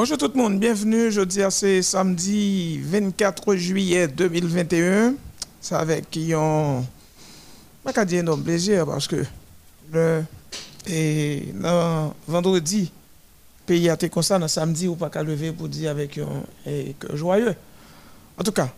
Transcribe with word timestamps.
Bonjour 0.00 0.16
tout 0.16 0.30
le 0.32 0.40
monde, 0.40 0.60
bienvenue. 0.60 1.10
Jeudi, 1.10 1.40
c'est 1.50 1.82
samedi 1.82 2.78
24 2.84 3.56
juillet 3.56 4.06
2021. 4.06 5.14
C'est 5.60 5.74
avec 5.74 6.08
qui 6.08 6.32
on. 6.36 6.86
Je 7.84 8.30
un 8.30 8.38
plaisir 8.38 8.86
parce 8.86 9.08
que 9.08 9.24
le. 9.92 10.22
Et 10.86 11.52
vendredi, 12.28 12.92
pays 13.66 13.90
a 13.90 13.94
été 13.94 14.08
comme 14.08 14.22
ça, 14.22 14.46
samedi, 14.46 14.86
ou 14.86 14.94
pas 14.94 15.10
qu'à 15.10 15.24
lever 15.24 15.50
pour 15.50 15.68
dire 15.68 15.90
avec 15.90 16.16
un 16.18 17.16
joyeux. 17.16 17.56
En 18.38 18.44
tout 18.44 18.52
cas, 18.52 18.68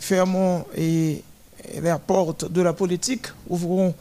fermons 0.00 0.66
et, 0.76 1.24
la 1.82 1.98
porte 1.98 2.52
de 2.52 2.60
la 2.60 2.74
politique, 2.74 3.28
ouvrons 3.48 3.94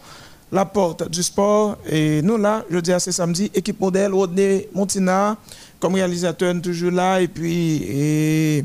la 0.54 0.66
porte 0.66 1.10
du 1.10 1.24
sport. 1.24 1.78
Et 1.90 2.22
nous, 2.22 2.38
là, 2.38 2.64
je 2.70 2.78
dis 2.78 2.94
à 2.94 3.00
ce 3.00 3.12
samedi, 3.12 3.50
équipe 3.54 3.80
modèle, 3.80 4.14
Rodney 4.14 4.70
Montina, 4.74 5.36
comme 5.80 5.96
réalisateur, 5.96 6.54
toujours 6.62 6.92
là. 6.92 7.20
Et 7.20 7.28
puis, 7.28 8.64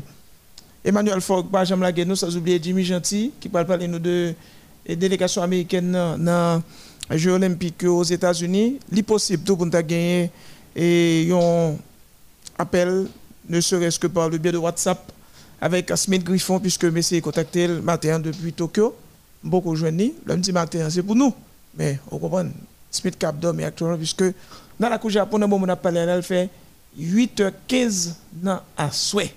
Emmanuel 0.85 1.19
Fogg, 1.19 1.47
Benjamin 1.49 1.87
Laguenou, 1.87 2.15
sans 2.15 2.35
oublier 2.37 2.59
Jimmy 2.61 2.85
Gentil, 2.85 3.31
qui 3.39 3.49
parle 3.49 3.65
parler 3.65 3.87
de 3.87 4.33
la 4.87 4.95
délégation 4.95 5.41
américaine 5.41 5.91
dans 5.91 6.61
les 7.09 7.17
Jeux 7.17 7.31
olympiques 7.31 7.83
aux 7.83 8.03
États-Unis. 8.03 8.79
L'impossible, 8.91 9.43
tout 9.43 9.57
pour 9.57 9.65
nous 9.65 9.71
gagner. 9.71 10.29
Et 10.75 11.27
un 11.33 11.73
appel, 12.57 13.07
ne 13.49 13.59
serait-ce 13.59 13.97
que 13.97 14.05
par 14.05 14.29
le 14.29 14.37
biais 14.37 14.51
de 14.51 14.59
WhatsApp, 14.59 15.11
avec 15.59 15.91
Smith 15.95 16.23
Griffon, 16.23 16.59
puisque 16.59 16.85
Messi 16.85 17.15
est 17.15 17.21
contacté 17.21 17.67
le 17.67 17.81
matin 17.81 18.19
depuis 18.19 18.53
Tokyo. 18.53 18.95
Beaucoup 19.43 19.75
de 19.75 20.11
lundi 20.27 20.51
matin, 20.51 20.87
c'est 20.89 21.01
pour 21.01 21.15
nous. 21.15 21.33
Mais 21.77 21.99
on 22.11 22.17
comprend, 22.17 22.45
Smith 22.91 23.17
Cap 23.17 23.35
mais 23.53 23.63
actuellement, 23.65 23.97
puisque 23.97 24.23
dans 24.79 24.89
la 24.89 24.97
couche 24.97 25.13
Japon, 25.13 25.41
on 25.41 25.69
a 25.69 25.75
parlé, 25.75 25.99
elle 25.99 26.23
fait 26.23 26.49
8h15 26.99 28.13
dans 28.33 28.61
à 28.77 28.91
souhait. 28.91 29.33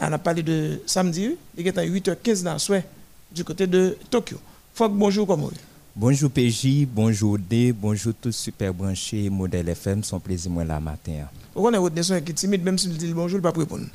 On 0.00 0.12
a 0.12 0.18
parlé 0.18 0.42
de 0.42 0.80
samedi, 0.86 1.36
il 1.56 1.66
est 1.66 1.78
à 1.78 1.84
8h15 1.84 2.42
dans 2.42 2.58
souhait 2.58 2.84
du 3.30 3.44
côté 3.44 3.66
de 3.66 3.96
Tokyo. 4.10 4.38
Fok, 4.74 4.92
bonjour, 4.92 5.26
comment 5.26 5.50
Bonjour 5.94 6.30
PJ, 6.30 6.86
bonjour 6.86 7.36
D, 7.38 7.72
bonjour 7.72 8.14
tous 8.20 8.32
super 8.32 8.72
branchés, 8.72 9.28
modèle 9.28 9.68
FM, 9.68 10.02
son 10.04 10.20
plaisir 10.20 10.50
moi 10.50 10.64
la 10.64 10.80
matin. 10.80 11.26
Pourquoi 11.52 11.70
on 11.70 11.74
est 11.74 11.78
votre 11.78 12.20
qui 12.20 12.30
est 12.30 12.34
timide, 12.34 12.62
même 12.62 12.78
s'il 12.78 12.96
dit 12.96 13.12
bonjour, 13.12 13.38
il 13.38 13.44
ne 13.44 13.50
pas 13.50 13.58
répondre. 13.58 13.86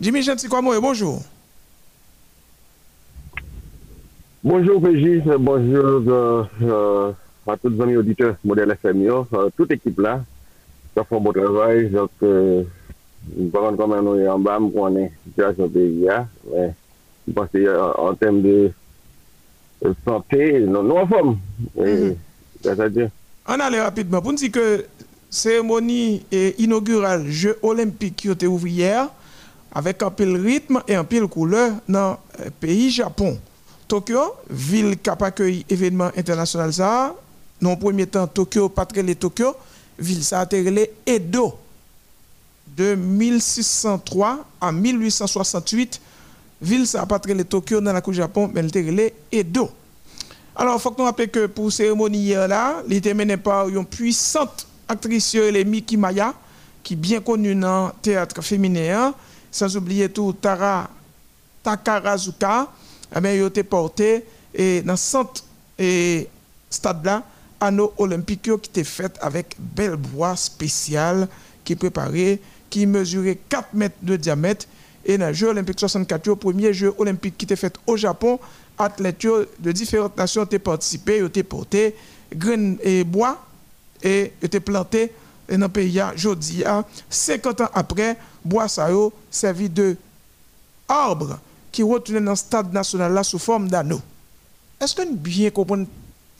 Jimmy 0.00 0.22
Gentil, 0.22 0.48
comment 0.48 0.78
bonjour 0.80 1.22
Bonjour 4.44 4.80
PJ, 4.82 5.22
bonjour 5.38 6.02
euh, 6.10 6.42
euh, 6.62 7.12
à 7.46 7.56
tous 7.56 7.68
les 7.68 7.80
amis 7.80 7.96
auditeurs 7.96 8.34
modèle 8.44 8.72
FM, 8.72 9.06
euh, 9.08 9.48
toute 9.56 9.70
équipe 9.70 10.00
là, 10.00 10.24
ça 10.96 11.04
fait 11.04 11.14
un 11.14 11.20
bon 11.20 11.32
travail. 11.32 11.88
Donc, 11.90 12.10
euh, 12.24 12.64
par 13.52 13.76
comme 13.76 13.92
on 13.92 14.18
est 14.18 14.26
en 14.26 14.40
bas, 14.40 14.58
on 14.60 14.96
est 14.96 15.12
situation 15.28 15.68
pays, 15.68 16.08
mais 16.52 16.72
je 17.28 17.32
pense 17.32 17.50
en 17.98 18.14
termes 18.16 18.42
de 18.42 18.72
santé, 20.04 20.58
nous 20.58 20.82
nous 20.82 20.96
en 20.96 21.06
forme. 21.06 21.38
Mm 21.76 22.16
-hmm. 22.64 23.10
On 23.46 23.60
allait 23.60 23.80
rapidement. 23.80 24.20
Pour 24.22 24.32
dire 24.32 24.50
que 24.50 24.84
cérémonie 25.30 26.26
inaugurale 26.58 27.26
Jeux 27.30 27.58
olympiques 27.62 28.16
qui 28.16 28.28
ont 28.28 28.32
été 28.32 28.46
hier, 28.66 29.08
avec 29.72 30.02
un 30.02 30.10
pile 30.10 30.36
rythme 30.36 30.82
et 30.88 30.96
un 30.96 31.04
pile 31.04 31.28
couleur 31.28 31.70
dans 31.88 32.18
le 32.44 32.50
pays 32.50 32.90
Japon. 32.90 33.38
Tokyo, 33.92 34.36
ville 34.48 34.96
qui 34.96 35.10
a 35.10 35.16
accueilli 35.20 35.66
événement 35.68 36.10
international 36.16 36.72
ça, 36.72 37.14
non 37.60 37.76
premier 37.76 38.06
temps 38.06 38.26
Tokyo, 38.26 38.70
pas 38.70 38.88
les 38.94 39.14
Tokyo, 39.14 39.54
ville 39.98 40.24
ça 40.24 40.40
a 40.40 40.44
été 40.44 40.90
Edo. 41.04 41.58
De 42.74 42.94
1603 42.94 44.46
à 44.58 44.72
1868, 44.72 46.00
ville 46.62 46.86
ça 46.86 47.02
a 47.02 47.06
pas 47.06 47.20
les 47.26 47.44
Tokyo 47.44 47.82
dans 47.82 47.92
la 47.92 48.00
cour 48.00 48.14
Japon, 48.14 48.50
mais 48.54 48.60
elle 48.60 48.68
était 48.68 49.14
Edo. 49.30 49.70
Alors, 50.56 50.76
il 50.76 50.80
faut 50.80 50.92
que 50.92 50.98
nous 50.98 51.04
rappelions 51.04 51.30
que 51.30 51.46
pour 51.48 51.70
cérémonie 51.70 52.20
hier 52.20 52.48
là, 52.48 52.82
il 52.88 52.94
était 52.94 53.36
par 53.36 53.68
une 53.68 53.84
puissante 53.84 54.66
actrice, 54.88 55.36
Miki 55.66 55.98
Maya, 55.98 56.32
qui 56.82 56.94
est 56.94 56.96
bien 56.96 57.20
connue 57.20 57.54
dans 57.54 57.88
le 57.88 57.92
théâtre 58.00 58.40
féminin, 58.40 59.12
sans 59.50 59.76
oublier 59.76 60.08
tout 60.08 60.32
Tara 60.32 60.88
Takarazuka, 61.62 62.68
eh 63.14 63.20
bien, 63.20 63.32
il 63.34 63.42
a 63.42 63.46
été 63.46 63.62
porté 63.62 64.24
et 64.54 64.82
dans 64.82 64.96
ce 64.96 65.18
stade 66.70 67.04
là, 67.04 67.22
anneau 67.60 67.92
olympique 67.98 68.42
qui 68.42 68.70
était 68.70 68.84
fait 68.84 69.16
avec 69.20 69.56
belle 69.58 69.96
bois 69.96 70.36
spécial 70.36 71.28
qui 71.64 71.76
préparé, 71.76 72.40
qui 72.70 72.86
mesurait 72.86 73.38
4 73.48 73.74
mètres 73.74 73.96
de 74.02 74.16
diamètre. 74.16 74.66
Et 75.04 75.18
dans 75.18 75.28
le 75.28 75.32
Jeux 75.32 75.48
olympiques 75.48 75.80
64, 75.80 76.26
le 76.26 76.36
premier 76.36 76.72
jeu 76.72 76.92
olympique 76.98 77.36
qui 77.36 77.44
était 77.44 77.56
fait 77.56 77.74
au 77.86 77.96
Japon, 77.96 78.38
athlètes 78.78 79.26
de 79.58 79.72
différentes 79.72 80.16
nations 80.16 80.42
ont 80.42 80.58
participé, 80.58 81.22
ont 81.22 81.26
été 81.26 81.42
portés, 81.42 81.94
graines 82.34 82.78
et 82.82 83.04
bois, 83.04 83.44
et 84.02 84.32
ont 84.42 84.46
été 84.46 84.60
plantés 84.60 85.12
dans 85.48 85.58
le 85.58 85.68
pays 85.68 86.00
aujourd'hui. 86.14 86.64
50 87.10 87.60
ans 87.62 87.70
après, 87.74 88.16
bois 88.44 88.68
ça 88.68 88.88
servi 89.30 89.68
de 89.68 89.96
arbre 90.88 91.38
qui 91.72 91.82
retourne 91.82 92.24
dans 92.24 92.32
le 92.32 92.36
stade 92.36 92.72
national 92.72 93.12
là 93.12 93.24
sous 93.24 93.38
forme 93.38 93.68
d'anneau. 93.68 94.00
Est-ce 94.78 94.94
que 94.94 95.02
nous 95.02 95.16
bien 95.16 95.50
comprenons 95.50 95.88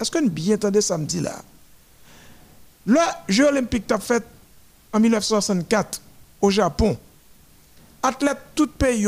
est-ce 0.01 0.11
que 0.11 0.19
nous 0.19 0.31
bien 0.31 0.57
entendez 0.57 0.81
samedi 0.81 1.21
là? 1.21 1.41
Le 2.87 2.99
Jeux 3.29 3.47
olympique 3.47 3.91
a 3.93 3.99
fait 4.01 4.25
en 4.93 4.99
1964 4.99 6.03
au 6.41 6.51
Japon. 6.51 6.99
Athlètes 8.03 8.39
tout 8.57 8.67
pays 8.67 9.07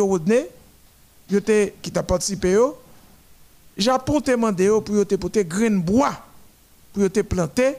qui 1.28 1.90
t'a 1.90 2.02
participé 2.04 2.56
au 2.56 2.78
Japon 3.76 4.20
t'a 4.20 4.32
demandé 4.32 4.68
pour 4.68 5.04
te 5.04 5.16
porter 5.16 5.44
grain 5.44 5.78
bois 5.78 6.16
pour 6.92 7.10
te 7.10 7.20
planter 7.20 7.74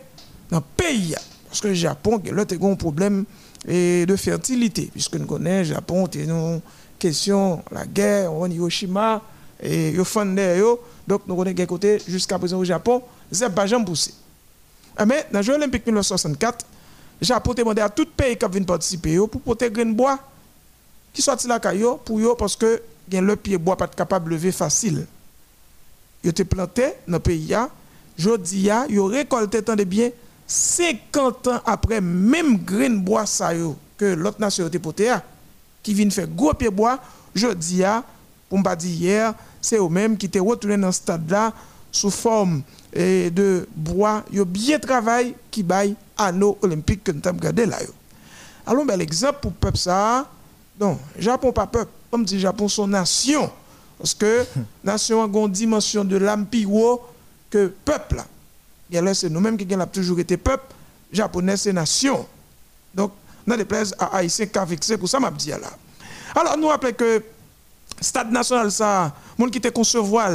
dans 0.50 0.58
le 0.58 0.64
pays 0.76 1.16
parce 1.48 1.62
que 1.62 1.70
le 1.70 1.74
Japon 1.74 2.22
a 2.22 2.66
un 2.66 2.76
problème 2.76 3.24
de 3.66 4.16
fertilité 4.18 4.90
puisque 4.92 5.16
nous 5.16 5.26
connaissons 5.26 5.70
le 5.70 5.76
Japon 5.76 6.10
question 7.00 7.64
la 7.72 7.86
guerre 7.86 8.32
en 8.32 8.50
Hiroshima 8.50 9.22
et 9.62 9.92
yo 9.92 10.04
fondé 10.04 10.58
yo. 10.58 10.80
Donc 11.08 11.22
nous 11.28 11.36
connaissons 11.36 11.66
côté 11.66 12.02
jusqu'à 12.08 12.40
présent 12.40 12.58
au 12.58 12.64
Japon 12.64 13.02
c'est 13.32 13.50
pas 13.50 13.68
jamais 13.68 13.86
poussé 13.86 14.14
mais 15.06 15.28
dans 15.32 15.40
les 15.40 15.46
Jeux 15.46 15.54
olympiques 15.54 15.86
1964 15.86 16.66
le 17.22 17.26
Japon 17.26 17.52
a 17.52 17.56
demandé 17.56 17.82
à 17.82 17.90
tout 17.90 18.06
pays 18.06 18.36
qui 18.38 18.46
vient 18.50 18.64
participer 18.64 19.18
pour 19.18 19.42
porter 19.42 19.70
grain 19.70 19.86
bois 19.86 20.20
qui 21.14 21.22
soit 21.22 21.42
la 21.46 21.60
caillou 21.60 21.98
pour 21.98 22.20
yo 22.20 22.36
parce 22.36 22.56
que 22.56 22.82
le 23.12 23.36
pied 23.36 23.58
bois 23.58 23.78
pas 23.78 23.88
capable 23.88 24.26
de 24.26 24.36
lever 24.36 24.52
facile. 24.52 25.06
Yo 26.24 26.32
te 26.32 26.44
planté 26.44 26.94
dans 27.08 27.18
le 27.18 27.20
pays 27.20 27.56
jodi 28.18 28.62
ya 28.62 28.88
yo 28.90 29.06
récolté 29.06 29.62
tant 29.62 29.76
de 29.76 29.84
bien 29.84 30.10
50 30.48 31.48
ans 31.48 31.62
après 31.66 32.02
même 32.02 32.58
grain 32.58 32.90
bois 32.90 33.26
ça 33.26 33.52
que 33.98 34.06
l'autre 34.06 34.42
nation 34.42 34.68
te 34.70 34.78
porté 34.78 35.14
qui 35.86 35.94
vient 35.94 36.10
faire 36.10 36.28
gros 36.28 36.54
pied 36.54 36.70
bois 36.70 37.00
jodi 37.36 37.78
ya 37.78 38.04
pour 38.50 38.62
pas 38.64 38.76
dire 38.76 38.92
hier 38.92 39.34
c'est 39.62 39.78
eux 39.78 39.88
mêmes 39.88 40.18
qui 40.18 40.30
te 40.30 40.40
retourné 40.40 40.78
dans 40.78 40.92
ce 40.92 40.98
stade 40.98 41.30
là 41.30 41.54
sous 41.92 42.10
forme 42.10 42.64
eh, 42.92 43.30
de 43.30 43.68
bois 43.76 44.24
yo 44.34 44.44
bien 44.46 44.80
travail 44.80 45.36
qui 45.52 45.62
bail 45.62 45.96
anneau 46.18 46.58
olympique 46.62 47.04
que 47.04 47.12
nous 47.12 47.22
avons 47.24 47.38
regardé 47.38 47.66
là 47.68 47.78
alors 48.66 48.84
bel 48.84 49.02
exemple 49.02 49.40
pour 49.42 49.52
peuple 49.54 49.78
ça 49.78 50.28
non 50.80 50.98
Japon 51.20 51.52
pas 51.54 51.68
peuple 51.68 51.92
comme 52.10 52.26
dit 52.26 52.40
Japon 52.40 52.68
son 52.68 52.88
nation 52.88 53.50
parce 53.98 54.14
que 54.14 54.46
nation 54.84 55.24
a 55.24 55.28
une 55.28 55.52
dimension 55.52 56.04
de 56.04 56.18
plus 56.50 56.68
que 57.50 57.72
peuple. 57.86 58.24
C'est 59.14 59.30
nous-mêmes 59.30 59.58
qui 59.58 59.74
avons 59.74 59.86
toujours 59.88 60.20
été 60.20 60.38
peuple. 60.38 60.74
Japonais, 61.12 61.58
c'est 61.58 61.74
nation. 61.74 62.26
Donc, 62.94 63.12
les 63.54 63.66
places 63.66 63.94
à 64.00 64.18
Haïtien 64.18 64.48
qui 64.48 64.98
pour 64.98 65.10
ça, 65.10 65.20
m'a 65.20 65.32
dit 65.32 65.50
là. 65.50 65.60
Alors, 66.36 66.58
nous 66.58 66.68
rappelons 66.68 66.94
que 66.94 67.24
Stade 68.02 68.32
national, 68.32 68.72
ça, 68.72 69.14
monde 69.38 69.52
qui 69.52 69.60
était 69.60 69.72
concevoir, 69.72 70.32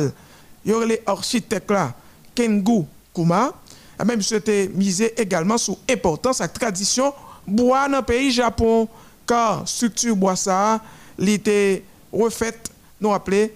il 0.64 0.70
y 0.70 0.74
aurait 0.74 0.86
les 0.86 1.02
architectes 1.04 1.70
là, 1.70 1.92
Kengu 2.34 2.84
Kuma, 3.14 3.52
et 4.00 4.04
même 4.04 4.22
c'était 4.22 4.70
misé 4.72 5.12
également 5.20 5.58
sur 5.58 5.76
l'importance 5.88 6.40
et 6.40 6.44
la 6.44 6.48
tradition 6.48 7.12
bois 7.46 7.88
dans 7.88 7.98
le 7.98 8.02
pays 8.02 8.30
Japon, 8.30 8.88
car 9.26 9.68
structure 9.68 10.16
bois 10.16 10.36
ça, 10.36 10.80
était 11.18 11.84
refaite 12.12 12.70
nous 13.00 13.10
rappeler, 13.10 13.54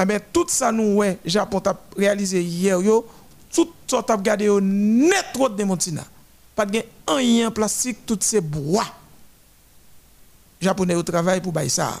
eh 0.00 0.04
bien, 0.04 0.18
tout 0.32 0.46
ça 0.48 0.72
nous, 0.72 0.96
ouais, 0.96 1.18
Japon 1.24 1.62
a 1.66 1.76
réalisé 1.96 2.42
hier, 2.42 2.78
tout 3.52 3.68
ça 3.86 4.04
a 4.08 4.16
regardé 4.16 4.48
net 4.60 5.26
trop 5.32 5.48
de 5.48 5.62
montina. 5.64 6.04
Pas 6.54 6.66
de 6.66 6.82
rien 7.08 7.50
plastique, 7.50 8.06
tout 8.06 8.18
ces 8.20 8.40
bois. 8.40 8.86
Japonais 10.60 10.94
au 10.94 11.02
travail 11.02 11.40
pour 11.40 11.52
bailler 11.52 11.68
ça. 11.68 12.00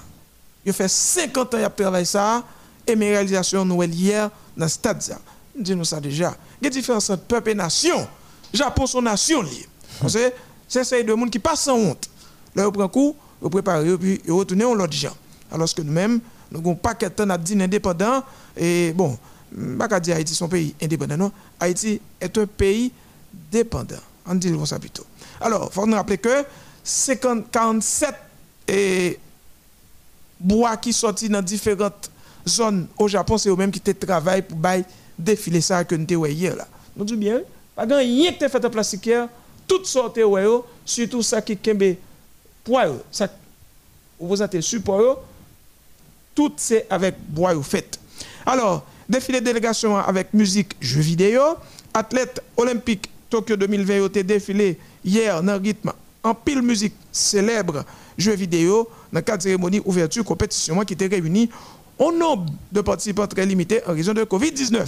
Il 0.64 0.72
fait 0.72 0.88
50 0.88 1.54
ans 1.54 1.58
qu'il 1.58 1.70
travaillé 1.70 2.04
ça, 2.04 2.42
et 2.86 2.96
mes 2.96 3.10
réalisations 3.10 3.64
nous 3.64 3.82
hier 3.82 4.30
dans 4.56 4.64
le 4.64 4.70
stade. 4.70 5.02
Dis-nous 5.56 5.84
ça 5.84 6.00
déjà. 6.00 6.36
Il 6.60 6.64
y 6.64 6.66
a 6.68 6.70
différence 6.70 7.10
peuple 7.28 7.50
et 7.50 7.54
nation? 7.54 8.06
Japon, 8.52 8.86
son 8.86 9.02
nation. 9.02 9.44
C'est 10.08 10.34
c'est 10.68 11.04
de 11.04 11.12
monde 11.12 11.30
qui 11.30 11.38
passe 11.38 11.62
sans 11.62 11.76
honte. 11.76 12.08
Là, 12.54 12.68
on 12.68 12.72
prend 12.72 12.88
coup, 12.88 13.16
on 13.42 13.50
prépare, 13.50 13.82
puis 14.00 14.22
on 14.28 14.36
retourne 14.36 14.62
en 14.64 14.74
l'autre 14.74 14.92
gens. 14.92 15.14
Alors 15.52 15.72
que 15.72 15.82
nous-mêmes, 15.82 16.20
nous 16.50 16.58
n'avons 16.58 16.74
pas 16.74 16.94
qu'à 16.94 17.10
temps 17.10 17.26
dit 17.38 17.60
indépendant. 17.60 18.22
Et 18.56 18.92
bon, 18.92 19.18
je 19.56 19.74
pas 19.76 20.00
dire 20.00 20.16
Haïti 20.16 20.34
son 20.34 20.48
pays 20.48 20.74
indépendant, 20.80 21.16
non. 21.16 21.32
Haïti 21.60 22.00
est 22.20 22.38
un 22.38 22.46
pays 22.46 22.92
dépendant. 23.50 24.00
On 24.26 24.34
dit 24.34 24.52
ça 24.64 24.78
plutôt. 24.78 25.04
Alors, 25.40 25.68
il 25.70 25.74
faut 25.74 25.86
nous 25.86 25.96
rappeler 25.96 26.18
que 26.18 26.44
50, 26.82 27.50
47 27.50 28.14
et 28.68 29.18
bois 30.40 30.76
qui 30.76 30.92
sortent 30.92 31.24
dans 31.26 31.42
différentes 31.42 32.10
zones 32.46 32.86
au 32.98 33.08
Japon, 33.08 33.38
c'est 33.38 33.48
eux-mêmes 33.48 33.70
qui 33.70 33.80
travaillent 33.80 34.42
pour 34.42 34.58
défiler 35.18 35.60
ça 35.60 35.84
que 35.84 35.94
nous 35.94 36.06
avons 36.10 36.26
hier 36.26 36.56
là. 36.56 36.66
Nous 36.96 37.04
disons 37.04 37.18
bien, 37.18 37.40
pas 37.74 37.86
grand 37.86 37.98
rien 37.98 38.32
qui 38.32 38.48
fait 38.48 38.64
en 38.64 38.70
plastique 38.70 39.10
tout 39.66 39.84
sorte 39.84 40.18
ouais 40.18 40.44
surtout 40.84 41.22
ça 41.22 41.40
qui 41.40 41.56
kembe 41.56 41.96
poids 42.62 42.96
ça 43.10 43.28
vous 44.20 44.42
êtes 44.42 44.60
support 44.60 45.22
tout 46.34 46.52
c'est 46.56 46.86
avec 46.90 47.14
bois 47.28 47.54
fait. 47.62 47.98
Alors, 48.44 48.84
défilé 49.08 49.40
délégation 49.40 49.96
avec 49.96 50.34
musique, 50.34 50.76
jeux 50.80 51.00
vidéo, 51.00 51.40
athlète 51.92 52.42
olympique 52.56 53.08
Tokyo 53.34 53.56
2020 53.56 54.06
été 54.06 54.22
défilé 54.22 54.78
hier 55.04 55.42
dans 55.42 55.60
rythme 55.60 55.92
en 56.22 56.36
pile 56.36 56.62
musique 56.62 56.94
célèbre 57.10 57.84
jeux 58.16 58.36
vidéo 58.36 58.88
dans 59.12 59.18
le 59.18 59.22
cadre 59.22 59.38
de 59.38 59.42
cérémonie 59.42 59.82
ouverture 59.84 60.24
compétition 60.24 60.78
qui 60.84 60.92
était 60.92 61.08
réunie 61.08 61.50
au 61.98 62.12
nombre 62.12 62.46
de 62.70 62.80
participants 62.80 63.26
très 63.26 63.44
limité 63.44 63.80
en 63.88 63.92
raison 63.92 64.12
de 64.12 64.22
Covid-19. 64.22 64.86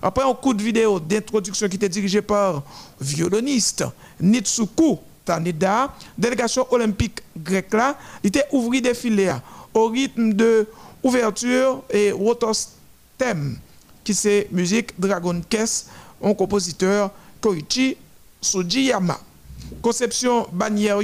Après 0.00 0.22
un 0.22 0.32
coup 0.32 0.54
de 0.54 0.62
vidéo 0.62 1.00
d'introduction 1.00 1.68
qui 1.68 1.74
était 1.74 1.88
dirigé 1.88 2.22
par 2.22 2.62
violoniste 3.00 3.84
Nitsuku 4.20 4.98
Tanida, 5.24 5.92
délégation 6.16 6.68
olympique 6.70 7.20
grecque 7.36 7.74
là, 7.74 7.98
était 8.22 8.44
ouvert 8.52 8.80
défilé 8.80 9.32
au 9.74 9.88
rythme 9.88 10.34
de 10.34 10.68
ouverture 11.02 11.82
et 11.90 12.12
thème 13.18 13.58
qui 14.04 14.14
c'est 14.14 14.46
musique 14.52 14.92
Dragon 15.00 15.42
Quest, 15.50 15.88
un 16.22 16.32
compositeur 16.32 17.10
Koichi 17.40 17.96
Sujiyama. 18.40 19.18
Conception 19.82 20.46
bannière 20.52 21.00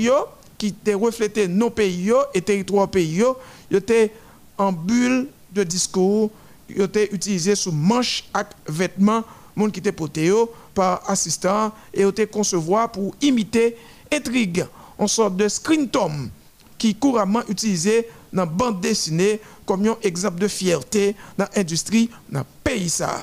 qui 0.57 0.69
était 0.69 1.49
nos 1.49 1.71
pays 1.71 2.13
et 2.33 2.41
territoire 2.41 2.89
pays 2.89 3.23
était 3.71 4.13
en 4.57 4.73
bulle 4.73 5.29
de 5.53 5.65
discours 5.65 6.31
était 6.69 7.09
utilisé 7.13 7.55
sous 7.55 7.73
manche 7.73 8.25
avec 8.33 8.49
vêtements 8.69 9.23
monde 9.57 9.73
qui 9.73 9.81
était 9.81 9.93
porté 9.93 10.33
par 10.75 11.09
assistant 11.09 11.73
et 11.93 12.03
était 12.03 12.27
concevoir 12.27 12.91
pour 12.91 13.15
imiter 13.21 13.77
intrigue 14.13 14.67
en 14.99 15.07
sorte 15.07 15.37
de 15.37 15.49
screen 15.49 15.89
tom 15.89 16.31
qui 16.79 16.95
couramment 16.95 17.43
utilisé 17.49 18.09
dans 18.33 18.47
bande 18.47 18.81
dessinée 18.81 19.41
comme 19.65 19.87
un 19.87 19.97
exemple 20.03 20.41
de 20.41 20.49
fierté 20.49 21.15
dans 21.39 21.47
l'industrie 21.55 22.11
dans 22.31 22.41
le 22.41 22.47
pays 22.63 22.91
ça. 22.91 23.23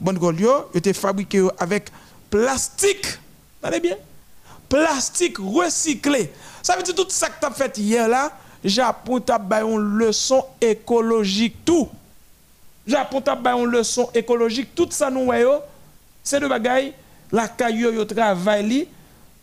Bon 0.00 0.16
était 0.74 0.92
fabriqué 0.92 1.46
avec 1.58 1.90
plastique. 2.30 3.06
Allez 3.62 3.80
bien? 3.80 3.96
Plastique 4.68 5.36
recyclé. 5.38 6.32
Ça 6.62 6.76
veut 6.76 6.82
dire 6.82 6.94
tout 6.94 7.06
ça 7.08 7.28
que 7.28 7.40
tu 7.40 7.46
as 7.46 7.50
fait 7.50 7.76
hier 7.78 8.08
là, 8.08 8.32
Japon 8.64 9.20
t'a 9.20 9.40
une 9.62 9.98
leçon 9.98 10.44
écologique 10.60 11.64
tout. 11.64 11.88
Japon 12.86 13.20
t'a 13.20 13.36
une 13.56 13.66
leçon 13.66 14.08
écologique 14.14 14.74
tout 14.74 14.88
ça 14.90 15.10
nous 15.10 15.30
c'est 16.22 16.38
de 16.38 16.46
bagaille 16.46 16.92
la 17.32 17.48
caillou 17.48 17.92
yo 17.92 18.04
travail 18.04 18.88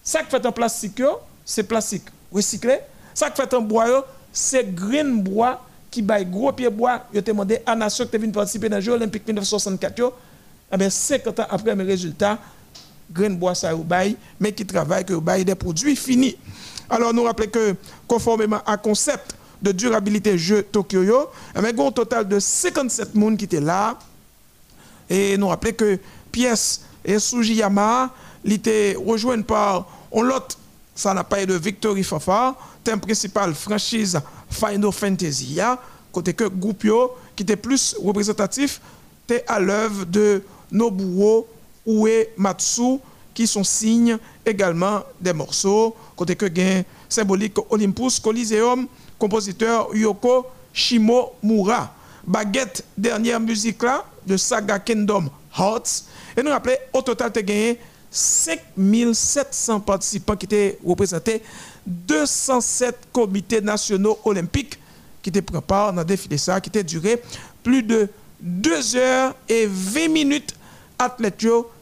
ça 0.04 0.22
qui 0.22 0.30
fait 0.30 0.46
en 0.46 0.52
plastique 0.52 1.02
c'est 1.44 1.64
plastique 1.64 2.04
recyclé. 2.32 2.80
Ça 3.14 3.30
qui 3.30 3.42
fait 3.42 3.54
en 3.54 3.62
bois 3.62 4.06
c'est 4.32 4.76
green 4.76 5.22
bois 5.22 5.62
qui 5.90 6.02
bail 6.02 6.26
gros 6.26 6.52
pied 6.52 6.70
bois, 6.70 7.04
yo 7.14 7.22
te 7.22 7.32
demandé 7.32 7.60
à 7.66 7.76
nation 7.76 8.06
qui 8.06 8.18
venu 8.18 8.32
participer 8.32 8.70
dans 8.70 8.76
les 8.78 8.82
Jeux 8.82 8.94
olympiques 8.94 9.26
1964 9.26 10.14
eh 10.72 10.78
bien 10.78 10.90
50 10.90 11.40
ans 11.40 11.48
après 11.50 11.76
mes 11.76 11.84
résultats 11.84 12.38
green 13.12 13.36
bois 13.38 13.56
ça 13.56 13.74
bail 13.76 14.18
mais 14.40 14.52
qui 14.52 14.66
travaille 14.66 15.06
que 15.06 15.14
bail 15.14 15.46
des 15.46 15.56
produits 15.56 15.96
finis. 15.96 16.38
Alors 16.90 17.14
nous 17.14 17.24
rappelons 17.24 17.50
que 17.50 17.76
conformément 18.08 18.62
à 18.66 18.78
concept 18.78 19.36
de 19.62 19.72
durabilité 19.72 20.38
jeu 20.38 20.64
Tokyo 20.64 21.04
yo, 21.04 21.30
eh 21.56 21.62
bien, 21.62 21.86
un 21.88 21.92
total 21.92 22.28
de 22.28 22.40
57 22.40 23.14
personnes 23.14 23.38
qui 23.38 23.46
étaient 23.46 23.60
là 23.60 23.98
et 25.10 25.38
nous 25.38 25.48
rappelons 25.48 25.74
que 25.74 26.00
pièce 26.32 26.82
et 27.04 27.20
Sujiyama, 27.20 28.10
il 28.44 28.54
était 28.54 28.96
rejoint 28.98 29.42
par 29.42 29.88
on 30.12 30.22
l'autre 30.22 30.58
ça 30.98 31.14
n'a 31.14 31.24
pas 31.24 31.46
de 31.46 31.54
Victory 31.54 32.04
Fafa, 32.04 32.56
thème 32.84 33.00
principal 33.00 33.54
franchise 33.54 34.20
Final 34.50 34.92
Fantasy, 34.92 35.60
côté 36.12 36.34
que 36.34 36.46
groupe 36.46 36.88
qui 37.36 37.44
était 37.44 37.56
plus 37.56 37.96
représentatif, 38.04 38.82
était 39.26 39.46
à 39.48 39.60
l'œuvre 39.60 40.06
de 40.06 40.42
Nobuo 40.72 41.48
Uematsu, 41.88 43.00
qui 43.34 43.48
sont 43.48 43.64
signes 43.64 44.18
également 44.46 45.04
des 45.22 45.34
morceaux, 45.34 45.96
côté 46.16 46.36
que 46.36 46.48
gain 46.48 46.84
symbolique 47.08 47.56
Olympus 47.70 48.20
Coliseum, 48.20 48.88
compositeur 49.18 49.96
Yoko 49.96 50.46
Shimomura. 50.74 51.94
Baguette, 52.26 52.84
dernière 52.98 53.40
musique 53.40 53.82
là, 53.84 54.04
de 54.26 54.36
Saga 54.36 54.80
Kingdom 54.80 55.30
Hearts. 55.58 56.04
Et 56.36 56.44
nous 56.44 56.52
rappelons, 56.52 56.76
au 56.92 57.02
total, 57.02 57.32
tu 57.32 57.40
as 57.40 57.42
gagné 57.42 57.80
5700 58.12 59.80
participants 59.80 60.36
qui 60.36 60.46
étaient 60.46 60.78
représentés, 60.86 61.42
207 61.86 63.08
comités 63.14 63.62
nationaux 63.62 64.20
olympiques 64.26 64.78
qui 65.22 65.30
étaient 65.30 65.42
pris 65.42 65.62
part 65.62 65.94
dans 65.94 66.02
le 66.02 66.06
défilé 66.06 66.38
ça, 66.38 66.60
qui 66.60 66.70
était 66.70 66.84
duré 66.84 67.22
plus 67.64 67.84
de 67.84 68.10
2 68.42 68.96
heures 68.96 69.36
et 69.48 69.66
20 69.66 70.08
minutes. 70.10 70.54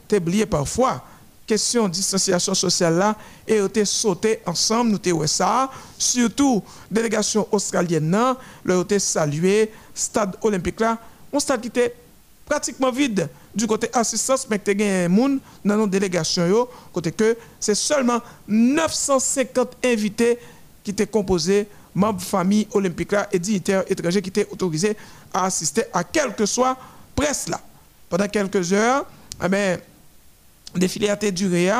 Étaient 0.06 0.22
oublié 0.22 0.46
parfois. 0.46 1.02
Question 1.46 1.88
distanciation 1.88 2.54
sociale 2.54 2.96
là, 2.96 3.16
et 3.46 3.60
ont 3.60 3.70
sauté 3.84 4.40
ensemble, 4.46 4.90
nous 4.90 5.12
avons 5.12 5.26
ça. 5.28 5.70
Surtout, 5.96 6.62
délégation 6.90 7.46
australienne, 7.52 8.10
là, 8.10 8.36
ont 8.68 8.86
salué, 8.98 9.70
stade 9.94 10.36
olympique 10.42 10.80
là, 10.80 10.98
un 11.32 11.38
stade 11.38 11.60
qui 11.60 11.68
était 11.68 11.94
pratiquement 12.44 12.90
vide 12.90 13.28
du 13.54 13.66
côté 13.66 13.88
assistance, 13.92 14.46
mais 14.48 14.60
il 14.66 14.80
y 14.80 14.84
a 14.84 15.08
dans 15.08 15.76
nos 15.76 15.86
délégations, 15.86 16.68
côté 16.92 17.12
que 17.12 17.36
c'est 17.58 17.74
seulement 17.74 18.20
950 18.46 19.76
invités 19.84 20.38
qui 20.84 20.90
étaient 20.92 21.06
composés, 21.06 21.66
membres 21.94 22.20
famille 22.20 22.68
olympique 22.72 23.14
et 23.32 23.38
dignitaires 23.38 23.84
étrangers 23.88 24.22
qui 24.22 24.28
étaient 24.28 24.46
autorisés 24.50 24.96
à 25.32 25.46
assister 25.46 25.84
à 25.92 26.04
quelle 26.04 26.34
que 26.34 26.46
soit 26.46 26.76
presse 27.14 27.48
là. 27.48 27.60
Pendant 28.08 28.28
quelques 28.28 28.72
heures, 28.72 29.06
eh 29.42 29.48
bien, 29.48 29.76
le 29.76 29.80
défilé 30.76 31.08
a 31.08 31.14
été 31.14 31.32
duré, 31.32 31.70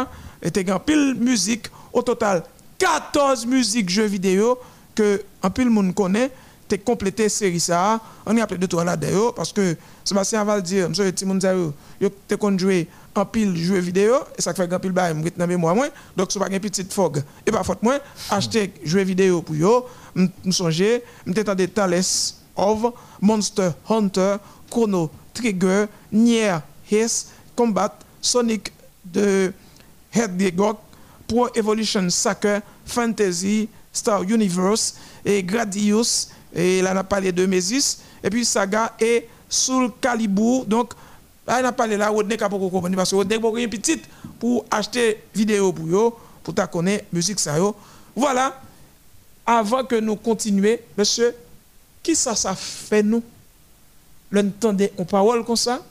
était 0.42 0.70
en 0.70 0.78
pile 0.78 1.14
musique, 1.18 1.66
au 1.92 2.02
total 2.02 2.42
14 2.78 3.46
musiques 3.46 3.88
jeux 3.88 4.04
vidéo 4.04 4.58
que 4.94 5.22
un 5.42 5.50
pile 5.50 5.70
monde 5.70 5.94
connaît 5.94 6.30
tu 6.68 6.78
complété 6.78 7.28
série 7.28 7.60
ça 7.60 8.00
on 8.24 8.36
est 8.36 8.40
appelé 8.40 8.58
de 8.58 8.66
toi 8.66 8.84
là 8.84 8.96
d'ailleurs 8.96 9.34
parce 9.34 9.52
que 9.52 9.76
Sébastien 10.04 10.44
va 10.44 10.56
le 10.56 10.62
dire 10.62 10.88
monsieur 10.88 11.12
Timon 11.12 11.40
Zayo 11.40 11.72
yo 12.00 12.10
te 12.28 12.34
kon 12.34 12.58
jouer 12.58 12.88
en 13.14 13.24
pile 13.24 13.56
jeux 13.56 13.78
vidéo 13.78 14.16
et 14.36 14.42
ça 14.42 14.52
fait 14.52 14.66
grand 14.68 14.78
pile 14.80 14.92
bail 14.92 15.14
dans 15.36 15.46
mémoire 15.46 15.74
moi. 15.74 15.86
Donc 16.16 16.30
c'est 16.30 16.38
pas 16.38 16.48
une 16.48 16.60
petite 16.60 16.92
fog 16.92 17.22
et 17.46 17.50
pas 17.50 17.62
faute 17.62 17.82
moi 17.82 17.98
acheter 18.30 18.74
jeux 18.84 19.04
vidéo 19.04 19.42
pour 19.42 19.54
yo 19.54 19.86
me 20.14 20.28
songer 20.50 21.02
m'étendais 21.24 21.68
Tales 21.68 22.34
of 22.56 22.92
Monster 23.20 23.70
Hunter 23.88 24.36
Chrono 24.68 25.10
Trigger 25.32 25.86
Nier 26.12 26.58
His 26.90 27.28
Combat 27.54 27.96
Sonic 28.20 28.72
de 29.16 29.52
Hedgehog 30.12 30.76
Pro 31.26 31.48
Evolution 31.54 32.08
Soccer 32.10 32.60
Fantasy 32.84 33.68
Star 33.92 34.22
Universe 34.22 34.94
et 35.24 35.42
Gradius 35.42 36.28
et 36.56 36.80
là, 36.80 36.92
on 36.94 36.96
a 36.96 37.04
parlé 37.04 37.32
de 37.32 37.44
Mésis, 37.44 37.98
et 38.24 38.30
puis 38.30 38.44
Saga 38.44 38.94
et 38.98 39.28
Soul 39.46 39.90
Calibur. 40.00 40.64
Donc, 40.64 40.94
là, 41.46 41.60
on 41.60 41.66
a 41.66 41.72
parlé 41.72 41.98
là, 41.98 42.08
Rodney 42.08 42.38
pas 42.38 42.48
comprendre, 42.48 42.96
parce 42.96 43.10
que 43.10 43.16
Rodney 43.16 43.36
a 43.36 43.60
une 43.60 43.68
petite 43.68 44.04
pour 44.40 44.64
acheter 44.70 45.22
vidéo 45.34 45.70
pour 45.70 45.86
eux, 45.86 46.12
pour 46.42 46.54
ta 46.54 46.66
connaître 46.66 47.04
musique 47.12 47.38
ça 47.38 47.56
Voilà. 48.14 48.58
Avant 49.44 49.84
que 49.84 49.96
nous 49.96 50.16
continuions, 50.16 50.78
monsieur, 50.96 51.34
qui 52.02 52.16
ça, 52.16 52.34
ça 52.34 52.54
fait 52.54 53.02
nous? 53.02 53.22
L'entendez 54.30 54.90
en 54.98 55.04
parole 55.04 55.44
comme 55.44 55.56
ça? 55.56 55.84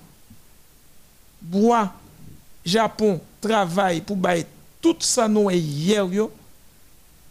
Bois, 1.42 1.94
Japon, 2.66 3.20
travail 3.40 4.02
pour 4.02 4.18
bailler 4.18 4.46
tout 4.82 4.96
ça 5.00 5.28
nous 5.28 5.50
hier, 5.50 6.06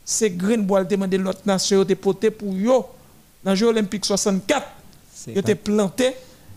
c'est 0.04 0.30
Green 0.30 0.62
Bois 0.64 0.84
demandé 0.84 1.16
l'autre 1.16 1.42
nation 1.46 1.84
de 1.84 1.94
porter 1.94 2.30
pour 2.30 2.52
yo 2.54 2.86
dans 3.42 3.50
le 3.50 3.56
Jeux 3.56 3.66
olympiques 3.68 4.04
64, 4.04 4.66
il 5.28 5.38
était 5.38 5.54
planté. 5.54 6.14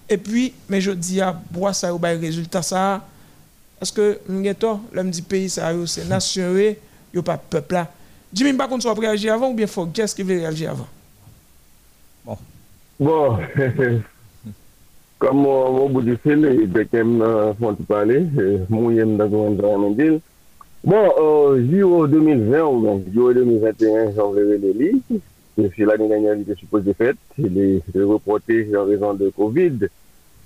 Et 0.10 0.18
puis, 0.18 0.54
mais 0.70 0.80
je 0.80 0.92
dis 0.92 1.20
à 1.22 1.34
bois 1.34 1.74
ça 1.74 1.94
au 1.94 1.98
résultat 2.00 2.62
ça. 2.62 3.06
Parce 3.78 3.92
que, 3.92 4.20
l'homme 4.28 5.12
dit 5.12 5.22
pays, 5.22 5.50
ça 5.50 5.72
c'est 5.86 6.06
nation, 6.06 6.58
il 6.58 6.76
n'y 7.14 7.20
a 7.20 7.24
pas 7.24 7.38
peuple 7.38 7.74
là. 7.74 7.92
Jimmy, 8.34 8.54
par 8.54 8.68
contre, 8.68 8.84
soit 8.84 8.94
réagir 8.94 9.34
avant 9.34 9.50
ou 9.50 9.54
bien 9.54 9.68
faut 9.68 9.86
qu'est-ce 9.86 10.16
qui 10.16 10.24
veut 10.24 10.38
réagir 10.38 10.72
avant? 10.72 10.88
Bon. 12.26 12.38
Bon. 13.00 13.40
Kam 15.18 15.40
mwen 15.42 15.94
bou 15.94 16.02
di 16.06 16.14
fil, 16.22 16.46
dekem 16.74 17.18
fwanti 17.58 17.86
pale, 17.90 18.20
moun 18.70 18.96
yem 18.96 19.16
da 19.18 19.26
gwen 19.32 19.58
zan 19.58 19.82
men 19.82 19.96
dil. 19.98 20.20
Bon, 20.88 21.10
Giro 21.68 22.06
2020 22.08 22.62
ou 22.64 22.82
ben, 22.86 23.02
Giro 23.12 23.34
2021, 23.34 24.14
jan 24.16 24.32
vere 24.36 24.60
le 24.62 24.72
li. 24.78 24.92
Si 25.58 25.84
l'année 25.84 26.08
dernière, 26.08 26.36
il 26.36 26.42
était 26.42 26.52
euh, 26.52 26.54
euh, 26.54 26.68
bon, 26.72 26.78
euh, 26.78 26.84
supposé 26.84 26.94
fête, 26.94 27.18
il 27.40 27.58
est 27.58 28.04
reporté 28.04 28.70
en 28.78 28.86
raison 28.86 29.14
de 29.16 29.30
Covid. 29.30 29.88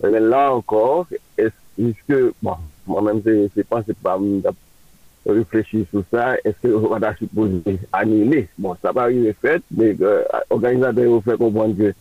Mais 0.01 0.19
là 0.19 0.53
encore, 0.53 1.05
est-ce 1.37 1.93
que, 2.07 2.33
bon, 2.41 2.55
moi-même, 2.87 3.21
je 3.25 3.61
pense 3.63 3.85
que 3.85 3.91
pas 3.91 4.17
réfléchir 5.25 5.85
sur 5.89 6.03
ça, 6.09 6.37
est-ce 6.45 6.67
qu'on 6.67 6.97
va 6.97 7.15
supposé 7.17 7.61
annuler? 7.91 8.47
Bon, 8.57 8.75
ça 8.81 8.93
va 8.93 9.03
arriver 9.03 9.35
fête, 9.39 9.63
mais 9.69 9.95
euh, 10.01 10.23
organisateur, 10.49 11.03
il 11.03 11.09
faut 11.09 11.21
faire 11.21 11.37
comprendre 11.37 11.77
que 11.77 11.93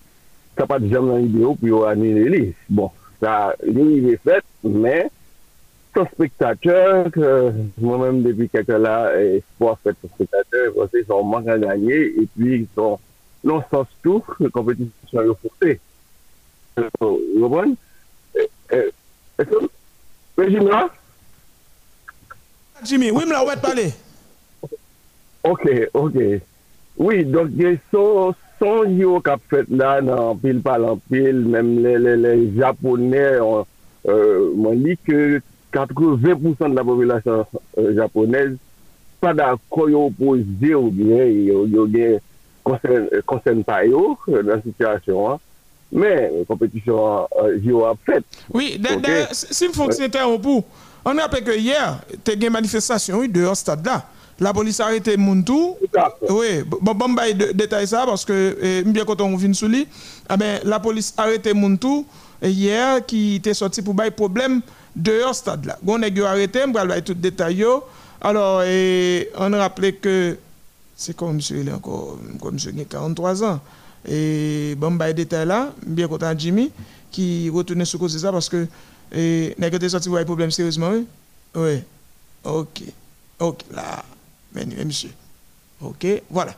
pas 0.67 0.79
de 0.79 0.89
jamais 0.89 1.09
dans 1.09 1.17
l'idée 1.17 1.69
pour 1.69 1.87
annuler. 1.87 2.55
Bon, 2.69 2.91
ça, 3.21 3.55
il 3.67 4.09
est 4.09 4.17
fait, 4.17 4.43
mais 4.65 5.11
son 5.95 6.07
spectateur, 6.07 7.09
moi-même 7.79 8.23
depuis 8.23 8.49
quelques 8.49 8.69
là, 8.69 9.13
espoir 9.21 9.79
fait 9.83 9.95
son 10.01 10.09
spectateur, 10.09 10.73
ils 10.95 11.05
sont 11.07 11.25
manque 11.25 11.49
à 11.49 11.59
gagner 11.59 12.15
et 12.21 12.29
puis 12.37 12.61
ils 12.61 12.69
sont 12.75 12.99
non 13.43 13.63
sens 13.71 13.87
tout, 14.03 14.23
la 14.39 14.49
compétition 14.51 15.23
est 15.23 15.29
reportée. 15.29 15.81
Vous 17.01 17.19
comprenez? 17.41 17.75
Est-ce 18.71 19.45
que, 19.45 20.51
Jimmy 20.51 20.67
là? 20.67 20.89
Jimmy, 22.85 23.11
oui, 23.11 23.25
me 23.27 23.33
la 23.33 23.45
ouette 23.45 23.61
parler. 23.61 23.93
Ok, 25.43 25.69
ok. 25.93 26.15
Oui, 26.97 27.25
donc, 27.25 27.49
il 27.53 27.63
y 27.63 27.67
a 27.67 27.71
son 28.61 28.97
yo 29.01 29.19
kap 29.25 29.43
fet 29.51 29.71
nan 29.73 30.11
anpil 30.13 30.61
pal 30.65 30.85
anpil, 30.93 31.41
menm 31.49 31.79
le, 31.81 31.97
le, 32.05 32.17
le 32.21 32.35
Japonè, 32.59 33.29
euh, 33.41 34.51
mwen 34.57 34.85
li 34.85 34.97
ke 35.09 35.41
80% 35.73 36.69
de 36.69 36.75
la 36.77 36.85
populasyon 36.85 37.45
euh, 37.79 37.95
Japonèz 37.97 38.57
pa 39.21 39.33
da 39.37 39.53
koyo 39.73 40.07
opoze 40.09 40.75
ou 40.77 40.91
bien 40.95 41.29
yo 41.71 41.87
gen 41.93 42.19
konsen 42.65 43.63
pa 43.67 43.83
yo 43.87 44.15
euh, 44.29 44.41
nan 44.47 44.63
sityasyon 44.65 45.35
an, 45.35 45.43
men 45.93 46.41
kompetisyon 46.49 47.27
euh, 47.43 47.57
yo 47.65 47.85
ap 47.89 48.01
fet. 48.07 48.25
Oui, 48.55 48.77
si 49.33 49.69
m 49.69 49.77
fonksyon 49.77 50.13
te 50.13 50.23
an 50.23 50.39
pou, 50.43 50.65
an 51.07 51.21
apè 51.23 51.43
ke 51.47 51.57
yè, 51.61 51.81
te 52.27 52.37
gen 52.41 52.57
manifestasyon 52.57 53.23
ou 53.23 53.31
de 53.31 53.47
an 53.49 53.59
stad 53.59 53.85
la, 53.87 54.01
police 54.53 54.81
a 54.81 54.87
arrêté 54.87 55.17
Muntu. 55.17 55.53
Oui, 56.31 56.63
bon, 56.67 56.95
bon, 56.95 57.09
bah, 57.11 57.31
détail 57.33 57.87
ça 57.87 58.05
parce 58.07 58.25
que, 58.25 58.57
eh, 58.61 58.83
bien 58.83 59.05
quand 59.05 59.21
on 59.21 59.37
vient 59.37 59.53
sous 59.53 59.69
lui, 59.69 59.87
ah 60.29 60.37
ben, 60.37 60.61
la 60.65 60.81
police 60.81 61.13
a 61.17 61.23
arrêté 61.23 61.53
Muntu 61.53 62.05
hier 62.43 63.05
qui 63.05 63.37
était 63.37 63.53
sorti 63.55 63.83
pour 63.83 63.93
bail 63.93 64.11
problème 64.11 64.63
dehors 64.97 65.35
stade 65.35 65.67
là. 65.67 65.79
On 65.87 66.03
a 66.03 66.29
arrêté, 66.29 66.61
on 66.67 66.73
va 66.73 67.01
tout 67.03 67.15
détail. 67.15 67.65
Alors, 68.23 68.63
et 68.63 69.31
on 69.39 69.53
rappelé 69.53 69.95
que 69.95 70.37
c'est 70.97 71.15
comme 71.15 71.37
monsieur, 71.37 71.59
il 71.59 71.69
est 71.69 71.73
encore, 71.73 72.19
comme 72.41 72.55
monsieur, 72.55 72.73
il 72.75 72.81
a 72.81 72.85
43 72.85 73.45
ans. 73.45 73.61
Et 74.09 74.75
bon, 74.79 74.93
bah, 74.93 75.13
détail 75.13 75.47
là, 75.47 75.73
bien 75.87 76.09
content 76.09 76.33
Jimmy, 76.37 76.71
qui 77.11 77.51
retourne 77.51 77.85
sur 77.85 77.99
cause 77.99 78.15
de 78.15 78.19
ça 78.19 78.33
parce 78.33 78.49
que, 78.49 78.67
et, 79.13 79.55
n'a 79.59 79.89
sorti 79.89 80.09
pour 80.09 80.25
problème 80.25 80.51
sérieusement, 80.51 80.91
oui? 80.93 81.07
Oui. 81.55 81.83
Ok. 82.45 82.83
Ok, 83.41 83.61
là, 83.75 84.05
monsieur. 84.55 85.11
Ok, 85.81 86.07
voilà. 86.31 86.55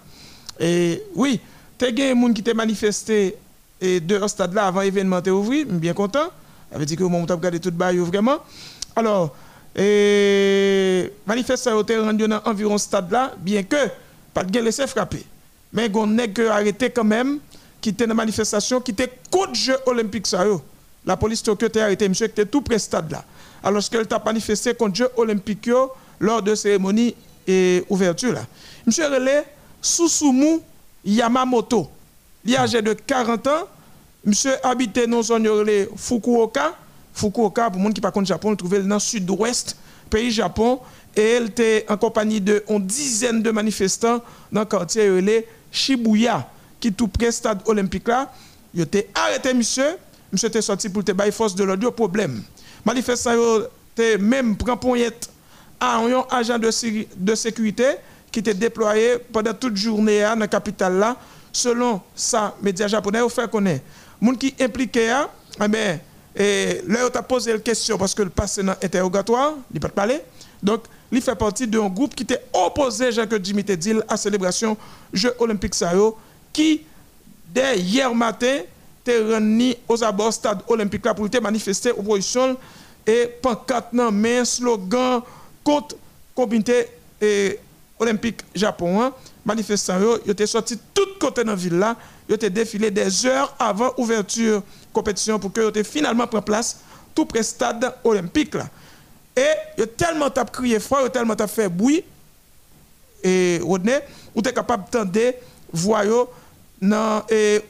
Et 0.58 1.02
oui, 1.14 1.40
tu 1.78 1.84
as 1.84 1.92
des 1.92 2.14
gens 2.14 2.32
qui 2.32 2.42
t'ont 2.42 2.54
manifesté 2.54 3.36
et 3.80 4.00
de 4.00 4.26
stade 4.28 4.54
là 4.54 4.66
avant 4.66 4.80
l'événement 4.80 5.22
est 5.22 5.30
ouvert, 5.30 5.66
bien 5.66 5.92
content. 5.92 6.28
Ça 6.70 6.78
veut 6.78 6.86
dire 6.86 6.96
que 6.96 7.02
moment 7.02 7.20
où 7.20 7.26
regardé 7.26 7.60
tout 7.60 7.72
le 7.76 8.02
vraiment. 8.02 8.38
Alors, 8.96 9.34
et 9.74 11.12
manifestation 11.26 11.80
été 11.80 11.98
rendu 11.98 12.28
dans 12.28 12.40
environ 12.44 12.76
stade 12.78 13.10
là, 13.10 13.32
bien 13.38 13.62
que 13.62 13.88
pas 14.34 14.44
de 14.44 14.60
laisser 14.60 14.86
frapper. 14.86 15.24
Mais 15.72 15.90
on 15.94 16.16
que 16.28 16.48
arrêté 16.48 16.90
quand 16.90 17.04
même, 17.04 17.38
qui 17.80 17.90
était 17.90 18.06
dans 18.06 18.14
manifestation, 18.14 18.80
qui 18.80 18.90
était 18.90 19.10
contre 19.30 19.54
jeu 19.54 19.76
olympique 19.86 20.26
ça 20.26 20.44
La 21.04 21.16
police 21.16 21.42
Tokyo 21.42 21.68
a 21.74 21.78
arrêté 21.80 22.08
monsieur 22.08 22.26
qui 22.26 22.32
était 22.32 22.46
tout 22.46 22.60
près 22.60 22.78
stade 22.78 23.10
là. 23.10 23.24
Alors 23.64 23.82
qu'elle 23.88 24.06
t'a 24.06 24.22
manifesté 24.24 24.74
contre 24.74 24.96
jeu 24.96 25.08
olympique 25.16 25.70
lors 26.20 26.42
de 26.42 26.54
cérémonie 26.54 27.14
et 27.46 27.84
ouverture 27.88 28.32
là. 28.32 28.46
Monsieur 28.86 29.06
Relais 29.06 29.44
Susumu 29.80 30.60
Yamamoto, 31.04 31.88
il 32.44 32.56
âgé 32.56 32.82
de 32.82 32.92
40 32.92 33.46
ans, 33.46 33.68
Monsieur 34.24 34.54
habitait 34.64 35.06
dans 35.06 35.22
zone 35.22 35.48
Fukuoka. 35.96 36.76
Fukuoka, 37.12 37.70
pour 37.70 37.78
les 37.80 37.86
gens 37.86 37.92
qui 37.92 38.00
ne 38.00 38.08
pas 38.08 38.24
Japon, 38.24 38.52
il 38.52 38.56
trouvait 38.56 38.80
dans 38.80 38.94
le 38.94 39.00
sud-ouest, 39.00 39.76
pays 40.08 40.30
Japon. 40.30 40.80
Et 41.16 41.22
elle 41.22 41.46
était 41.46 41.84
en 41.88 41.96
compagnie 41.96 42.40
de 42.40 42.64
une 42.68 42.86
dizaine 42.86 43.42
de 43.42 43.50
manifestants 43.50 44.22
dans 44.50 44.60
le 44.60 44.66
quartier 44.66 45.46
Shibuya, 45.70 46.48
qui 46.80 46.88
est 46.88 46.92
tout 46.92 47.08
près 47.08 47.32
stade 47.32 47.60
olympique 47.66 48.08
là. 48.08 48.32
Il 48.72 48.80
était 48.80 49.08
arrêté, 49.14 49.52
monsieur. 49.52 49.96
Monsieur 50.30 50.48
était 50.48 50.62
sorti 50.62 50.88
pour 50.88 51.04
te 51.04 51.12
bailler 51.12 51.32
force 51.32 51.54
de 51.54 51.64
l'audio 51.64 51.90
problème. 51.90 52.42
Manifestants 52.84 53.32
était 53.94 54.16
même 54.16 54.56
pris 54.56 54.74
poignette 54.76 55.28
à 55.82 55.98
un 55.98 56.24
agent 56.30 56.58
de, 56.60 57.34
sécurité 57.34 57.96
qui 58.30 58.38
était 58.38 58.54
déployé 58.54 59.18
pendant 59.32 59.52
toute 59.52 59.76
journée 59.76 60.20
dans 60.20 60.38
la 60.38 60.46
capitale 60.46 60.96
là, 60.96 61.16
selon 61.52 62.00
ça, 62.14 62.54
médias 62.62 62.86
japonais, 62.86 63.20
au 63.20 63.28
fait 63.28 63.50
connaître 63.50 63.84
gens 64.20 64.32
qui 64.36 64.54
impliqué, 64.60 65.10
hein, 65.10 65.28
eh 65.60 65.66
bien, 65.66 65.98
et 66.36 66.80
là, 66.86 67.00
on 67.12 67.22
posé 67.22 67.52
la 67.52 67.58
question 67.58 67.98
parce 67.98 68.14
que 68.14 68.22
le 68.22 68.30
passé 68.30 68.62
dans 68.62 68.76
interrogatoire, 68.80 69.54
il 69.74 69.80
peut 69.80 69.88
pas 69.88 69.94
parler. 69.94 70.20
Donc, 70.62 70.84
il 71.10 71.20
fait 71.20 71.34
partie 71.34 71.66
d'un 71.66 71.88
groupe 71.88 72.14
qui 72.14 72.22
était 72.22 72.42
opposé, 72.52 73.10
Jacques 73.10 73.42
Jimmy 73.42 73.64
dit, 73.64 73.90
à 73.90 74.12
la 74.12 74.16
célébration 74.16 74.76
Jeux 75.12 75.34
Olympiques 75.40 75.74
qui, 76.52 76.82
dès 77.52 77.80
hier 77.80 78.14
matin, 78.14 78.60
était 79.02 79.18
réuni 79.18 79.76
aux 79.88 80.02
abords 80.04 80.32
stade 80.32 80.60
olympique 80.68 81.04
là 81.04 81.12
pour 81.12 81.28
manifester 81.42 81.90
opposition 81.90 82.56
et 83.04 83.26
pancarte, 83.42 83.92
main, 83.92 84.44
slogan 84.44 85.22
contre 85.64 85.96
comité 86.34 86.88
olympique 87.98 88.40
Japon. 88.54 89.00
Hein. 89.02 89.12
Manifestant, 89.44 89.98
ils 90.24 90.30
étaient 90.30 90.46
sortis 90.46 90.78
tout 90.94 91.06
côté 91.20 91.44
dans 91.44 91.52
la 91.52 91.56
ville 91.56 91.78
là 91.78 91.96
ont 92.34 92.36
défilé 92.50 92.90
des 92.90 93.26
heures 93.26 93.54
avant 93.58 93.92
ouverture 93.96 94.62
compétition 94.92 95.38
pour 95.38 95.52
que 95.52 95.72
ils 95.74 95.84
finalement 95.84 96.26
pris 96.26 96.40
place 96.40 96.80
tout 97.14 97.26
près 97.26 97.42
stade 97.42 97.94
olympique 98.04 98.54
là. 98.54 98.68
Et 99.36 99.48
ils 99.78 99.84
ont 99.84 99.88
tellement 99.96 100.30
crié 100.52 100.78
fort, 100.78 101.10
tellement 101.10 101.36
fait 101.46 101.68
bruit 101.68 102.04
et 103.22 103.60
Rodney, 103.62 104.00
ou 104.34 104.40
êtes 104.40 104.54
capable 104.54 104.84
d'entendre 104.90 105.34
voyons 105.72 106.28
dans 106.80 107.22
et 107.30 107.62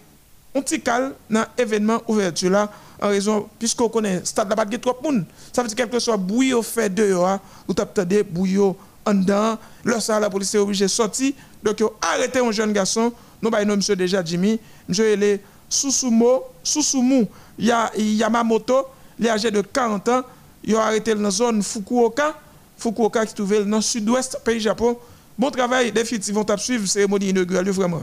un 0.54 0.60
petit 0.60 0.80
calme 0.80 1.12
dans 1.30 1.44
l'événement 1.56 2.02
ouverture 2.08 2.68
en 3.02 3.08
raison 3.08 3.48
puisqu'on 3.58 3.88
connaît 3.88 4.24
stade 4.24 4.48
là 4.48 4.56
pas 4.56 4.64
trop 4.64 4.96
de 5.00 5.06
monde. 5.06 5.24
Ça 5.52 5.62
veut 5.62 5.68
dire 5.68 5.76
quelque 5.76 5.98
soit 5.98 6.16
bruit 6.16 6.54
au 6.54 6.62
fait 6.62 6.88
dehors, 6.88 7.28
hein, 7.28 7.40
ou 7.68 7.74
t'entendez 7.74 8.22
bruit 8.22 8.58
en 9.04 9.14
dedans, 9.14 9.58
ça 9.98 10.20
la 10.20 10.30
police 10.30 10.54
est 10.54 10.58
obligée 10.58 10.84
de 10.84 10.90
sortir 10.90 11.32
donc 11.62 11.80
ils 11.80 11.84
ont 11.84 11.92
arrêté 12.00 12.38
un 12.38 12.52
jeune 12.52 12.72
garçon 12.72 13.12
nous 13.42 13.50
avons 13.52 13.76
monsieur 13.76 13.96
déjà 13.96 14.24
Jimmy, 14.24 14.60
monsieur 14.88 15.20
est 15.20 15.40
Susumo, 15.68 16.44
Susumu 16.62 17.26
Yamamoto, 17.58 18.86
il 19.18 19.26
est 19.26 19.30
âgé 19.30 19.50
de 19.50 19.60
40 19.62 20.08
ans, 20.08 20.22
il 20.62 20.76
a 20.76 20.84
arrêté 20.84 21.14
dans 21.14 21.22
la 21.22 21.30
zone 21.30 21.62
Fukuoka, 21.62 22.38
Fukuoka 22.78 23.24
qui 23.24 23.30
se 23.30 23.34
trouve 23.34 23.64
dans 23.64 23.76
le 23.76 23.82
sud-ouest 23.82 24.38
pays 24.44 24.60
Japon. 24.60 24.96
Bon 25.36 25.50
travail, 25.50 25.90
définitivement, 25.90 26.44
vont 26.46 26.56
suivre 26.56 26.82
la 26.82 26.88
cérémonie 26.88 27.30
inaugurale, 27.30 27.68
vraiment. 27.70 28.02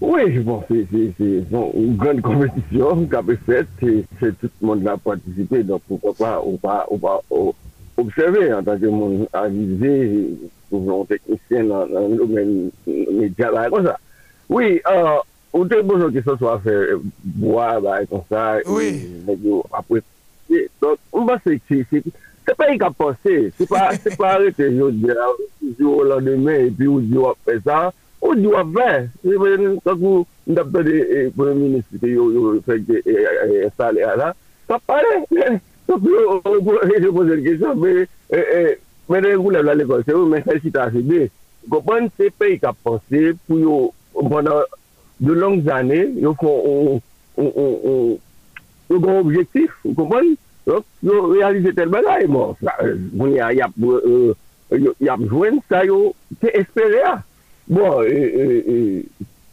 Oui, 0.00 0.32
je 0.34 0.40
pense 0.40 0.64
que 0.66 0.74
c'est 0.90 1.22
une 1.22 1.96
grande 1.96 2.20
compétition 2.20 3.06
qui 3.06 3.14
a 3.14 3.20
été 3.20 3.36
faite, 3.46 3.66
c'est 4.20 4.38
tout 4.38 4.50
le 4.60 4.66
monde 4.66 4.82
qui 4.82 4.88
a 4.88 4.96
participé, 4.96 5.62
donc 5.62 5.82
pourquoi 5.88 6.14
pas, 6.14 6.42
on 6.44 6.58
va, 6.62 6.86
on 6.90 6.96
va 6.96 7.20
observer 7.96 8.52
en 8.52 8.62
tant 8.62 8.78
que 8.78 8.86
monde 8.86 9.28
avisé, 9.32 10.28
un 10.72 11.04
technicien 11.04 11.64
dans 11.64 11.86
le 11.86 12.16
domaine 12.16 12.70
média, 12.86 13.50
comme 13.70 13.86
ça. 13.86 13.98
Oui, 14.48 14.80
euh, 14.90 15.04
on 15.52 15.64
te 15.64 15.80
pose 15.80 16.02
une 16.02 16.12
question 16.12 16.36
sur 16.36 16.60
faire 16.62 16.98
bois, 17.22 17.80
comme 18.10 18.22
ça, 18.28 18.58
oui. 18.66 19.08
après, 19.72 20.02
donc 20.82 20.98
on 21.12 21.24
va 21.24 21.38
se 21.38 21.56
Se 22.44 22.52
pa 22.52 22.66
yi 22.68 22.78
ka 22.78 22.90
pase, 22.92 23.34
se 23.56 23.64
pa 23.64 24.34
arete 24.34 24.66
yo 24.76 24.90
diya, 24.92 25.14
yo 25.80 26.02
la 26.04 26.18
deme, 26.20 26.58
epi 26.66 26.84
yo 26.84 26.98
diyo 27.00 27.30
apre 27.30 27.56
sa, 27.64 27.88
Ou 28.24 28.32
diwa 28.38 28.62
vè, 28.72 28.88
kakou 29.84 30.24
ndapte 30.48 30.80
de 30.86 30.96
e, 30.96 31.22
premier 31.36 31.58
ministre 31.60 31.98
ki 32.00 32.14
yo 32.14 32.54
fèk 32.64 32.86
de 32.88 33.02
e, 33.04 33.16
e, 33.60 33.66
salè 33.76 34.04
ala, 34.08 34.30
sa 34.64 34.78
pare, 34.88 35.18
kakou 35.84 36.08
yo 36.08 36.38
repose 36.40 37.36
l 37.36 37.42
kèsyon, 37.44 37.82
mè 37.84 39.20
de 39.26 39.34
yon 39.34 39.50
lèv 39.52 39.66
la 39.68 39.74
lè 39.76 39.84
konsè 39.90 40.16
ou, 40.16 40.30
mè 40.30 40.40
fè 40.46 40.56
sita 40.62 40.86
se 40.94 41.02
de, 41.04 41.26
kopan 41.68 42.08
se 42.16 42.30
peyi 42.40 42.56
ka 42.62 42.72
panse 42.86 43.34
pou 43.44 43.60
yo, 43.60 43.76
pandan 44.32 44.64
de 45.20 45.36
long 45.36 45.60
zanè, 45.68 46.00
yo 46.24 46.32
kon, 46.40 46.96
yo 47.36 49.02
kon 49.04 49.20
objektif, 49.20 49.76
kopan, 50.00 50.32
yo 50.64 50.80
realize 51.28 51.76
tel 51.76 51.92
bagay, 51.92 52.24
bon, 52.32 52.56
yon 53.20 53.36
yap 55.04 55.28
jwen 55.28 55.60
sa 55.68 55.84
yo, 55.84 56.14
te 56.40 56.56
espere 56.56 57.04
a, 57.12 57.14
Bon, 57.66 58.02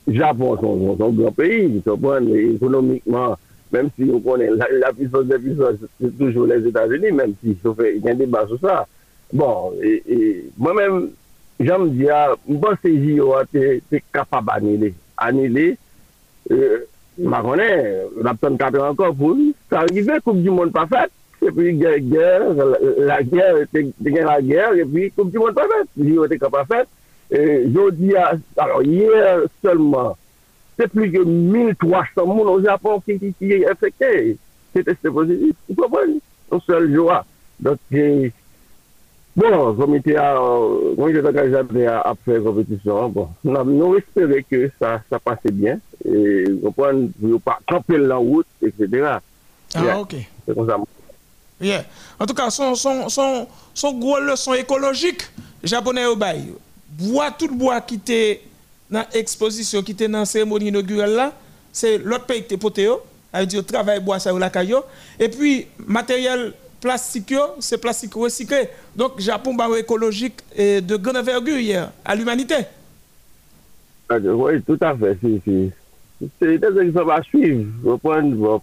Japon 0.07 0.57
son 0.59 1.11
gran 1.15 1.31
peyi, 1.37 1.79
ekonomikman, 1.79 3.37
menm 3.71 3.89
si 3.95 4.09
yo 4.09 4.19
konen 4.19 4.57
la 4.59 4.91
pisos 4.91 5.27
de 5.29 5.37
pisos, 5.39 5.79
se 5.99 6.09
toujou 6.17 6.45
les 6.49 6.65
Etats-Unis, 6.67 7.15
menm 7.15 7.35
si 7.39 7.55
yo 7.63 7.71
fè 7.77 7.93
yon 7.95 8.19
debat 8.19 8.49
sou 8.49 8.59
sa. 8.59 8.81
Bon, 9.31 9.77
mwen 10.59 10.75
menm, 10.75 11.07
jan 11.63 11.85
m 11.85 11.93
diya, 11.95 12.35
mwen 12.49 12.79
se 12.83 12.91
ji 12.91 13.15
yo 13.21 13.31
a 13.39 13.45
te 13.47 14.03
kapab 14.11 14.51
anile. 14.57 14.91
Anile, 15.23 15.69
mwen 16.51 17.47
konen, 17.47 18.13
rapton 18.27 18.59
kapè 18.59 18.83
ankon 18.89 19.15
pou, 19.15 19.49
sa 19.71 19.85
rive 19.87 20.19
koup 20.25 20.41
di 20.43 20.51
moun 20.51 20.73
pa 20.75 20.83
fèt, 20.91 21.13
epi 21.47 21.77
gèr, 21.79 22.49
la 23.07 23.21
gèr, 23.23 23.63
te 23.71 23.87
gen 24.03 24.25
la 24.27 24.41
gèr, 24.43 24.81
epi 24.83 25.13
koup 25.15 25.31
di 25.31 25.39
moun 25.39 25.55
pa 25.55 25.69
fèt, 25.71 25.95
yo 26.11 26.27
te 26.27 26.41
kapab 26.41 26.67
fèt, 26.73 26.91
de 27.31 27.37
faire. 27.37 27.61
Je 27.73 27.89
dis, 27.91 28.13
alors, 28.57 28.83
hier 28.83 29.39
seulement, 29.63 30.17
c'est 30.77 30.87
plus 30.87 31.11
que 31.11 31.19
1300 31.19 31.89
personnes 31.89 32.29
au 32.29 32.63
Japon 32.63 33.01
qui, 33.01 33.19
qui, 33.19 33.33
qui 33.33 33.51
est 33.51 33.65
affecté. 33.67 34.37
C'est 34.73 34.83
testé 34.83 35.09
positif. 35.09 35.55
Vous 35.69 35.75
comprenez? 35.75 36.19
Un 36.51 36.59
seul 36.61 36.93
joie. 36.93 37.25
Donc, 37.59 37.77
bon, 39.35 39.75
comité 39.75 40.17
a, 40.17 40.33
le 40.33 40.95
comité 40.95 41.21
d'engagement 41.21 41.87
a, 41.87 42.09
a 42.09 42.15
fait 42.25 42.41
compétition. 42.41 43.09
Bon, 43.09 43.29
nous 43.43 43.95
espérons 43.97 44.41
que 44.49 44.71
ça, 44.79 45.01
ça 45.09 45.19
passe 45.19 45.39
bien. 45.51 45.79
Et, 46.05 46.45
vous 46.51 46.71
comprenez? 46.71 47.09
Vous 47.19 47.39
pas 47.39 47.59
camper 47.67 47.97
la 47.97 48.15
route, 48.17 48.47
etc. 48.61 49.17
Ah, 49.75 49.99
ok. 49.99 50.15
C'est 50.45 50.55
comme 50.55 50.67
ça. 50.67 50.77
Yeah. 51.61 51.85
En 52.19 52.25
tout 52.25 52.33
cas, 52.33 52.49
son, 52.49 52.73
son, 52.73 53.07
son, 53.07 53.47
son 53.73 53.93
gros 53.99 54.19
leçon 54.19 54.53
écologique, 54.55 55.21
japonais 55.63 56.05
au 56.07 56.15
bail. 56.15 56.53
Bois, 56.97 57.31
tout 57.31 57.53
bois 57.55 57.81
qui 57.81 57.95
était 57.95 58.41
dans 58.89 59.05
l'exposition 59.13 59.81
qui 59.81 59.93
était 59.93 60.07
dans 60.07 60.19
la 60.19 60.25
cérémonie 60.25 60.67
inaugurale 60.67 61.31
c'est 61.71 61.97
l'autre 61.97 62.25
pays 62.25 62.39
qui 62.39 62.45
était 62.45 62.57
poté, 62.57 62.89
avec 63.31 63.49
du 63.49 63.63
travail 63.63 63.99
bois 64.01 64.19
ça 64.19 64.33
ou 64.33 64.37
la 64.37 64.49
caillou. 64.49 64.79
Et 65.19 65.29
puis, 65.29 65.67
matériel 65.87 66.53
plastique, 66.81 67.33
c'est 67.59 67.77
plastique 67.77 68.13
recyclé. 68.13 68.67
Donc, 68.95 69.19
Japon, 69.19 69.53
bah, 69.53 69.67
écologique 69.77 70.39
et 70.55 70.81
de 70.81 70.95
grande 70.97 71.17
envergure 71.17 71.87
à 72.03 72.15
l'humanité. 72.15 72.55
Ah, 74.09 74.17
oui, 74.17 74.61
tout 74.63 74.77
à 74.81 74.95
fait. 74.97 75.17
C'est 76.39 76.57
des 76.57 76.81
exemples 76.81 77.11
à 77.11 77.23
suivre. 77.23 77.65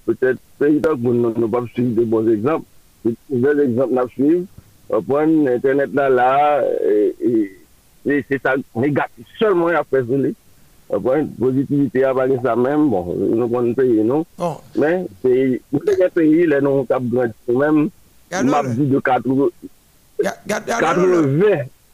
Peut-être, 0.04 0.38
nous 0.60 1.14
ne 1.14 1.46
pas 1.46 1.64
suivre 1.72 1.94
de 1.94 2.04
bons 2.04 2.28
exemples. 2.28 2.66
C'est 3.04 3.14
des 3.30 3.62
exemples 3.62 3.98
à 3.98 4.06
suivre. 4.08 4.44
Internet 4.90 5.90
là, 5.94 6.10
là, 6.10 6.62
et 6.84 7.57
c'est 8.28 8.40
ça 8.42 8.54
négatif 8.74 9.26
seulement 9.38 9.68
à 9.68 9.84
faire 9.84 10.04
La 10.90 10.98
positivité 11.38 12.04
à 12.04 12.14
parler 12.14 12.36
ça 12.42 12.56
même, 12.56 12.88
bon, 12.88 13.14
nous 13.16 13.42
avons 13.42 13.74
pays, 13.74 14.02
non? 14.02 14.24
Mais 14.76 15.06
c'est 15.22 15.60
un 15.72 16.08
pays, 16.08 16.46
les 16.46 16.60
noms 16.60 16.84
qui 16.84 16.92
ont 16.94 17.58
même, 17.58 17.90
m'a 18.44 18.62
dit 18.62 18.86
de 18.86 18.98
80. 18.98 19.46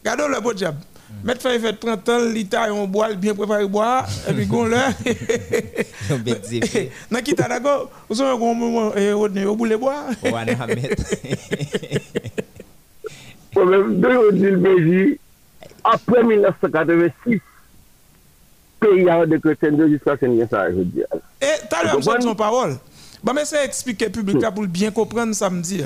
Gardons 0.05 0.29
le 0.29 0.41
beau 0.41 0.57
job. 0.57 0.75
Mettre 1.23 1.43
fin 1.43 1.59
fait 1.59 1.73
30 1.73 2.09
ans, 2.09 2.19
l'État, 2.33 2.73
on 2.73 2.87
boit, 2.87 3.15
bien 3.15 3.35
préparé 3.35 3.67
boire, 3.67 4.07
et 4.29 4.33
puis 4.33 4.49
on 4.53 4.65
l'a. 4.67 4.89
N'a 7.11 7.23
qui 7.23 7.35
t'a 7.35 7.49
d'accord, 7.49 7.91
vous 8.09 8.21
avez 8.21 8.33
un 8.33 8.37
moment, 8.55 8.93
au 9.47 9.57
bout 9.57 9.69
de 9.69 9.77
bois. 9.77 10.07
On 10.23 10.31
va 10.31 10.45
mettre. 10.45 11.05
Problème 13.53 14.01
de 14.01 14.09
le 14.09 15.19
après 15.85 16.25
1986, 16.25 17.41
pays 18.81 19.09
a 19.09 19.27
décrété 19.27 19.71
de 19.71 19.89
jusqu'à 19.89 20.17
ce 20.17 20.47
ça, 20.51 20.71
je 20.71 20.81
dis. 20.81 21.03
Et 21.41 21.47
tu 21.69 21.77
as 21.77 21.85
l'heure, 21.85 22.23
son 22.23 22.35
parole. 22.35 22.77
Bah, 23.23 23.33
mais 23.35 23.45
c'est 23.45 23.65
expliquer 23.65 24.11
public 24.11 24.41
là 24.41 24.51
pour 24.51 24.67
bien 24.67 24.91
comprendre 24.91 25.35
samedi. 25.35 25.77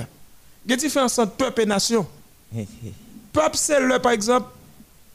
Il 0.65 0.71
y 0.71 0.73
a 0.73 0.75
une 0.75 0.81
différence 0.81 1.19
entre 1.19 1.33
peuple 1.33 1.63
et 1.63 1.67
nation? 1.67 2.07
peuple, 3.33 3.57
c'est 3.57 3.81
le, 3.81 3.99
par 3.99 4.13
exemple, 4.13 4.49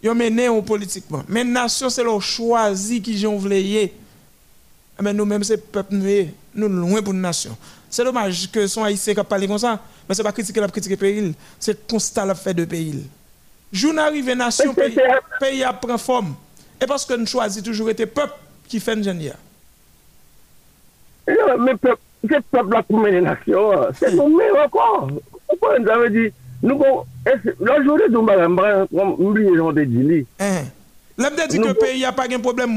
ils 0.01 0.09
ont 0.09 0.15
mené 0.15 0.47
politiquement. 0.61 1.23
Mais 1.27 1.43
nation, 1.43 1.89
c'est 1.89 2.03
le 2.03 2.19
choisi 2.19 3.01
qui 3.01 3.25
ont 3.25 3.37
voulu. 3.37 3.89
Mais 5.01 5.13
nous-mêmes, 5.13 5.43
c'est 5.43 5.57
peuple, 5.57 5.95
nous, 6.53 6.67
loin 6.69 7.01
pour 7.01 7.13
une 7.13 7.21
nation. 7.21 7.57
C'est 7.89 8.03
dommage 8.03 8.49
que 8.51 8.67
son 8.67 8.83
haïtien 8.83 9.13
qui 9.13 9.23
parlé 9.23 9.47
comme 9.47 9.57
ça, 9.57 9.79
mais 10.07 10.15
ce 10.15 10.21
n'est 10.21 10.23
pas 10.23 10.31
critiquer 10.31 10.59
la 10.59 10.67
critiquer 10.67 10.97
pays, 10.97 11.33
c'est 11.59 11.87
constat 11.87 12.25
la 12.25 12.35
fait 12.35 12.53
de 12.53 12.65
pays. 12.65 13.05
Jour 13.73 13.97
arrivé 13.97 14.35
nation, 14.35 14.71
pays, 14.75 14.95
pays 15.39 15.63
a 15.63 15.73
pris 15.73 15.97
forme. 15.97 16.35
Et 16.79 16.85
parce 16.85 17.05
que 17.05 17.15
nous 17.15 17.25
choisissons 17.25 17.65
toujours 17.65 17.89
été 17.89 18.05
peuple 18.05 18.35
qui 18.67 18.79
fait 18.79 18.93
une 18.93 19.03
génie. 19.03 19.31
Mais 21.27 21.75
peuple, 21.75 21.99
c'est 22.29 22.45
peuple 22.45 22.77
qui 22.87 22.93
mène 22.93 23.23
nation. 23.23 23.71
C'est 23.99 24.15
ton 24.15 24.29
meilleur 24.29 24.67
encore. 24.67 25.09
Pourquoi 25.47 25.79
nous 25.79 25.89
avons 25.89 26.09
dit, 26.09 26.31
nous, 26.61 26.79
le 27.25 27.83
jour 27.83 27.97
de 27.97 28.15
oubliez, 29.19 29.85
dit. 29.87 30.25
L'homme 31.17 31.33
dit 31.49 31.59
que 31.59 31.67
le 31.67 31.73
pays 31.73 32.01
n'a 32.01 32.11
pas 32.11 32.27
de 32.27 32.37
problème, 32.37 32.71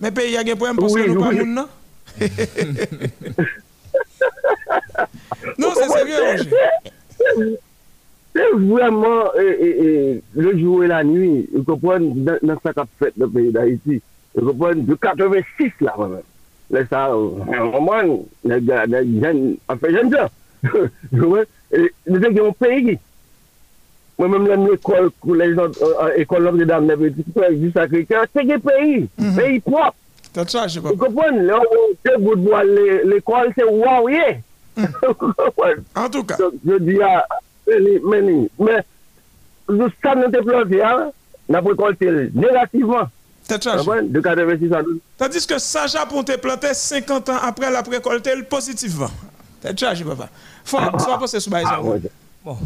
mais 0.00 0.08
le 0.08 0.14
pays 0.14 0.36
a 0.36 0.40
un 0.40 0.56
problème 0.56 0.76
parce 0.76 0.92
que 0.94 1.08
nous 1.08 1.54
pas. 1.54 1.68
Non, 5.58 5.68
c'est 5.74 5.88
sérieux, 5.88 6.16
Roger 6.20 7.58
c'est 8.34 8.50
vraiment 8.52 9.24
le 9.36 10.58
jour 10.58 10.84
et 10.84 10.88
la 10.88 11.04
nuit. 11.04 11.48
Vous 11.54 11.62
comprenez, 11.62 12.12
dans 12.42 12.58
ce 12.64 12.72
qu'a 12.72 12.84
fait 12.98 13.12
le 13.16 13.28
pays 13.28 13.52
d'Haïti. 13.52 14.02
Vous 14.34 14.48
comprenez, 14.52 14.82
de 14.82 14.94
86 14.94 15.72
là, 15.80 15.94
même. 15.98 16.18
Là, 16.70 16.80
ça, 16.90 17.14
au 17.16 17.80
moins, 17.80 18.02
les 18.44 18.60
jeunes, 19.20 19.56
enfin, 19.68 19.88
jeunes 19.90 20.12
gens. 20.16 20.30
Nous 21.12 22.24
avons 22.24 22.48
un 22.48 22.52
pays. 22.52 22.98
Moi-même, 24.18 24.66
l'école, 24.70 25.10
les 25.34 25.54
écoles 26.16 26.56
de 26.56 26.64
dames, 26.64 26.88
les 26.88 27.10
petits 27.10 27.56
du 27.56 27.70
Sacré-Cœur, 27.72 28.24
c'est 28.34 28.52
un 28.52 28.58
pays. 28.58 29.08
Pays 29.36 29.60
propre. 29.60 29.94
C'est 30.34 30.50
ça, 30.50 30.66
je. 30.66 30.80
Vous 30.80 30.96
comprenez, 30.96 31.46
l'école, 33.04 33.52
c'est 33.56 33.64
wow, 33.64 34.08
yeah. 34.08 34.38
En 35.96 36.08
tout 36.08 36.24
cas. 36.24 36.36
Je 36.66 36.76
dis 36.78 37.00
à 37.00 37.24
mais, 37.66 38.48
mais 38.58 38.84
jusqu'à 39.68 40.14
notre 40.14 40.40
planté, 40.42 40.82
n'a 41.48 41.62
pas 41.62 41.68
récolté 41.68 42.30
négativement. 42.34 43.08
De 43.48 44.20
86 44.20 44.72
ans. 44.72 44.78
Tandis 45.18 45.46
que 45.46 45.58
ça, 45.58 45.86
Japon 45.86 46.22
t'a 46.22 46.38
planté 46.38 46.72
50 46.72 47.28
ans 47.28 47.38
après 47.42 47.70
la 47.70 47.82
récolté 47.82 48.30
positivement. 48.48 49.10
T'es 49.60 49.76
chargé, 49.76 50.02
papa. 50.04 50.28
Faut, 50.64 50.78
ah, 50.80 51.18
passer 51.18 51.40
sur 51.40 51.52
ah, 51.54 51.80
Bon. 52.42 52.56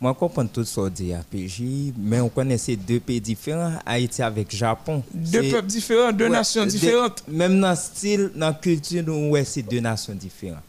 Moi, 0.00 0.12
je 0.14 0.18
comprends 0.18 0.46
tout 0.46 0.64
ce 0.64 0.80
que 0.80 0.88
dit 0.88 1.12
PJ, 1.30 1.92
mais 1.98 2.20
on 2.20 2.30
connaît 2.30 2.56
ces 2.56 2.74
deux 2.74 3.00
pays 3.00 3.20
différents, 3.20 3.74
Haïti 3.84 4.22
avec 4.22 4.54
Japon. 4.54 5.02
Deux 5.12 5.50
peuples 5.50 5.66
différents, 5.66 6.10
deux 6.10 6.28
nations 6.28 6.64
différentes. 6.64 7.22
même 7.28 7.60
dans 7.60 7.70
le 7.70 7.76
style, 7.76 8.30
dans 8.34 8.46
la 8.46 8.52
culture, 8.54 9.04
ouais, 9.28 9.44
c'est 9.44 9.62
deux 9.62 9.80
nations 9.80 10.14
différentes. 10.14 10.62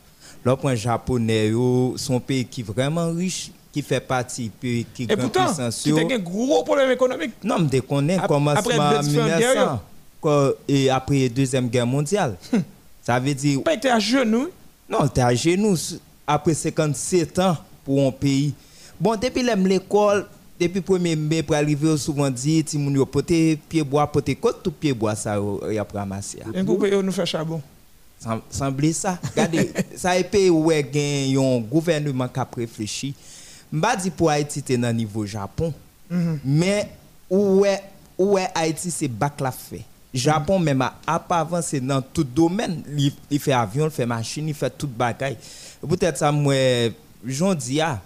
Le 0.43 0.55
point 0.55 0.75
japonais, 0.75 1.51
son 1.97 2.19
pays 2.19 2.45
qui 2.45 2.61
est 2.61 2.63
vraiment 2.63 3.11
riche, 3.11 3.51
qui 3.71 3.81
fait 3.81 3.99
partie 3.99 4.49
pays 4.49 4.85
qui 4.93 5.03
est 5.03 5.15
pourtant, 5.15 5.53
qui 5.69 5.91
a 5.91 5.95
un 5.95 6.19
gros 6.19 6.63
problème 6.63 6.91
économique. 6.91 7.31
Non, 7.43 7.59
mais 7.59 7.67
dès 7.67 7.79
qu'on 7.81 8.07
est 8.09 8.19
commencement 8.27 9.01
1900 9.01 9.79
et 10.67 10.89
après 10.89 11.23
la 11.23 11.29
Deuxième 11.29 11.67
Guerre 11.67 11.87
mondiale. 11.87 12.35
Hum. 12.53 12.63
Ça 13.01 13.19
veut 13.19 13.33
dire... 13.33 13.63
Pas 13.63 13.73
été 13.73 13.89
à 13.89 13.97
genoux? 13.97 14.49
Non, 14.87 15.05
était 15.05 15.21
à 15.21 15.33
genoux 15.33 15.75
après 16.27 16.53
57 16.53 17.39
ans 17.39 17.57
pour 17.83 18.07
un 18.07 18.11
pays. 18.11 18.53
Bon, 18.99 19.15
depuis 19.19 19.41
l'école, 19.41 20.27
depuis 20.59 20.83
le 20.87 20.97
1er 20.97 21.15
mai 21.15 21.41
pour 21.41 21.55
arriver, 21.55 21.97
souvent 21.97 22.29
dit, 22.29 22.63
si 22.67 22.77
on 22.77 23.01
a 23.01 23.05
poté 23.05 23.57
pied 23.67 23.83
bois, 23.83 24.05
poté 24.05 24.35
côte, 24.35 24.61
tout 24.61 24.71
pied 24.71 24.93
bois, 24.93 25.15
ça 25.15 25.39
y 25.71 25.77
a 25.79 25.87
ramassé. 25.91 26.39
Et 26.53 26.61
vous 26.61 26.75
pouvez 26.75 27.01
nous 27.01 27.11
faire 27.11 27.25
charbon 27.25 27.59
semble 28.49 28.93
ça. 28.93 29.17
Regardez, 29.31 29.71
ça 29.95 30.17
est 30.17 30.23
pays 30.23 30.49
où 30.49 30.71
il 30.71 31.31
y 31.31 31.37
a 31.37 31.41
un 31.41 31.59
gouvernement 31.59 32.27
qui 32.27 32.39
a 32.39 32.47
réfléchi. 32.55 33.13
Je 33.71 33.77
ne 33.77 34.09
pour 34.09 34.29
Haïti, 34.29 34.63
c'est 34.65 34.77
dans 34.77 34.95
niveau 34.95 35.25
Japon. 35.25 35.73
Mhm. 36.09 36.39
Mais 36.43 36.89
où 37.29 37.65
est, 37.65 37.81
est 38.19 38.51
Haïti, 38.53 38.91
c'est 38.91 39.07
bac 39.07 39.39
la 39.39 39.51
fait. 39.51 39.83
Japon 40.13 40.59
mhm. 40.59 40.65
même 40.65 40.89
a 41.07 41.19
pas 41.19 41.39
avancé 41.39 41.79
dans 41.79 42.01
tout 42.01 42.23
domaine. 42.23 42.83
Il, 43.29 43.39
fait 43.39 43.53
avion, 43.53 43.85
il 43.85 43.91
fait 43.91 44.05
machine, 44.05 44.47
il 44.47 44.53
fait 44.53 44.69
tout 44.69 44.87
bagaille. 44.87 45.37
Peut-être 45.87 46.17
ça, 46.17 46.31
moi, 46.31 46.53
j'en 47.25 47.55
dis, 47.55 47.79
ah, 47.81 48.01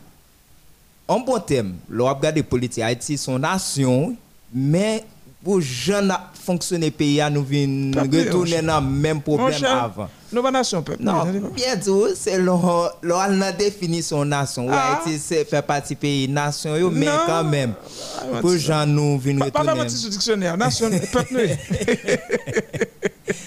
en 1.08 1.20
bon 1.20 1.40
terme, 1.40 1.74
le 1.90 2.04
regarde 2.04 2.42
politique 2.44 2.84
Haïti, 2.84 3.18
son 3.18 3.40
nation, 3.40 4.16
Mais 4.54 5.04
pour 5.46 5.62
jeunes 5.62 6.12
fonctionner 6.34 6.90
pays, 6.90 7.22
nous 7.32 7.44
venons 7.44 8.02
retourner 8.02 8.64
dans 8.64 8.82
le 8.82 8.88
même 8.88 9.22
problème 9.22 9.64
avant. 9.64 10.10
Nous 10.34 10.42
pas 10.42 10.50
nation 10.50 10.82
peuple. 10.82 11.04
Non, 11.04 11.24
bien 11.56 11.80
sûr, 11.80 12.08
c'est 12.16 12.40
l'on 12.40 13.42
a 13.42 13.52
défini 13.52 14.02
son 14.02 14.26
nation. 14.26 14.68
Ah. 14.72 14.98
Haïti 15.06 15.20
c'est 15.20 15.46
fait 15.46 15.62
partie 15.62 15.96
pays 15.96 16.28
nation 16.28 16.72
mais 16.92 17.06
quand 17.28 17.44
même 17.44 17.74
ah, 18.18 18.42
pour 18.42 18.58
gens 18.58 18.88
nous 18.88 19.20
venir 19.20 19.46
retourner. 19.46 19.70
Pas 19.70 19.76
pas 19.76 19.88
sur 19.90 20.10
dictionnaire, 20.10 20.58
nation 20.58 20.90
peuple. 21.14 21.48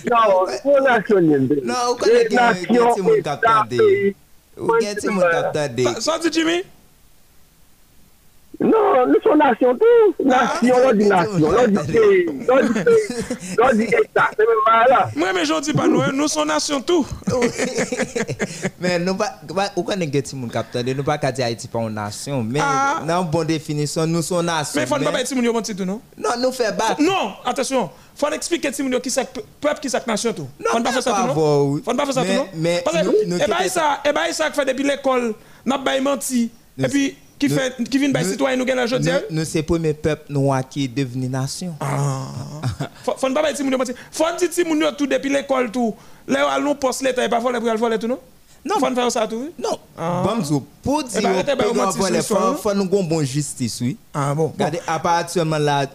Non, 0.09 0.47
c'est 0.47 0.81
nation. 0.81 1.21
Non, 1.65 1.75
vous 1.89 1.95
connaissez 1.97 2.35
nation. 2.35 2.75
Vous 4.57 4.67
connaissez 4.69 5.09
mon 5.09 5.21
capteur. 5.21 6.01
Ça 6.01 6.19
dit 6.21 6.29
Jimmy? 6.33 6.63
Non, 8.61 9.07
nous 9.07 9.21
sommes 9.23 9.39
nation 9.39 9.79
tout. 9.79 10.25
Nation, 10.25 10.75
on 10.85 10.93
dit 10.93 11.07
nation. 11.07 11.49
On 11.49 11.69
dit 11.69 11.93
pays. 11.93 12.27
On 13.63 13.77
dit 13.77 13.85
État. 13.85 14.31
C'est 14.37 14.47
même 14.47 14.65
pas 14.67 14.89
là. 14.89 15.11
Moi, 15.15 15.29
mais 15.33 15.45
je 15.45 15.61
dis 15.61 15.73
pas 15.73 15.87
nous. 15.87 16.03
Nous 16.13 16.27
sommes 16.27 16.49
nation 16.49 16.81
tout. 16.81 17.07
mais 18.81 18.99
nous 18.99 19.15
pas. 19.15 19.39
Où 19.77 19.85
qu'on 19.85 19.93
est 19.93 20.11
que 20.11 20.35
mon 20.35 20.49
capteur 20.49 20.83
Nous 20.85 21.05
pas 21.05 21.19
qu'à 21.19 21.31
dire 21.31 21.47
Haïti 21.47 21.69
pas 21.69 21.79
une 21.79 21.95
nation. 21.95 22.43
Mais 22.43 22.59
dans 23.07 23.23
une 23.23 23.31
bonne 23.31 23.47
définition, 23.47 24.07
nous 24.09 24.23
sommes 24.23 24.47
nation. 24.47 24.73
Mais 24.75 24.83
il 24.83 24.89
faut 24.89 24.97
pas 24.97 25.19
dire 25.19 25.25
Timoun 25.25 25.53
bon 25.53 25.63
titre, 25.63 25.85
non? 25.85 26.01
Non, 26.17 26.31
nous 26.41 26.51
fait 26.51 26.77
battre. 26.77 27.01
Non, 27.01 27.35
attention. 27.45 27.91
Il 28.17 28.19
faut 28.19 28.33
expliquer 28.33 28.73
Timoun 28.73 29.01
qui 29.01 29.11
c'est 29.11 29.29
peuple 29.61 29.79
qui 29.81 29.89
c'est 29.89 30.05
nation 30.05 30.33
tout. 30.33 30.49
Non, 30.59 30.73
faut 30.73 30.83
pas 30.83 30.91
faire 30.91 31.03
ça 31.05 31.13
tout, 31.13 31.27
non? 31.29 31.81
Faut 31.85 31.95
pas 31.95 32.05
faire 32.05 32.15
ça 32.15 32.25
tout, 32.25 32.33
non? 32.33 32.49
Mais. 32.55 32.83
Et 32.85 33.47
bien, 33.47 33.69
ça, 33.69 34.01
et 34.05 34.13
ben 34.13 34.33
ça 34.33 34.51
fait 34.51 34.65
depuis 34.65 34.83
l'école, 34.83 35.35
n'a 35.65 35.79
pas 35.79 36.01
menti. 36.01 36.51
Et 36.77 36.89
puis 36.89 37.17
qui 37.39 37.49
fait 37.49 37.75
qui 37.85 37.99
vient 37.99 38.25
citoyen 38.25 38.57
nous 38.57 38.65
gagne 38.65 38.81
aujourd'hui? 38.81 39.13
nous 39.31 39.45
c'est 39.45 39.63
premier 39.63 39.95
peuple 39.95 40.33
noir 40.33 40.69
qui 40.69 40.85
est 40.85 40.89
devenu 40.89 41.29
nation. 41.29 41.75
Ah. 41.81 42.27
Faut 43.05 43.15
faut 43.17 43.33
pas 43.33 43.53
dire 43.53 43.65
moun 43.65 43.77
faut 44.11 44.25
dire 44.37 44.97
tout 44.97 45.07
depuis 45.07 45.31
l'école 45.31 45.71
tout. 45.71 45.95
Là 46.27 46.49
allons 46.51 46.75
poste 46.75 47.03
l'état 47.03 47.25
et 47.25 47.29
pas 47.29 47.39
voler 47.39 47.61
pour 47.61 47.77
voler 47.77 47.99
tout 47.99 48.09
non? 48.09 48.19
Non. 48.65 48.75
Faut 48.81 48.95
faire 48.95 49.13
ça 49.13 49.27
tout 49.27 49.51
non. 49.59 49.79
Bon 49.97 50.63
pour 50.83 51.05
dire 51.05 51.23
faut 52.23 52.75
nous 52.75 53.25
justice 53.25 53.81
oui. 53.81 53.97
Ah 54.13 54.35
bon 54.35 54.49
regardez 54.49 54.81
à 54.87 54.99
partir 54.99 55.45
là 55.45 55.87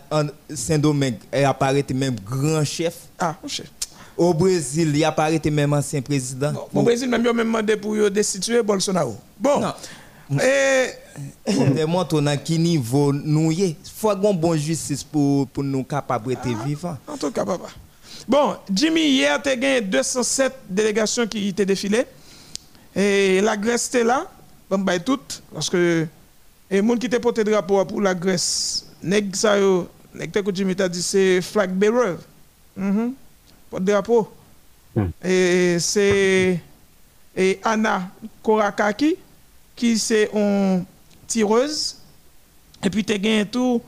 Saint-Domingue 0.53 1.17
il 1.33 1.43
apparaît 1.43 1.85
même 1.93 2.15
grand 2.25 2.63
chef. 2.63 2.95
Ah 3.19 3.35
chef. 3.47 3.67
Au 4.15 4.31
Brésil, 4.31 4.95
il 4.95 5.03
apparaît 5.03 5.41
même 5.51 5.73
ancien 5.73 5.99
président. 5.99 6.53
Au 6.71 6.83
Brésil, 6.83 7.09
même, 7.09 7.23
il 7.23 7.29
a 7.29 7.33
même 7.33 7.47
demandé 7.47 7.75
pour 7.75 7.95
destituer 8.11 8.61
Bolsonaro. 8.61 9.17
Bon. 9.39 9.63
Non. 10.29 10.39
Et 10.39 11.85
montre 11.85 12.21
dans 12.21 12.37
quel 12.43 12.61
niveau 12.61 13.11
nous 13.13 13.51
y 13.51 13.61
Il 13.69 13.75
faut 13.95 14.11
une 14.11 14.37
bonne 14.37 14.57
justice 14.57 15.03
pour, 15.03 15.47
pour 15.47 15.63
nous 15.63 15.83
capables 15.83 16.29
d'être 16.29 16.41
ah, 16.45 16.65
vivants. 16.65 16.97
En 17.07 17.17
tout 17.17 17.31
cas, 17.31 17.45
papa. 17.45 17.67
Bon, 18.27 18.55
Jimmy, 18.71 19.01
hier, 19.01 19.41
tu 19.41 19.49
as 19.49 19.55
gagné 19.55 19.81
207 19.81 20.53
délégations 20.69 21.27
qui 21.27 21.49
étaient 21.49 21.65
défilées. 21.65 22.05
Et 22.95 23.41
la 23.41 23.57
Grèce 23.57 23.87
était 23.87 24.03
là, 24.03 24.29
bon, 24.69 24.79
bah, 24.79 24.99
toutes, 24.99 25.41
parce 25.53 25.69
que 25.69 26.07
les 26.69 26.77
gens 26.85 26.97
qui 26.97 27.07
étaient 27.07 27.19
porté 27.19 27.43
drapeau 27.43 27.83
pour 27.85 28.01
la 28.01 28.13
Grèce, 28.15 28.85
nèg 29.03 29.35
ça 29.35 29.59
yo, 29.59 29.87
nèg 30.15 30.31
que 30.31 30.55
Jimmy 30.55 30.75
t'a 30.75 30.87
dit 30.89 31.01
c'est 31.03 31.41
flag 31.41 31.71
bearer. 31.71 32.15
Mhm. 32.75 33.13
Porte 33.69 33.83
drapeau. 33.83 34.31
Hmm. 34.95 35.09
Et 35.23 35.77
c'est 35.79 36.59
et 37.35 37.59
Anna 37.63 38.09
Korakaki 38.43 39.15
qui 39.75 39.97
c'est 39.97 40.29
une 40.33 40.85
tireuse. 41.27 41.97
Et 42.83 42.89
puis 42.89 43.03
tu 43.03 43.13
as 43.13 43.45
tout 43.45 43.81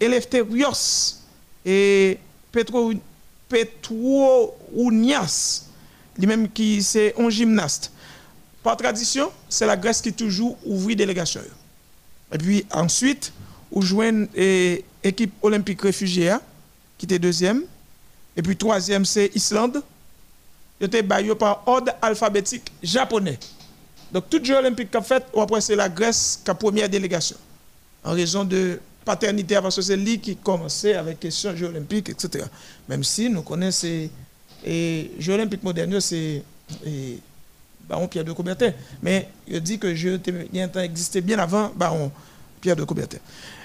Eleftherios 0.00 1.16
et 1.64 2.18
Petro, 2.52 2.92
Petrounias, 3.48 5.64
lui-même 6.16 6.48
qui 6.48 6.82
c'est 6.82 7.14
un 7.18 7.28
gymnaste. 7.28 7.92
Par 8.62 8.76
tradition, 8.76 9.30
c'est 9.48 9.66
la 9.66 9.76
Grèce 9.76 10.00
qui 10.00 10.12
toujours 10.12 10.56
ouvre 10.64 10.92
délégation. 10.92 11.40
Et 12.32 12.38
puis 12.38 12.64
ensuite, 12.72 13.32
on 13.72 13.80
joint 13.80 14.26
l'équipe 14.34 15.32
olympique 15.42 15.82
réfugiée 15.82 16.36
qui 16.98 17.06
était 17.06 17.18
deuxième. 17.18 17.62
Et 18.36 18.42
puis 18.42 18.56
troisième, 18.56 19.04
c'est 19.04 19.30
Islande. 19.34 19.82
Il 20.80 20.86
était 20.86 21.02
par 21.02 21.62
ordre 21.66 21.92
alphabétique 22.00 22.70
japonais. 22.82 23.38
Donc, 24.12 24.28
tout 24.28 24.42
Jeux 24.42 24.56
olympique 24.56 24.90
qu'a 24.90 25.02
fait, 25.02 25.24
ou 25.32 25.40
après, 25.40 25.60
c'est 25.60 25.76
la 25.76 25.88
Grèce 25.88 26.40
qui 26.44 26.50
a 26.50 26.54
première 26.54 26.88
délégation. 26.88 27.36
En 28.02 28.12
raison 28.12 28.44
de 28.44 28.80
paternité, 29.04 29.56
parce 29.60 29.76
que 29.76 29.82
c'est 29.82 29.96
lui 29.96 30.18
qui 30.18 30.36
commençait 30.36 30.94
avec 30.94 31.20
question 31.20 31.54
Jeux 31.54 31.68
olympiques, 31.68 32.08
etc. 32.10 32.44
Même 32.88 33.04
si 33.04 33.28
nous 33.30 33.42
connaissons 33.42 34.08
les 34.64 35.10
Jeux 35.18 35.34
olympiques 35.34 35.62
modernes, 35.62 36.00
c'est 36.00 36.42
Baron 37.88 38.08
Pierre 38.08 38.24
de 38.24 38.32
Coubertin. 38.32 38.72
Mais 39.02 39.28
il 39.46 39.60
dit 39.60 39.78
que 39.78 39.94
Jeux 39.94 40.20
existaient 40.76 41.20
bien 41.20 41.38
avant 41.38 41.70
Baron 41.74 42.10
Pierre 42.60 42.76
de 42.76 42.84
Coubertin. 42.84 43.18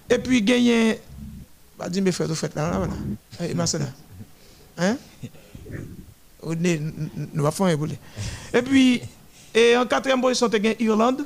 Et 0.10 0.20
puis, 0.20 0.42
gagné. 0.42 1.00
Bah, 1.78 1.90
dis 1.90 2.02
mes 2.02 2.12
frères, 2.12 2.28
vous 2.28 2.36
faites 2.36 2.56
là, 2.56 2.72
là, 2.72 2.78
voilà. 2.78 3.50
Et 3.50 3.54
Marcela. 3.54 3.88
Hein? 4.78 4.98
Nous 6.44 7.46
allons 7.46 7.52
faire 7.52 7.78
Et 8.54 8.62
puis, 8.62 9.02
et 9.56 9.78
en 9.78 9.86
quatrième 9.86 10.20
position, 10.20 10.50
tu 10.50 10.58
as 10.58 10.82
Irlande. 10.82 11.26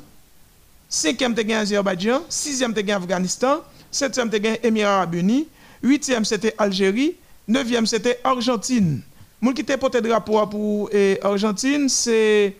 Cinquième, 0.88 1.34
tu 1.34 1.52
as 1.52 1.58
Azerbaïdjan. 1.58 2.22
Sixième, 2.28 2.72
tu 2.72 2.88
as 2.88 2.96
Afghanistan. 2.96 3.58
Septième, 3.90 4.30
tu 4.30 4.46
as 4.46 4.64
Émirats 4.64 4.98
Arabes 4.98 5.16
Unis. 5.16 5.48
Huitième, 5.82 6.24
c'était 6.24 6.54
Algérie. 6.56 7.16
Neuvième, 7.48 7.86
c'était 7.86 8.20
Argentine. 8.22 9.02
Mon 9.40 9.52
qui 9.52 9.64
t'a 9.64 9.76
porté 9.76 10.00
drapeau 10.00 10.46
pour 10.46 10.90
Argentine, 11.22 11.88
c'est 11.88 12.54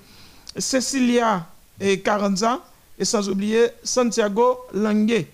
Cecilia 0.58 1.46
et 1.80 2.00
Carranza. 2.00 2.60
Et 2.98 3.04
sans 3.04 3.28
oublier 3.28 3.68
Santiago 3.84 4.58
Lange. 4.74 5.24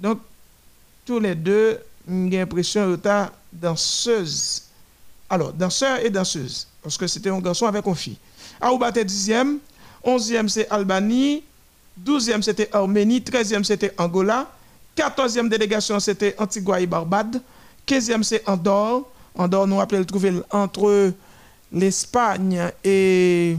Donc, 0.00 0.18
tous 1.04 1.20
les 1.20 1.34
deux, 1.34 1.78
j'ai 2.08 2.38
l'impression 2.38 2.96
que 2.96 3.26
danseuse. 3.52 4.64
Alors, 5.30 5.52
danseur 5.52 6.04
et 6.04 6.10
danseuse. 6.10 6.66
Parce 6.82 6.98
que 6.98 7.06
c'était 7.06 7.30
un 7.30 7.38
garçon 7.38 7.66
avec 7.66 7.86
une 7.86 7.94
fille. 7.94 8.18
Aouba 8.60 8.90
était 8.90 9.04
dixième. 9.04 9.58
11e 10.06 10.48
c'est 10.48 10.68
Albanie, 10.70 11.42
12e 12.04 12.40
c'était 12.40 12.68
Arménie, 12.72 13.20
13e 13.20 13.64
c'était 13.64 13.92
Angola, 13.98 14.48
14e 14.96 15.48
délégation 15.48 15.98
c'était 15.98 16.34
Antigua 16.38 16.80
et 16.80 16.86
Barbade, 16.86 17.42
15e 17.86 18.22
c'est 18.22 18.48
Andorre. 18.48 19.02
Andorre, 19.34 19.66
nous 19.66 19.76
rappelons 19.76 19.98
le 19.98 20.06
trouver 20.06 20.32
entre 20.50 21.12
l'Espagne 21.72 22.70
et. 22.82 23.56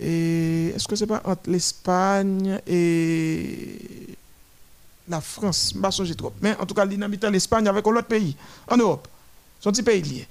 et 0.00 0.68
Est-ce 0.68 0.88
que 0.88 0.96
c'est 0.96 1.06
pas 1.06 1.20
entre 1.24 1.50
l'Espagne 1.50 2.60
et 2.66 3.78
la 5.08 5.20
France? 5.20 5.74
Je 5.74 6.02
ne 6.02 6.12
trop. 6.14 6.32
Mais 6.40 6.56
en 6.58 6.64
tout 6.64 6.74
cas, 6.74 6.86
il 6.86 6.98
l'Espagne 7.30 7.68
avec 7.68 7.84
l'autre 7.84 8.06
pays 8.06 8.34
en 8.68 8.76
Europe. 8.76 9.06
Son 9.60 9.70
petit 9.70 9.82
pays 9.82 10.02
lié. 10.02 10.26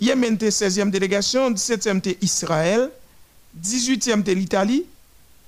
Yémen 0.00 0.34
était 0.34 0.50
16e 0.50 0.90
délégation, 0.90 1.50
17e 1.50 1.98
était 1.98 2.18
Israël, 2.20 2.90
18e, 3.62 4.18
c'était 4.18 4.34
l'Italie. 4.34 4.84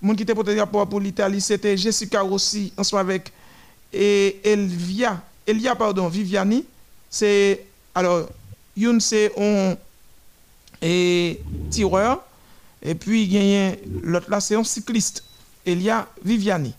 Mon 0.01 0.15
qui 0.15 0.23
était 0.23 0.35
pour 0.35 1.01
l'Italie, 1.01 1.41
c'était 1.41 1.77
Jessica 1.77 2.21
Rossi, 2.21 2.73
ensemble 2.77 3.01
avec 3.01 3.33
et 3.93 4.41
Elvia, 4.45 5.23
Elia, 5.47 5.75
pardon, 5.75 6.09
Viviani. 6.09 6.65
C'est, 7.11 7.65
alors, 7.95 8.29
une, 8.77 9.01
c'est 9.01 9.33
un 9.39 9.77
et 10.81 11.41
tireur. 11.71 12.23
Et 12.83 12.95
puis, 12.95 13.37
a 13.37 13.75
l'autre 14.03 14.31
là, 14.31 14.41
c'est 14.41 14.55
un 14.55 14.63
cycliste, 14.63 15.25
Elia 15.67 16.07
Viviani. 16.23 16.73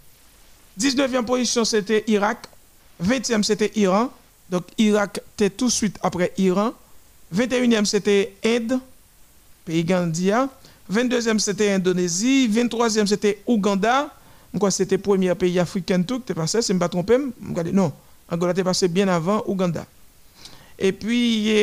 19e 0.80 1.26
position, 1.26 1.66
c'était 1.66 2.04
Irak. 2.08 2.48
20e, 3.04 3.44
c'était 3.44 3.72
Iran. 3.76 4.10
Donc, 4.50 4.64
Irak 4.78 5.20
était 5.34 5.50
tout 5.50 5.68
de 5.68 5.72
suite 5.72 5.98
après 6.02 6.32
Iran. 6.38 6.72
21e, 7.36 7.86
c'était 7.86 8.36
Inde, 8.46 8.80
pays 9.66 9.84
Gandia. 9.84 10.48
22e, 10.92 11.40
c'était 11.40 11.72
Indonésie. 11.72 12.50
23e, 12.52 13.06
c'était 13.06 13.42
Ouganda. 13.46 14.10
C'était 14.72 14.96
le 14.96 15.02
premier 15.02 15.36
pays 15.36 15.60
africain 15.60 16.02
tout 16.02 16.22
qui 16.22 16.34
passé, 16.34 16.64
c'est 16.64 16.74
pas 16.74 16.90
trompé. 16.90 17.18
Non, 17.72 17.94
Angola 18.32 18.52
était 18.52 18.64
passé 18.64 18.88
bien 18.88 19.08
avant 19.08 19.44
Ouganda. 19.46 19.86
Et 20.80 20.92
puis, 20.92 21.54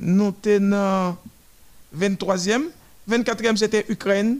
nous 0.00 0.32
sommes 0.42 1.16
23e. 1.94 2.62
24e, 3.08 3.56
c'était 3.56 3.84
Ukraine. 3.90 4.38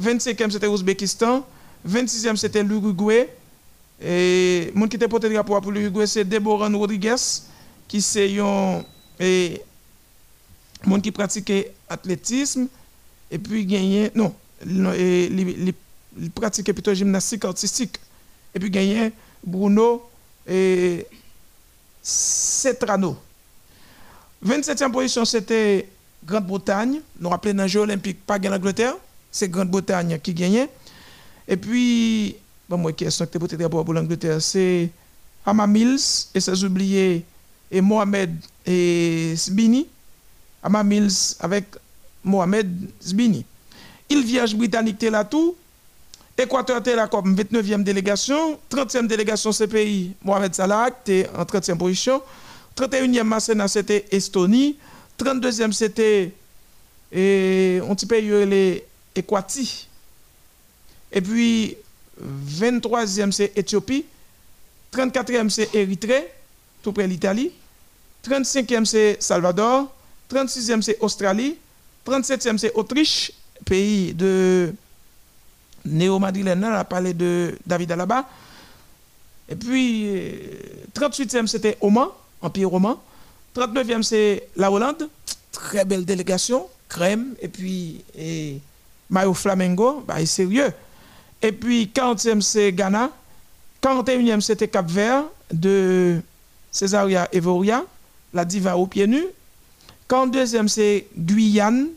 25e, 0.00 0.50
c'était 0.50 0.66
Ouzbékistan. 0.66 1.44
26e, 1.86 2.36
c'était 2.36 2.62
l'Uruguay. 2.62 3.28
Et 4.02 4.72
mon 4.74 4.88
qui 4.88 4.96
était 4.96 5.08
porté 5.08 5.28
drapeau 5.28 5.60
pour 5.60 5.72
l'Uruguay, 5.72 6.06
c'est 6.06 6.24
Deborah 6.24 6.68
Rodriguez, 6.68 7.16
qui 7.86 8.00
c'est 8.00 8.38
un 8.38 8.82
monde 10.86 11.02
qui 11.02 11.12
pratiquait 11.12 11.74
athlétisme 11.88 12.66
et 13.32 13.38
puis 13.38 13.66
gagner 13.66 14.12
non 14.14 14.32
il 14.64 16.30
pratique 16.32 16.72
plutôt 16.72 16.94
gymnastique 16.94 17.44
artistique 17.44 17.98
et 18.54 18.60
puis 18.60 18.70
gagner 18.70 19.12
Bruno 19.44 20.02
et 20.46 21.06
Cetrano. 22.02 23.16
27e 24.44 24.90
position, 24.90 25.24
c'était 25.24 25.88
Grande-Bretagne. 26.24 27.00
Nous 27.20 27.28
rappelons 27.28 27.54
dans 27.54 27.62
les 27.62 27.68
Jeux 27.68 27.80
olympiques, 27.80 28.26
pas 28.26 28.38
l'Angleterre, 28.38 28.96
c'est 29.30 29.48
Grande-Bretagne 29.48 30.18
qui 30.20 30.34
gagnait. 30.34 30.68
Et 31.46 31.56
puis, 31.56 32.36
bon, 32.68 32.78
moi, 32.78 32.92
question 32.92 33.26
que 33.26 33.38
tu 33.38 33.68
pour 33.68 33.94
l'Angleterre, 33.94 34.42
c'est 34.42 34.90
Ama 35.46 35.66
Mills, 35.66 36.00
et 36.34 36.40
sans 36.40 36.64
oublier, 36.64 37.24
et 37.70 37.80
Mohamed 37.80 38.34
et 38.66 39.34
Sbini. 39.36 39.86
Ama 40.62 40.82
Mills 40.82 41.36
avec 41.40 41.66
Mohamed 42.24 42.90
Sbini. 43.00 43.44
Il 44.08 44.22
vierge 44.24 44.54
britannique 44.54 45.02
là 45.02 45.24
tout. 45.24 45.56
Équateur 46.36 46.78
était 46.78 46.96
là 46.96 47.06
comme 47.08 47.36
29e 47.36 47.82
délégation. 47.82 48.58
30e 48.70 49.06
délégation 49.06 49.52
CPI, 49.52 50.14
Mohamed 50.22 50.54
Salah, 50.54 50.88
était 50.88 51.28
en 51.36 51.42
30e 51.44 51.76
position. 51.76 52.22
31e 52.76 53.22
Masséna, 53.22 53.68
c'était 53.68 54.06
Estonie. 54.10 54.76
32e, 55.18 55.72
c'était 55.72 56.32
un 57.12 57.94
petit 57.94 58.06
pays, 58.06 58.46
les 58.46 58.84
Équati. 59.14 59.88
Et 61.12 61.20
puis, 61.20 61.76
23e, 62.20 63.30
c'est 63.30 63.52
Éthiopie. 63.56 64.06
34e, 64.92 65.48
c'est 65.50 65.74
Érythrée, 65.74 66.32
tout 66.82 66.92
près 66.92 67.06
l'Italie. 67.06 67.52
35e, 68.26 68.84
c'est 68.84 69.16
Salvador. 69.20 69.94
36e, 70.32 70.82
c'est 70.82 70.98
Australie. 71.00 71.56
37e, 72.06 72.58
c'est 72.58 72.72
Autriche, 72.74 73.32
pays 73.64 74.12
de 74.14 74.74
néo-madrilène, 75.84 76.64
on 76.64 76.72
a 76.72 76.84
parlé 76.84 77.14
de 77.14 77.56
David 77.66 77.92
Alaba. 77.92 78.28
Et 79.48 79.56
puis, 79.56 80.08
38e, 80.94 81.46
c'était 81.46 81.76
Oman, 81.80 82.08
Empire 82.40 82.72
Oman. 82.72 82.96
39e, 83.54 84.02
c'est 84.02 84.48
la 84.56 84.70
Hollande. 84.70 85.08
Très 85.50 85.84
belle 85.84 86.04
délégation, 86.04 86.66
crème. 86.88 87.34
Et 87.40 87.48
puis, 87.48 88.04
et 88.16 88.60
Mayo 89.10 89.34
Flamengo, 89.34 90.02
bah, 90.06 90.24
sérieux. 90.24 90.72
Et 91.42 91.52
puis, 91.52 91.90
40e, 91.94 92.40
c'est 92.40 92.72
Ghana. 92.72 93.10
41e, 93.82 94.40
c'était 94.40 94.68
Cap 94.68 94.88
Vert 94.88 95.24
de 95.52 96.20
Césaria 96.70 97.28
Evoria, 97.32 97.84
la 98.32 98.44
diva 98.44 98.76
au 98.76 98.86
pieds 98.86 99.06
nus. 99.06 99.26
42e, 100.12 100.68
c'est 100.68 101.06
Guyane. 101.16 101.88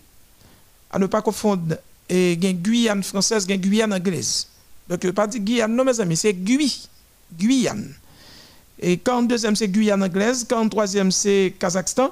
À 0.89 0.97
ne 0.97 1.07
pas 1.07 1.21
confondre 1.21 1.75
et 2.07 2.37
Guyane 2.37 3.03
française, 3.03 3.45
Guyane 3.45 3.93
anglaise. 3.93 4.47
Donc, 4.87 4.99
je 5.01 5.07
ne 5.07 5.11
pas 5.11 5.27
dire 5.27 5.41
Guyane, 5.41 5.75
non, 5.75 5.83
mes 5.83 5.99
amis, 5.99 6.15
c'est 6.15 6.33
Guy, 6.33 6.87
Guyane. 7.37 7.93
Et 8.79 8.95
42e, 8.95 9.55
c'est 9.55 9.67
Guyane 9.67 10.01
anglaise. 10.01 10.45
43e, 10.47 11.11
c'est 11.11 11.53
Kazakhstan. 11.59 12.11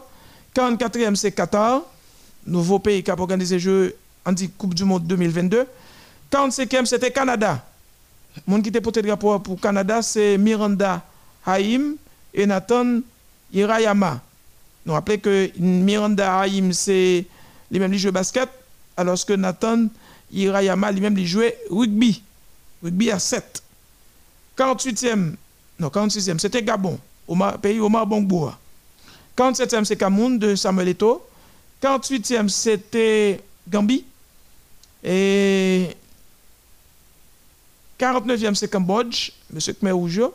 44e, 0.54 1.16
c'est 1.16 1.32
Qatar, 1.32 1.82
nouveau 2.46 2.80
pays 2.80 3.02
qui 3.02 3.10
a 3.10 3.18
organisé 3.18 3.58
Jeux 3.58 3.96
en 4.26 4.34
Coupe 4.58 4.74
du 4.74 4.84
Monde 4.84 5.08
2022. 5.08 5.66
45e, 6.30 6.86
c'était 6.86 7.12
Canada. 7.12 7.63
Mon 8.46 8.62
qui 8.62 8.70
était 8.70 8.82
porté 8.82 9.02
drapeau 9.02 9.39
pour 9.39 9.60
Canada, 9.62 10.02
c'est 10.02 10.38
Miranda 10.38 11.02
Haïm 11.46 11.96
et 12.34 12.46
Nathan 12.46 13.00
Hirayama. 13.54 14.22
Nous 14.86 14.93
rappelons 14.93 15.19
que 15.19 15.52
Miranda 15.58 16.39
Haïm, 16.39 16.74
c'est 16.74 17.26
les 17.72 17.80
mêmes 17.80 17.93
jeux 17.93 18.12
basket, 18.12 18.50
alors 18.98 19.24
que 19.26 19.34
Nathan 19.34 19.88
Hirayama 20.32 20.91
lui-même 20.91 21.17
il 21.17 21.28
jouait 21.28 21.58
rugby. 21.69 22.22
Rugby 22.84 23.12
à 23.12 23.19
7. 23.19 23.63
48e, 24.58 25.36
non, 25.80 25.88
46e, 25.88 26.38
c'était 26.38 26.62
Gabon, 26.62 27.00
pays 27.62 27.80
Omar 27.80 28.06
Bongboa. 28.06 28.58
47e, 29.38 29.84
c'est 29.84 29.98
Cameroun 29.98 30.38
de 30.38 30.56
Samuel 30.56 30.89
Eto'o. 30.89 31.26
48e, 31.82 32.48
c'était 32.50 33.41
Gambie. 33.67 34.06
Et 35.04 35.89
49e, 38.00 38.54
c'est 38.56 38.69
Cambodge, 38.69 39.32
M. 39.54 39.60
Khmer 39.60 39.91
Rougeau. 39.91 40.34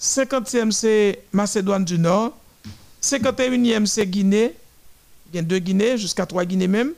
50e, 0.00 0.70
c'est 0.70 1.24
Macédoine 1.32 1.84
du 1.84 1.98
Nord. 1.98 2.32
51e, 3.04 3.84
c'est 3.86 4.06
Guinée. 4.06 4.54
Il 5.30 5.36
y 5.36 5.38
a 5.38 5.42
deux 5.42 5.58
Guinées, 5.58 5.98
jusqu'à 5.98 6.24
trois 6.24 6.44
Guinées 6.44 6.68
même. 6.68 6.92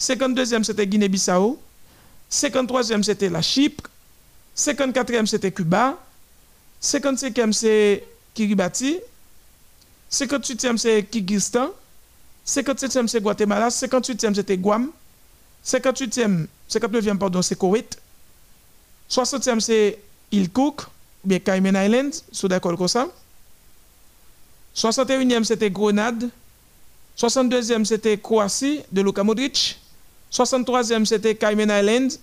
52e, 0.00 0.64
c'était 0.64 0.86
Guinée-Bissau. 0.86 1.60
53e, 2.30 3.02
c'était 3.02 3.28
la 3.28 3.40
Chypre. 3.40 3.88
54e, 4.56 5.26
c'était 5.26 5.52
Cuba. 5.52 5.96
55e, 6.82 7.52
c'est 7.52 8.04
Kiribati. 8.34 8.98
58e, 10.10 10.76
c'est 10.76 11.04
Kyrgyzstan. 11.04 11.70
57e, 12.46 13.06
c'est 13.06 13.20
Guatemala. 13.20 13.68
58e, 13.68 14.34
c'était 14.34 14.58
Guam. 14.58 14.90
58e, 15.64 16.46
59e, 16.68 17.18
pardon, 17.18 17.42
c'est 17.42 17.56
Koweït. 17.56 17.96
60e, 19.08 19.60
c'est 19.60 20.00
île 20.32 20.50
Cook, 20.50 20.82
bien 21.22 21.38
Cayman 21.38 21.76
Islands, 21.76 22.22
sous 22.32 22.48
d'accord 22.48 22.76
comme 22.76 22.88
ça. 22.88 23.08
61e, 24.74 25.44
c'était 25.44 25.70
Grenade. 25.70 26.28
62e, 27.18 27.84
c'était 27.84 28.18
Croatie, 28.18 28.80
de 28.90 29.02
Luka 29.02 29.22
Modric. 29.22 29.78
63e, 30.32 31.04
c'était 31.04 31.34
Cayman 31.36 31.70
Islands. 31.70 32.16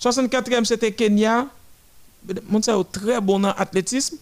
64e, 0.00 0.64
c'était 0.64 0.92
Kenya. 0.92 1.46
Mon 2.48 2.62
ça 2.62 2.76
très 2.92 3.20
bon 3.20 3.44
en 3.44 3.50
athlétisme. 3.50 4.16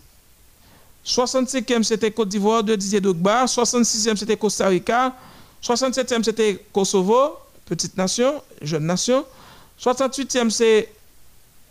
65e, 1.05 1.83
c'était 1.83 2.11
Côte 2.11 2.29
d'Ivoire 2.29 2.65
de 2.65 2.75
Didier 2.75 3.01
Drogba. 3.01 3.45
66e, 3.45 4.17
c'était 4.17 4.37
Costa 4.37 4.69
Rica. 4.69 5.15
67e, 5.63 6.23
c'était 6.23 6.65
Kosovo, 6.73 7.37
petite 7.65 7.97
nation, 7.97 8.43
jeune 8.63 8.87
nation. 8.87 9.25
68e, 9.81 10.51
c'est 10.51 10.89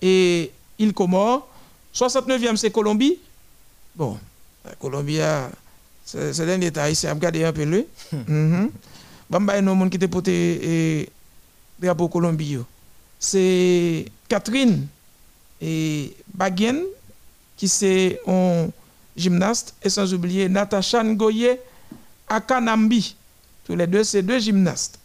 île 0.01 0.93
Comore. 0.93 1.47
69e, 1.93 2.56
c'est 2.56 2.71
Colombie. 2.71 3.17
Bon, 3.95 4.17
la 4.65 4.75
Colombie, 4.75 5.19
c'est 6.04 6.39
un 6.39 6.58
détail, 6.58 6.95
c'est 6.95 7.12
regarder 7.12 7.43
un 7.43 7.54
peu 7.54 7.63
lui. 7.63 7.86
Qui 9.89 10.08
porté 10.08 11.10
drapeau 11.80 12.08
Colombie. 12.10 12.58
C'est 13.19 14.06
Catherine 14.28 14.88
et 15.62 16.15
Baguen, 16.34 16.84
qui 17.58 17.67
c'est 17.67 18.19
un 18.28 18.67
gymnaste, 19.15 19.73
et 19.82 19.89
sans 19.89 20.13
oublier 20.13 20.49
Natacha 20.49 21.04
Ngoye 21.04 21.58
Akanambi. 22.28 23.15
Tous 23.65 23.75
les 23.75 23.88
deux, 23.88 24.04
c'est 24.04 24.21
deux 24.21 24.39
gymnastes. 24.39 24.99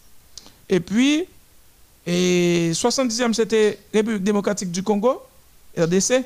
Et 0.68 0.80
puis, 0.80 1.24
et 2.06 2.72
70e, 2.72 3.32
c'était 3.32 3.78
République 3.94 4.24
démocratique 4.24 4.70
du 4.70 4.82
Congo, 4.82 5.22
RDC. 5.78 6.24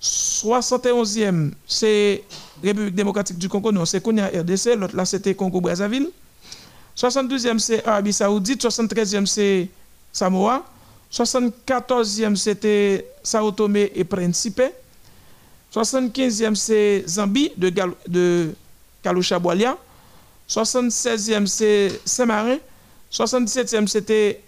71e, 0.00 1.52
c'est 1.66 2.24
République 2.62 2.94
démocratique 2.94 3.38
du 3.38 3.48
Congo, 3.48 3.72
non, 3.72 3.84
c'est 3.84 4.00
Kounia 4.00 4.26
RDC, 4.28 4.76
l'autre 4.76 4.96
là, 4.96 5.04
c'était 5.04 5.34
Congo-Brazzaville. 5.34 6.08
72e, 6.96 7.58
c'est 7.58 7.86
Arabie 7.86 8.12
Saoudite. 8.12 8.62
73e, 8.62 9.24
c'est 9.26 9.68
Samoa. 10.12 10.64
74e, 11.12 12.34
c'était 12.34 13.06
Sao 13.22 13.52
Tomé 13.52 13.92
et 13.94 14.04
Principe. 14.04 14.62
75e, 15.72 16.54
c'est 16.56 17.04
Zambie 17.06 17.52
de, 17.56 17.68
Gal 17.70 17.92
de 18.08 18.52
76e, 20.48 21.46
c'est 21.46 22.00
Saint-Marin. 22.04 22.56
77e, 23.12 23.86
c'était 23.86 24.42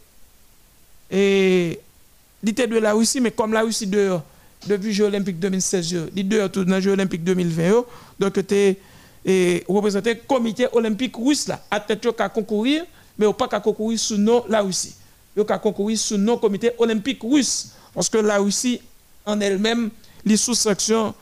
l'idée 1.11 2.67
de 2.67 2.79
la 2.79 2.93
Russie, 2.95 3.21
mais 3.21 3.31
comme 3.31 3.53
la 3.53 3.63
Russie 3.63 3.87
dehors, 3.87 4.23
depuis 4.67 4.89
les 4.89 4.93
Jeux 4.93 5.07
Olympiques 5.07 5.39
2016, 5.39 6.11
les 6.15 6.23
dehors 6.23 6.51
tout 6.51 6.65
dans 6.65 6.77
les 6.77 6.83
Jeux 6.83 6.93
Olympiques 6.93 7.25
2020, 7.25 7.85
donc 8.19 8.33
c'était 8.35 8.79
et 9.25 9.65
représenter 9.69 10.15
le 10.15 10.21
comité 10.27 10.67
olympique 10.73 11.15
russe 11.17 11.49
là. 11.49 11.63
Athlète 11.71 12.01
qui 12.01 12.25
concourir 12.35 12.85
mais 13.19 13.31
pas 13.35 13.49
qu'à 13.49 13.61
concourir 13.61 13.99
sous 13.99 14.17
nom 14.17 14.45
la 14.49 14.63
Russie. 14.63 14.95
Yo 15.37 15.45
qu'à 15.45 15.59
concourir 15.59 15.99
sous 15.99 16.17
nom 16.17 16.39
comité 16.39 16.73
olympique 16.79 17.21
russe. 17.23 17.73
Parce 17.95 18.09
que 18.09 18.19
la 18.19 18.39
Russie 18.39 18.81
en 19.27 19.41
elle-même 19.41 19.91
les 20.25 20.37
sous-sections 20.37 21.15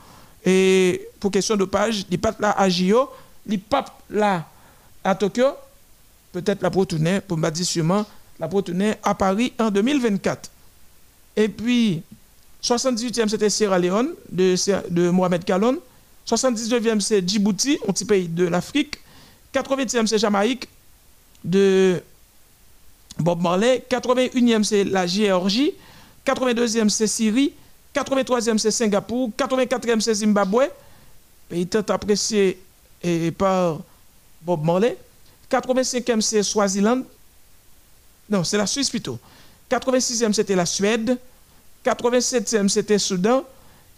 et 0.44 1.08
pour 1.18 1.30
question 1.30 1.56
de 1.56 1.64
page 1.64 2.04
il 2.10 2.18
pas 2.18 2.34
là 2.38 2.52
à 2.56 2.68
Gio 2.68 3.08
il 3.46 3.60
pas 3.60 3.84
là 4.10 4.48
à 5.02 5.14
Tokyo 5.14 5.48
peut-être 6.32 6.62
la 6.62 6.70
tourner 6.70 7.20
pour 7.20 7.36
me 7.36 7.50
dire 7.50 7.66
sûrement 7.66 8.06
la 8.38 8.48
tourner 8.48 8.94
à 9.02 9.14
Paris 9.14 9.52
en 9.58 9.70
2024 9.70 10.50
et 11.36 11.48
puis 11.48 12.02
78e 12.62 13.28
c'était 13.28 13.50
Sierra 13.50 13.78
Leone 13.78 14.10
de, 14.30 15.10
Mohamed 15.10 15.44
Kalon 15.44 15.78
79e, 16.26 17.00
c'est 17.00 17.26
Djibouti, 17.26 17.78
un 17.88 17.92
petit 17.92 18.04
pays 18.04 18.28
de 18.28 18.46
l'Afrique. 18.46 18.98
80e, 19.54 20.06
c'est 20.06 20.18
Jamaïque 20.18 20.68
de 21.42 22.02
Bob 23.18 23.40
Marley. 23.40 23.82
81e, 23.90 24.62
c'est 24.62 24.84
la 24.84 25.06
Géorgie. 25.06 25.72
82e, 26.26 26.90
c'est 26.90 27.06
Syrie. 27.06 27.54
83e 27.94 28.58
c'est 28.58 28.70
Singapour, 28.70 29.30
84e 29.36 30.00
c'est 30.00 30.14
Zimbabwe, 30.14 30.70
pays 31.48 31.66
tant 31.66 31.80
apprécié 31.80 32.58
par 33.36 33.78
Bob 34.42 34.64
Marley. 34.64 34.96
85e 35.50 36.20
c'est 36.20 36.42
Swaziland. 36.42 37.02
Non, 38.28 38.44
c'est 38.44 38.58
la 38.58 38.66
Suisse 38.66 38.90
plutôt. 38.90 39.18
86e 39.70 40.32
c'était 40.32 40.54
la 40.54 40.66
Suède. 40.66 41.18
87e 41.84 42.68
c'était 42.68 42.98
Soudan. 42.98 43.44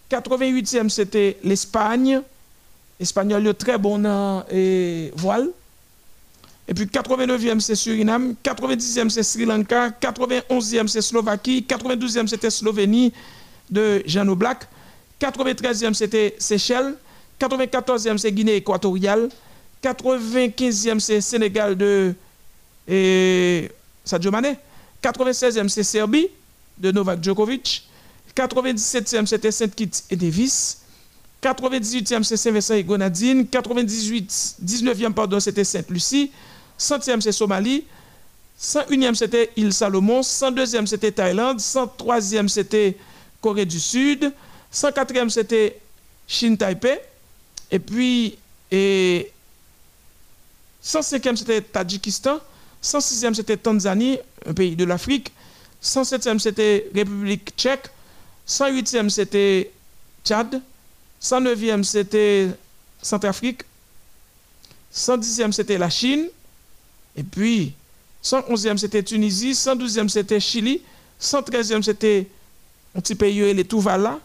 88e 0.09 0.89
c'était 0.89 1.37
l'Espagne. 1.43 2.21
Espagnol 2.99 3.53
très 3.55 3.77
bon 3.77 4.03
et 4.51 5.11
voile. 5.15 5.49
Et 6.67 6.73
puis 6.73 6.85
89e 6.85 7.59
c'est 7.59 7.75
Suriname, 7.75 8.35
90e 8.43 9.09
c'est 9.09 9.23
Sri 9.23 9.45
Lanka, 9.45 9.89
91e 9.89 10.87
c'est 10.87 11.01
Slovaquie, 11.01 11.65
92e 11.67 12.27
c'était 12.27 12.49
Slovénie 12.49 13.11
de 13.69 14.03
Jean 14.05 14.25
Black, 14.35 14.67
93e 15.19 15.93
c'était 15.93 16.35
Seychelles, 16.37 16.95
94e 17.41 18.17
c'est 18.17 18.31
Guinée 18.31 18.55
équatoriale, 18.55 19.29
95e 19.83 20.99
c'est 20.99 21.19
Sénégal 21.19 21.75
de 21.75 22.13
Mane, 22.87 24.55
96e 25.03 25.67
c'est 25.67 25.83
Serbie 25.83 26.29
de 26.81 26.91
Novak 26.91 27.23
Djokovic, 27.23 27.87
97e 28.35 29.25
c'était 29.25 29.51
Saint 29.51 29.67
Kitts 29.67 30.03
et 30.09 30.15
Davis, 30.15 30.79
98e 31.43 32.23
c'est 32.23 32.37
Saint-Vincent 32.37 32.73
et 32.75 32.83
Grenadine, 32.83 33.47
98 33.47 34.55
19e 34.63 35.13
pardon 35.13 35.39
c'était 35.39 35.63
Sainte-Lucie, 35.63 36.31
100e 36.79 37.21
c'est 37.21 37.31
Somalie, 37.31 37.83
101e 38.59 39.15
c'était 39.15 39.51
Île 39.57 39.73
Salomon, 39.73 40.21
102e 40.21 40.85
c'était 40.85 41.11
Thaïlande, 41.11 41.59
103e 41.59 42.47
c'était 42.47 42.97
Corée 43.41 43.65
du 43.65 43.79
Sud, 43.79 44.31
104e 44.73 45.29
c'était 45.29 45.79
Chine 46.27 46.57
Taipei, 46.57 46.99
et 47.69 47.79
puis 47.79 48.37
et 48.71 49.31
105e 50.83 51.35
c'était 51.35 51.61
Tadjikistan, 51.61 52.39
106e 52.83 53.33
c'était 53.35 53.57
Tanzanie, 53.57 54.17
un 54.45 54.53
pays 54.53 54.75
de 54.75 54.85
l'Afrique, 54.85 55.31
107e 55.83 56.39
c'était 56.39 56.89
République 56.93 57.53
tchèque, 57.57 57.87
108e 58.47 59.09
c'était 59.09 59.71
Tchad, 60.23 60.61
109e 61.21 61.83
c'était 61.83 62.49
Centrafrique, 63.01 63.63
110e 64.93 65.51
c'était 65.51 65.77
la 65.77 65.89
Chine, 65.89 66.27
et 67.15 67.23
puis 67.23 67.73
111e 68.23 68.77
c'était 68.77 69.01
Tunisie, 69.03 69.53
112e 69.53 70.07
c'était 70.09 70.39
Chili, 70.39 70.81
113e 71.19 71.81
c'était 71.81 72.27
un 72.95 72.99
petit 73.01 73.15
pays 73.15 73.53
les 73.53 73.65
Tuvalu, 73.65 74.17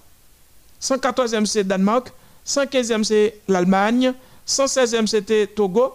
114e 0.83 1.47
c'est 1.47 1.64
Danemark, 1.64 2.12
115e 2.47 3.03
c'est 3.05 3.40
l'Allemagne, 3.49 4.12
116e 4.47 5.07
c'était 5.07 5.47
Togo, 5.47 5.95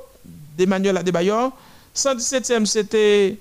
d'Emmanuel 0.58 0.97
Adebayor, 0.97 1.52
117e 1.95 2.65
c'était 2.65 3.38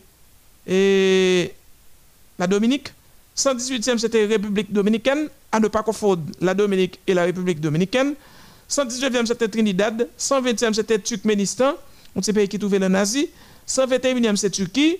la 2.41 2.47
Dominique, 2.47 2.89
118e 3.37 3.99
c'était 3.99 4.25
République 4.25 4.73
dominicaine, 4.73 5.29
à 5.53 5.61
ne 5.61 5.69
pas 5.69 5.83
confondre 5.83 6.23
la 6.41 6.55
Dominique 6.55 6.99
et 7.07 7.13
la 7.13 7.25
République 7.25 7.61
dominicaine. 7.61 8.15
119e 8.69 9.27
c'était 9.27 9.47
Trinidad, 9.49 10.09
120e 10.19 10.73
c'était 10.73 10.99
Turkménistan, 10.99 11.75
un 12.17 12.21
petit 12.21 12.33
pays 12.33 12.49
qui 12.49 12.59
trouvait 12.59 12.79
le 12.79 12.89
nazi. 12.89 13.29
121e 13.69 14.37
c'est 14.37 14.51
Turquie, 14.51 14.97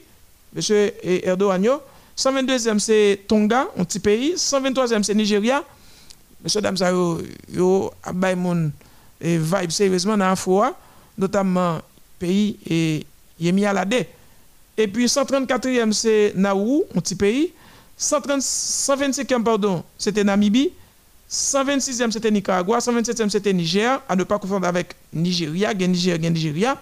M. 0.55 0.91
Erdogan. 1.03 1.79
122e 2.17 2.79
c'est 2.79 3.21
Tonga, 3.27 3.69
un 3.79 3.85
petit 3.85 4.01
pays. 4.01 4.35
123e 4.37 5.03
c'est 5.03 5.15
Nigeria. 5.15 5.65
Monsieur 6.45 6.61
Dame, 6.61 6.77
ça 6.77 6.93
yo 6.93 7.91
abay 8.03 8.35
mon 8.35 8.71
vibe 9.21 9.71
sérieusement 9.71 10.17
dans 10.19 10.35
la 10.35 10.75
notamment 11.17 11.81
pays 12.19 12.59
et 12.67 13.07
Yemi 13.39 13.65
Alade. 13.65 14.07
Et 14.81 14.89
puis 14.89 15.05
134e 15.05 15.93
c'est 15.93 16.33
Nauru, 16.37 16.85
un 16.97 17.01
petit 17.01 17.15
pays. 17.15 17.53
125e, 17.99 19.43
pardon, 19.43 19.85
c'était 19.99 20.25
Namibie. 20.25 20.71
126e, 21.31 22.11
c'était 22.11 22.31
Nicaragua. 22.31 22.79
127e, 22.79 23.29
c'était 23.29 23.53
Niger. 23.53 24.01
À 24.09 24.17
ne 24.17 24.25
pas 24.25 24.39
confondre 24.39 24.67
avec 24.67 24.95
Nigeria, 25.13 25.75
Niger, 25.75 26.19
Nigeria. 26.19 26.79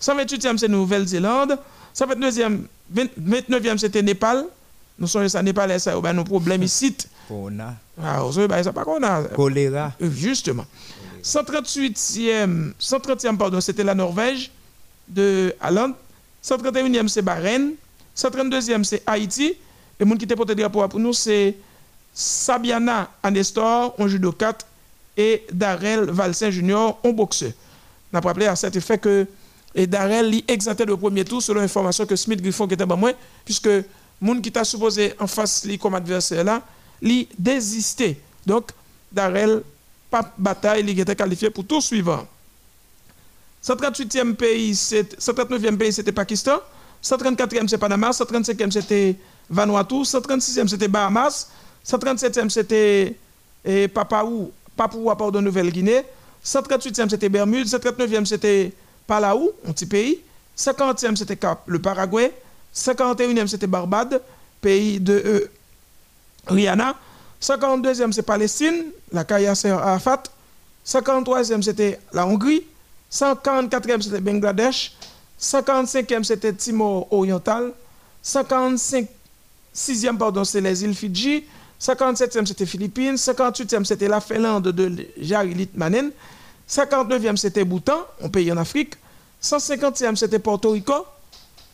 128e, 0.00 0.56
c'est 0.56 0.68
Nouvelle-Zélande. 0.68 1.58
129e, 1.94 2.60
29e, 2.96 3.76
c'était 3.76 4.02
Népal. 4.02 4.46
Nous 4.98 5.06
sommes 5.06 5.28
à 5.34 5.42
Népal, 5.42 5.78
ça 5.78 5.92
a 6.02 6.12
nos 6.14 6.24
problèmes 6.24 6.62
ici. 6.70 6.96
Corona. 7.28 7.74
Ah, 8.02 8.22
bah, 8.48 8.62
ça 8.62 8.72
pas 8.72 8.84
a. 9.02 9.22
Choléra. 9.36 9.92
Euh, 10.00 10.10
justement. 10.10 10.64
138e, 11.22 12.72
130e, 12.80 13.36
pardon, 13.36 13.60
c'était 13.60 13.84
la 13.84 13.94
Norvège 13.94 14.50
de 15.06 15.54
Hollande. 15.62 15.92
131e, 16.44 17.08
c'est 17.08 17.22
Bahreïn. 17.22 17.72
132e, 18.16 18.84
c'est 18.84 19.02
Haïti. 19.06 19.54
Et 19.98 20.04
monde 20.04 20.18
qui 20.18 20.26
te 20.26 20.34
porté 20.34 20.54
drapeau 20.54 20.86
pour 20.88 21.00
nous, 21.00 21.12
c'est 21.12 21.56
Sabiana 22.12 23.10
Anestor, 23.22 23.94
en 23.98 24.08
judo 24.08 24.32
4, 24.32 24.66
et 25.16 25.46
Darrell 25.52 26.10
Valsin 26.10 26.50
Junior, 26.50 26.98
en 27.02 27.10
boxeur. 27.10 27.52
On 28.12 28.18
a 28.18 28.20
rappelé 28.20 28.46
à 28.46 28.56
cet 28.56 28.76
effet 28.76 28.98
que 28.98 29.26
et 29.74 29.86
Darrell 29.86 30.32
est 30.32 30.50
exempté 30.50 30.84
le 30.84 30.96
premier 30.96 31.24
tour 31.24 31.42
selon 31.42 31.60
l'information 31.60 32.06
que 32.06 32.14
Smith 32.14 32.40
Griffon 32.40 32.66
était 32.68 32.86
pas 32.86 32.94
moins, 32.94 33.12
puisque 33.44 33.68
monde 34.20 34.40
qui 34.40 34.52
t'a 34.52 34.64
supposé 34.64 35.14
en 35.18 35.26
face 35.26 35.66
comme 35.80 35.96
adversaire 35.96 36.44
là, 36.44 36.62
lui 37.02 37.28
désisté. 37.36 38.20
Donc, 38.46 38.70
Darrell, 39.10 39.62
pas 40.10 40.32
bataille, 40.38 40.84
il 40.86 41.00
était 41.00 41.16
qualifié 41.16 41.50
pour 41.50 41.66
tout 41.66 41.80
suivant. 41.80 42.24
138e 43.64 44.34
pays, 44.34 44.74
139e 44.74 45.78
pays, 45.78 45.92
c'était 45.92 46.12
Pakistan. 46.12 46.60
134e, 47.02 47.66
c'est 47.66 47.78
Panama. 47.78 48.10
135e, 48.10 48.70
c'était 48.70 49.16
Vanuatu. 49.48 50.02
136e, 50.02 50.68
c'était 50.68 50.88
Bahamas. 50.88 51.48
137e, 51.86 52.50
c'était 52.50 53.16
eh, 53.64 53.88
Papaou, 53.88 54.52
Papua, 54.76 55.16
pardon, 55.16 55.40
Nouvelle-Guinée. 55.40 56.02
138e, 56.44 57.08
c'était 57.08 57.30
Bermude. 57.30 57.66
139e, 57.66 58.26
c'était 58.26 58.70
Palau, 59.06 59.54
un 59.66 59.72
petit 59.72 59.86
pays. 59.86 60.20
50e, 60.58 61.16
c'était 61.16 61.38
le 61.66 61.78
Paraguay. 61.78 62.34
51e, 62.74 63.46
c'était 63.46 63.66
Barbade, 63.66 64.20
pays 64.60 65.00
de 65.00 65.22
euh, 65.24 65.50
Rihanna. 66.48 66.96
52e, 67.40 68.12
c'est 68.12 68.22
Palestine, 68.22 68.90
la 69.10 69.24
Kayasser 69.24 69.70
Arafat. 69.70 70.24
53e, 70.86 71.62
c'était 71.62 71.98
la 72.12 72.26
Hongrie. 72.26 72.64
144e, 73.14 74.02
c'était 74.02 74.20
Bangladesh. 74.20 74.92
145e, 75.40 76.24
c'était 76.24 76.52
Timor 76.52 77.12
oriental. 77.12 77.72
156e, 78.24 80.16
pardon, 80.18 80.42
c'est 80.42 80.60
les 80.60 80.82
îles 80.82 80.94
Fidji. 80.94 81.44
57e, 81.80 82.44
c'était 82.46 82.66
Philippines. 82.66 83.14
58e, 83.14 83.84
c'était 83.84 84.08
la 84.08 84.20
Finlande 84.20 84.68
de 84.68 85.06
Jarilit 85.16 85.70
Manen. 85.74 86.10
59e, 86.68 87.36
c'était 87.36 87.64
Bhoutan, 87.64 88.00
un 88.20 88.28
pays 88.28 88.50
en 88.50 88.56
Afrique. 88.56 88.94
150e, 89.40 90.16
c'était 90.16 90.38
Porto 90.38 90.70
Rico, 90.70 91.06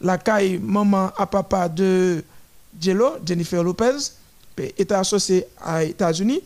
la 0.01 0.19
caille 0.19 0.59
maman 0.59 1.11
à 1.17 1.27
papa 1.27 1.69
de 1.69 2.23
Jello, 2.81 3.13
Jennifer 3.25 3.63
Lopez, 3.63 3.97
État 4.77 4.99
associé 4.99 5.47
à 5.59 5.85
États-Unis. 5.85 6.43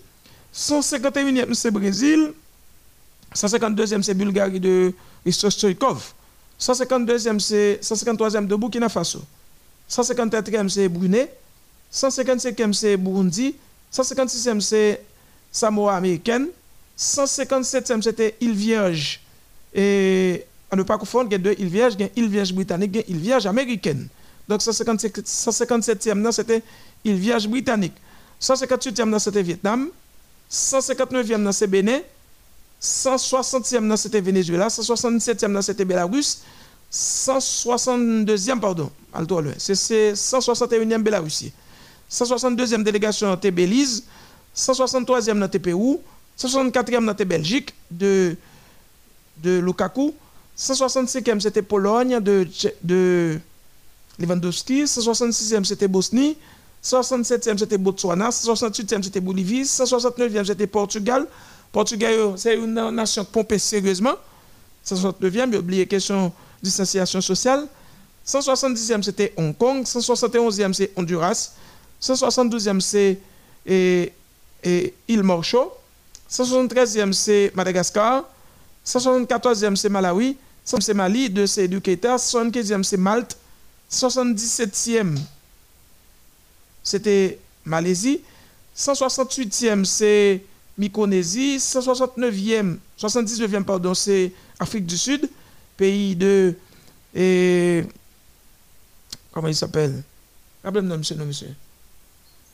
151e, 0.54 1.52
c'est 1.54 1.70
Brésil. 1.70 2.32
152e, 3.34 4.02
c'est 4.02 4.14
Bulgarie 4.14 4.60
de 4.60 4.92
Ristos 5.24 5.50
152e, 6.60 7.38
c'est 7.40 7.80
153e 7.82 8.46
de 8.46 8.54
Burkina 8.54 8.88
Faso. 8.88 9.22
154e, 9.90 10.68
c'est 10.68 10.88
Brunei. 10.88 11.28
155e, 11.92 12.72
c'est 12.72 12.96
Burundi. 12.96 13.54
156e, 13.92 14.60
c'est 14.60 15.02
Samoa 15.50 15.96
américaine. 15.96 16.48
157e, 16.96 18.02
c'était 18.02 18.36
île 18.40 18.54
Vierge. 18.54 19.20
Et 19.74 20.44
à 20.70 20.76
ne 20.76 20.82
pas 20.84 20.96
confondre, 20.96 21.26
il 21.30 21.32
y 21.32 21.34
a 21.34 21.38
deux 21.38 21.54
îles 21.58 21.68
Vierges, 21.68 21.94
il 21.94 22.00
y 22.02 22.04
a 22.04 22.10
île 22.16 22.28
Vierge 22.28 22.52
britannique, 22.52 22.90
il 22.94 22.96
y 22.96 23.00
a 23.00 23.04
île 23.08 23.18
Vierge 23.20 23.46
américaine. 23.46 24.08
Donc 24.48 24.60
157e, 24.60 26.32
c'était 26.32 26.62
île 27.04 27.16
Vierge 27.16 27.48
britannique. 27.48 27.94
158e, 28.40 29.18
c'était 29.18 29.42
Vietnam. 29.42 29.88
159e, 30.50 31.50
c'est 31.52 31.66
Bénin. 31.66 32.00
160e, 32.84 33.96
c'était 33.96 34.20
Venezuela. 34.20 34.68
167e, 34.68 35.62
c'était 35.62 35.86
Belarus. 35.86 36.42
162e, 36.92 38.60
pardon, 38.60 38.90
c'est 39.58 40.12
161e 40.12 41.02
Bélarussie. 41.02 41.52
162e 42.10 42.82
délégation, 42.82 43.32
c'était 43.34 43.50
Belize. 43.50 44.04
163e, 44.54 45.42
c'était 45.42 45.58
Pérou. 45.58 46.02
164e, 46.38 47.08
c'était 47.08 47.24
Belgique 47.24 47.74
de, 47.90 48.36
de 49.42 49.58
Lukaku. 49.60 50.14
165e, 50.56 51.40
c'était 51.40 51.62
Pologne 51.62 52.20
de, 52.20 52.46
de 52.82 53.40
Lewandowski. 54.18 54.84
166e, 54.84 55.64
c'était 55.64 55.88
Bosnie. 55.88 56.36
167e 56.84 57.56
c'était 57.56 57.78
Botswana, 57.78 58.28
168e 58.28 59.02
c'était 59.02 59.20
Bolivie, 59.20 59.62
169e 59.62 60.44
c'était 60.44 60.66
Portugal. 60.66 61.26
Portugal, 61.74 62.34
c'est 62.36 62.54
une 62.54 62.72
nation 62.92 63.24
pompée 63.24 63.58
sérieusement. 63.58 64.14
169e, 64.86 65.50
j'ai 65.50 65.58
oublié 65.58 65.86
question 65.88 66.32
distanciation 66.62 67.20
sociale. 67.20 67.66
170e 68.24 69.02
c'était 69.02 69.34
Hong 69.36 69.56
Kong, 69.58 69.82
171e 69.82 70.72
c'est 70.72 70.92
Honduras, 70.94 71.50
172e 72.00 72.78
c'est 72.78 73.18
et, 73.66 74.12
et 74.62 74.94
île 75.08 75.24
Morcho, 75.24 75.72
173e 76.30 77.12
c'est 77.12 77.50
Madagascar, 77.56 78.22
174e 78.86 79.74
c'est 79.74 79.88
Malawi, 79.88 80.36
100 80.64 80.80
c'est 80.80 80.94
Mali, 80.94 81.28
2 81.28 81.44
c'est 81.48 81.64
Educator, 81.64 82.18
75e 82.18 82.84
c'est 82.84 82.96
Malte, 82.96 83.36
77e 83.90 85.18
c'était 86.84 87.40
Malaisie, 87.64 88.20
168e 88.78 89.84
c'est 89.84 90.40
Micronésie, 90.76 91.58
169e, 91.58 92.78
79e 92.98 93.62
pardon, 93.62 93.94
c'est 93.94 94.32
Afrique 94.58 94.86
du 94.86 94.98
Sud, 94.98 95.28
pays 95.76 96.16
de 96.16 96.54
et 97.14 97.84
comment 99.30 99.48
il 99.48 99.54
s'appelle? 99.54 100.02
Rappelez-moi 100.64 100.96
monsieur, 100.96 101.14
non 101.14 101.26
monsieur. 101.26 101.54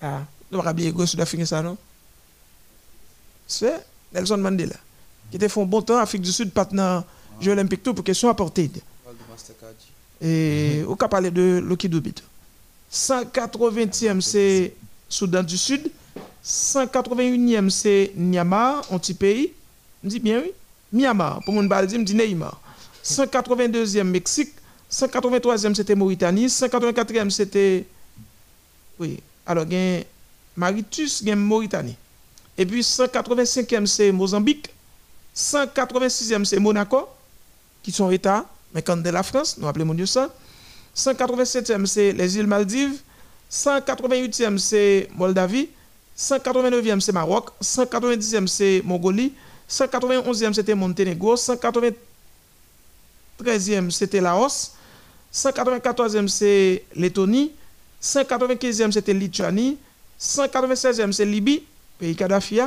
Ah, 0.02 0.24
nous 0.50 0.58
avons 0.58 0.70
oublié 0.70 1.06
Sud-Afrique 1.06 1.46
ça 1.46 1.62
non? 1.62 1.78
C'est 3.46 3.84
Nelson 4.12 4.38
Mandela 4.38 4.76
qui 5.30 5.36
était 5.36 5.48
fait 5.48 5.60
un 5.60 5.64
bon 5.64 5.80
temps 5.80 5.98
Afrique 5.98 6.22
du 6.22 6.32
Sud 6.32 6.52
partenaire 6.52 7.04
Jeux 7.40 7.52
olympiques 7.52 7.82
tout 7.82 7.94
pour 7.94 8.04
question 8.04 8.28
apportée. 8.28 8.70
Et 10.20 10.84
on 10.86 10.94
peut 10.94 11.08
parler 11.08 11.30
de 11.30 11.62
Lokidubit. 11.64 12.16
180e 12.92 14.20
c'est 14.20 14.74
Soudan 15.08 15.42
du 15.42 15.56
Sud, 15.56 15.90
181e 16.44 17.70
c'est 17.70 18.12
Myanmar, 18.16 18.82
un 18.90 18.98
petit 18.98 19.14
pays. 19.14 19.52
Je 20.02 20.08
dis 20.08 20.20
bien 20.20 20.40
oui. 20.42 20.52
Myanmar, 20.92 21.42
pour 21.44 21.54
mon 21.54 21.68
parle 21.68 21.88
je 21.88 21.96
dis 21.96 22.14
Neymar. 22.14 22.60
182e 23.04 24.04
Mexique, 24.04 24.52
183e 24.90 25.74
c'était 25.74 25.94
Mauritanie, 25.94 26.46
184e 26.46 27.30
c'était 27.30 27.86
oui, 28.98 29.18
alors 29.46 29.64
il 29.70 30.04
Maritus, 30.56 31.22
il 31.22 31.34
Mauritanie. 31.36 31.96
Et 32.58 32.66
puis 32.66 32.80
185e 32.80 33.86
c'est 33.86 34.12
Mozambique, 34.12 34.68
186e 35.34 36.44
c'est 36.44 36.58
Monaco 36.58 37.08
qui 37.82 37.92
sont 37.92 38.10
États, 38.10 38.46
mais 38.74 38.82
quand 38.82 38.96
de 38.96 39.10
la 39.10 39.22
France, 39.22 39.56
nous 39.58 39.66
appelons 39.66 40.06
ça. 40.06 40.30
187e, 40.96 41.86
c'est 41.86 42.12
les 42.12 42.36
îles 42.36 42.46
Maldives. 42.46 43.00
188e, 43.50 44.58
c'est 44.58 45.08
Moldavie. 45.16 45.68
189e, 46.16 47.00
c'est 47.00 47.12
Maroc. 47.12 47.50
190e, 47.62 48.46
c'est 48.46 48.82
Mongolie. 48.84 49.32
191e, 49.68 50.52
c'était 50.52 50.74
Monténégro. 50.74 51.36
193e, 51.36 53.90
c'était 53.90 54.20
Laos. 54.20 54.72
194e, 55.32 56.28
c'est 56.28 56.84
Lettonie. 56.94 57.52
195e, 58.02 58.92
c'était 58.92 59.14
Lituanie. 59.14 59.78
196e, 60.20 61.12
c'est 61.12 61.24
Libye, 61.24 61.62
pays 61.98 62.14
Kadhafi. 62.14 62.60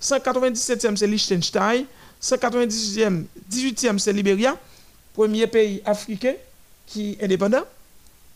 197e, 0.00 0.96
c'est 0.96 1.06
Liechtenstein. 1.06 1.84
198e, 2.22 3.24
18e, 3.50 3.98
c'est 3.98 4.12
Libéria, 4.12 4.56
premier 5.12 5.48
pays 5.48 5.82
africain 5.84 6.34
qui 6.86 7.16
est 7.18 7.24
indépendant, 7.24 7.64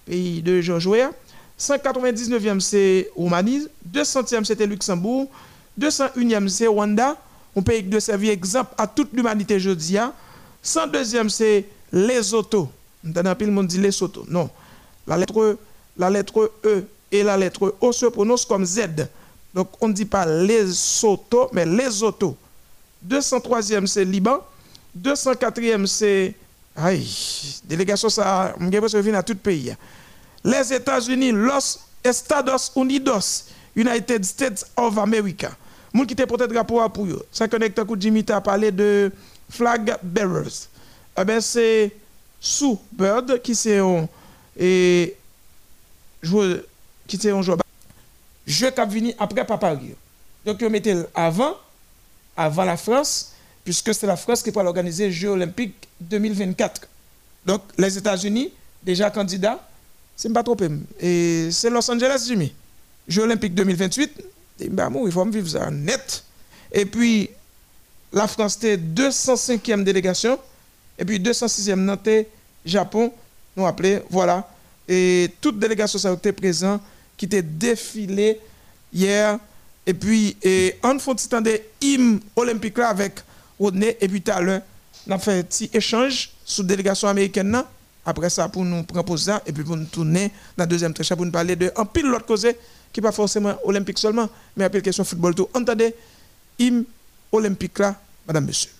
pays 0.04 0.42
de 0.42 0.60
George 0.60 0.88
Weah. 0.88 1.12
199e, 1.58 2.60
c'est 2.60 3.10
Roumanie. 3.16 3.66
200e, 3.90 4.44
c'était 4.44 4.66
Luxembourg. 4.66 5.28
201e, 5.80 6.48
c'est 6.48 6.66
Rwanda, 6.66 7.16
un 7.54 7.62
pays 7.62 7.82
qui 7.82 7.88
doit 7.88 8.00
servir 8.00 8.32
exemple 8.32 8.74
à 8.76 8.86
toute 8.86 9.12
l'humanité 9.12 9.56
aujourd'hui. 9.56 9.96
102e, 10.64 11.28
c'est 11.28 11.66
Lesotho. 11.92 12.70
Dans 13.02 13.36
le 13.38 13.46
monde 13.46 13.68
dit 13.68 13.78
Lesotho. 13.78 14.24
Non. 14.28 14.50
La 15.06 15.16
lettre, 15.16 15.56
la 15.96 16.10
lettre 16.10 16.52
E 16.64 16.84
et 17.12 17.22
la 17.22 17.36
lettre 17.36 17.74
O 17.80 17.92
se 17.92 18.06
prononcent 18.06 18.44
comme 18.44 18.64
Z. 18.64 19.08
Donc 19.54 19.68
on 19.80 19.88
ne 19.88 19.92
dit 19.92 20.04
pas 20.04 20.26
Lesotho, 20.26 21.48
mais 21.52 21.64
Lesotho. 21.64 22.36
203e, 23.06 23.86
c'est 23.86 24.04
Liban. 24.04 24.40
204e, 25.00 25.86
c'est. 25.86 26.34
Aïe, 26.74 27.08
délégation, 27.64 28.10
ça, 28.10 28.54
je 28.60 28.98
vient 28.98 29.14
à 29.14 29.22
tout 29.22 29.34
pays. 29.36 29.74
Les 30.46 30.72
États-Unis, 30.72 31.32
Los 31.32 31.80
Estados 32.04 32.70
Unidos, 32.76 33.46
United 33.74 34.24
States 34.24 34.64
of 34.76 34.96
America. 34.96 35.50
Moun 35.92 36.06
qui 36.06 36.14
te 36.14 36.22
peut-être 36.22 36.54
rapport 36.54 36.88
pour 36.92 37.06
eux. 37.06 37.26
Ça 37.32 37.48
connecte 37.48 37.76
à 37.80 37.84
Jimmy 37.98 38.24
a 38.28 38.40
parlé 38.40 38.70
de 38.70 39.10
flag 39.50 39.96
bearers. 40.04 40.68
Eh 41.18 41.24
bien, 41.24 41.40
c'est 41.40 41.90
Sue 42.40 42.76
Bird 42.92 43.42
qui 43.42 43.56
c'est 43.56 43.78
un 43.78 44.08
et 44.56 45.16
joueur 46.22 46.60
qui 47.08 47.18
après 49.18 49.44
Papa 49.44 49.76
Donc, 50.44 50.60
je 50.60 50.66
mettais 50.66 50.94
avant 51.12 51.56
avant 52.36 52.64
la 52.64 52.76
France, 52.76 53.32
puisque 53.64 53.92
c'est 53.92 54.06
la 54.06 54.16
France 54.16 54.42
qui 54.42 54.52
pourra 54.52 54.66
organiser 54.66 55.06
les 55.06 55.12
Jeux 55.12 55.30
olympiques 55.30 55.88
2024. 56.00 56.82
Donc, 57.44 57.62
les 57.78 57.98
États-Unis, 57.98 58.52
déjà 58.82 59.10
candidats, 59.10 59.60
c'est 60.16 60.32
pas 60.32 60.42
trop. 60.42 60.56
Et 61.00 61.48
c'est 61.50 61.70
Los 61.70 61.90
Angeles, 61.90 62.24
Jimmy. 62.26 62.52
Jeux 63.06 63.22
olympiques 63.22 63.54
2028, 63.54 64.22
il 64.60 65.12
faut 65.12 65.24
vivre 65.26 65.48
ça 65.48 65.70
net. 65.70 66.24
Et 66.72 66.86
puis, 66.86 67.30
la 68.12 68.26
France 68.26 68.56
était 68.56 68.76
205e 68.76 69.84
délégation, 69.84 70.38
et 70.98 71.04
puis 71.04 71.20
206e 71.20 71.76
Nantes, 71.76 72.26
Japon, 72.64 73.12
nous 73.56 73.66
appelé, 73.66 74.00
voilà. 74.10 74.48
Et 74.88 75.30
toute 75.40 75.58
délégation 75.58 75.98
ça 75.98 76.10
a 76.10 76.14
été 76.14 76.32
présente, 76.32 76.80
qui 77.16 77.26
était 77.26 77.42
défilée 77.42 78.40
hier 78.92 79.38
et 79.86 79.94
puis, 79.94 80.36
et, 80.42 80.74
on 80.82 80.98
faut 80.98 81.14
des 81.14 81.62
hymne 81.80 82.20
olympique 82.34 82.76
là 82.78 82.88
avec 82.88 83.20
Rodney. 83.58 83.96
Et 84.00 84.08
puis, 84.08 84.20
tout 84.20 84.32
à 84.32 84.40
l'heure, 84.40 84.62
on 85.06 85.12
a 85.12 85.18
fait 85.18 85.38
un 85.38 85.42
petit 85.44 85.70
échange 85.72 86.30
sous 86.44 86.64
délégation 86.64 87.06
américaine. 87.06 87.62
Après 88.08 88.30
ça, 88.30 88.48
pour 88.48 88.64
nous 88.64 88.84
proposer 88.84 89.32
et 89.44 89.52
puis 89.52 89.64
pour 89.64 89.76
nous 89.76 89.84
tourner 89.86 90.28
dans 90.56 90.62
la 90.62 90.66
deuxième 90.66 90.94
trécha 90.94 91.16
pour 91.16 91.26
nous 91.26 91.32
parler 91.32 91.56
de 91.56 91.72
un 91.76 91.84
pile 91.84 92.06
l'autre 92.06 92.24
cause 92.24 92.46
qui 92.92 93.00
pas 93.00 93.10
forcément 93.10 93.54
olympique 93.64 93.98
seulement, 93.98 94.28
mais 94.56 94.64
après 94.64 94.80
question 94.80 95.02
football 95.04 95.34
tout. 95.34 95.48
Entendez, 95.52 95.92
hymne 96.58 96.84
olympique 97.32 97.80
là, 97.80 97.96
madame, 98.26 98.46
monsieur. 98.46 98.70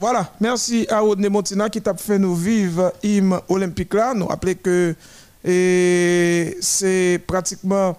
Voilà, 0.00 0.32
merci 0.40 0.86
à 0.88 1.00
Rodney 1.00 1.28
Montina 1.28 1.68
qui 1.68 1.82
t'a 1.82 1.92
fait 1.94 2.20
nous 2.20 2.36
vivre 2.36 2.92
l'hymne 3.02 3.40
olympique 3.48 3.94
là. 3.94 4.14
Nous 4.14 4.26
rappeler 4.26 4.54
que 4.54 4.94
c'est 5.42 7.20
pratiquement. 7.26 7.98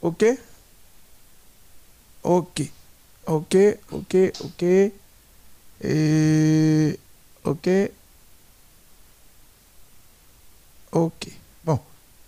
Ok? 0.00 0.24
Ok. 2.22 2.62
Ok, 3.26 3.56
ok, 3.92 4.16
ok. 4.40 4.64
Ok. 7.44 7.68
Ok. 10.92 11.28
Bon, 11.64 11.78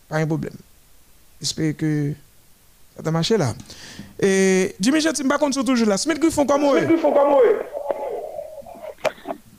pas 0.09 0.17
un 0.17 0.27
problème. 0.27 0.53
J'espère 1.41 1.75
que 1.75 2.13
ça 2.95 3.03
t'a 3.03 3.11
marché 3.11 3.39
là. 3.39 3.55
Et 4.21 4.77
Jimmy 4.79 5.01
Jetim, 5.01 5.27
pas 5.27 5.39
contre 5.39 5.63
toujours 5.63 5.89
là. 5.89 5.97
Smith 5.97 6.19
Griffon, 6.19 6.45
comment 6.45 6.77
est 6.77 6.81
Smith 6.81 6.91
Griffon, 6.91 7.13
comment 7.13 7.39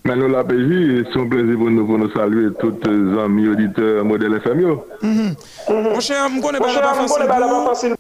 nous, 0.06 0.28
la 0.28 0.44
PJ, 0.44 1.06
c'est 1.12 1.20
un 1.20 1.28
plaisir 1.28 1.58
pour 1.58 1.70
nous, 1.70 1.86
pour 1.86 1.98
nous 1.98 2.12
saluer 2.12 2.50
tous 2.60 2.74
les 2.86 3.20
amis 3.20 3.48
auditeurs 3.48 4.04
modèle 4.04 4.42
FMIO. 4.42 4.86
Mon 5.04 6.00
cher, 6.00 6.28
je 6.30 6.36
ne 6.36 6.42
connais 6.42 6.60
pas 6.60 6.74
pas 6.74 7.66
facile. 7.68 7.96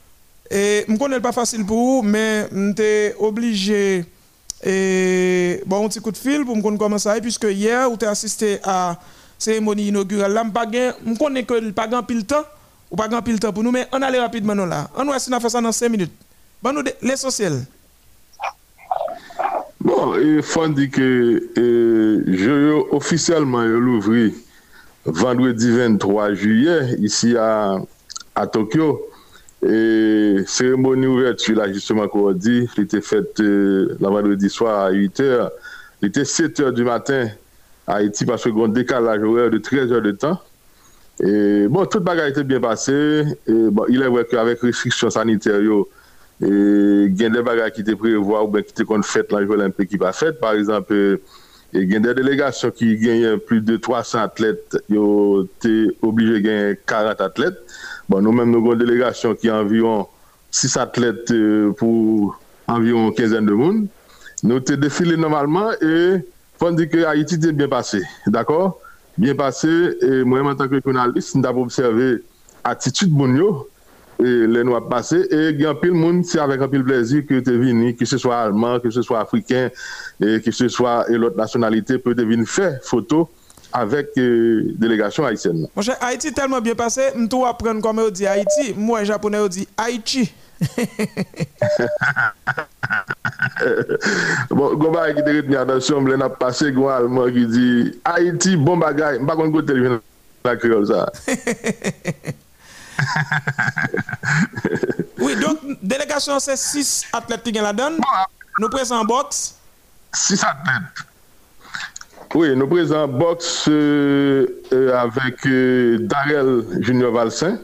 Et 0.50 0.84
je 0.88 0.92
ne 0.92 0.98
connais 0.98 1.20
pas 1.20 1.32
facile 1.32 1.66
pour 1.66 1.78
vous, 1.78 2.02
mais 2.02 2.48
je 2.52 2.74
suis 2.76 3.14
obligé 3.20 4.06
et 4.64 5.64
bon 5.66 5.86
un 5.86 5.88
petit 5.88 6.00
coup 6.00 6.12
de 6.12 6.18
fil 6.18 6.46
pour 6.46 6.56
me 6.56 6.98
ça 7.00 7.20
puisque 7.20 7.46
hier 7.46 7.90
vous 7.90 7.96
avez 7.96 8.08
assisté 8.08 8.60
à 8.64 8.68
la 8.68 9.00
cérémonie 9.40 9.88
inaugurale. 9.88 10.34
Là 10.34 10.44
je 10.54 11.18
connais 11.18 11.44
que 11.44 11.72
pas 11.72 11.88
grand 11.88 12.04
pile 12.04 12.26
temps 12.26 12.44
ou 12.92 12.96
pas 12.96 13.08
grand 13.08 13.24
pile 13.24 13.40
temps 13.40 13.52
pour 13.52 13.64
nous 13.64 13.72
mais 13.72 13.88
on 13.92 14.02
allait 14.04 14.20
rapidement 14.20 14.54
là 14.54 14.88
on 14.96 15.06
va 15.06 15.16
essayer 15.16 15.36
de 15.36 15.42
faire 15.42 15.50
ça 15.50 15.62
dans 15.62 15.72
5 15.72 15.90
minutes. 15.90 16.12
Bon 16.62 16.76
l'essentiel 17.02 17.66
Bon, 19.84 20.14
il 20.16 20.44
faut 20.44 20.68
dire 20.68 20.92
que 20.92 21.42
euh, 21.58 22.24
je 22.28 22.96
officiellement 22.96 23.64
l'ouvert 23.64 24.30
vendredi 25.06 25.72
23 25.76 26.34
juillet 26.36 26.96
ici 27.00 27.36
à, 27.36 27.78
à 28.36 28.46
Tokyo. 28.46 29.02
Et 29.68 30.38
cérémonie 30.46 31.08
ouverture, 31.08 31.58
là, 31.58 31.72
justement, 31.74 32.08
comme 32.08 32.22
on 32.22 32.32
dit, 32.32 32.68
elle 32.78 32.84
était 32.84 33.02
faite 33.02 33.40
euh, 33.40 33.98
le 34.00 34.08
vendredi 34.08 34.52
soir 34.52 34.86
à 34.86 34.92
8 34.92 35.20
h. 35.20 35.50
Il 36.04 36.10
était 36.10 36.26
7 36.26 36.60
h 36.60 36.74
du 36.74 36.84
matin 36.84 37.30
à 37.88 37.96
Haïti 37.96 38.24
parce 38.26 38.44
qu'on 38.44 38.68
décalage 38.68 39.24
horaire 39.24 39.50
de 39.50 39.58
13 39.58 39.92
heures 39.94 40.02
de 40.04 40.12
temps. 40.12 40.40
Et 41.24 41.68
bon, 41.68 41.88
toute 41.88 42.04
bagarre 42.04 42.28
était 42.28 42.44
bien 42.44 42.60
passée. 42.60 43.24
Et 43.48 43.70
bon, 43.72 43.86
il 43.90 44.04
est 44.04 44.08
vrai 44.08 44.28
qu'avec 44.30 44.62
restrictions 44.62 45.10
sanitaires, 45.10 45.60
E, 46.42 47.12
gen 47.14 47.36
de 47.36 47.44
baga 47.46 47.70
ki 47.70 47.86
te 47.86 47.94
prevoa 48.00 48.42
ou 48.42 48.50
ben 48.52 48.66
ki 48.66 48.74
te 48.82 48.86
kon 48.90 49.06
fèt 49.06 49.30
l'anjou 49.34 49.54
olympique 49.58 49.94
ki 49.94 50.02
pa 50.02 50.14
fèt. 50.16 50.40
Par 50.42 50.58
exemple, 50.58 50.98
e, 51.70 51.84
gen 51.86 52.06
de 52.06 52.16
delegasyon 52.18 52.74
ki 52.78 52.96
genyen 53.04 53.42
plus 53.46 53.62
de 53.66 53.78
300 53.78 54.24
atlet, 54.24 54.80
yo 54.90 55.46
te 55.62 55.76
oblige 56.02 56.42
genyen 56.42 56.80
40 56.90 57.26
atlet. 57.28 57.62
Bon, 58.10 58.24
nou 58.26 58.34
men 58.36 58.50
nou 58.50 58.66
kon 58.66 58.80
delegasyon 58.82 59.38
ki 59.40 59.54
anviron 59.54 60.08
6 60.52 60.78
atlet 60.82 61.32
euh, 61.32 61.72
pou 61.80 62.34
anviron 62.72 63.14
15 63.16 63.38
de 63.48 63.56
moun. 63.56 63.86
Nou 64.44 64.60
te 64.66 64.76
defile 64.80 65.16
normalman 65.20 65.78
e 65.86 66.22
fon 66.60 66.76
di 66.78 66.88
ke 66.90 67.06
Haiti 67.06 67.38
te 67.40 67.54
bien 67.56 67.70
pase. 67.72 68.02
D'akor? 68.28 68.74
Bien 69.22 69.38
pase, 69.38 69.70
mwen 70.26 70.50
en 70.50 70.58
tanke 70.60 70.82
jounalist, 70.82 71.36
nou 71.36 71.46
tap 71.46 71.60
observe 71.62 72.18
atitude 72.68 73.14
moun 73.14 73.36
yo, 73.38 73.52
et 74.22 74.48
les 74.48 74.64
noirs 74.64 74.88
passés. 74.88 75.28
Et 75.32 75.50
il 75.50 75.62
y 75.62 75.66
a 75.66 75.74
pile 75.74 75.94
monde, 75.94 76.24
c'est 76.26 76.40
avec 76.40 76.62
un 76.62 76.68
pile 76.68 76.84
plaisir 76.84 77.24
que 77.28 77.40
tu 77.40 77.50
es 77.50 77.58
venu, 77.58 77.96
que 77.96 78.06
ce 78.06 78.18
soit 78.18 78.38
allemand, 78.42 78.80
que 78.80 78.90
ce 78.90 79.02
soit 79.02 79.20
africain, 79.20 79.70
et 80.24 80.42
que 80.42 80.52
ce 80.52 80.68
soit 80.68 81.06
l'autre 81.10 81.38
nationalité, 81.38 81.98
peut 81.98 82.14
venir 82.14 82.48
faire 82.48 82.80
photo 82.84 83.30
avec 83.74 84.10
euh, 84.18 84.74
délégation 84.78 85.26
haïtienne. 85.26 85.68
Mon 85.76 85.82
cher, 85.82 85.98
Haïti 86.02 86.32
tellement 86.34 86.62
bien 86.62 86.76
passé, 86.76 87.10
dois 87.16 87.50
apprendre 87.50 87.82
comment 87.82 88.04
on 88.04 88.10
dit 88.10 88.28
Haïti. 88.28 88.74
Moi, 88.76 89.04
japonais, 89.04 89.40
on 89.40 89.48
dit 89.48 89.68
Haïti. 89.78 90.34
bon, 94.50 94.76
Gomba 94.76 95.12
qui 95.14 95.24
te 95.24 95.30
retenu 95.30 95.56
attention, 95.56 96.06
je 96.06 96.14
n'ai 96.14 96.30
passé 96.40 96.68
un 96.68 96.88
allemand 96.88 97.28
qui 97.32 97.48
dit 97.48 98.00
Haïti, 98.04 98.58
bon 98.58 98.78
bagay. 98.78 99.20
Pas 99.26 99.36
comment 99.36 99.62
tu 99.62 100.00
la 100.44 100.56
créole 100.56 100.88
ça. 100.88 101.12
oui, 105.20 105.36
donc, 105.36 105.60
délégation, 105.82 106.40
c'est 106.40 106.58
6 106.58 107.06
athlètes 107.14 107.44
qui 107.44 107.52
la 107.52 107.74
donne. 107.74 108.00
Nous 108.60 108.70
présents 108.70 109.02
en 109.02 109.06
boxe. 109.06 109.56
6 110.14 110.44
athlètes. 110.44 111.06
Oui, 112.34 112.56
nous 112.56 112.68
présents 112.68 113.04
en 113.04 113.08
boxe 113.10 113.66
euh, 113.68 114.48
euh, 114.72 114.98
avec 114.98 115.46
euh, 115.46 115.98
Darrell 116.00 116.64
Junior 116.80 117.12
Valsin. 117.12 117.58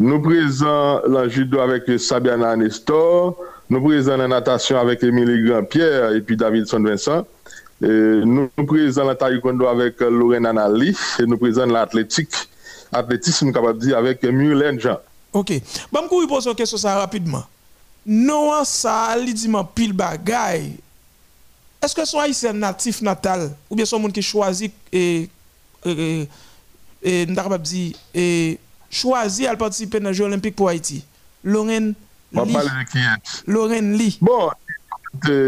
Nous 0.00 0.20
présents 0.20 1.00
en 1.06 1.28
judo 1.28 1.60
avec 1.60 2.00
Sabiana 2.00 2.56
Nestor. 2.56 3.36
Nous 3.68 3.80
présents 3.80 4.18
en 4.18 4.26
natation 4.26 4.80
avec 4.80 5.04
Émilie 5.04 5.48
Grand-Pierre 5.48 6.12
et 6.12 6.20
puis 6.22 6.36
David 6.36 6.66
Son 6.66 6.82
Vincent. 6.82 7.24
nous 7.80 8.50
présents 8.66 9.08
en 9.08 9.14
taekwondo 9.14 9.68
avec 9.68 10.00
Lorraine 10.00 10.46
Anali. 10.46 10.96
Et 11.20 11.26
nous 11.26 11.38
présents 11.38 11.66
l'athlétique 11.66 12.34
athlétisme, 12.92 13.52
capable 13.52 13.78
de 13.78 13.86
dire, 13.86 13.98
avec 13.98 14.22
Mulen 14.22 14.78
Jean. 14.80 14.98
Ok. 15.32 15.52
Bon, 15.92 16.00
je 16.10 16.20
vais 16.20 16.26
poser 16.26 16.50
une 16.50 16.56
question 16.56 16.76
ça 16.76 16.98
rapidement. 16.98 17.44
Non, 18.06 18.64
ça, 18.64 19.14
dit 19.32 19.48
pile 19.74 19.92
bagay. 19.92 20.72
Est-ce 21.82 21.94
que 21.94 22.04
son 22.04 22.18
haïtien 22.18 22.52
natif 22.52 23.00
natal, 23.00 23.54
ou 23.70 23.76
bien 23.76 23.84
son 23.84 23.98
monde 23.98 24.12
qui 24.12 24.22
choisit 24.22 24.72
et, 24.92 25.28
et, 25.84 26.28
et, 27.02 27.26
et, 28.14 28.58
choisit 28.90 29.46
à 29.46 29.56
participer 29.56 30.00
dans 30.00 30.12
Jeux 30.12 30.24
Olympiques 30.24 30.56
pour 30.56 30.68
Haïti? 30.68 31.04
Lorraine 31.42 31.94
Lee. 32.32 32.56
Lorraine 33.46 33.92
Lee. 33.94 34.18
Bon, 34.20 34.50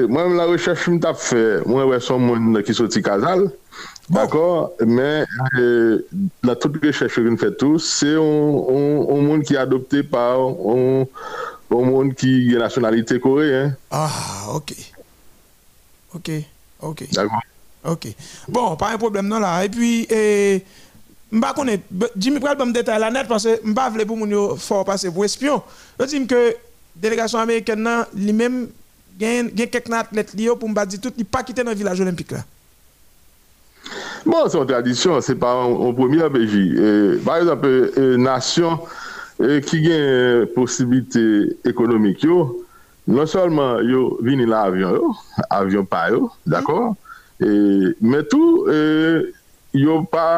moi, 0.09 0.29
la 0.29 0.45
recherche 0.47 0.87
que 0.87 0.93
je 0.93 1.15
fait, 1.15 1.67
moi, 1.67 1.87
je 1.93 1.99
suis 1.99 2.15
un 2.15 2.19
monde 2.19 2.63
qui 2.63 2.73
sorti 2.73 3.03
Casal. 3.03 3.51
D'accord, 4.11 4.73
mais 4.85 5.25
euh, 5.59 6.07
la 6.43 6.57
toute 6.57 6.85
recherche 6.85 7.15
que 7.15 7.21
nous 7.21 7.37
faisons 7.39 7.55
tous, 7.59 7.79
c'est 7.79 8.15
un, 8.15 8.19
monde 8.19 9.43
qui 9.43 9.55
est 9.55 9.59
adopté 9.59 10.03
par 10.03 10.39
un, 10.39 11.07
monde 11.71 12.15
qui 12.15 12.53
est 12.53 12.59
nationalité 12.59 13.21
coréenne. 13.21 13.77
Ah, 13.91 14.11
ok. 14.55 14.75
Ok, 16.15 16.31
ok. 16.81 17.09
D'accord. 17.13 17.41
Ok. 17.85 18.09
Bon, 18.49 18.77
pas 18.77 18.91
un 18.91 18.99
problème 18.99 19.29
non 19.29 19.39
là. 19.39 19.65
Et 19.65 19.69
puis, 19.69 20.07
je 20.11 20.61
ne 21.33 21.55
connais 21.55 21.79
pas, 21.79 22.07
Jimmy 22.17 22.39
Pral 22.39 22.59
me 22.59 22.73
détail 22.73 23.01
la 23.01 23.11
net 23.11 23.27
parce 23.29 23.45
que 23.45 23.61
je 23.65 23.69
ne 23.69 23.75
pas 23.75 23.91
pour 24.07 24.17
mon 24.17 24.57
fort 24.57 24.85
passer 24.85 25.11
pour 25.11 25.25
espion. 25.25 25.63
Je 25.99 26.05
dis 26.05 26.27
que 26.27 26.35
la 26.35 26.53
délégation 26.97 27.39
américaine, 27.39 27.89
lui-même, 28.15 28.69
a 29.21 29.67
quelques 29.67 29.93
athlètes 29.93 30.37
pour 30.59 30.69
me 30.69 30.97
tout, 30.99 31.13
pas 31.31 31.43
quitter 31.43 31.65
dans 31.65 31.71
le 31.71 31.77
village 31.77 32.01
olympique 32.01 32.33
là. 32.33 32.45
Bon, 34.25 34.49
son 34.49 34.67
tradisyon, 34.67 35.21
se 35.21 35.35
pa 35.35 35.51
an 35.59 35.95
premier 35.99 36.29
beji. 36.31 36.77
Par 37.25 37.41
exemple, 37.41 37.71
e, 37.99 38.17
nasyon 38.23 38.79
e, 39.43 39.59
ki 39.67 39.81
gen 39.83 40.45
posibilite 40.55 41.25
ekonomik 41.67 42.23
yo, 42.27 42.45
non 43.11 43.27
solman 43.27 43.83
yo 43.89 44.13
vini 44.23 44.47
la 44.47 44.69
avyon 44.69 44.95
yo, 44.95 45.15
avyon 45.51 45.89
pa 45.91 46.05
yo, 46.15 46.29
d'akor, 46.47 46.93
e, 47.43 47.49
men 47.99 48.23
tou 48.31 48.69
yo 49.75 50.03
pa 50.13 50.29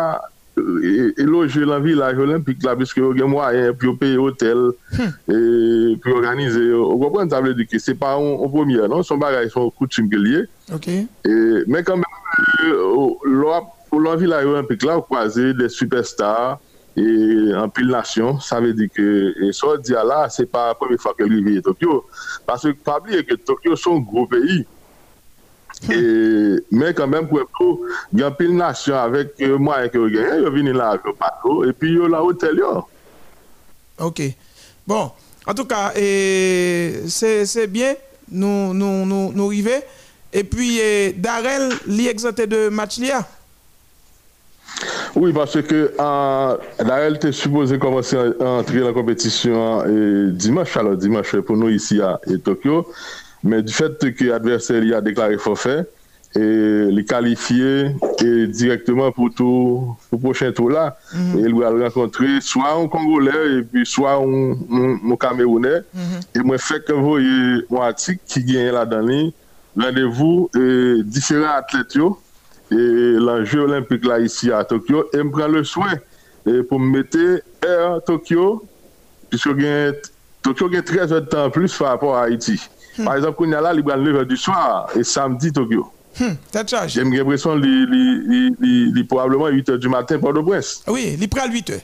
eloje 1.20 1.66
lan 1.66 1.82
vilaj 1.84 2.16
olimpik 2.24 2.64
la, 2.64 2.76
piske 2.78 3.02
yo 3.02 3.12
gen 3.18 3.28
mwayen, 3.34 3.76
pi 3.76 3.90
yo 3.90 3.96
peye 4.00 4.16
hotel, 4.16 4.70
pi 4.96 6.08
yo 6.08 6.16
organize 6.16 6.62
yo. 6.70 6.86
Ou 6.88 7.02
kompren 7.04 7.28
table 7.28 7.52
di 7.58 7.68
ki, 7.68 7.82
se 7.82 7.92
pa 7.98 8.16
an 8.16 8.48
premier, 8.48 8.88
non 8.88 9.04
son 9.04 9.20
bagay, 9.20 9.52
son 9.52 9.68
koutim 9.76 10.08
ke 10.08 10.24
liye, 10.24 10.46
men 11.68 11.84
kanmen 11.84 12.23
pour 13.90 14.00
la 14.00 14.10
olympique 14.10 14.82
là, 14.82 14.96
vous 14.96 15.02
croisez 15.02 15.54
des 15.54 15.68
superstars 15.68 16.58
et 16.96 17.52
en 17.56 17.68
pile 17.68 17.88
nation, 17.88 18.38
ça 18.38 18.60
veut 18.60 18.72
dire 18.72 18.88
que 18.94 19.34
et 19.42 19.52
ça 19.52 19.66
dit 19.82 19.92
là, 19.92 20.28
c'est 20.28 20.46
pas 20.46 20.68
la 20.68 20.74
première 20.74 21.00
fois 21.00 21.14
que 21.16 21.24
vit 21.24 21.58
à 21.58 21.62
Tokyo 21.62 22.04
parce 22.46 22.62
que 22.62 22.72
pas 22.72 22.98
oublier 22.98 23.24
que 23.24 23.34
Tokyo 23.34 23.74
un 23.86 23.98
gros 23.98 24.26
pays. 24.26 24.64
Et, 25.90 26.54
mais 26.70 26.94
quand 26.94 27.08
même, 27.08 27.26
pour 27.26 27.40
il 28.12 28.20
y 28.20 28.22
a 28.22 28.30
pile 28.30 28.56
nation 28.56 28.96
avec 28.96 29.34
euh, 29.40 29.58
moi 29.58 29.88
que 29.88 29.98
vous 29.98 30.08
gagnez, 30.08 30.44
ils 30.44 30.50
viennent 30.50 30.76
là 30.76 30.90
avec 30.90 31.02
le 31.04 31.68
et 31.68 31.72
puis 31.72 31.92
ils 31.92 31.98
là 31.98 32.22
hôtel. 32.22 32.60
Ok. 33.98 34.22
Bon, 34.86 35.10
en 35.46 35.54
tout 35.54 35.64
cas, 35.64 35.92
c'est 35.94 37.66
bien, 37.68 37.94
nous 38.30 39.46
arrivons. 39.46 39.82
Et 40.34 40.42
puis, 40.42 40.80
Darrell, 41.16 41.70
l'exemple 41.86 42.46
de 42.48 42.68
match 42.68 43.00
Oui, 45.14 45.32
parce 45.32 45.62
que 45.62 45.92
euh, 45.98 47.14
était 47.14 47.30
supposé 47.30 47.78
commencer 47.78 48.16
à 48.16 48.44
entrer 48.44 48.80
dans 48.80 48.88
la 48.88 48.92
compétition 48.92 49.84
dimanche, 50.32 50.76
alors 50.76 50.96
dimanche 50.96 51.36
pour 51.36 51.56
nous 51.56 51.68
ici 51.68 52.00
à 52.02 52.18
Tokyo. 52.42 52.86
Mais 53.44 53.62
du 53.62 53.72
fait 53.72 53.96
que 54.12 54.24
l'adversaire 54.24 54.82
a 54.96 55.00
déclaré 55.00 55.38
forfait, 55.38 55.86
et 56.36 56.86
les 56.90 57.04
qualifier 57.04 57.94
et 58.20 58.46
directement 58.48 59.12
pour 59.12 59.32
tout 59.32 59.96
pour 60.10 60.20
prochain 60.20 60.50
tour 60.50 60.70
là 60.70 60.96
et 61.36 61.40
il 61.40 61.54
va 61.54 61.70
rencontrer 61.70 62.40
soit 62.40 62.72
un 62.72 62.88
Congolais 62.88 63.58
et 63.58 63.62
puis 63.62 63.86
soit 63.86 64.14
un, 64.14 64.52
un, 64.52 65.16
Camerounais. 65.16 65.82
Et 66.34 66.40
moi 66.40 66.58
fait 66.58 66.84
que 66.84 66.92
vous 66.92 67.18
mon 67.70 67.82
article 67.82 68.20
qui 68.26 68.42
gagne 68.44 68.72
là 68.72 68.84
dans 68.84 69.06
rendez-vous 69.76 70.50
et 70.56 71.02
différents 71.04 71.56
athlètes 71.56 71.96
et 72.70 72.74
l'enjeu 72.74 73.60
olympique 73.60 74.04
là 74.04 74.18
ici 74.20 74.50
à 74.50 74.64
Tokyo 74.64 75.04
et 75.12 75.18
me 75.22 75.30
prend 75.30 75.48
le 75.48 75.64
soin 75.64 75.92
et 76.46 76.62
pour 76.62 76.80
me 76.80 76.98
mettre 76.98 77.42
à 77.66 78.00
Tokyo 78.00 78.64
puisque 79.30 79.50
Tokyo 80.42 80.70
a 80.76 80.82
13 80.82 81.12
heures 81.12 81.22
de 81.22 81.26
temps 81.26 81.50
plus 81.50 81.76
par 81.76 81.88
rapport 81.88 82.16
à 82.16 82.24
Haïti. 82.24 82.60
Par 83.04 83.16
exemple, 83.16 83.42
il 83.44 83.50
y 83.50 83.54
a 83.54 83.60
là, 83.60 83.72
il 83.74 83.84
y 83.86 83.90
a 83.90 83.96
9 83.96 84.16
heures 84.16 84.26
du 84.26 84.36
soir 84.36 84.88
et 84.96 85.02
samedi 85.02 85.50
Tokyo. 85.52 85.88
Hmm, 86.20 86.34
J'ai 86.86 87.02
l'impression 87.02 87.60
qu'il 87.60 88.98
est 88.98 89.04
probablement 89.04 89.48
8 89.48 89.68
h 89.70 89.78
du 89.78 89.88
matin 89.88 90.18
pour 90.18 90.32
le 90.32 90.44
prince. 90.44 90.84
Oui, 90.86 91.16
il 91.20 91.28
prend 91.28 91.50
8 91.50 91.70
h. 91.70 91.80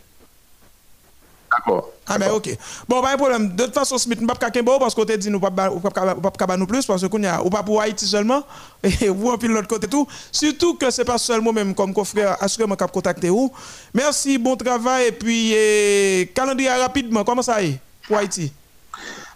D'accord. 1.61 1.91
Ah, 2.07 2.19
mais 2.19 2.29
ok. 2.31 2.57
Bon, 2.89 3.03
pas 3.03 3.13
de 3.13 3.17
problème. 3.19 3.55
De 3.55 3.65
toute 3.65 3.75
façon, 3.75 3.99
Smith, 3.99 4.21
nous 4.21 4.27
ne 4.27 4.33
pouvons 4.33 4.65
pas 4.65 4.79
parce 4.79 4.95
qu'on 4.95 5.05
t'a 5.05 5.17
dit 5.17 5.29
nous 5.29 5.39
ne 5.39 5.41
pouvons 5.41 6.31
pas 6.31 6.57
nous 6.57 6.67
plus 6.67 6.87
parce 6.87 7.07
qu'on 7.07 7.25
a, 7.25 7.43
ou 7.43 7.51
pas 7.51 7.63
pour 7.63 7.81
Haïti 7.81 8.07
seulement, 8.07 8.43
et 8.83 9.09
vous, 9.09 9.37
puis 9.37 9.49
l'autre 9.49 9.69
côté 9.69 9.87
tout. 9.87 10.07
Surtout 10.33 10.75
que 10.75 10.91
ce 10.91 11.03
n'est 11.03 11.05
pas 11.05 11.19
seulement 11.19 11.53
même 11.53 11.75
comme 11.75 11.93
confrère, 11.93 12.37
assurément 12.41 12.77
qu'on 12.77 12.89
contacter 12.89 13.29
vous. 13.29 13.53
Merci, 13.93 14.39
bon 14.39 14.57
travail, 14.57 15.09
et 15.09 15.13
puis, 15.13 15.53
eh, 15.53 16.33
calendrier 16.35 16.71
rapidement, 16.71 17.25
comment 17.25 17.43
ça 17.43 17.63
est 17.63 17.79
pour 18.07 18.17
Haïti? 18.17 18.53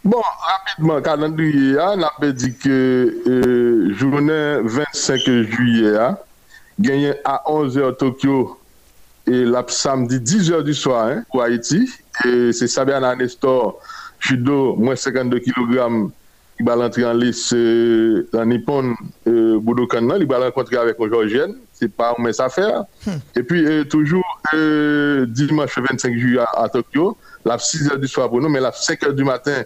Bon, 0.02 0.22
rapidement, 0.46 1.00
calendrier, 1.00 1.76
on 1.78 2.02
a 2.02 2.32
dit 2.32 2.56
que 2.56 3.22
euh, 3.26 3.94
journée 3.94 4.58
25 4.62 5.20
juillet, 5.20 5.96
hein, 5.96 6.18
gagné 6.78 7.14
à 7.24 7.42
11h 7.46 7.96
Tokyo 7.96 8.58
et 9.26 9.44
la 9.44 9.64
samedi 9.68 10.16
10h 10.18 10.62
du 10.62 10.74
soir 10.74 11.08
hein, 11.08 11.24
pour 11.30 11.42
Haïti. 11.42 11.90
Et 12.26 12.52
c'est 12.52 12.68
Sabiana 12.68 13.14
Nestor, 13.14 13.78
judo, 14.18 14.76
moins 14.76 14.96
52 14.96 15.40
kg, 15.40 16.10
qui 16.56 16.62
va 16.62 16.76
l'entrer 16.76 17.04
en 17.04 17.12
lice 17.12 17.52
euh, 17.52 18.28
dans 18.32 18.44
Nippon 18.44 18.94
euh, 19.26 19.58
Budokan, 19.60 20.08
il 20.18 20.26
va 20.26 20.38
rencontrer 20.38 20.76
avec 20.76 20.96
un 21.00 21.08
Georgienne. 21.08 21.56
C'est 21.72 21.92
pas 21.92 22.14
une 22.16 22.24
mince 22.24 22.38
affaire. 22.38 22.84
Hmm. 23.04 23.10
Et 23.34 23.42
puis, 23.42 23.66
euh, 23.66 23.84
toujours 23.84 24.40
euh, 24.54 25.26
dimanche 25.26 25.76
25 25.76 26.16
juillet 26.16 26.42
à, 26.54 26.68
Tokyo, 26.68 27.16
la 27.44 27.56
6h 27.56 27.98
du 27.98 28.06
soir 28.06 28.30
pour 28.30 28.40
nous, 28.40 28.48
mais 28.48 28.60
la 28.60 28.70
5h 28.70 29.12
du 29.12 29.24
matin 29.24 29.64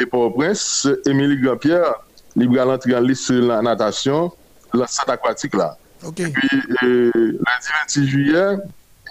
et 0.00 0.06
pour 0.06 0.26
le 0.26 0.32
prince, 0.32 0.88
Émilie 1.04 1.40
Grand-Pierre, 1.40 1.94
il 2.36 2.48
va 2.54 2.64
l'entrer 2.64 2.94
en 2.94 3.00
lice 3.00 3.28
la 3.30 3.60
natation, 3.60 4.32
l'enceinte 4.72 5.10
aquatique 5.10 5.54
là. 5.54 5.76
Et 6.16 6.28
puis, 6.28 6.48
lundi 6.80 7.68
26 7.82 8.06
juillet, 8.06 8.56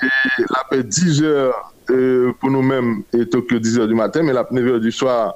et 0.01 0.43
la 0.49 0.63
paix 0.69 0.83
10 0.83 1.21
heures 1.23 1.73
euh, 1.91 2.31
pour 2.39 2.51
nous-mêmes 2.51 3.03
Tokyo 3.31 3.59
10 3.59 3.79
heures 3.79 3.87
du 3.87 3.95
matin, 3.95 4.21
mais 4.23 4.33
la 4.33 4.47
9 4.49 4.67
heures 4.67 4.79
du 4.79 4.91
soir 4.91 5.35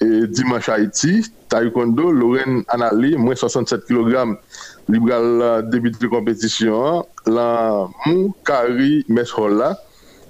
et 0.00 0.26
dimanche 0.26 0.68
Haïti, 0.68 1.24
Taekwondo, 1.48 2.10
Lorraine 2.10 2.64
Anali, 2.68 3.16
moins 3.16 3.34
67 3.34 3.84
kg, 3.84 4.36
libéral 4.88 5.68
début 5.70 5.90
de 5.90 6.06
compétition, 6.06 7.06
la 7.26 7.88
Mou 8.06 8.34
Kari 8.44 9.04
Meshola. 9.08 9.78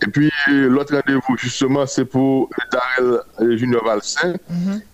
Et 0.04 0.10
puis 0.10 0.30
l'autre 0.48 0.96
rendez-vous 0.96 1.36
justement 1.36 1.86
c'est 1.86 2.04
pour 2.04 2.50
Darel 2.72 3.20
Junior 3.56 3.84
Valsin 3.84 4.34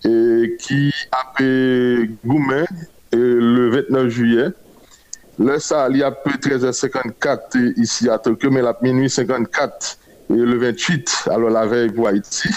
et 0.05 0.55
qui 0.59 0.93
a 1.11 1.33
fait 1.35 2.09
Goumen 2.23 2.65
le 3.11 3.69
29 3.69 4.07
juillet. 4.07 4.49
Là, 5.39 5.57
ça, 5.57 5.87
il 5.89 5.97
y 5.97 6.03
a 6.03 6.11
peu 6.11 6.31
13h54 6.31 7.79
ici 7.79 8.09
à 8.09 8.17
Tokyo, 8.17 8.51
mais 8.51 8.61
la 8.61 8.77
minuit 8.81 9.09
54 9.09 9.97
et 9.97 9.98
le 10.29 10.57
28, 10.57 11.29
alors 11.31 11.49
la 11.49 11.65
veille 11.65 11.89
pour 11.89 12.07
Haïti. 12.07 12.49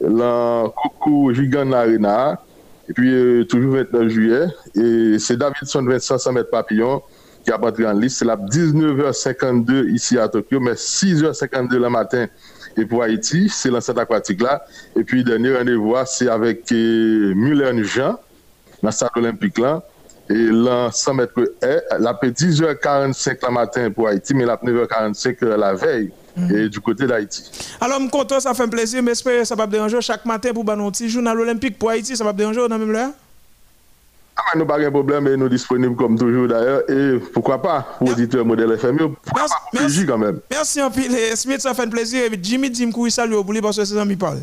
Là, 0.00 0.66
Coco 0.76 1.32
Gigan 1.32 1.72
Arena, 1.72 2.40
et 2.88 2.92
puis 2.92 3.12
euh, 3.12 3.44
toujours 3.44 3.74
29 3.74 4.08
juillet. 4.08 4.46
Et 4.74 5.18
c'est 5.18 5.36
Davidson 5.36 5.84
Vincent 5.84 6.18
100 6.18 6.32
mètres 6.32 6.50
papillon 6.50 7.02
qui 7.44 7.50
a 7.52 7.58
battu 7.58 7.86
en 7.86 7.92
liste. 7.92 8.18
C'est 8.18 8.24
la 8.24 8.36
19h52 8.36 9.90
ici 9.90 10.18
à 10.18 10.28
Tokyo, 10.28 10.60
mais 10.60 10.72
6h52 10.72 11.76
le 11.76 11.88
matin. 11.88 12.26
Et 12.76 12.84
pour 12.84 13.02
Haïti, 13.02 13.48
c'est 13.48 13.70
l'enceinte 13.70 13.98
aquatique 13.98 14.42
là. 14.42 14.64
Et 14.96 15.04
puis, 15.04 15.22
dernier 15.22 15.56
rendez-vous, 15.56 15.94
c'est 16.06 16.28
avec 16.28 16.70
euh, 16.72 17.32
Muller 17.34 17.84
Jean, 17.84 18.18
dans 18.82 18.88
le 18.88 18.90
stade 18.90 19.10
olympique 19.16 19.58
là. 19.58 19.82
Et 20.28 20.48
là, 20.50 20.90
100 20.90 21.14
mètres 21.14 21.54
la 21.62 22.12
10h45 22.14 23.36
le 23.46 23.52
matin 23.52 23.90
pour 23.90 24.08
Haïti, 24.08 24.34
mais 24.34 24.46
la 24.46 24.56
9h45 24.56 25.44
la 25.44 25.74
veille. 25.74 26.10
Et 26.52 26.68
du 26.68 26.80
côté 26.80 27.06
d'Haïti. 27.06 27.44
Alors, 27.80 27.98
je 27.98 28.02
suis 28.02 28.10
content, 28.10 28.40
ça 28.40 28.54
fait 28.54 28.64
un 28.64 28.68
plaisir, 28.68 29.02
mais 29.02 29.12
j'espère 29.12 29.40
que 29.40 29.44
ça 29.44 29.54
va 29.54 29.66
déranger 29.66 30.00
chaque 30.00 30.24
matin 30.24 30.52
pour 30.52 30.68
un 30.68 30.90
petit 30.90 31.08
journal 31.08 31.38
olympique 31.38 31.78
pour 31.78 31.90
Haïti, 31.90 32.16
ça 32.16 32.24
va 32.24 32.32
déranger 32.32 32.66
dans 32.68 32.78
même 32.78 32.90
l'heure 32.90 33.10
ah, 34.36 34.58
nous 34.58 34.66
pas 34.66 34.80
de 34.80 34.88
problème, 34.88 35.22
mais 35.22 35.36
nous 35.36 35.48
disponibles 35.48 35.94
comme 35.94 36.18
toujours 36.18 36.48
d'ailleurs. 36.48 36.82
Et 36.90 37.20
pourquoi 37.32 37.62
pas, 37.62 37.86
pour 37.98 38.08
auditeur 38.10 38.44
modèle 38.44 38.72
FM, 38.72 38.96
pourquoi 38.96 39.46
merci, 39.72 40.04
pas 40.04 40.12
quand 40.12 40.18
même. 40.18 40.40
Merci 40.50 40.80
un 40.80 40.90
peu. 40.90 41.02
Smith, 41.36 41.60
ça 41.60 41.72
fait 41.72 41.82
un 41.82 41.88
plaisir. 41.88 42.24
Et 42.24 42.38
Jimmy 42.42 42.68
Dim 42.68 42.90
Koui, 42.90 43.12
salut 43.12 43.36
au 43.36 43.44
boulot 43.44 43.62
parce 43.62 43.76
que 43.76 43.84
c'est 43.84 44.04
me 44.04 44.16
parle. 44.16 44.40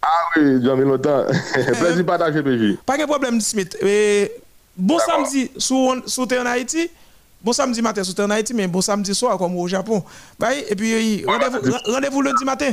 Ah 0.00 0.08
oui, 0.36 0.58
j'ai 0.64 0.74
mis 0.74 0.84
longtemps. 0.84 1.24
plaisir 1.52 2.06
partager, 2.06 2.42
PJ. 2.42 2.78
Pas 2.86 2.96
de 2.96 3.04
problème, 3.04 3.42
Smith. 3.42 3.76
Et 3.82 4.32
Bon 4.76 4.98
samedi, 4.98 5.50
sous 5.58 5.90
en 6.22 6.46
Haïti. 6.46 6.90
Bon 7.44 7.52
samedi 7.52 7.82
matin, 7.82 8.04
sous 8.04 8.20
en 8.20 8.30
Haïti, 8.30 8.54
mais 8.54 8.68
bon 8.68 8.80
samedi 8.80 9.14
soir, 9.14 9.36
comme 9.36 9.56
au 9.56 9.66
Japon. 9.66 10.02
Bye, 10.38 10.64
et 10.68 10.76
puis, 10.76 11.24
rendez-vous 11.26 12.22
lundi 12.22 12.44
matin. 12.44 12.72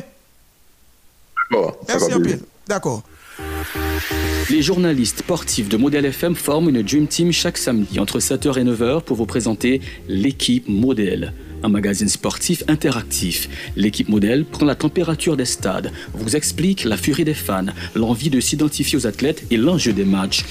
D'accord. 1.52 1.78
Merci 1.88 2.14
un 2.14 2.22
peu. 2.22 2.40
D'accord. 2.68 3.04
Les 4.50 4.62
journalistes 4.62 5.20
sportifs 5.20 5.70
de 5.70 5.78
Modèle 5.78 6.06
FM 6.06 6.36
forment 6.36 6.70
une 6.70 6.82
Dream 6.82 7.08
Team 7.08 7.32
chaque 7.32 7.58
samedi 7.58 8.00
entre 8.00 8.20
7h 8.20 8.60
et 8.60 8.64
9h 8.64 9.02
pour 9.02 9.18
vous 9.18 9.26
présenter 9.26 9.82
l'équipe 10.08 10.68
Modèle 10.68 11.34
un 11.64 11.70
magazine 11.70 12.08
sportif 12.10 12.64
interactif. 12.68 13.50
L'équipe 13.76 14.10
modèle 14.10 14.46
prend 14.46 14.66
la 14.66 14.76
température 14.76 15.38
des 15.38 15.46
stades, 15.46 15.92
vous 16.14 16.36
explique 16.36 16.84
la 16.84 16.98
furie 16.98 17.26
des 17.26 17.34
fans, 17.34 17.66
l'envie 17.96 18.30
de 18.30 18.40
s'identifier 18.40 18.98
aux 18.98 19.08
athlètes 19.08 19.44
et 19.52 19.58
l'enjeu 19.58 19.94
des 19.94 20.06
matchs. 20.06 20.44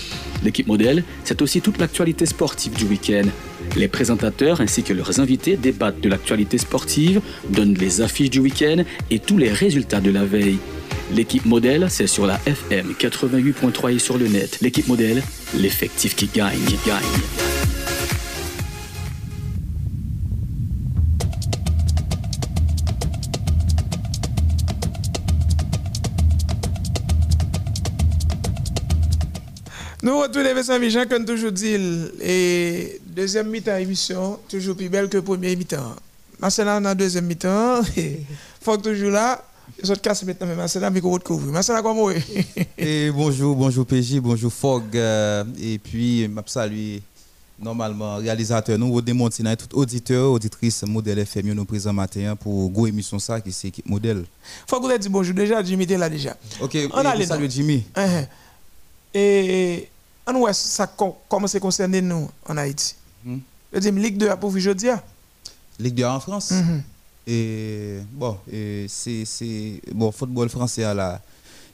L'équipe 0.45 0.67
modèle, 0.67 1.05
c'est 1.25 1.43
aussi 1.43 1.61
toute 1.61 1.79
l'actualité 1.79 2.27
sportive 2.27 2.75
du 2.75 2.85
week-end. 2.85 3.29
Les 3.77 3.89
présentateurs 3.89 4.61
ainsi 4.61 4.83
que 4.83 4.93
leurs 4.93 5.21
invités 5.21 5.57
débattent 5.57 6.01
de 6.01 6.09
l'actualité 6.09 6.59
sportive, 6.59 7.21
donnent 7.51 7.75
les 7.75 8.01
affiches 8.01 8.31
du 8.31 8.41
week-end 8.41 8.83
et 9.11 9.19
tous 9.19 9.39
les 9.39 9.51
résultats 9.51 10.01
de 10.01 10.11
la 10.11 10.25
veille. 10.25 10.59
L'équipe 11.13 11.47
modèle, 11.47 11.87
c'est 11.89 12.07
sur 12.07 12.27
la 12.27 12.39
FM 12.47 12.95
88.3 12.99 13.95
et 13.95 13.99
sur 13.99 14.19
le 14.19 14.29
net. 14.29 14.59
L'équipe 14.61 14.89
modèle, 14.89 15.23
l'effectif 15.57 16.15
qui 16.15 16.29
gagne, 16.33 16.59
gagne. 16.87 17.78
Nous 30.09 30.23
les 30.43 30.71
amis 30.71 30.89
Jean, 30.89 31.05
comme 31.07 31.27
toujours 31.27 31.53
dit, 31.53 31.77
et 32.23 32.99
deuxième 33.05 33.51
mi-temps 33.51 33.77
émission, 33.77 34.39
toujours 34.49 34.75
plus 34.75 34.89
belle 34.89 35.07
que 35.07 35.19
première 35.19 35.55
mi-temps. 35.55 35.97
Marcela, 36.41 36.81
dans 36.81 36.95
deuxième 36.95 37.27
mi-temps, 37.27 37.83
faut 38.63 38.79
toujours 38.79 39.11
là. 39.11 39.45
Autres 39.85 40.01
casse 40.01 40.23
maintenant, 40.23 40.47
mais 40.47 40.55
Marcela, 40.55 40.89
micro 40.89 41.19
de 41.19 41.25
couvrir. 41.25 41.53
Marcela, 41.53 41.83
comment 41.83 42.09
Et 42.79 43.11
bonjour, 43.11 43.55
bonjour 43.55 43.85
PJ, 43.85 44.19
bonjour 44.21 44.51
Fog, 44.51 44.85
euh, 44.95 45.45
et 45.61 45.79
puis, 45.79 46.23
je 46.23 46.43
salue 46.47 46.97
normalement 47.61 48.17
réalisateur, 48.17 48.79
nous, 48.79 49.03
démontrer 49.03 49.45
tout 49.57 49.77
auditeur, 49.77 50.31
auditrice, 50.33 50.85
modèle 50.85 51.19
FM, 51.19 51.53
nous 51.53 51.67
présent 51.67 51.93
matin 51.93 52.35
pour 52.35 52.71
une 52.79 52.95
émission 52.95 53.19
ça, 53.19 53.43
qui 53.43 53.53
c'est 53.53 53.69
équipe 53.69 53.87
modèle. 53.87 54.25
Faut 54.67 54.81
que 54.81 54.87
vous 54.91 54.99
dit 54.99 55.11
bonjour 55.11 55.35
déjà, 55.35 55.63
Jimmy 55.63 55.85
était 55.85 55.99
là 55.99 56.09
déjà. 56.09 56.35
Ok, 56.63 56.79
on 56.95 56.97
a 56.97 57.27
salut 57.27 57.51
Jimmy. 57.51 57.85
Uh-huh. 57.95 58.27
Et 59.13 59.89
on 60.37 60.41
voit 60.41 60.53
ça 60.53 60.91
comment 61.29 61.47
c'est 61.47 61.61
concerné 61.61 62.01
nous 62.01 62.29
en 62.49 62.57
Haïti. 62.57 62.95
Mm. 63.25 63.37
Je 63.73 63.79
dis 63.79 63.91
Ligue 63.91 64.19
2 64.19 64.37
pour 64.37 64.55
aujourd'hui. 64.55 64.91
Ligue 65.79 65.95
2 65.95 66.05
en 66.05 66.21
France. 66.21 66.53
Mm-hmm. 66.53 66.81
Et 67.31 67.99
bon, 68.13 68.39
c'est 68.89 69.81
bon 69.93 70.11
football 70.11 70.49
français 70.49 70.83
là. 70.95 71.21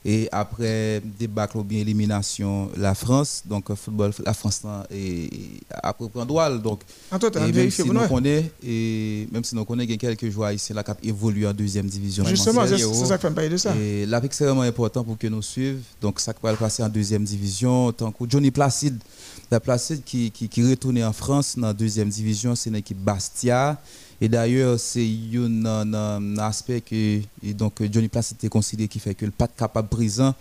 Et 0.06 0.28
après 0.30 1.00
débâcle 1.18 1.56
ou 1.56 1.64
bien 1.64 1.80
élimination, 1.80 2.70
la 2.76 2.94
France, 2.94 3.42
donc 3.46 3.74
football, 3.74 4.12
la 4.24 4.34
France 4.34 4.60
et 4.90 5.30
après 5.70 6.06
prendre 6.10 6.26
droit. 6.26 6.50
Donc, 6.58 6.80
et 7.10 7.52
même 7.52 7.70
si 7.70 7.84
nous 7.84 8.06
connaissons, 8.06 8.50
et 8.62 9.26
même 9.32 9.42
si 9.44 9.54
nous 9.54 9.64
connaissons 9.64 9.96
quelques 9.96 10.28
joueurs 10.28 10.52
ici, 10.52 10.74
la 10.74 10.82
cap 10.82 10.98
évolue 11.02 11.46
en 11.46 11.54
deuxième 11.54 11.86
division. 11.86 12.22
Justement, 12.26 12.66
c'est 12.66 12.76
ça 12.76 13.16
que 13.16 13.28
je 13.28 13.48
de 13.48 13.56
ça. 13.56 13.74
Et 13.76 14.04
là, 14.04 14.20
c'est 14.20 14.26
extrêmement 14.26 14.60
important 14.60 15.04
pour 15.04 15.16
que 15.16 15.26
nous 15.26 15.40
suivions. 15.40 15.80
Donc, 16.02 16.20
ça 16.20 16.34
va 16.42 16.54
passer 16.54 16.82
en 16.82 16.90
deuxième 16.90 17.24
division. 17.24 17.90
Tant 17.92 18.12
que 18.12 18.24
Johnny 18.28 18.50
Placide, 18.50 18.98
la 19.50 19.58
Placide 19.58 20.04
qui, 20.04 20.30
qui, 20.30 20.50
qui 20.50 20.68
retourne 20.68 21.02
en 21.02 21.14
France 21.14 21.54
dans 21.56 21.68
la 21.68 21.72
deuxième 21.72 22.10
division, 22.10 22.54
c'est 22.54 22.68
une 22.68 22.76
équipe 22.76 22.98
Bastia. 22.98 23.80
Et 24.24 24.28
d'ailleurs, 24.28 24.80
c'est 24.80 25.06
un, 25.66 26.38
aspect 26.38 26.80
que 26.80 27.20
donc, 27.52 27.74
Johnny 27.92 28.08
Place 28.08 28.32
était 28.32 28.48
considéré 28.48 28.88
qui 28.88 28.98
fait 28.98 29.14
que 29.14 29.26
le 29.26 29.30
pas 29.30 29.48
capable 29.48 29.88
présent 29.88 30.34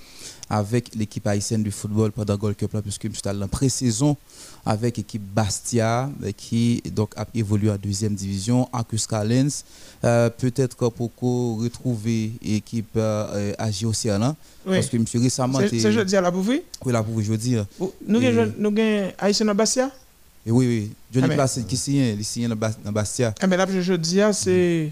avec 0.49 0.95
l'équipe 0.95 1.27
haïtienne 1.27 1.63
du 1.63 1.71
football 1.71 2.13
pendant 2.13 2.37
Gold 2.37 2.55
Cup, 2.55 2.71
puisque 2.81 3.09
je 3.11 3.17
suis 3.17 3.43
en 3.43 3.47
pré-saison 3.49 4.15
avec 4.65 4.95
l'équipe 4.95 5.21
Bastia 5.21 6.09
qui 6.37 6.81
donc, 6.93 7.11
a 7.17 7.27
évolué 7.35 7.69
en 7.71 7.75
deuxième 7.75 8.15
division, 8.15 8.69
Arcus 8.71 9.05
Callens. 9.05 9.65
Euh, 10.05 10.29
peut-être 10.29 10.87
pour 10.89 11.11
retrouver 11.61 12.31
l'équipe 12.41 12.95
euh, 12.95 13.51
AG 13.57 13.83
Océan. 13.83 14.33
Parce 14.65 14.87
que 14.87 14.97
je 14.97 15.17
récemment. 15.17 15.59
C'est 15.69 15.91
jeudi 15.91 16.15
à 16.15 16.21
la 16.21 16.31
Bouvrie 16.31 16.61
Oui, 16.85 16.93
la 16.93 17.03
jeudi. 17.19 17.57
Nous 18.07 18.23
avons 18.23 18.73
Haïtien 19.17 19.53
Bastia? 19.53 19.91
Oui, 20.51 20.67
oui. 20.67 20.91
Johnny 21.13 21.27
ah, 21.31 21.35
Placide 21.35 21.65
qui 21.65 21.77
signe, 21.77 22.15
il 22.17 22.25
signe 22.25 22.49
dans 22.49 22.91
Bastia. 22.91 23.33
Ah, 23.39 23.47
mais 23.47 23.57
là, 23.57 23.65
je 23.69 23.93
dis, 23.93 24.19
c'est 24.33 24.91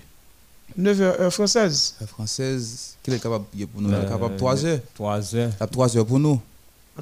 9 0.78 1.02
heures 1.02 1.34
française. 1.34 1.96
Heure 2.02 2.08
française, 2.08 2.96
qui 3.04 3.12
est 3.12 3.20
capable 3.22 3.46
pour 3.72 3.82
nous 3.82 3.90
Il 3.90 3.96
est 3.96 4.08
capable 4.08 4.36
3 4.38 4.66
heures. 4.66 4.80
3 4.94 5.36
heures. 5.36 5.52
La 5.60 5.68
3 5.68 5.98
heures 5.98 6.06
pour 6.06 6.20
nous. 6.20 6.40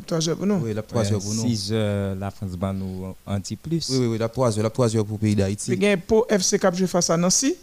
3 0.06 0.30
heures 0.30 0.38
pour 0.38 0.46
nous 0.46 0.56
Oui, 0.64 0.74
la 0.74 0.82
3 0.82 1.14
heures 1.14 1.20
pour 1.20 1.34
nous. 1.34 1.48
6 1.48 1.74
heures, 1.74 2.16
la 2.16 2.32
France 2.32 2.52
va 2.60 2.74
nous 2.74 3.16
un 3.28 3.40
petit 3.40 3.56
plus. 3.56 3.88
Oui, 3.90 3.98
oui, 4.00 4.08
oui, 4.08 4.18
la 4.18 4.30
3 4.30 4.58
heures, 4.58 4.64
la 4.64 4.70
3 4.70 4.96
heures 4.96 5.06
pour 5.06 5.18
le 5.18 5.22
pays 5.22 5.36
d'Haïti. 5.36 5.74
Il 5.74 5.84
y 5.84 5.88
a 5.88 5.98
pour 5.98 6.26
FC 6.30 6.58
Cap 6.58 6.76
je 6.76 6.86
face 6.86 7.10
à 7.10 7.18
Nancy. 7.18 7.56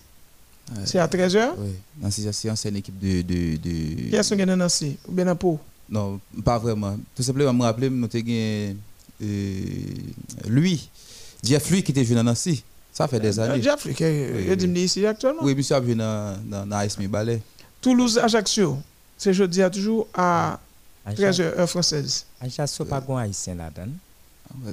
C'est 0.84 0.98
à 0.98 1.06
13 1.06 1.36
heures. 1.36 1.54
Oui, 1.58 1.74
Nancy, 2.00 2.26
c'est 2.32 2.68
une 2.68 2.76
équipe 2.76 2.98
de. 2.98 3.22
de, 3.22 3.56
de... 3.56 4.10
Qui 4.10 4.16
est-ce 4.16 4.34
qui 4.34 4.40
est 4.40 4.46
Nancy? 4.46 4.96
Ou 5.08 5.12
bien 5.12 5.26
à 5.28 5.34
Pau? 5.34 5.60
Non, 5.88 6.20
pas 6.44 6.58
vraiment. 6.58 6.96
Tout 7.14 7.22
simplement, 7.22 7.52
je 7.52 7.56
me 7.56 7.62
rappelle, 7.62 7.90
nous 7.90 8.04
avons 8.04 8.24
euh, 8.28 8.72
lui, 9.20 10.88
Jeff 11.42 11.70
Lui 11.70 11.82
qui 11.82 11.92
était 11.92 12.02
venu 12.02 12.18
à 12.20 12.22
Nancy. 12.22 12.62
Ça 12.92 13.06
fait 13.08 13.20
des 13.20 13.38
euh, 13.38 13.42
années. 13.42 13.62
Jeff 13.62 13.84
Lui, 13.84 13.94
qui 13.94 14.04
est 14.04 14.62
ici 14.84 15.06
actuellement. 15.06 15.42
Oui, 15.42 15.54
monsieur 15.54 15.76
a 15.76 15.80
venu 15.80 15.96
dans, 15.96 16.36
dans 16.44 17.08
Ballet. 17.08 17.42
Toulouse, 17.80 18.18
Ajaccio, 18.18 18.78
c'est 19.18 19.34
jeudi 19.34 19.62
à 19.62 19.70
toujours 19.70 20.08
à 20.14 20.58
13h 21.06 21.42
heure 21.42 21.68
française. 21.68 22.24
Ajaccio, 22.40 22.84
pas 22.84 23.00
bon 23.00 23.16
haïtien 23.16 23.54
là-dedans. 23.54 23.92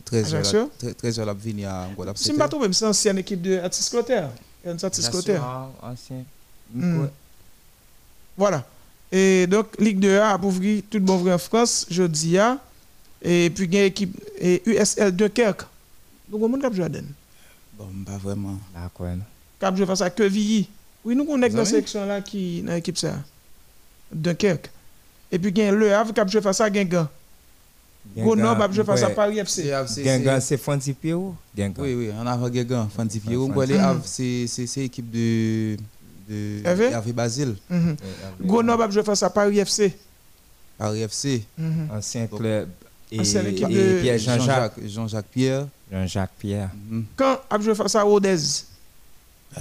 13h, 0.09 0.67
13h, 0.81 1.25
la 1.25 1.33
venir 1.33 1.69
à 1.69 1.87
Angola. 1.87 2.13
Si 2.15 2.29
je 2.29 2.33
ne 2.33 2.47
trouve 2.47 2.71
c'est 2.71 2.85
ancienne 2.85 3.17
équipe 3.17 3.41
de 3.41 3.57
Atis 3.59 3.89
Clotaire. 3.89 4.29
Atis 4.65 5.09
Clotaire. 5.09 5.43
ancien. 5.81 6.23
Hmm. 6.73 7.07
Voilà. 8.37 8.65
Et 9.11 9.45
donc, 9.47 9.67
Ligue 9.79 10.03
2A 10.03 10.33
a 10.33 10.37
ouvert 10.43 10.81
tout 10.89 10.97
le 10.97 11.03
bon 11.03 11.17
vrai 11.17 11.33
en 11.33 11.37
France, 11.37 11.85
jeudi 11.89 12.37
à. 12.37 12.57
Et 13.23 13.49
puis, 13.49 13.65
il 13.65 13.73
y 13.73 13.77
a 13.77 13.83
l'équipe 13.83 14.19
USL 14.65 15.15
Dunkerque. 15.15 15.63
Donc, 16.29 16.43
on 16.43 16.59
Cap 16.59 16.73
Jordan. 16.73 17.05
Bon, 17.77 17.87
pas 18.05 18.17
vraiment. 18.17 18.59
D'accord. 18.73 19.07
Cap 19.59 19.75
Jordan 19.75 19.95
face 19.95 20.01
à 20.05 20.09
Quevilly. 20.09 20.67
Oui, 21.05 21.15
nous 21.15 21.25
connaissons 21.25 21.53
dans 21.53 21.59
la 21.63 21.65
section 21.65 22.05
là 22.05 22.21
qui 22.21 22.61
dans 22.61 22.73
l'équipe 22.73 22.97
ça. 22.97 23.15
Dunkerque. 24.11 24.69
Et 25.31 25.39
puis, 25.39 25.51
il 25.51 25.57
y 25.57 25.61
a 25.61 25.71
Le 25.71 25.93
Havre 25.93 26.13
Cap 26.13 26.27
Jordan 26.29 26.51
face 26.51 26.61
à 26.61 26.69
Guingamp. 26.69 27.07
Grenoble 28.17 28.59
Cap 28.59 28.73
Jordan 28.73 28.95
face 28.97 29.05
à 29.05 29.09
Paris 29.11 29.39
FC. 29.39 29.71
Guingamp, 30.03 30.41
c'est 30.41 30.57
Fanti 30.57 30.91
Pierrot. 30.93 31.35
Oui, 31.57 31.71
oui, 31.77 32.09
on 32.13 32.27
a 32.27 32.49
Guingamp, 32.49 32.89
Fanti 32.89 33.19
Pierrot. 33.21 33.47
Le 33.47 33.79
Havre, 33.79 34.01
c'est 34.05 34.45
l'équipe 34.75 35.09
de 35.09 35.77
de 36.27 36.61
Hervé? 36.65 37.13
Basile. 37.13 37.55
Grenoble 38.41 38.93
Cap 38.93 39.05
face 39.05 39.23
à 39.23 39.29
Paris 39.29 39.59
FC. 39.59 39.95
Paris 40.77 41.01
FC. 41.01 41.45
Mhm. 41.57 41.89
Ancien 41.91 42.27
club 42.27 42.69
et, 43.13 43.37
et 43.37 44.01
Pierre 44.01 44.17
Jean-Jacques. 44.17 44.73
Jean-Jacques 44.85 45.27
Pierre. 45.31 45.67
Jean-Jacques 45.91 46.31
Pierre. 46.39 46.69
Mhm. 46.89 47.05
Quand 47.15 47.39
a 47.49 47.59
joué 47.59 47.75
face 47.75 47.95
à 47.95 48.03
Rodez 48.03 48.37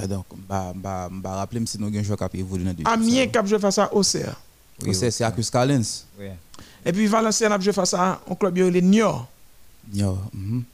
eh, 0.01 0.07
Donc, 0.07 0.25
je 0.49 1.23
vais 1.23 1.29
rappeler 1.29 1.63
si 1.67 1.79
nous 1.79 1.95
un 1.95 2.03
joueur 2.03 2.19
qui 2.19 2.25
a 2.25 2.29
évolué 2.41 2.65
dans 2.65 2.73
deux. 2.73 2.85
Amiens 2.87 3.27
qui 3.27 3.39
a 3.39 3.45
joué 3.45 3.59
face 3.59 3.79
à 3.79 3.93
Auxerre. 3.93 4.41
Auxerre, 4.87 5.13
c'est 5.13 5.25
Acus 5.25 5.51
Callens. 5.51 6.05
Oui. 6.19 6.27
Et 6.85 6.93
puis 6.93 7.07
Valenciennes 7.07 7.53
a 7.53 7.61
joué 7.61 7.73
face 7.73 7.95
à 7.95 8.21
un 8.29 8.35
club, 8.35 8.57
il 8.59 8.77
est 8.77 8.81
Niort. 8.81 9.29
Niort. 9.93 10.19
Vous 10.33 10.65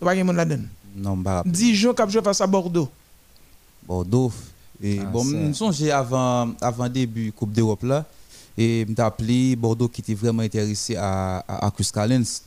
voyez 0.00 0.22
mon 0.22 0.32
là-dedans 0.32 0.64
Non, 0.96 1.16
pas. 1.22 1.42
Dijon 1.44 1.92
qui 1.94 2.02
a 2.02 2.08
joué 2.08 2.22
face 2.22 2.40
à 2.40 2.46
Bordeaux. 2.46 2.88
Bordeaux. 3.86 4.32
Et 4.82 4.98
ah, 5.00 5.04
bon, 5.04 5.24
je 5.24 5.52
songe 5.52 5.82
avant, 5.84 6.52
avant 6.60 6.88
début 6.88 7.32
Coupe 7.32 7.52
d'Europe 7.52 7.82
là. 7.82 8.04
Et 8.58 8.86
m'a 8.86 9.06
appelé 9.06 9.54
Bordeaux 9.54 9.88
qui 9.88 10.00
était 10.00 10.14
vraiment 10.14 10.42
intéressé 10.42 10.96
à, 10.96 11.38
à, 11.46 11.66
à 11.66 11.70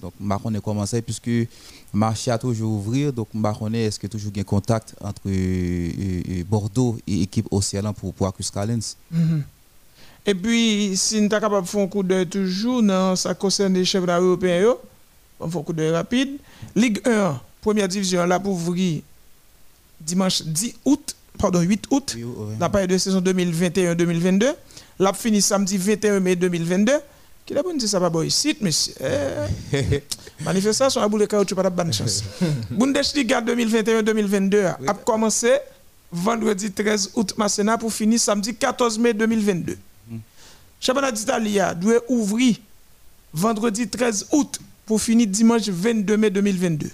Donc, 0.01 0.13
je 0.19 0.59
comment 0.59 0.85
ça, 0.85 1.01
puisque 1.01 1.27
le 1.27 1.47
marché 1.93 2.31
a 2.31 2.37
toujours 2.37 2.71
ouvert. 2.71 3.13
Donc, 3.13 3.27
je 3.33 3.75
est-ce 3.75 3.99
que 3.99 4.07
toujours 4.07 4.31
un 4.35 4.43
contact 4.43 4.95
entre 5.01 5.21
euh, 5.27 5.89
euh, 6.29 6.43
Bordeaux 6.49 6.97
et 7.07 7.17
l'équipe 7.17 7.47
Océan 7.51 7.93
pour, 7.93 8.13
pour 8.13 8.27
mm-hmm. 8.27 9.41
Et 10.25 10.35
puis, 10.35 10.97
si 10.97 11.21
nous 11.21 11.29
sommes 11.29 11.39
capables 11.39 11.61
de 11.63 11.69
faire 11.69 11.81
un 11.81 11.87
coup 11.87 12.03
de 12.03 12.23
toujours, 12.23 12.83
dans 12.83 13.15
ça 13.15 13.33
concerne 13.33 13.73
les 13.73 13.85
chefs 13.85 14.03
européens, 14.03 14.75
on 15.39 15.49
fait 15.49 15.57
un 15.59 15.63
coup 15.63 15.73
de 15.73 15.91
rapide. 15.91 16.37
Ligue 16.75 17.01
1, 17.05 17.39
première 17.61 17.87
division, 17.87 18.25
là 18.25 18.39
pour 18.39 18.53
ouvrir 18.53 19.01
dimanche 20.01 20.43
10 20.43 20.75
août, 20.85 21.15
pardon, 21.37 21.61
8 21.61 21.85
août, 21.91 22.17
la 22.59 22.69
période 22.69 22.89
de 22.89 22.97
saison 22.97 23.21
2021-2022. 23.21 24.53
La 24.99 25.13
fini 25.13 25.41
samedi 25.41 25.77
21 25.77 26.19
mai 26.19 26.35
2022. 26.35 26.99
Qui 27.45 27.53
l'a 27.53 27.63
dit 27.75 27.87
ça 27.87 27.99
va 27.99 28.09
pas 28.11 28.23
ici, 28.23 28.55
monsieur. 28.61 28.93
Eh, 29.71 30.03
manifestation 30.43 31.01
à 31.01 31.07
boule 31.07 31.27
tu 31.47 31.55
pas 31.55 31.63
de 31.63 31.69
bonne 31.69 31.93
chance. 31.93 32.23
Bundesliga 32.71 33.41
2021-2022 33.41 34.75
a 34.87 34.93
commencé 34.93 35.57
vendredi 36.11 36.71
13 36.71 37.11
août 37.15 37.33
Massena 37.37 37.77
pour 37.77 37.93
finir 37.93 38.19
samedi 38.19 38.55
14 38.55 38.97
mai 38.99 39.13
2022. 39.13 39.77
Championnat 40.79 41.11
d'Italie 41.11 41.59
doit 41.77 42.01
ouvrir 42.09 42.55
vendredi 43.33 43.87
13 43.87 44.27
août 44.31 44.59
pour 44.85 45.01
finir 45.01 45.27
dimanche 45.27 45.67
22 45.69 46.17
mai 46.17 46.29
2022. 46.29 46.89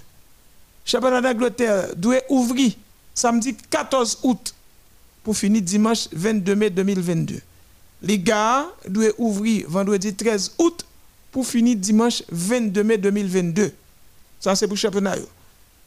Championnat 0.84 1.20
d'Angleterre 1.20 1.94
doit 1.96 2.20
ouvrir 2.28 2.72
samedi 3.14 3.54
14 3.70 4.18
août 4.22 4.54
pour 5.24 5.36
finir 5.36 5.62
dimanche 5.62 6.08
22 6.12 6.54
mai 6.54 6.70
2022. 6.70 7.40
Les 8.02 8.18
gars 8.18 8.66
doivent 8.88 9.14
ouvrir 9.18 9.68
vendredi 9.68 10.14
13 10.14 10.52
août 10.58 10.84
pour 11.32 11.46
finir 11.46 11.76
dimanche 11.76 12.22
22 12.30 12.82
mai 12.82 12.98
2022. 12.98 13.72
Ça, 14.40 14.54
c'est 14.54 14.66
pour 14.66 14.74
le 14.74 14.78
championnat. 14.80 15.16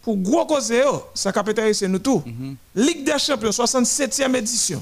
Pour 0.01 0.17
gros 0.17 0.45
cause, 0.45 0.73
ça 1.13 1.31
capitale 1.31 1.73
c'est 1.75 1.87
nous 1.87 1.99
tout. 1.99 2.23
Mhm. 2.25 2.55
Ligue 2.75 3.03
des 3.03 3.19
champions, 3.19 3.51
67e 3.51 4.35
édition. 4.35 4.81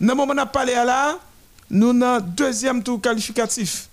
Dans 0.00 0.08
le 0.08 0.14
moment 0.14 0.32
où 0.32 0.36
on 0.36 0.38
a 0.38 0.46
parlé 0.46 0.74
là, 0.74 1.18
nous 1.70 1.90
avons 2.02 2.24
deuxième 2.36 2.82
tour 2.82 3.00
qualificatif. 3.00 3.88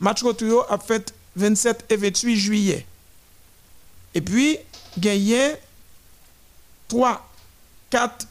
Match 0.00 0.22
retour 0.22 0.66
a 0.70 0.78
fait 0.78 1.14
27 1.36 1.84
et 1.90 1.96
28 1.96 2.36
juillet. 2.36 2.86
Et 4.14 4.20
puis, 4.20 4.58
gagné 4.98 5.52
3, 6.88 7.28
4, 7.90 8.26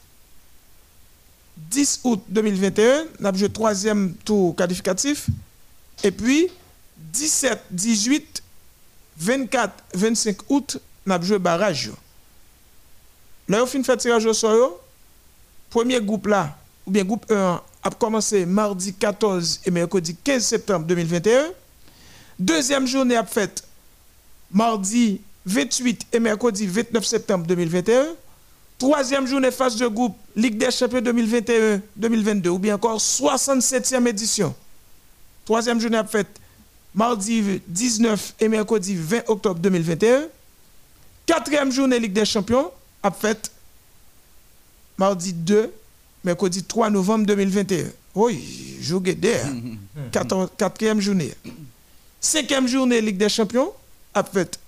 10 1.71 2.01
août 2.03 2.21
2021, 2.27 3.05
nous 3.19 3.25
avons 3.25 3.37
joué 3.37 3.49
troisième 3.49 4.13
tour 4.25 4.55
qualificatif. 4.55 5.27
Et 6.03 6.11
puis, 6.11 6.49
17, 6.97 7.59
18, 7.71 8.43
24, 9.17 9.83
25 9.93 10.37
août, 10.49 10.77
nous 11.05 11.13
avons 11.13 11.23
joué 11.23 11.39
barrage. 11.39 11.91
Là, 13.47 13.63
on 13.63 13.65
fin 13.65 13.81
fait 13.83 13.97
tirage 13.97 14.25
au 14.25 14.33
sort. 14.33 14.79
Premier 15.69 16.01
groupe 16.01 16.27
là, 16.27 16.57
ou 16.85 16.91
bien 16.91 17.05
groupe 17.05 17.25
1, 17.31 17.61
a 17.83 17.89
commencé 17.91 18.45
mardi 18.45 18.93
14 18.93 19.61
et 19.65 19.71
mercredi 19.71 20.15
15 20.15 20.43
septembre 20.43 20.85
2021. 20.85 21.51
Deuxième 22.37 22.85
journée 22.85 23.15
a 23.15 23.25
fait 23.25 23.63
mardi 24.51 25.21
28 25.45 26.07
et 26.11 26.19
mercredi 26.19 26.67
29 26.67 27.05
septembre 27.05 27.45
2021. 27.47 28.07
Troisième 28.81 29.27
journée 29.27 29.51
phase 29.51 29.75
de 29.75 29.85
groupe 29.85 30.17
Ligue 30.35 30.57
des 30.57 30.71
Champions 30.71 31.01
2021-2022 31.01 32.47
ou 32.47 32.57
bien 32.57 32.73
encore 32.73 32.97
67e 32.97 34.07
édition. 34.07 34.55
Troisième 35.45 35.79
journée 35.79 35.99
a 35.99 36.03
fait 36.03 36.25
mardi 36.95 37.61
19 37.67 38.33
et 38.39 38.47
mercredi 38.47 38.95
20 38.95 39.29
octobre 39.29 39.59
2021. 39.59 40.23
Quatrième 41.27 41.71
journée 41.71 41.99
Ligue 41.99 42.13
des 42.13 42.25
Champions 42.25 42.71
a 43.03 43.11
fait 43.11 43.51
mardi 44.97 45.31
2, 45.31 45.71
mercredi 46.23 46.63
3 46.63 46.89
novembre 46.89 47.27
2021. 47.27 47.83
Oui, 48.15 48.79
jour 48.81 48.99
d'air. 48.99 49.45
14 50.11 50.49
quatrième 50.57 50.99
journée. 50.99 51.35
Cinquième 52.19 52.67
journée 52.67 52.99
Ligue 52.99 53.17
des 53.17 53.29
Champions, 53.29 53.73
a 54.15 54.23
fait 54.23 54.59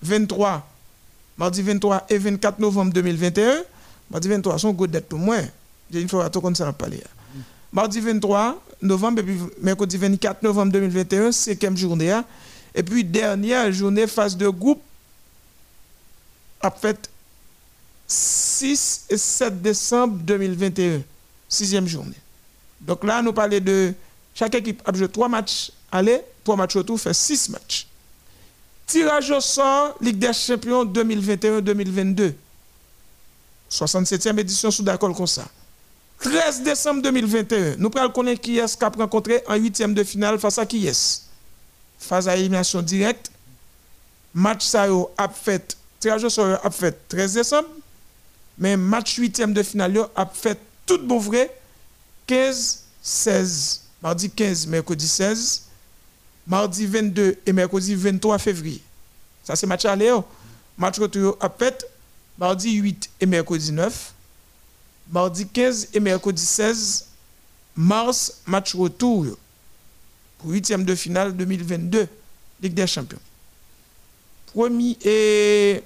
23, 0.00 0.69
mardi 1.40 1.62
23 1.62 2.04
et 2.10 2.18
24 2.18 2.58
novembre 2.58 2.92
2021. 2.92 3.62
Mardi 4.10 4.28
23, 4.28 4.58
son 4.58 4.72
good 4.72 4.90
date 4.90 5.06
pour 5.06 5.18
moi. 5.18 5.38
J'ai 5.90 6.02
une 6.02 6.08
fois 6.08 6.28
tout 6.28 6.42
comme 6.42 6.54
ça 6.54 6.68
à. 6.68 6.74
Mardi 7.72 7.98
23 8.00 8.62
novembre 8.82 9.20
et 9.20 9.24
puis 9.24 9.38
mercredi 9.62 9.96
24 9.96 10.42
novembre 10.42 10.72
2021, 10.72 11.32
cinquième 11.32 11.76
journée. 11.76 12.12
hein. 12.12 12.24
Et 12.74 12.82
puis 12.82 13.02
dernière 13.04 13.72
journée 13.72 14.06
phase 14.06 14.36
de 14.36 14.48
groupe 14.48 14.82
a 16.60 16.70
fait 16.70 17.08
6 18.06 19.06
et 19.08 19.16
7 19.16 19.62
décembre 19.62 20.18
2021, 20.18 21.00
sixième 21.48 21.86
journée. 21.86 22.20
Donc 22.82 23.02
là, 23.02 23.22
nous 23.22 23.32
parlons 23.32 23.60
de 23.60 23.94
chaque 24.34 24.54
équipe 24.56 24.82
a 24.84 24.92
joué 24.92 25.08
3 25.08 25.28
matchs 25.28 25.72
aller, 25.90 26.20
3 26.44 26.56
matchs 26.56 26.76
retour, 26.76 27.00
fait 27.00 27.14
6 27.14 27.48
matchs. 27.48 27.86
Tirage 28.90 29.30
au 29.30 29.40
sort, 29.40 29.94
Ligue 30.00 30.18
des 30.18 30.32
Champions 30.32 30.84
2021-2022. 30.84 32.34
67e 33.70 34.40
édition 34.40 34.68
sous 34.72 34.82
d'accord 34.82 35.14
comme 35.14 35.28
ça. 35.28 35.46
13 36.18 36.62
décembre 36.62 37.00
2021, 37.02 37.76
nous 37.76 37.88
prenons 37.88 38.10
connaître 38.10 38.40
qui 38.40 38.58
est-ce 38.58 38.76
qu'a 38.76 38.88
rencontré 38.88 39.44
en 39.46 39.54
huitième 39.54 39.94
de 39.94 40.02
finale 40.02 40.40
face 40.40 40.58
à 40.58 40.66
qui 40.66 40.88
est 40.88 41.22
Phase 42.00 42.26
à 42.28 42.34
élimination 42.34 42.82
directe. 42.82 43.30
Match 44.34 44.64
ça 44.64 44.88
a 45.16 45.28
fait, 45.28 45.76
tirage 46.00 46.24
au 46.24 46.28
sort 46.28 46.58
a 46.64 46.70
fait 46.72 46.98
13 47.08 47.34
décembre. 47.34 47.68
Mais 48.58 48.76
match 48.76 49.14
huitième 49.18 49.52
de 49.52 49.62
finale 49.62 50.00
a 50.16 50.26
fait 50.26 50.58
tout 50.84 50.98
bon 50.98 51.20
vrai 51.20 51.56
15, 52.26 52.82
16. 53.00 53.82
Mardi 54.02 54.28
15, 54.30 54.66
mercredi 54.66 55.06
16. 55.06 55.62
Mardi 56.46 56.86
22 56.86 57.38
et 57.46 57.52
mercredi 57.52 57.94
23 57.94 58.38
février. 58.38 58.82
Ça 59.44 59.56
c'est 59.56 59.66
match 59.66 59.84
aller. 59.84 60.06
yo. 60.06 60.24
Match 60.76 60.98
retour 60.98 61.36
a 61.40 61.50
fait 61.50 61.86
mardi 62.38 62.72
8 62.72 63.10
et 63.20 63.26
mercredi 63.26 63.72
9. 63.72 64.14
Mardi 65.12 65.46
15 65.46 65.88
et 65.92 66.00
mercredi 66.00 66.42
16 66.44 67.06
mars, 67.76 68.40
match 68.46 68.74
retour 68.74 69.26
pour 70.38 70.50
huitième 70.50 70.84
de 70.84 70.94
finale 70.94 71.36
2022, 71.36 72.08
Ligue 72.62 72.74
des 72.74 72.86
Champions. 72.86 73.18
Premier 74.46 74.96
et 75.04 75.82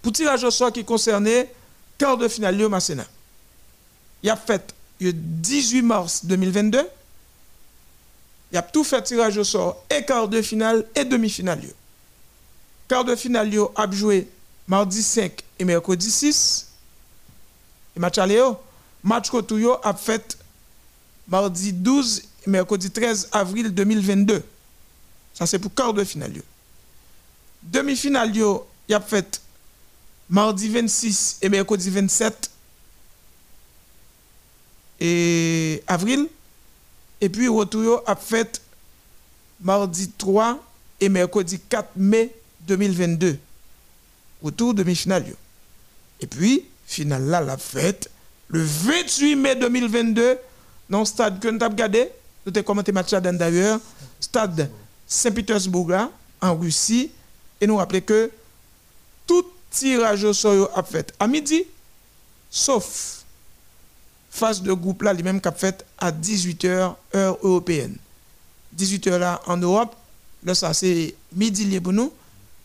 pour 0.00 0.12
tirage 0.12 0.44
au 0.44 0.50
sort 0.50 0.72
qui 0.72 0.84
concernait 0.84 1.52
quart 1.98 2.16
de 2.16 2.28
finale 2.28 2.58
yo 2.58 2.68
Masséna. 2.68 3.06
Il 4.22 4.30
a 4.30 4.36
fait 4.36 4.74
le 5.00 5.12
18 5.12 5.82
mars 5.82 6.24
2022. 6.24 6.80
Il 8.52 8.58
a 8.58 8.62
tout 8.62 8.84
fait 8.84 9.02
tirage 9.02 9.38
au 9.38 9.44
sort 9.44 9.82
et 9.88 10.04
quart 10.04 10.28
de 10.28 10.42
finale 10.42 10.84
et 10.94 11.06
demi-finale. 11.06 11.62
Quart 12.86 13.04
de 13.04 13.16
finale 13.16 13.52
yo 13.52 13.72
a 13.74 13.90
joué 13.90 14.28
mardi 14.68 15.02
5 15.02 15.42
et 15.58 15.64
mercredi 15.64 16.10
6. 16.10 16.68
Et 17.96 18.00
match 18.00 18.18
aller 18.18 18.42
match 19.02 19.30
retour 19.30 19.80
a 19.82 19.94
fait 19.94 20.36
mardi 21.26 21.72
12 21.72 22.22
et 22.46 22.50
mercredi 22.50 22.90
13 22.90 23.30
avril 23.32 23.72
2022. 23.72 24.42
Ça 25.32 25.46
c'est 25.46 25.58
pour 25.58 25.74
quart 25.74 25.94
de 25.94 26.04
finale. 26.04 26.42
Demi-finale 27.62 28.36
yo, 28.36 28.66
y 28.86 28.92
a 28.92 29.00
fait 29.00 29.40
mardi 30.28 30.68
26 30.68 31.38
et 31.40 31.48
mercredi 31.48 31.88
27 31.88 32.50
et 35.00 35.82
avril. 35.86 36.28
Et 37.22 37.28
puis 37.28 37.46
retour 37.46 38.02
a 38.04 38.16
fait 38.16 38.60
mardi 39.60 40.10
3 40.10 40.58
et 41.00 41.08
mercredi 41.08 41.60
4 41.60 41.90
mai 41.94 42.34
2022. 42.66 43.38
Retour 44.42 44.74
demi-finale 44.74 45.28
yo. 45.28 45.34
Et 46.20 46.26
puis, 46.26 46.64
finale 46.84 47.24
là, 47.26 47.40
la 47.40 47.56
fête, 47.56 48.10
le 48.48 48.60
28 48.60 49.36
mai 49.36 49.54
2022, 49.54 50.36
dans 50.90 50.98
le 50.98 51.04
stade 51.04 51.38
que 51.38 51.46
nous 51.46 51.62
avons 51.62 51.72
regardé, 51.72 52.10
nous 52.44 52.52
avons 52.52 52.64
commenté 52.64 52.90
match 52.90 53.12
d'ailleurs, 53.12 53.78
stade 54.18 54.68
Saint-Pétersbourg 55.06 55.92
en 56.40 56.56
Russie, 56.56 57.12
et 57.60 57.68
nous 57.68 57.76
rappelons 57.76 58.00
que 58.00 58.30
tout 59.28 59.46
tirage 59.70 60.24
au 60.24 60.32
sort 60.32 60.70
a 60.76 60.82
fait 60.82 61.14
à 61.20 61.28
midi, 61.28 61.64
sauf 62.50 63.21
phase 64.32 64.62
de 64.62 64.72
groupe 64.72 65.02
là, 65.02 65.12
les 65.12 65.22
mêmes 65.22 65.40
qu'a 65.40 65.52
fait 65.52 65.84
à 65.98 66.10
18h, 66.10 66.94
heure 67.14 67.38
européenne. 67.42 67.96
18h 68.76 69.18
là 69.18 69.42
en 69.46 69.58
Europe, 69.58 69.94
là 70.42 70.54
ça 70.54 70.72
c'est 70.72 71.14
midi 71.34 71.66
libre 71.66 71.84
pour 71.84 71.92
nous, 71.92 72.10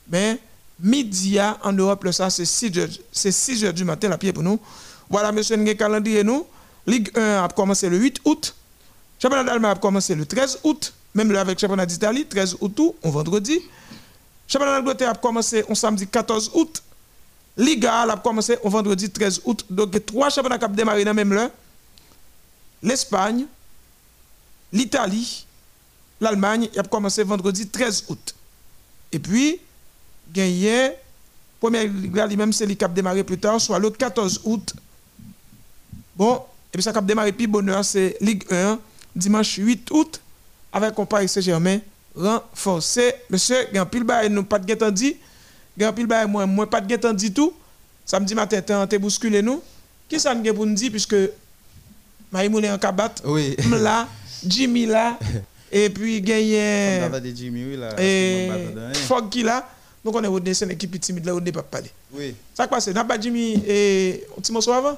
mais 0.10 0.40
midi 0.80 1.38
en 1.62 1.74
Europe, 1.74 2.06
là 2.06 2.14
ça 2.14 2.30
c'est 2.30 2.46
6 2.46 2.78
heures, 2.80 2.88
c'est 3.12 3.34
6 3.34 3.66
heures 3.66 3.74
du 3.74 3.84
matin 3.84 4.08
la 4.08 4.18
pied 4.18 4.32
pour 4.32 4.44
nous. 4.44 4.60
Voilà, 5.10 5.32
monsieur, 5.34 5.56
avons 5.56 5.74
calendrier 5.74 6.24
nous. 6.24 6.48
Ligue 6.86 7.12
1 7.18 7.44
a 7.44 7.48
commencé 7.50 7.90
le 7.90 7.98
8 7.98 8.22
août. 8.24 8.56
Championnat 9.22 9.44
d'Allemagne 9.44 9.72
a 9.72 9.76
commencé 9.76 10.16
le 10.16 10.26
13 10.26 10.60
août. 10.64 10.94
Même 11.14 11.32
là 11.34 11.42
avec 11.42 11.60
championnat 11.60 11.86
d'Italie, 11.86 12.26
13 12.26 12.58
août 12.62 12.96
on 13.04 13.10
vendredi. 13.10 13.60
Championnat 14.48 14.80
d'Angleterre 14.80 15.10
a 15.10 15.16
commencé 15.16 15.66
on 15.68 15.76
samedi 15.76 16.08
14 16.08 16.52
août. 16.54 16.82
Liga 17.58 18.02
a 18.04 18.18
commencé 18.18 18.58
on 18.64 18.70
vendredi 18.70 19.10
13 19.10 19.42
août. 19.46 19.66
Donc, 19.70 20.06
trois 20.06 20.30
championnats 20.30 20.60
qui 20.60 20.66
ont 20.66 20.70
démarré 20.70 21.04
dans 21.04 21.14
même 21.14 21.34
là. 21.34 21.50
L'Espagne, 22.84 23.46
l'Italie, 24.72 25.46
l'Allemagne, 26.22 26.70
il 26.72 26.80
a 26.80 26.84
commencé 26.84 27.24
vendredi 27.24 27.68
13 27.68 28.06
août. 28.10 28.36
Et 29.12 29.18
puis, 29.18 29.60
gagné, 30.32 30.92
première 31.60 31.90
là, 32.14 32.28
lui-même, 32.28 32.54
c'est 32.54 32.68
qui 32.76 32.86
a 32.86 32.88
démarré 32.88 33.24
plus 33.24 33.40
tard, 33.40 33.60
soit 33.60 33.80
le 33.80 33.90
14 33.90 34.42
août. 34.44 34.76
Bon, 36.16 36.36
et 36.72 36.78
puis 36.78 36.84
ça 36.84 36.92
qui 36.92 36.98
a 37.00 37.02
démarré 37.02 37.32
plus 37.32 37.48
bonheur, 37.48 37.84
c'est 37.84 38.18
Ligue 38.22 38.44
1, 38.52 38.78
dimanche 39.16 39.56
8 39.56 39.90
août, 39.92 40.22
avec 40.72 40.98
un 41.00 41.06
Paris 41.06 41.28
Saint-Germain 41.28 41.80
renforcé. 42.16 43.14
Monsieur, 43.30 43.68
il 43.70 43.76
y 43.76 43.78
a 43.78 43.82
un 43.82 43.86
pile 43.86 44.06
nous 44.30 44.44
pas 44.44 44.60
de 44.60 44.90
dit. 44.90 45.16
Un 45.80 45.94
pile 45.94 46.08
bail, 46.08 46.28
moi, 46.28 46.46
moi, 46.46 46.70
pas 46.70 46.82
de 46.82 46.88
guet 46.88 47.14
dit 47.14 47.32
tout. 47.32 47.54
Samedi 48.06 48.34
matin, 48.34 48.62
t'es 48.62 48.88
t'es 48.88 48.98
bousculé 48.98 49.42
nous. 49.42 49.62
Qui 50.10 50.20
ça 50.20 50.34
nous 50.34 50.54
pour 50.54 50.66
nous 50.66 50.74
dire, 50.74 50.90
puisque 50.90 51.16
Maïmoulé 52.32 52.70
en 52.70 52.78
kabat, 52.78 53.16
Oui. 53.26 53.56
là, 53.80 54.08
Jimmy 54.46 54.86
là, 54.86 55.18
et 55.72 55.90
puis 55.90 56.22
gagné. 56.22 57.00
On 57.02 57.06
avait 57.06 57.22
des 57.22 57.36
Jimmy, 57.36 57.66
oui, 57.66 57.78
là. 57.78 57.96
Et. 58.02 58.50
Fogg 59.08 59.30
qui 59.30 59.44
là, 59.44 59.68
donc 60.04 60.16
on 60.16 60.24
est 60.24 60.28
au 60.28 60.40
dessin 60.40 60.68
équipe 60.70 61.00
timide 61.00 61.26
là, 61.26 61.36
on 61.36 61.42
n'est 61.42 61.52
pas 61.52 61.64
parler. 61.64 61.92
Oui. 62.14 62.36
Ça 62.54 62.68
passe, 62.68 62.88
n'a 62.90 63.04
pas 63.06 63.20
Jimmy 63.20 63.62
et 63.68 64.24
un 64.38 64.42
petit 64.42 64.52
morceau 64.52 64.72
avant? 64.72 64.98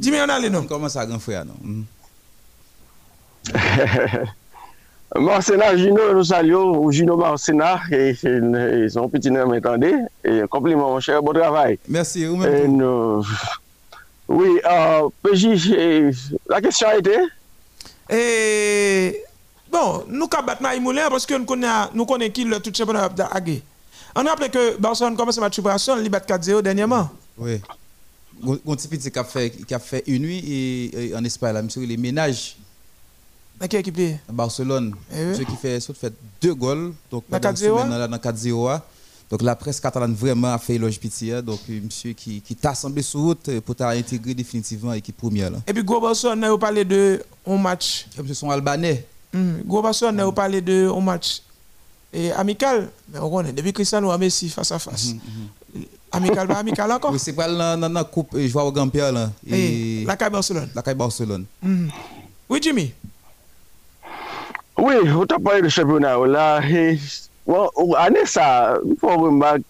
Jimmy, 0.00 0.18
on 0.20 0.28
a 0.28 0.38
les 0.38 0.50
noms. 0.50 0.64
commence 0.64 0.96
à 0.96 1.06
grand 1.06 1.18
frère, 1.18 1.44
non? 1.44 1.54
Marcena 5.16 5.76
Gino, 5.76 6.12
nous 6.14 6.24
saluons, 6.24 6.78
ou 6.78 6.92
Gino 6.92 7.16
Marcena, 7.16 7.80
et, 7.90 8.10
et, 8.22 8.84
et 8.84 8.88
son 8.90 9.08
petit 9.08 9.30
nom 9.30 9.46
m'entendez, 9.48 9.94
et 10.22 10.42
compliment 10.50 10.90
mon 10.90 11.00
cher, 11.00 11.22
bon 11.22 11.32
travail. 11.32 11.78
Merci, 11.88 12.26
vous 12.26 12.44
Et 12.44 12.68
nous- 12.68 13.24
oui, 14.28 14.60
euh, 14.70 15.08
PJ, 15.22 15.72
la 16.48 16.60
question 16.60 16.88
a 16.88 16.96
été? 16.98 17.16
Et 18.10 19.22
bon, 19.72 20.04
nous 20.08 20.28
avons 20.30 20.46
battu 20.46 20.62
Maïmoulin 20.62 21.08
parce 21.08 21.24
que 21.24 21.34
nous 21.34 21.44
connaissons 21.46 21.88
nous 21.94 22.04
connaissons 22.04 22.32
qui 22.32 22.44
le 22.44 22.58
tout 22.60 22.70
championnat 22.74 23.08
de 23.08 23.22
Hague. 23.22 23.62
On 24.14 24.26
a 24.26 24.30
rappelé 24.30 24.50
que 24.50 24.76
Barcelone 24.78 25.16
commence 25.16 25.38
à 25.38 25.40
match 25.40 25.54
préparation, 25.54 25.96
il 25.98 26.10
bat 26.10 26.18
4-0 26.20 26.60
dernièrement. 26.62 27.08
Oui. 27.38 27.60
Petit 28.88 29.10
qui 29.10 29.18
a 29.18 29.24
fait, 29.24 29.50
qui 29.50 29.74
a 29.74 29.78
fait 29.78 30.04
une 30.06 30.22
nuit 30.22 30.38
et, 30.46 31.08
et 31.08 31.14
en 31.16 31.24
Espagne, 31.24 31.54
là, 31.54 31.62
monsieur, 31.62 31.84
les 31.86 31.96
ménages 31.96 32.56
Dans 33.60 33.66
quelle 33.66 33.80
équipe 33.80 33.98
Barcelone. 34.32 34.94
Eh 35.12 35.16
oui. 35.16 35.24
Monsieur 35.30 35.44
qui 35.44 35.56
fait, 35.56 35.80
fait 35.94 36.12
deux 36.40 36.54
goals. 36.54 36.92
Donc, 37.10 37.24
Dans 37.28 37.38
pendant 37.40 37.54
4-0, 37.54 37.70
une 37.72 37.82
semaine, 37.84 37.98
là, 37.98 38.08
dans 38.08 38.16
4-0. 38.16 38.70
hein. 38.70 38.82
Donc, 39.30 39.42
la 39.42 39.54
presse 39.56 39.78
catalane 39.80 40.14
vraiment 40.14 40.54
a 40.54 40.58
fait 40.58 40.76
éloge 40.76 40.98
pitié. 40.98 41.34
hein. 41.34 41.42
Donc, 41.42 41.60
euh, 41.68 41.80
monsieur 41.84 42.12
qui, 42.12 42.40
qui 42.40 42.54
t'a 42.54 42.70
assemblé 42.70 43.02
sur 43.02 43.20
route 43.20 43.48
euh, 43.48 43.60
pour 43.60 43.74
t'intégrer 43.74 44.32
définitivement 44.34 44.92
l'équipe 44.92 45.16
première. 45.16 45.50
Là. 45.50 45.58
Et 45.66 45.72
puis 45.74 45.82
Gros 45.84 46.00
Barcelone, 46.00 46.44
on 46.44 46.54
a 46.54 46.58
parlé 46.58 46.84
de 46.84 47.22
un 47.46 47.56
match. 47.58 48.06
Et 48.16 48.20
monsieur 48.22 48.34
sont 48.34 48.50
albanais. 48.50 49.04
Hmm, 49.32 49.60
Gros 49.66 49.82
Barcelone, 49.82 50.20
on 50.20 50.28
a 50.28 50.32
parlé 50.32 50.60
de 50.62 50.88
un 50.94 51.00
match 51.00 51.42
et 52.12 52.32
amical. 52.32 52.88
Mais 53.12 53.18
on 53.18 53.28
connaît, 53.30 53.52
depuis 53.52 53.72
Cristiano 53.74 54.10
a 54.10 54.16
Messi 54.16 54.48
face 54.48 54.72
à 54.72 54.78
face. 54.78 55.12
Amical, 56.10 56.48
pas 56.48 56.58
amical 56.60 56.90
encore? 56.90 57.12
Oui, 57.12 57.18
c'est 57.18 57.34
pas 57.34 57.48
dans 57.76 57.92
la 57.92 58.04
coupe, 58.04 58.32
euh, 58.34 58.46
je 58.46 58.50
vois 58.52 58.64
au 58.64 58.72
Gampia 58.72 59.12
là. 59.12 59.30
Et 59.46 60.04
la 60.06 60.16
CAI 60.16 60.30
Barcelone. 60.30 60.70
la 60.74 60.80
caille 60.80 60.94
Barcelone. 60.94 61.44
Hmm. 61.62 61.88
Oui, 62.48 62.60
Jimmy. 62.62 62.92
Oui, 64.78 64.94
ou 65.10 65.26
ta 65.26 65.40
pale 65.40 65.62
de 65.62 65.68
championnat 65.68 66.20
ou 66.20 66.26
la, 66.30 66.60
ane 67.98 68.20
sa, 68.30 68.78
pou 69.00 69.24
remak, 69.24 69.64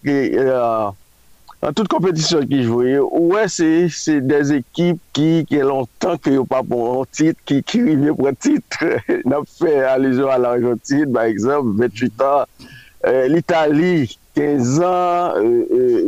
an 1.65 1.73
tout 1.73 1.89
kompetisyon 1.89 2.45
ki 2.51 2.59
jvoye, 2.67 2.99
ouwe 3.01 3.47
se 3.49 4.19
des 4.29 4.53
ekip 4.59 5.01
ki 5.17 5.63
lontan 5.65 6.21
ki 6.21 6.35
yo 6.37 6.45
pa 6.51 6.61
pou 6.61 7.01
an 7.01 7.09
tit, 7.09 7.41
ki 7.49 7.63
krive 7.65 8.13
pou 8.19 8.29
an 8.29 8.37
tit, 8.37 8.79
nan 9.33 9.49
fe 9.49 9.79
alizyon 9.95 10.35
al 10.35 10.45
Argentine, 10.51 11.09
ba 11.17 11.25
eksemp, 11.33 11.73
28 11.81 12.27
an, 12.29 12.69
euh, 13.09 13.25
l'Italie, 13.33 14.13
15 14.37 14.77
an, 14.85 15.41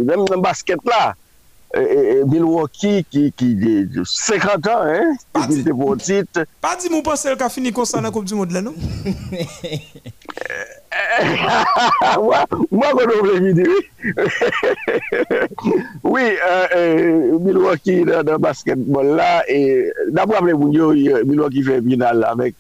mèm 0.05 0.29
nan 0.29 0.45
basket 0.45 0.85
la, 0.93 1.15
Eh, 1.73 1.79
eh, 1.79 2.19
eh, 2.19 2.25
Milwaukee 2.27 3.05
ki 3.07 3.31
50 3.39 4.67
an, 4.67 4.89
hein? 4.91 5.13
Ki 5.47 5.61
te 5.63 5.71
bon 5.71 5.95
tit. 6.03 6.41
Pa 6.59 6.73
di 6.75 6.91
moun 6.91 7.05
pasel 7.07 7.37
ka 7.39 7.47
fini 7.47 7.71
konsan 7.71 8.03
nan 8.03 8.11
koup 8.11 8.27
di 8.27 8.35
moun 8.35 8.51
dle 8.51 8.59
nou? 8.65 8.75
Mwa 12.75 12.91
konon 12.99 13.23
vle 13.23 13.39
mi 13.45 13.55
diri. 13.55 13.79
Oui, 16.03 16.27
euh, 16.27 16.67
euh, 16.75 17.39
Milwaukee 17.39 18.03
nan 18.03 18.35
basketbol 18.43 19.15
la, 19.21 19.31
d'apwa 20.11 20.43
vle 20.43 20.59
moun 20.59 20.75
yo, 20.75 20.91
Milwaukee 21.23 21.63
fè 21.71 21.79
final 21.87 22.19
la, 22.25 22.35
mèk. 22.35 22.59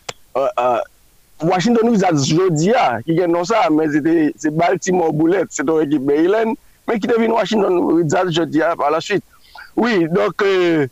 Washington 1.42 1.90
Wizards 1.90 2.30
jodi 2.30 2.70
ya, 2.70 3.00
ki 3.02 3.18
gen 3.18 3.34
non 3.34 3.42
sa, 3.48 3.66
men 3.74 3.90
se 3.90 4.54
Baltimore 4.54 5.10
Bullets, 5.16 5.56
se 5.56 5.66
ton 5.66 5.82
ekip 5.82 6.06
Maryland, 6.06 6.54
men 6.90 6.98
ki 6.98 7.10
devine 7.10 7.38
Washington 7.38 7.78
Rizal 7.94 8.34
jodi 8.34 8.62
a 8.62 8.72
ah, 8.72 8.76
par 8.76 8.90
la 8.90 9.00
suite. 9.00 9.24
Oui, 9.76 10.08
donc, 10.10 10.42
euh, 10.42 10.88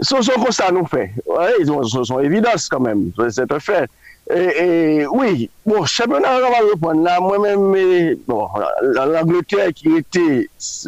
son 0.00 0.22
son 0.22 0.38
constat 0.40 0.72
nou 0.72 0.86
fè. 0.86 1.10
Ouais, 1.26 1.64
son 1.66 2.04
son 2.04 2.20
évidence 2.20 2.68
quand 2.68 2.80
même, 2.80 3.10
c'est 3.30 3.50
un 3.50 3.60
fait. 3.60 3.90
Et, 4.30 5.00
et, 5.00 5.06
oui, 5.06 5.50
bon, 5.66 5.84
championnat 5.84 6.36
an 6.36 6.50
va 6.50 6.60
repon 6.70 7.00
euh, 7.00 7.02
la, 7.04 7.20
mwen 7.20 7.42
men, 7.42 7.74
euh, 7.76 8.14
bon, 8.28 8.46
l'Angleterre 8.94 9.72
ki 9.74 9.96
ete, 9.98 10.26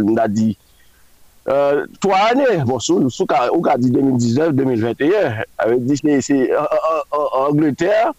mda 0.07 0.29
di, 0.31 0.53
3 1.45 2.21
anè, 2.31 2.61
bon, 2.65 2.79
sou, 2.79 3.11
sou 3.11 3.27
ka, 3.29 3.49
ou 3.53 3.61
ka 3.67 3.75
di 3.77 3.91
2019-2021, 3.93 5.43
avè 5.67 5.81
di 5.83 5.99
se 5.99 6.39
Angleterre, 7.11 8.15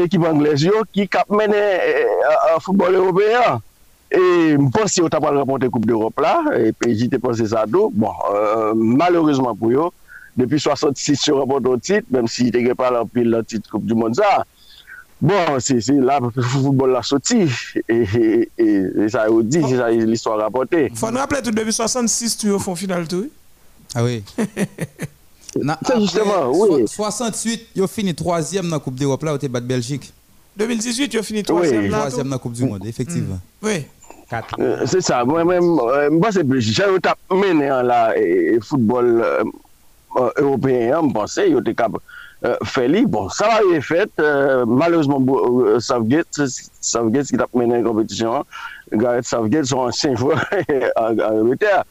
ekip 0.00 0.24
Anglesio, 0.26 0.82
ki 0.96 1.06
kap 1.12 1.28
mène 1.30 1.60
euh, 1.60 2.58
football 2.64 2.96
européen. 2.96 3.60
Et 4.14 4.52
je 4.52 4.70
pense 4.70 4.94
qu'on 4.94 5.06
a 5.06 5.20
pas 5.20 5.30
remporté 5.30 5.68
Coupe 5.68 5.86
d'Europe 5.86 6.20
là, 6.20 6.42
et 6.56 6.72
puis 6.72 6.96
j'étais 6.96 7.18
pensé 7.18 7.46
ça 7.46 7.64
tout. 7.70 7.90
Bon, 7.92 8.12
euh, 8.32 8.72
malheureusement 8.76 9.54
pour 9.54 9.70
eux, 9.70 9.90
depuis 10.36 10.60
66, 10.60 11.26
ils 11.26 11.32
remporté 11.32 11.68
le 11.68 11.80
titre, 11.80 12.06
même 12.10 12.28
s'ils 12.28 12.46
n'étaient 12.46 12.74
pas 12.74 12.90
là 12.90 13.04
le 13.14 13.42
titre 13.42 13.70
Coupe 13.70 13.86
du 13.86 13.94
Monde 13.94 14.14
ça. 14.14 14.44
Bon, 15.20 15.58
c'est 15.58 15.86
là 15.88 16.20
le 16.34 16.42
football 16.42 16.92
l'a 16.92 17.02
sorti. 17.02 17.48
Et, 17.88 18.04
et, 18.14 18.50
et, 18.58 19.08
ça 19.08 19.22
a 19.22 19.42
dit, 19.42 19.62
c'est 19.68 19.76
ça 19.76 19.90
l'histoire 19.90 20.38
rapportée. 20.38 20.88
Il 20.90 20.96
faut 20.96 21.10
nous 21.10 21.18
rappeler 21.18 21.40
tout 21.42 21.50
depuis 21.50 21.72
66, 21.72 22.36
tu 22.36 22.48
es 22.48 22.50
au 22.50 22.58
fond 22.58 22.74
final, 22.74 23.08
tout. 23.08 23.28
Ah 23.94 24.04
oui. 24.04 24.22
C'est 25.86 26.00
justement, 26.00 26.50
oui. 26.50 26.88
68, 26.88 27.68
ils 27.76 27.82
ont 27.82 27.86
fini 27.86 28.12
troisième 28.12 28.68
dans 28.68 28.76
la 28.76 28.80
Coupe 28.80 28.96
d'Europe, 28.96 29.22
là, 29.22 29.34
où 29.34 29.38
tu 29.38 29.48
battu 29.48 29.66
Belgique. 29.66 30.12
2018, 30.56 31.14
ils 31.14 31.20
ont 31.20 31.22
fini 31.22 31.42
troisième. 31.44 31.88
Troisième 31.90 32.26
dans 32.26 32.34
la 32.34 32.38
Coupe 32.38 32.54
du 32.54 32.64
Monde, 32.64 32.84
effectivement. 32.86 33.38
Oui. 33.62 33.86
4. 34.34 34.86
Se 34.90 35.00
sa, 35.04 35.22
mwen 35.28 35.46
mwen 35.46 36.18
mwen 36.18 36.34
se 36.34 36.42
Belgique, 36.46 36.76
jan 36.80 36.94
yo 36.94 37.00
tap 37.02 37.20
menen 37.32 37.70
an 37.72 37.88
la 37.90 38.00
foutbol 38.66 39.12
européen, 40.40 40.90
mwen 40.98 41.14
pense, 41.14 41.46
yo 41.50 41.62
te 41.64 41.74
kap 41.78 41.96
feli, 42.68 43.04
bon, 43.08 43.30
sa 43.32 43.48
la 43.48 43.62
yon 43.64 43.84
fèt, 43.84 44.20
malouzman 44.68 45.26
Southgate, 45.80 46.48
Southgate 46.84 47.32
ki 47.32 47.40
tap 47.40 47.54
menen 47.56 47.86
kompetisyon, 47.86 48.44
Gareth 49.00 49.30
Southgate 49.30 49.70
son 49.70 49.88
ansyen 49.88 50.18
jwa 50.20 50.40
an 51.00 51.22
Angleterre. 51.30 51.84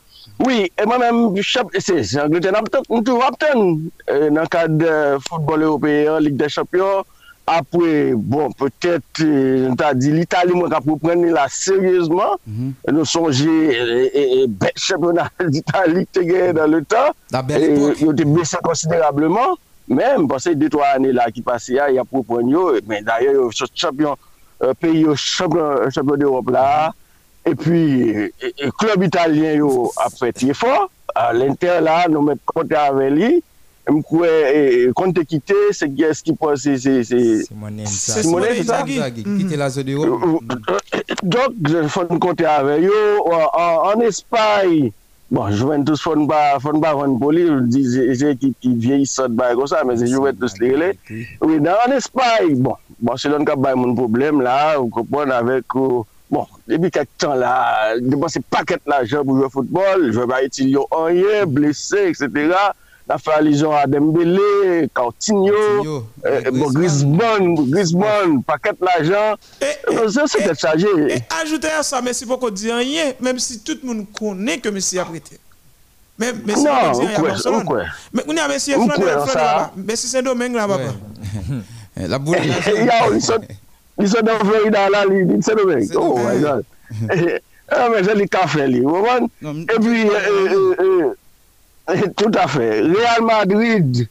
Oui, 0.43 0.69
e 0.79 0.85
mwen 0.87 1.01
mèm, 1.03 1.41
se 1.43 1.97
Angleterre 2.21 2.53
nan 2.55 2.69
tou 3.07 3.19
wap 3.21 3.39
ten 3.41 3.89
nan 4.35 4.47
kad 4.51 4.85
foutbol 5.25 5.65
européen, 5.65 6.19
Ligue 6.19 6.37
des 6.37 6.53
Champions, 6.53 7.03
apre, 7.49 8.13
bon, 8.15 8.53
petet, 8.55 9.19
nta 9.73 9.91
di, 9.97 10.13
l'Italie 10.15 10.55
mwen 10.55 10.71
kapou 10.71 10.95
prene 11.01 11.31
la 11.33 11.45
seryezman, 11.51 12.37
nou 12.87 13.05
sonje, 13.07 13.51
bet 14.47 14.79
championat 14.79 15.43
d'Italie 15.51 16.07
te 16.15 16.23
genye 16.23 16.53
dan 16.55 16.71
le 16.71 16.81
tan, 16.87 17.11
yo 17.99 18.15
te 18.15 18.27
blese 18.27 18.61
konsiderableman, 18.63 19.57
men, 19.91 20.23
mpase 20.23 20.55
2-3 20.55 20.87
ane 20.93 21.13
la 21.17 21.27
ki 21.35 21.43
pase 21.45 21.75
ya, 21.75 21.89
ya 21.91 22.07
pou 22.07 22.23
prene 22.27 22.55
yo, 22.55 22.69
men 22.87 23.03
d'aye 23.07 23.35
yo 23.35 23.49
champion, 23.73 24.15
peyi 24.79 25.03
yo 25.03 25.17
champion 25.19 26.15
d'Europe 26.15 26.55
la, 26.55 26.67
e 27.43 27.57
pi, 27.59 27.79
klub 28.79 29.03
italien 29.03 29.59
yo 29.59 29.89
apre 30.05 30.31
ti 30.31 30.53
e 30.53 30.55
fo, 30.55 30.87
l'Inter 31.35 31.81
la, 31.83 32.05
nou 32.07 32.23
men 32.23 32.39
konti 32.47 32.79
avè 32.79 33.11
li, 33.11 33.35
mkwe 33.89 34.29
e, 34.29 34.59
e, 34.83 34.93
konte 34.95 35.25
kite, 35.25 35.55
se 35.75 35.87
ges 35.91 36.21
ki 36.23 36.35
po 36.39 36.53
se... 36.57 36.77
Simonen 36.79 38.63
Zagi, 38.63 39.23
kite 39.23 39.59
la 39.59 39.69
zo 39.73 39.83
de 39.83 39.97
ou. 39.99 40.39
Dok, 41.23 41.57
fon 41.91 42.19
konte 42.23 42.47
ave 42.47 42.79
yo, 42.85 43.01
an 43.91 44.05
espay, 44.07 44.91
bon, 45.33 45.51
Juventus 45.51 46.03
fon 46.05 46.27
ba 46.29 46.55
van 46.59 47.19
poli, 47.19 47.49
dize 47.73 48.33
ki 48.39 48.55
vieyi 48.63 49.09
sot 49.09 49.35
bay 49.35 49.53
e 49.53 49.59
ko 49.59 49.67
sa, 49.67 49.83
men 49.87 49.99
se 49.99 50.07
Juventus 50.11 50.55
li 50.61 50.71
ele, 50.77 50.93
oui, 51.43 51.59
nan 51.59 51.75
an 51.83 51.97
espay, 51.99 52.55
bon, 52.55 52.79
Barcelona 53.03 53.51
ka 53.51 53.59
bay 53.59 53.75
moun 53.75 53.97
problem 53.99 54.43
la, 54.45 54.79
ou 54.79 54.91
kopon 54.93 55.35
avek 55.35 55.79
ou... 55.79 56.07
Bon, 56.33 56.47
debi 56.65 56.89
kak 56.89 57.05
tan 57.21 57.35
la, 57.37 57.93
depan 58.01 58.31
se 58.31 58.39
paket 58.49 58.81
la 58.89 59.03
jè 59.05 59.19
pou 59.21 59.37
jè 59.37 59.51
foutbol, 59.53 60.07
jè 60.15 60.23
ba 60.25 60.39
iti 60.41 60.65
yo 60.71 60.87
anye, 60.97 61.43
blese, 61.45 62.07
etc., 62.09 62.71
La 63.07 63.17
fait 63.17 63.31
allusion 63.31 63.71
à 63.75 63.85
Dembélé, 63.85 64.87
Coutinho, 64.93 65.53
euh, 66.25 66.41
Griezmann. 66.41 66.73
Griezmann, 66.73 67.55
Griezmann, 67.69 68.43
paquet 68.43 68.71
d'argent. 68.79 69.35
Et, 69.61 69.93
Non, 69.93 70.07
Ça, 70.09 70.23
c'est 70.25 70.57
chargé. 70.57 70.87
et 71.09 71.17
ajoutez 71.43 71.67
à 71.67 71.83
ça, 71.83 72.01
mais 72.01 72.13
si 72.13 72.25
pas 72.25 72.37
qu'on 72.37 72.49
dit 72.49 72.71
rien, 72.71 73.11
même 73.19 73.39
si 73.39 73.59
tout 73.61 73.77
a 76.67 76.89
à 76.89 76.93
ouais, 77.21 77.27
Barcelone. 77.29 77.67
ouais. 77.67 77.83
Mais 78.13 78.23
on 78.27 78.37
a 78.37 78.43
là-bas. 79.05 79.71
Messi 79.75 80.07
Saint-Domingue 80.07 80.55
là-bas. 80.55 80.77
Ouais. 80.77 80.83
Eh, 81.95 82.07
La 82.07 82.17
boule. 82.17 82.37
A- 82.37 83.07
ils 83.99 84.09
sont 84.09 84.21
dans 84.23 84.39
Florida 84.39 84.89
là, 84.89 85.03
ils 85.11 85.43
sont 85.43 85.53
dans 85.53 85.79
C'est 85.85 85.95
Oh 85.97 86.17
my 86.17 86.39
God. 86.41 86.65
Mais 87.91 88.03
c'est 88.03 88.15
le 88.15 88.25
café, 88.25 88.67
lui. 88.67 88.79
vous 88.81 88.89
comprenez? 88.93 89.27
Non, 89.41 89.53
Et 89.61 89.79
puis, 89.79 90.07
euh, 90.07 90.11
euh, 90.13 90.75
euh, 90.79 91.13
Tout 92.17 92.31
a 92.39 92.47
fè. 92.47 92.67
Real 92.81 93.23
Madrid, 93.25 94.05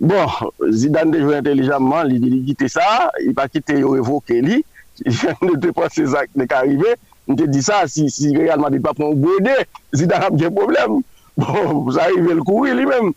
bon, 0.00 0.26
Zidane 0.70 1.14
de 1.14 1.22
jwè 1.24 1.40
intelijanman, 1.42 2.06
li, 2.10 2.18
li 2.22 2.42
gite 2.46 2.70
sa, 2.70 3.08
li 3.18 3.34
pa 3.36 3.48
kite 3.50 3.80
yo 3.80 3.96
evoke 3.98 4.38
li, 4.44 4.60
jwè 5.02 5.34
de 5.58 5.72
pon 5.74 5.90
se 5.92 6.06
zak 6.14 6.30
de 6.38 6.46
karive, 6.50 6.94
mte 7.28 7.48
di 7.50 7.62
sa, 7.64 7.82
si, 7.90 8.06
si 8.12 8.30
Real 8.36 8.62
Madrid 8.62 8.84
pa 8.84 8.94
pon 8.96 9.18
gode, 9.18 9.56
Zidane 9.96 10.30
ap 10.30 10.38
gen 10.40 10.54
problem. 10.56 11.00
Bon, 11.38 11.84
sa 11.94 12.08
rive 12.10 12.32
l 12.34 12.40
kouri 12.42 12.72
li 12.74 12.82
men. 12.82 13.12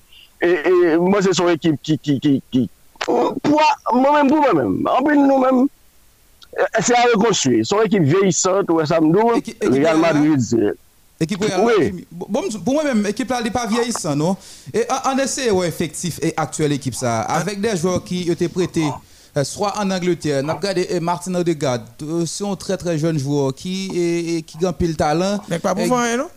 E 0.45 0.51
mwen 1.01 1.23
se 1.25 1.31
son 1.33 1.47
ekip 1.49 1.79
ki, 1.81 1.95
ki, 1.97 2.19
ki, 2.21 2.33
ki, 2.53 2.67
mwen 3.09 4.13
men 4.13 4.29
pou 4.29 4.43
mwen 4.43 4.59
men, 4.59 4.75
anpil 4.93 5.23
nou 5.23 5.39
men, 5.41 5.63
se 6.85 6.93
a 6.93 7.01
rekonstruye. 7.09 7.63
Son 7.65 7.81
ekip 7.81 8.05
veyisant, 8.05 8.69
wè 8.77 8.85
samdou, 8.89 9.41
Real 9.73 10.01
Madrid 10.01 10.45
se... 10.51 10.75
Équipe 11.21 11.45
Oui. 11.63 12.05
bon, 12.11 12.41
pour 12.65 12.73
moi-même, 12.73 13.05
équipe 13.05 13.29
là, 13.29 13.37
elle 13.37 13.43
n'est 13.43 13.51
pas 13.51 13.67
vieillissante, 13.67 14.17
non? 14.17 14.35
Et 14.73 14.85
en 15.05 15.15
essai, 15.19 15.51
ouais, 15.51 15.67
effectif 15.67 16.19
et 16.19 16.33
actuel 16.35 16.71
équipe 16.71 16.95
ça, 16.95 17.21
avec 17.21 17.61
des 17.61 17.77
joueurs 17.77 18.03
qui 18.03 18.25
ont 18.27 18.33
été 18.33 18.49
prêtés, 18.49 18.87
euh, 19.37 19.43
soit 19.43 19.77
en 19.77 19.91
Angleterre, 19.91 20.43
regardé 20.43 20.87
euh, 20.91 20.99
Martin 20.99 21.35
Odegaard, 21.35 21.81
euh, 22.01 22.25
c'est 22.25 22.43
un 22.43 22.55
très 22.55 22.75
très 22.75 22.97
jeune 22.97 23.19
joueur 23.19 23.53
qui, 23.53 24.43
qui 24.47 24.57
pile 24.79 24.97
talent. 24.97 25.39
Mais 25.47 25.59
pas 25.59 25.75
pour 25.75 25.85
voir, 25.85 26.01
hein, 26.01 26.17
non? 26.17 26.27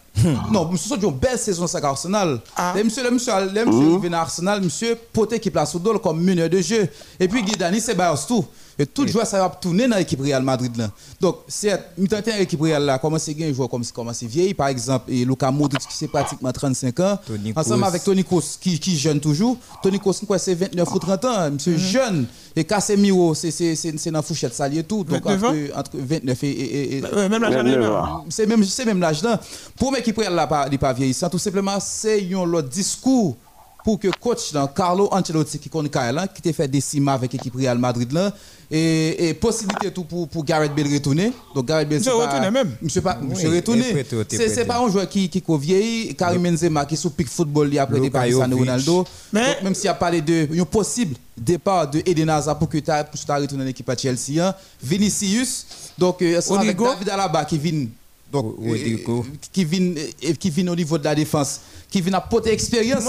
Non, 0.53 0.71
monsieur, 0.71 0.95
c'est 0.95 1.07
une 1.07 1.13
belle 1.15 1.39
saison 1.39 1.67
ça 1.67 1.81
Arsenal. 1.83 2.41
Ah. 2.55 2.75
Et 2.79 2.85
monsieur, 2.85 3.03
le 3.03 3.11
monsieur, 3.11 3.33
le 3.53 3.65
monsieur 3.65 4.15
à 4.15 4.21
Arsenal, 4.21 4.61
monsieur 4.61 4.97
poté 5.13 5.41
qui 5.41 5.51
place 5.51 5.75
au 5.75 5.79
dos 5.79 5.99
comme 5.99 6.23
meneur 6.23 6.49
de 6.51 6.61
jeu. 6.61 6.87
Et 7.19 7.27
puis 7.27 7.43
Guidani, 7.43 7.81
c'est 7.81 7.97
tout. 8.29 8.45
Et 8.79 8.87
tout 8.87 9.07
joueur 9.07 9.27
ça 9.27 9.39
va 9.39 9.49
tourner 9.51 9.87
dans 9.87 9.97
l'équipe 9.97 10.21
Real 10.21 10.43
Madrid 10.43 10.77
là. 10.77 10.91
Donc, 11.21 11.37
c'est 11.47 11.79
mi-temps 11.97 12.19
l'équipe 12.39 12.61
Real 12.61 12.83
là, 12.85 12.99
comment 12.99 13.19
c'est 13.19 13.37
un 13.43 13.53
joueur 13.53 13.69
comme 13.69 13.85
comment 13.95 14.13
c'est 14.13 14.27
vieille 14.27 14.55
par 14.55 14.69
exemple 14.69 15.13
et 15.13 15.25
Luka 15.25 15.51
Modric 15.51 15.81
qui 15.87 15.97
c'est 15.97 16.09
pratiquement 16.09 16.51
35 16.53 17.01
ans 17.01 17.19
ensemble 17.57 17.85
avec 17.85 18.03
Toni 18.05 18.25
Kroos 18.25 18.43
qui 18.61 18.79
qui 18.81 18.97
jeune 18.97 19.21
toujours. 19.21 19.57
Toni 19.83 19.99
Kroos 19.99 20.15
quoi 20.27 20.39
c'est 20.39 20.55
29 20.55 20.89
ou 20.93 20.99
30 20.99 21.25
ans, 21.25 21.51
monsieur 21.53 21.77
jeune 21.77 22.27
et 22.57 22.65
Casemiro 22.65 23.35
c'est 23.35 23.51
c'est 23.51 23.75
c'est 23.77 23.97
c'est 23.99 24.11
dans 24.11 24.19
la 24.19 24.23
fourchette 24.23 24.55
ça 24.55 24.69
lié 24.69 24.83
tout. 24.83 25.05
Donc 25.05 25.25
29 25.25 25.45
ans? 25.45 25.49
entre, 25.79 25.79
entre 25.79 25.91
29 25.99 26.45
et, 26.45 26.51
et, 26.51 26.97
et- 26.99 27.03
Ouais, 27.05 27.29
Même 27.29 27.43
le- 27.43 27.81
là. 27.81 28.23
c'est 28.29 28.47
même 28.47 28.65
c'est 28.65 28.85
même 28.85 29.01
l'âge 29.01 29.23
là 29.23 29.41
pour 29.77 29.95
qui 29.99 30.13
prend 30.13 30.31
là 30.31 30.47
pas 30.47 30.69
pas 30.71 30.93
vieillissant 30.93 31.29
tout 31.29 31.39
simplement 31.39 31.79
c'est 31.81 32.27
un 32.33 32.53
autre 32.53 32.69
discours 32.69 33.37
pour 33.85 33.99
que 34.01 34.09
coach 34.19 34.53
là, 34.55 34.67
Carlo 34.75 35.09
Ancelotti 35.13 35.59
qui 35.59 35.69
connaît 35.69 35.91
Kyle, 35.91 36.19
qui 36.35 36.41
t'a 36.41 36.53
fait 36.55 36.67
des 36.67 36.81
cimas 36.81 37.13
avec 37.15 37.33
l'équipe 37.35 37.55
Real 37.55 37.79
Madrid 37.79 38.11
là 38.13 38.33
et, 38.71 39.29
et 39.29 39.35
possibilité 39.35 39.91
tout 39.93 40.05
pour, 40.05 40.27
pour 40.27 40.43
Gareth 40.43 40.75
Bale 40.75 40.93
retourner. 40.93 41.31
Donc 41.55 41.67
Gareth 41.67 41.89
Bale 41.91 41.99
Monsieur 41.99 42.15
retourné 42.15 42.51
même. 42.51 42.75
Monsieur 42.81 43.03
pas 43.03 43.19
Oui, 43.21 43.29
monsieur 43.29 43.55
retourné. 43.55 43.83
prêté, 43.93 44.17
C'est 44.31 44.47
prêté. 44.47 44.65
pas 44.65 44.79
un 44.79 44.91
joueur 44.91 45.07
qui 45.07 45.29
qui 45.29 45.43
ko 45.43 45.59
vieilli, 45.59 46.15
Karim 46.17 46.43
Benzema 46.43 46.87
qui 46.87 46.95
est 46.95 46.97
sous 46.97 47.11
pic 47.11 47.29
football 47.29 47.69
il 47.71 47.79
a 47.79 47.83
après 47.83 48.01
Luka 48.01 48.21
Cristiano. 48.21 48.57
Ronaldo. 48.57 49.05
Mais- 49.33 49.47
Donc, 49.55 49.63
même 49.65 49.75
s'il 49.75 49.89
a 49.91 49.95
parlé 49.95 50.23
de 50.23 50.49
un 50.59 50.65
possible 50.65 51.15
départ 51.37 51.91
de 51.91 51.99
Eden 52.07 52.31
Hazard 52.31 52.59
pour 52.59 52.69
que 52.71 52.79
tu 52.79 52.85
pour 52.85 53.37
retourner 53.37 53.65
dans 53.65 53.67
l'équipe 53.67 53.89
à 53.91 53.97
Chelsea, 53.97 54.39
hein. 54.41 54.55
Vinicius 54.83 55.67
donc 55.99 56.23
euh, 56.23 56.41
avec. 56.59 56.77
David 56.79 57.09
Alaba 57.11 57.45
qui 57.45 57.59
vient 57.59 57.87
donc 58.35 58.57
Rodrigo. 58.59 59.25
qui 59.53 59.65
vient 59.65 59.95
qui 60.39 60.51
vient 60.51 60.69
au 60.69 60.77
niveau 60.77 60.99
de 60.99 61.05
la 61.05 61.15
défense, 61.15 61.61
qui 61.89 62.01
vient 62.01 62.15
apporter 62.15 62.51
expérience 62.51 63.05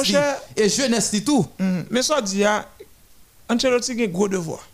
et 0.55 0.69
jeunesse 0.69 1.11
li 1.13 1.23
tout. 1.23 1.45
Mhm. 1.59 1.86
Mais 1.89 2.03
ça 2.03 2.21
dit, 2.21 2.43
ah, 2.43 2.67
Ancelotti 3.49 3.91
a 3.91 4.03
un 4.03 4.07
gros 4.07 4.28
devoir. 4.28 4.67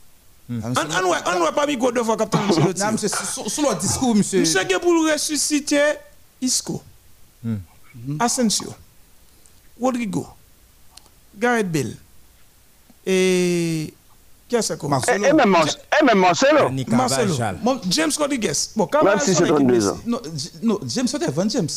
On 0.49 0.55
ne 0.55 1.51
pas 1.55 1.65
mis 1.65 1.77
gros 1.77 1.91
devoir, 1.91 2.17
Captain 2.17 2.39
Ancelotti. 2.49 2.81
Non, 2.81 2.91
monsieur, 2.91 3.07
le 3.07 3.79
discours, 3.79 4.15
monsieur. 4.15 4.39
Monsieur 4.41 4.63
qui 4.65 4.75
pour 4.79 4.91
ressusciter 5.09 5.93
Isco, 6.41 6.81
Asensio, 8.19 8.73
Rodrigo, 9.79 10.27
Gareth 11.37 11.71
Bale 11.71 11.95
et 13.05 13.93
qui 14.51 14.57
est-ce 14.57 14.73
que 14.73 14.85
Marcelo. 14.85 15.23
Et, 15.23 15.27
et 15.29 15.33
même, 15.33 15.49
Mar- 15.49 15.65
et 16.01 16.05
même 16.05 16.19
Marcelo. 16.19 16.69
James 17.89 18.11
Rodriguez. 18.19 18.51
Bon, 18.75 18.85
quand 18.85 19.01
Même 19.03 19.17
si 19.19 19.33
c'est 19.33 19.45
32 19.45 19.87
ans. 19.87 19.97
Non, 20.61 20.79
James 20.85 21.07
c'était 21.07 21.31
Van 21.31 21.47
James. 21.47 21.69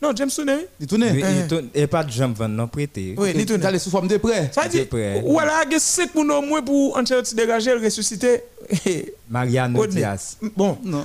Non, 0.00 0.10
James 0.14 0.30
Souné. 0.30 0.68
Il 0.80 0.86
Eh. 1.02 1.48
tourne- 1.48 1.68
Et 1.74 1.86
pas 1.86 2.04
de 2.04 2.10
jambes 2.12 2.36
non 2.48 2.68
prêté. 2.68 3.14
Oui, 3.16 3.32
il 3.34 3.40
Il 3.40 3.46
tourne. 3.46 3.64
allait 3.64 3.78
sous 3.78 3.90
forme 3.90 4.06
de 4.06 4.18
prêt. 4.18 4.50
Ça 4.54 4.68
dit, 4.68 4.82
près. 4.82 5.20
voilà, 5.26 5.62
il 5.66 5.72
y 5.72 5.76
a 5.76 5.78
5 5.80 6.12
pour 6.12 6.22
au 6.22 6.42
moins 6.42 6.62
pour 6.62 6.96
Ancelotti 6.96 7.34
dégager, 7.34 7.74
le 7.74 7.82
ressusciter. 7.84 8.42
Mariano. 9.30 9.86
Diaz. 9.86 10.36
Bon. 10.56 10.76
Non. 10.84 11.04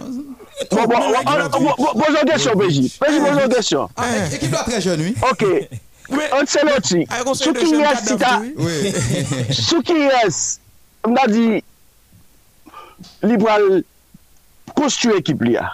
Bon, 0.70 0.84
bon, 0.84 0.88
bon, 0.88 0.98
bon, 1.26 1.60
bon, 1.60 1.74
bon, 1.78 1.86
Bonjour 1.96 2.22
question, 2.28 2.56
Béji. 2.56 2.94
Béji, 3.02 3.20
bonjour 3.22 3.50
question. 3.50 3.90
Ah, 3.96 4.06
é- 4.32 4.36
équipe 4.36 4.52
là 4.52 4.64
très 4.64 4.82
jeune, 4.82 5.02
oui. 5.02 5.16
Ok. 5.32 5.46
Mais, 6.12 6.32
Ancelotti, 6.34 7.06
de 7.06 7.60
qui 7.60 7.70
jeunes 7.70 7.84
reste, 7.86 8.08
si 8.08 8.18
ta- 8.18 8.40
oui. 8.42 8.54
Oui. 8.58 8.94
sous 9.54 9.82
qui 9.82 9.94
reste, 10.08 10.62
on 11.04 11.16
a 11.16 11.28
dit, 11.28 11.64
libéral, 13.24 13.84
construire 14.76 15.18
équipe 15.18 15.42
là. 15.44 15.74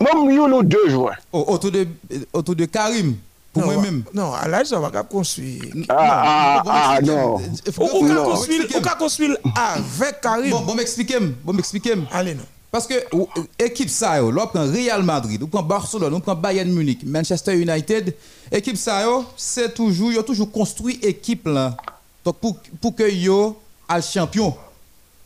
Même 0.00 0.30
il 0.30 0.36
y 0.36 0.38
a 0.38 0.48
nos 0.48 0.62
deux 0.62 0.88
joueurs. 0.90 1.16
Au- 1.32 1.44
Autour 1.54 1.70
de, 1.70 1.86
autour 2.32 2.56
de 2.56 2.64
Karim, 2.66 3.16
pour 3.52 3.62
Non, 3.62 3.72
moi-même. 3.72 4.02
Non, 4.12 4.32
à 4.34 4.48
l'âge, 4.48 4.66
ça 4.66 4.78
va 4.80 4.90
pas 4.90 5.04
construire. 5.04 5.62
Ah, 5.88 6.62
ah, 6.66 6.94
ah, 6.96 7.00
non. 7.00 7.38
Il 7.66 7.72
faut- 7.72 7.84
Ou 7.84 8.04
ou 8.04 8.08
ka 8.08 8.94
ou 8.96 8.98
construire 8.98 9.36
avec 9.54 10.20
Karim. 10.20 10.50
Bon, 10.50 10.60
bon, 10.60 10.74
m'expliquez, 10.74 11.18
bon, 11.20 11.52
m'expliquez. 11.52 11.94
Allez, 12.10 12.34
non. 12.34 12.42
Parce 12.72 12.88
que 12.88 12.94
ou- 13.12 13.28
équipe 13.56 13.88
ça, 13.88 14.18
yo, 14.18 14.32
là, 14.32 14.42
on 14.42 14.46
prend 14.48 14.66
Real 14.66 15.04
Madrid, 15.04 15.40
on 15.40 15.46
prend 15.46 15.62
Barcelone, 15.62 16.12
on 16.12 16.20
prend 16.20 16.34
Bayern 16.34 16.68
Munich, 16.72 17.02
Manchester 17.06 17.54
United, 17.56 18.12
équipe 18.58 18.76
ça, 18.76 19.02
yo, 19.04 19.24
c'est 19.36 19.74
toujours, 19.74 20.12
construit 20.52 20.98
équipe 21.02 21.46
là. 21.46 21.76
Donc 22.24 22.36
pour, 22.38 22.56
pour 22.80 22.94
que 22.94 23.10
yo 23.10 23.58
al 23.88 24.02
champion. 24.02 24.54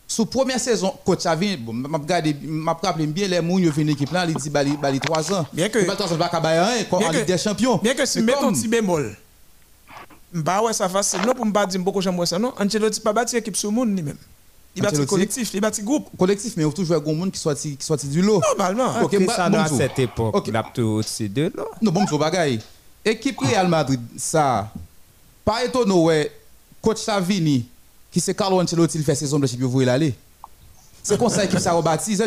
Sous 0.07 0.25
première 0.25 0.59
saison, 0.59 0.91
coach 1.05 1.25
a 1.27 1.35
vu, 1.35 1.55
bon, 1.55 1.71
m'a 1.71 1.97
regardé, 1.99 2.35
m'a 2.41 2.73
rappelé 2.73 3.05
bien 3.05 3.27
les 3.27 3.41
moun 3.41 3.61
yo 3.61 3.71
équipe 3.71 4.11
là, 4.11 4.25
il 4.27 4.33
dit 4.35 4.49
bali 4.49 4.75
bali 4.75 4.99
3 4.99 5.33
ans. 5.33 5.45
Bien 5.53 5.69
que- 5.69 5.77
Il 5.79 5.85
va 5.85 5.95
3 5.95 6.11
ans 6.11 6.17
pas 6.17 6.29
ka 6.29 6.39
bailler 6.39 6.59
rien 6.61 6.83
comme 6.85 6.99
Bien 6.99 7.09
en 7.09 7.11
que- 7.11 7.17
Ligue 7.17 7.27
des 7.27 7.37
champions. 7.37 7.77
Bien 7.77 7.93
que 7.93 8.05
si 8.05 8.19
Mais 8.21 8.33
met 8.33 8.43
un 8.43 8.51
petit 8.51 8.67
bémol, 8.67 9.15
bah 10.33 10.61
ouais, 10.63 10.73
ça 10.73 10.89
facile. 10.89 11.21
Non, 11.25 11.33
pour 11.33 11.45
me 11.45 11.51
pas 11.51 11.65
dire 11.65 11.79
beaucoup 11.79 12.01
j'aime 12.01 12.23
ça, 12.25 12.39
non. 12.39 12.53
Ancelotti 12.59 12.99
pas 13.01 13.13
bâti 13.13 13.37
équipe 13.37 13.55
sur 13.55 13.71
monde, 13.71 13.95
lui-même. 13.95 14.17
Il 14.75 14.81
bâti 14.81 14.95
Ancelotti? 14.95 15.09
collectif, 15.09 15.53
il 15.53 15.61
bâti 15.61 15.81
groupe. 15.83 16.07
collectif 16.17 16.53
mais 16.57 16.63
il 16.63 16.65
y 16.65 16.69
a 16.69 16.73
toujours 16.73 16.97
un 16.97 17.13
monde 17.13 17.31
qui 17.31 17.39
soit 17.39 17.55
qui 17.55 17.77
soit 17.79 18.03
du 18.05 18.21
lot. 18.21 18.41
Normalement. 18.57 19.01
Ok, 19.03 19.15
ça 19.27 19.67
jour. 19.67 19.77
cette 19.77 19.99
époque, 19.99 20.35
Ok. 20.35 20.47
il 20.47 20.55
a 20.55 20.63
tout 20.73 20.81
au-dessus 20.81 21.29
de. 21.29 21.51
Non, 21.81 21.91
bon, 21.91 22.05
je 22.09 22.15
bagaille. 22.15 22.59
Équipe 23.05 23.39
Real 23.39 23.67
Madrid, 23.67 24.01
ça, 24.17 24.69
pas 25.45 25.63
étonnant, 25.63 26.03
ouais, 26.03 26.31
coach 26.81 26.97
Savini, 26.99 27.67
qui 28.11 28.19
c'est 28.19 28.33
Carlo 28.35 28.61
Ancelotti, 28.61 28.97
il 28.97 29.03
fait 29.03 29.15
saison 29.15 29.39
de 29.39 29.47
champion, 29.47 29.67
vous 29.67 29.81
aller. 29.89 30.13
C'est 31.01 31.17
comme 31.17 31.29
ça 31.29 31.43
l'équipe 31.43 31.59
ça 31.59 31.71
rebâtit. 31.71 32.17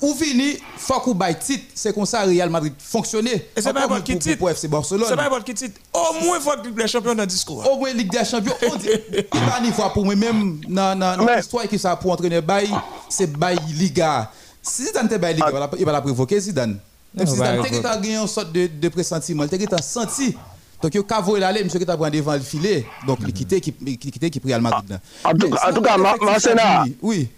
Ou 0.00 0.14
fini, 0.14 0.58
faut 0.76 1.00
qu'on 1.00 1.14
baille 1.14 1.38
titre, 1.38 1.64
c'est 1.74 1.94
comme 1.94 2.04
ça 2.04 2.20
Real 2.22 2.50
Madrid 2.50 2.72
fonctionner. 2.78 3.32
Et 3.56 3.62
c'est 3.62 3.72
pas 3.72 3.86
pour- 3.88 4.02
titre. 4.02 4.36
Pour 4.36 4.50
FC 4.50 4.68
Barcelone. 4.68 5.06
C'est 5.08 5.16
pas 5.16 5.40
qui 5.40 5.54
titre. 5.54 5.80
Au 5.92 6.12
moins, 6.22 6.36
il 6.36 6.42
faut 6.42 6.50
que 6.50 6.80
les 6.82 6.86
champions 6.88 7.14
dans 7.14 7.22
le 7.22 7.26
discours. 7.26 7.66
Au 7.70 7.78
moins 7.78 7.92
Ligue 7.94 8.10
des 8.10 8.24
Champions, 8.24 8.54
on 8.70 8.76
dit, 8.76 8.88
il 9.10 9.24
pas 9.24 9.58
ni 9.62 9.70
fois 9.72 9.90
pour 9.94 10.04
moi-même, 10.04 10.60
dans 10.68 10.98
dans- 10.98 11.26
l'histoire 11.36 11.66
qui 11.66 11.78
ça 11.78 11.96
pour 11.96 12.10
entraîner 12.12 12.42
bail, 12.42 12.68
c'est 13.08 13.26
bail 13.32 13.58
Liga. 13.72 14.30
Si 14.62 14.84
Zidane 14.84 15.08
te 15.08 15.14
bail 15.16 15.34
Liga, 15.34 15.46
il 15.48 15.52
va 15.54 15.60
la- 15.60 15.70
il 15.78 15.84
va 15.86 15.92
la 15.92 16.00
provoquer 16.02 16.40
Zidane. 16.40 16.78
Même 17.16 17.26
si 17.26 17.38
bah, 17.38 17.56
que 17.70 17.74
va- 17.76 17.82
t'as 17.82 17.96
gagné 17.96 18.16
une 18.16 18.26
sorte 18.26 18.52
de, 18.52 18.66
de 18.66 18.88
pressentiment, 18.88 19.46
t'as 19.66 19.80
senti. 19.82 20.36
Donc, 20.82 20.94
il 20.94 21.02
a 21.08 21.20
voulu 21.20 21.42
aller, 21.42 21.64
monsieur 21.64 21.78
qui 21.78 21.86
t'a 21.86 21.96
pris 21.96 22.10
devant 22.10 22.34
le 22.34 22.40
filet. 22.40 22.84
Donc, 23.06 23.18
il 23.26 23.32
quittait 23.32 23.60
qui 23.60 23.72
quittait 23.72 24.28
qui 24.28 24.38
Madrid. 24.60 24.90
là. 24.90 24.98
En 25.24 25.32
tout- 25.32 25.48
Mais 25.48 25.56
en 25.70 25.72
tout 25.74 25.80
cas, 25.80 25.96
Marcena. 25.96 26.84
Oui. 27.00 27.28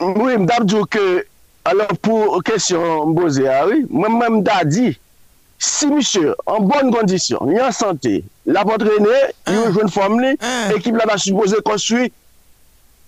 Oui, 0.00 0.36
m'dap 0.36 0.68
djou 0.68 0.84
que, 0.84 1.24
alors 1.64 1.88
pour 2.02 2.42
question 2.44 3.06
Mbose, 3.06 3.40
ah 3.50 3.66
oui, 3.66 3.86
moi-même 3.88 4.40
m'da 4.40 4.62
dit, 4.64 4.98
si 5.58 5.86
monsieur, 5.86 6.34
en 6.44 6.60
bonne 6.60 6.90
condition, 6.92 7.38
il 7.50 7.56
en 7.62 7.72
santé, 7.72 8.22
la 8.44 8.60
entraîné, 8.60 9.08
il 9.46 9.54
Hein. 9.54 9.72
a 9.74 9.82
une 9.82 9.88
forme, 9.88 10.20
li, 10.20 10.36
Hein. 10.38 10.70
équipe 10.76 10.94
là 10.96 11.06
va 11.06 11.16
supposé 11.16 11.56
construire 11.64 12.10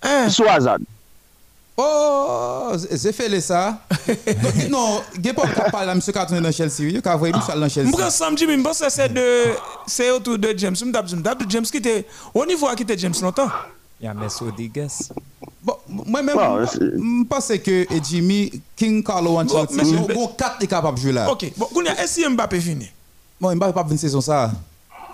Hein? 0.02 0.30
sous 0.30 0.44
hasard. 0.48 0.78
Oh, 1.80 2.72
j'ai 2.90 3.12
fait 3.12 3.28
le 3.28 3.40
ça. 3.40 3.78
Donc, 4.08 4.68
non, 4.68 5.00
il 5.14 5.30
a 5.30 5.32
pas 5.32 5.46
parler 5.70 5.92
à 5.92 5.94
qui 6.00 6.18
a 6.18 6.26
tourné 6.26 6.40
dans 6.40 6.50
Chelsea. 6.50 6.80
Il 6.80 6.92
y 6.96 7.00
a 7.04 7.14
envoyé 7.14 7.32
monsieur 7.32 7.54
dans 7.54 7.68
Chelsea. 7.68 7.88
Je 7.92 7.96
prends 7.96 8.10
samedi, 8.10 8.46
je 8.48 8.60
pense 8.62 8.80
que 8.80 8.90
c'est 8.90 9.08
de, 9.08 9.54
c'est 9.86 10.10
autour 10.10 10.38
de 10.38 10.52
James. 10.56 10.74
Je 10.74 10.84
me 10.84 11.22
tape 11.22 11.40
James 11.48 11.62
qui 11.62 11.76
était, 11.76 12.04
au 12.34 12.44
niveau 12.44 12.66
à 12.66 12.74
qui 12.74 12.82
était 12.82 12.98
James 12.98 13.14
longtemps. 13.22 13.48
Il 14.00 14.06
y 14.06 14.08
a 14.08 14.14
Messi 14.14 14.42
Rodriguez. 14.42 14.88
Bon, 15.62 15.74
moi-même, 15.86 16.36
je 16.72 17.24
pense 17.28 17.52
que 17.64 17.86
Jimmy, 18.02 18.60
King 18.74 19.04
Carlo 19.04 19.38
Ancelotti, 19.38 19.74
mais 19.76 19.84
c'est- 19.84 19.92
bon, 19.94 20.14
bon, 20.14 20.28
quatre 20.36 20.60
est 20.62 20.66
capable 20.66 20.96
de 20.96 21.02
jouer 21.02 21.12
là. 21.12 21.30
Ok, 21.30 21.52
bon, 21.56 21.68
est-ce 21.96 22.20
que 22.20 22.28
Mbappé 22.28 22.60
fini? 22.60 22.90
Bon, 23.40 23.52
il 23.52 23.58
va 23.58 23.72
pas 23.72 23.86
une 23.88 23.98
saison 23.98 24.20
ça. 24.20 24.50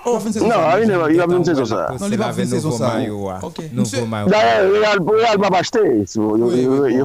Oh, 0.06 0.18
Pas 0.18 0.26
une 0.26 0.32
saison 0.32 0.46
Non, 0.48 0.54
il 0.82 0.90
va 0.92 1.10
il 1.10 1.16
va 1.18 1.26
venir 1.26 1.44
saison 1.46 1.64
ça. 1.64 1.88
Non, 1.98 2.06
il 2.10 2.18
va 2.18 2.30
venir 2.32 2.48
saison 2.50 2.70
ça. 2.72 2.98
Nouveau 3.72 4.06
maillot. 4.06 4.28
D'ailleurs, 4.28 4.70
Real 4.72 4.98
Real 5.06 5.38
va 5.40 5.50
pas 5.50 5.58
acheter, 5.58 5.80
il 6.00 6.06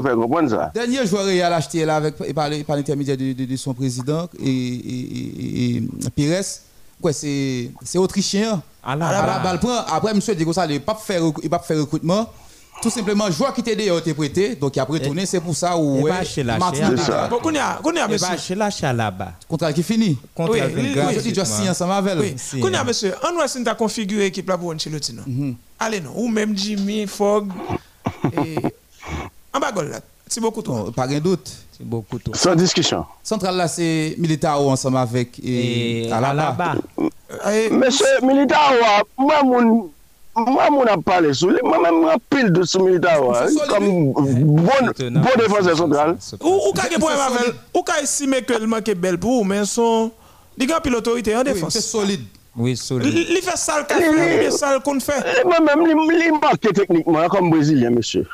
fait 0.04 0.16
comprendre 0.16 0.50
ça. 0.50 0.72
Dernier 0.74 1.06
joueur 1.06 1.26
Real 1.26 1.54
acheté 1.54 1.86
là 1.86 1.95
avec, 1.97 2.16
par, 2.34 2.50
l'intermédiaire 2.76 3.18
de, 3.18 3.34
de- 3.34 3.45
de 3.45 3.56
son 3.56 3.74
président 3.74 4.28
et, 4.39 4.50
et, 4.50 4.50
et- 4.50 5.76
et 5.78 6.10
Pires. 6.16 6.43
Quoi, 7.02 7.14
c'est 7.14 7.72
autrichien. 7.97 8.62
À 8.84 8.95
la 8.95 9.08
À 9.08 9.39
balle. 9.39 9.60
prend. 9.60 9.78
Après, 9.89 10.14
monsieur 10.14 10.36
dit 10.36 10.45
que 10.45 10.52
ça, 10.52 10.66
il 10.66 10.74
ne 10.74 10.80
pas 10.80 10.95
faire 10.95 11.22
il 11.41 11.50
pas 11.50 11.60
faire 11.60 11.80
recrutement. 11.80 12.28
Tout 12.82 12.89
simplement, 12.89 13.30
joueur 13.30 13.53
qui 13.53 13.59
était 13.61 13.75
déjà 13.75 13.95
été 13.97 14.13
prêté, 14.13 14.55
donc 14.55 14.75
il 14.75 14.80
a 14.80 14.84
retourné, 14.86 15.25
c'est 15.25 15.41
pour 15.41 15.55
ça 15.55 15.75
où 15.77 16.01
ouais, 16.01 16.11
pas 16.11 16.23
chez 16.23 16.43
la 16.43 16.57
Martin 16.57 16.91
chez- 16.91 16.97
C'est 16.97 17.11
ça. 17.11 17.27
Bon, 17.27 17.39
Kounia, 17.39 17.77
Kounia, 17.84 18.05
Et 18.05 18.11
monsieur. 18.13 18.55
là-bas. 18.93 19.34
contrat 19.47 19.73
qui 19.73 19.84
finit. 19.84 20.17
Contre 20.34 20.53
Oui, 20.53 20.59
oui, 20.75 21.69
ensemble 21.69 21.91
avec. 21.93 22.17
Oui, 22.19 22.71
monsieur, 22.86 23.13
on 23.30 23.38
va 23.38 23.45
essayer 23.45 23.65
de 23.65 23.71
configurer 23.71 24.23
l'équipe 24.25 24.47
là 24.47 24.57
pour 24.57 24.69
Ancelotti, 24.73 25.13
non? 25.13 25.23
Mhm. 25.27 25.55
Allez, 25.77 25.99
non. 25.99 26.11
Ou 26.15 26.27
même 26.30 26.57
Jimmy, 26.57 27.05
Fogg, 27.07 27.49
et... 28.37 28.55
En 29.54 29.59
bas, 29.59 29.71
là. 29.83 29.99
C'est 30.28 30.39
beaucoup 30.41 30.62
trop. 30.62 30.91
Pas 30.91 31.08
de 31.08 31.17
doute. 31.17 31.51
C'est 31.75 31.83
beaucoup 31.86 32.20
trop. 32.20 32.36
Sans 32.36 32.54
discussion. 32.55 33.04
Central 33.24 33.55
là, 33.58 33.67
c'est 33.67 34.13
Militao 34.20 34.70
ensemble 34.70 34.97
avec 34.97 35.39
et, 35.39 36.05
Et 36.08 36.12
à 36.12 36.21
la 36.21 36.51
bas. 36.51 36.75
Et- 37.51 37.70
Monsieur 37.71 38.05
Militao, 38.21 38.58
moi, 39.17 39.41
mon, 39.43 39.89
moi, 40.47 40.70
mon 40.70 40.83
a 40.83 40.97
parlé 40.97 41.33
sur 41.33 41.49
lui, 41.49 41.59
moi-même, 41.63 42.05
un 42.05 42.17
pile 42.29 42.51
de 42.51 42.61
ah, 42.61 42.66
C'est 42.66 43.53
solide, 43.53 43.70
comme 43.70 44.13
bon, 44.13 44.63
Maintenant, 44.82 45.21
bon 45.21 45.29
défenseur 45.37 45.78
central. 45.78 46.17
Ou 46.41 46.74
ka 46.74 46.82
problème 46.97 47.17
C'est 47.17 47.21
avec 47.21 47.39
solide. 47.39 47.55
ou 47.74 47.83
ka 47.83 48.01
estimer 48.01 48.41
que 48.41 48.53
le 48.53 48.67
manque 48.67 48.91
belle 48.91 49.17
pour 49.17 49.45
mais 49.45 49.66
son 49.66 50.11
il 50.57 50.67
gagne 50.67 50.82
pile 50.82 50.95
autorité 50.95 51.36
en 51.36 51.41
Oui, 51.43 51.63
c'est 51.70 51.82
solide. 51.82 52.25
Oui, 52.55 52.75
solide. 52.75 53.13
Le 53.29 53.41
fait, 53.41 53.51
ou 54.09 54.39
bien 54.39 54.51
ça 54.51 54.74
le 54.74 54.79
qu'on 54.82 54.99
fait. 54.99 55.24
Et 55.41 55.45
Moi-même, 55.45 55.82
il 55.86 56.25
il 56.25 56.39
marque 56.39 56.74
techniquement 56.74 57.28
comme 57.29 57.49
Brésilien, 57.49 57.89
monsieur. 57.91 58.28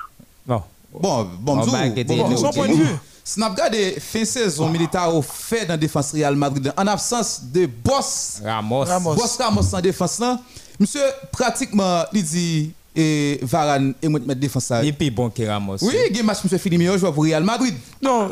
Bon. 0.46 0.62
Bon, 0.92 1.28
bon, 1.40 1.58
bon, 1.58 1.66
de 1.66 2.04
bon, 2.04 2.38
Son 2.38 2.52
point 2.52 2.68
de 2.70 2.74
vue. 2.74 2.88
Snap 3.28 3.54
regardé 3.54 4.00
fin 4.00 4.24
saison 4.24 4.70
Militao 4.70 5.20
fait 5.24 5.66
dans 5.66 5.74
la 5.74 5.78
défense 5.78 6.12
Real 6.14 6.36
Madrid 6.36 6.72
en 6.78 6.86
absence 6.86 7.42
de 7.44 7.66
boss 7.66 8.40
Ramos. 8.46 8.84
Ramos. 8.84 9.16
boss 9.16 9.38
Ramos 9.38 9.74
en 9.74 9.82
défense 9.82 10.20
là. 10.20 10.40
Monsieur 10.80 11.02
pratiquement 11.32 12.04
il 12.14 12.24
dit 12.24 12.74
et 12.96 13.40
Varane 13.42 13.94
et 14.02 14.08
moi 14.08 14.20
mettre 14.26 14.40
défense 14.40 14.72
puis 14.94 15.10
bon 15.12 15.30
que 15.30 15.44
Ramos. 15.44 15.78
Oui, 15.82 15.94
il 16.10 16.16
y 16.16 16.20
a 16.20 16.24
un 16.24 16.26
match 16.26 16.44
monsieur 16.44 16.58
fini 16.58 16.78
meilleur 16.78 16.98
joueur 16.98 17.14
pour 17.14 17.24
Real 17.24 17.44
Madrid. 17.44 17.76
Non, 18.02 18.30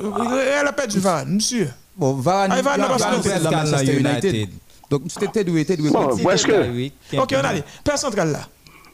elle 0.61 0.67
a 0.67 0.71
perdu 0.73 0.99
Varane, 0.99 1.33
monsieur. 1.35 1.69
Bon, 1.95 2.13
Varane 2.13 2.51
Ah, 2.53 2.61
Varane 2.61 2.81
n'a 2.81 2.87
pas 2.87 3.11
Manchester 3.51 3.93
United. 3.99 4.49
Donc, 4.89 5.03
monsieur 5.05 5.27
t'es 5.31 5.43
doué, 5.43 5.65
t'es 5.65 5.77
doué. 5.77 5.89
Bon, 5.89 6.07
Petit, 6.07 6.23
presque. 6.23 6.51
Oui, 6.71 6.93
Ok, 7.17 7.35
on 7.39 7.43
a 7.45 7.53
dit. 7.53 7.63
Père 7.83 7.97
central 7.97 8.31
là. 8.31 8.39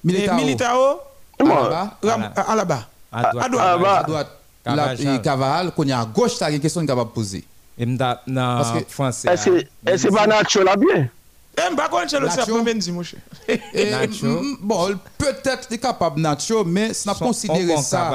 Militao. 0.03 0.99
Là-bas, 1.39 1.97
Ram- 2.03 2.31
à 2.35 2.55
la 2.55 2.65
bas. 2.65 2.87
À 3.11 3.31
droite. 3.31 3.45
À 3.53 4.03
droite. 4.03 4.29
À 4.65 4.75
qu'on 5.71 5.87
gauche, 6.05 6.35
ça, 6.35 6.49
il 6.49 6.53
une 6.55 6.61
question 6.61 6.85
capable 6.85 7.11
poser. 7.11 7.43
Et 7.77 7.85
m'da- 7.85 8.21
que- 8.83 8.91
français. 8.91 9.29
est-ce 9.31 9.45
que 9.49 9.63
est-ce 9.85 10.07
que 10.07 10.13
pas 10.13 10.27
Nacho 10.27 10.63
là 10.63 10.75
bien? 10.75 11.07
Eh, 11.67 11.73
m'pas 11.73 11.89
qu'on 11.89 12.07
chèle 12.07 12.23
aussi 12.23 12.37
Nacho. 12.37 12.57
après 12.57 12.73
Benzi, 12.73 12.91
mon 12.91 13.03
cher. 13.03 13.19
Mm, 14.23 14.55
Bon, 14.61 14.89
peut-être 15.17 15.71
est 15.71 15.77
capable 15.77 16.21
Nacho, 16.21 16.63
mais 16.63 16.93
si 16.93 17.07
on 17.07 17.11
a 17.11 17.15
Son- 17.15 17.25
considéré 17.25 17.63
on 17.71 17.73
prend 17.73 17.81
ça. 17.81 18.11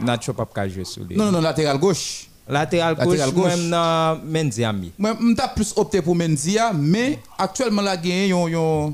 Nacho 0.00 0.32
pas 0.32 0.46
ka 0.52 0.68
jouer 0.68 0.84
sur 0.84 1.04
lui. 1.04 1.16
Non, 1.16 1.30
non, 1.30 1.40
latéral 1.40 1.78
gauche. 1.78 2.26
Latéral 2.48 2.94
gauche, 2.96 3.18
même 3.56 3.70
dans 3.70 4.20
Mendiami. 4.24 4.92
Moi, 4.98 5.16
je 5.20 5.24
suis 5.26 5.36
plus 5.54 5.72
opté 5.76 6.02
pour 6.02 6.14
Menzia, 6.14 6.72
mais 6.74 7.18
actuellement, 7.38 7.80
là, 7.82 7.96
il 8.02 8.26
y 8.28 8.32
a 8.32 8.36
un 8.36 8.92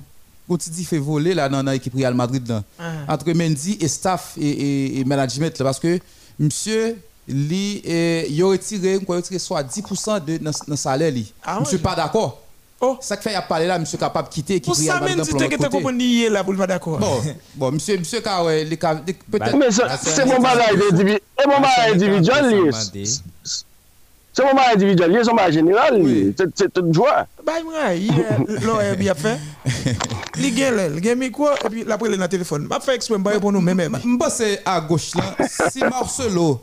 petit 0.49 0.85
fait 0.85 0.99
voler 0.99 1.35
là, 1.35 1.49
dans 1.49 1.63
l'équipe 1.63 1.95
Real 1.95 2.15
Madrid. 2.15 2.47
Là, 2.49 2.63
Ah. 2.79 3.15
Entre 3.15 3.33
Mendy 3.33 3.77
et 3.81 3.89
staff 3.89 4.35
et, 4.39 4.49
et, 4.49 5.01
et 5.01 5.05
management. 5.05 5.59
Là, 5.59 5.65
parce 5.65 5.81
que 5.81 5.99
monsieur, 6.39 6.97
lui, 7.27 7.81
eh, 7.85 8.27
il 8.31 8.43
a 8.43 8.47
retiré, 8.47 8.99
il 9.01 9.13
a 9.13 9.17
retiré 9.17 9.39
soit 9.39 9.63
10% 9.63 10.25
de 10.25 10.37
dans 10.39 10.51
dans 10.69 10.77
salaire. 10.77 11.11
Lui. 11.13 11.33
Ah 11.45 11.59
monsieur 11.61 11.79
pas 11.79 11.95
d'accord. 11.97 12.41
Oh. 12.83 12.97
Ça 13.01 13.17
qui 13.19 13.25
fait, 13.29 13.35
a 13.35 13.43
parlé 13.43 13.67
là, 13.67 13.79
monsieur 13.79 13.99
capable 13.99 14.29
de 14.29 14.33
quitter 14.35 14.59
Pour 14.61 14.75
ça, 14.75 14.99
l'autre 15.01 15.31
que 15.49 15.57
t'as 15.57 15.69
côté. 15.69 15.83
compris 15.83 16.29
là 16.31 16.43
pour 16.43 16.53
le 16.55 16.59
pas 16.59 16.67
d'accord. 16.67 16.99
Bon, 16.99 17.21
bon, 17.55 17.73
monsieur, 17.73 17.99
monsieur, 17.99 18.21
car, 18.21 18.47
les- 18.49 18.65
peut-être. 18.77 19.55
Mais 19.57 19.67
c'est 19.71 20.25
mon 20.25 20.39
bagage 20.41 20.77
individuel. 20.91 21.21
Et 21.43 21.47
mon 21.47 21.61
bagage 21.61 21.93
individuel, 21.93 22.71
c'est 24.33 24.45
mon 24.45 24.55
bagage 24.55 24.75
individuel, 24.77 25.21
c'est 25.23 25.31
mon 25.31 25.37
bagage 25.37 25.55
général. 25.55 26.03
C'est- 26.39 26.47
c'est 26.55 26.73
tout 26.73 26.91
joie. 26.91 27.27
Bah, 27.45 27.53
moi, 27.63 27.75
l'on 28.63 28.97
bien 28.97 29.15
fait. 29.15 29.39
Il 30.39 30.55
gagne 30.55 31.19
micro, 31.19 31.49
et 31.51 31.69
puis 31.69 31.85
après, 31.91 32.09
il 32.09 32.15
est 32.15 32.17
dans 32.17 32.23
le 32.23 32.29
téléphone. 32.29 32.67
Je 32.73 32.81
fais 32.85 32.95
exprès, 32.95 33.17
je 33.35 33.39
pour 33.39 33.53
nous 33.53 33.61
même. 33.61 33.99
Je 34.03 34.17
pense 34.17 34.43
à 34.65 34.81
gauche 34.81 35.15
là, 35.17 35.37
si 35.71 35.81
Marcelo 35.81 36.63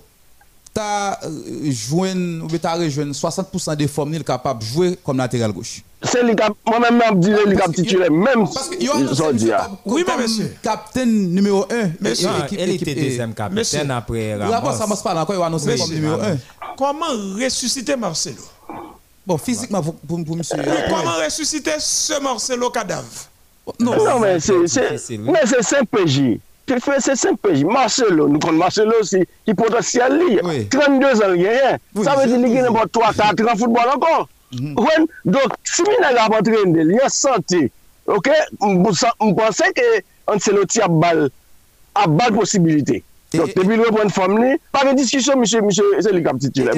t'a 0.77 1.19
euh, 1.23 1.71
joué 1.71 2.13
ou 2.13 2.47
t'a 2.59 2.73
rejoint 2.75 3.05
60% 3.11 3.75
des 3.75 3.87
formes, 3.87 4.13
il 4.13 4.21
est 4.21 4.23
capable 4.23 4.59
de 4.59 4.65
jouer 4.65 4.97
comme 5.03 5.17
latéral 5.17 5.51
gauche. 5.51 5.81
C'est 6.03 6.21
a- 6.39 6.49
moi-même, 6.67 7.01
je 7.15 7.17
dis 7.19 7.29
lui 7.31 7.55
qui 7.55 7.61
a 7.61 7.67
titulaire, 7.69 8.11
même 8.11 8.45
a 8.87 8.93
aujourd'hui. 9.11 9.47
monsieur 9.49 9.53
ah. 9.57 9.69
Oui, 9.85 10.03
mais 10.07 10.17
monsieur. 10.23 10.55
capitaine 10.61 11.29
numéro 11.33 11.65
1. 11.71 11.89
Monsieur, 11.99 12.27
Monsieur. 13.55 13.79
capitaine 13.79 13.91
après 13.97 14.35
Rapport 14.35 14.71
ça 14.73 14.77
Ramos. 14.79 14.89
marche 14.89 15.03
pas 15.03 15.19
encore, 15.21 15.35
il 15.35 15.41
a 15.41 15.45
annoncé 15.47 15.67
Monsieur. 15.71 15.85
comme 15.85 15.95
numéro 15.95 16.21
1. 16.21 16.37
Comment 16.77 17.05
ressusciter 17.43 17.95
Marcelo? 17.95 18.37
Bon, 19.25 19.37
physiquement 19.37 19.81
pour, 19.81 19.95
pour, 19.95 20.23
pour 20.23 20.35
monsieur. 20.37 20.57
Comment 20.89 21.17
ressusciter 21.25 21.71
ce 21.79 22.21
Marcelo 22.21 22.69
cadavre? 22.69 23.03
Non, 23.79 24.19
mais 24.19 24.39
c'est 24.39 24.67
c'est- 24.67 24.91
difficile, 24.91 26.46
oui. 26.69 26.79
mais 26.87 26.99
c'est 26.99 27.15
5 27.15 27.37
PJ. 27.37 27.53
Tu 27.57 27.61
fais 27.61 27.61
c'est 27.61 27.61
5 27.61 27.63
PJ. 27.63 27.63
Marcelo, 27.63 28.27
nous 28.27 28.39
connaissons 28.39 28.57
Marcelo 28.57 28.91
aussi, 29.01 29.23
qui 29.45 29.53
potentiel 29.53 30.17
li. 30.19 30.39
Oui. 30.43 30.67
32 30.69 31.05
ans, 31.21 31.33
il 31.35 31.43
gagne. 31.43 31.77
Oui, 31.95 32.03
Ça 32.05 32.15
veut 32.15 32.23
je 32.23 32.35
dire 32.35 32.45
qu'il 32.45 32.53
gagne 32.55 32.65
comprends. 32.67 32.81
n'importe 32.83 32.91
3, 32.91 33.13
4 33.35 33.41
ans 33.47 33.51
en 33.53 33.57
football 33.57 33.89
encore. 33.95 34.29
Ouais, 34.53 35.05
Donc, 35.25 35.51
si 35.63 35.81
il 35.85 36.01
n'a 36.01 36.29
pas 36.29 36.37
entraîné, 36.39 36.81
il 36.81 36.99
a 37.03 37.09
senti. 37.09 37.69
Ok, 38.05 38.29
je 38.61 39.33
pensais 39.33 39.73
que 39.75 39.81
Ancelotti 40.33 40.79
a 40.81 40.87
balle, 40.87 41.29
a 41.93 42.07
balle 42.07 42.33
possibilité. 42.33 43.03
Et- 43.33 43.37
Donc, 43.39 43.53
depuis 43.53 43.75
le 43.75 43.83
reprendre 43.83 44.09
forme, 44.11 44.41
li, 44.41 44.55
pas 44.71 44.85
de 44.85 44.95
discussion, 44.95 45.37
monsieur, 45.37 45.61
monsieur, 45.61 45.83
c'est 45.99 46.11
qui 46.11 46.25
a 46.27 46.33
titulaire. 46.33 46.73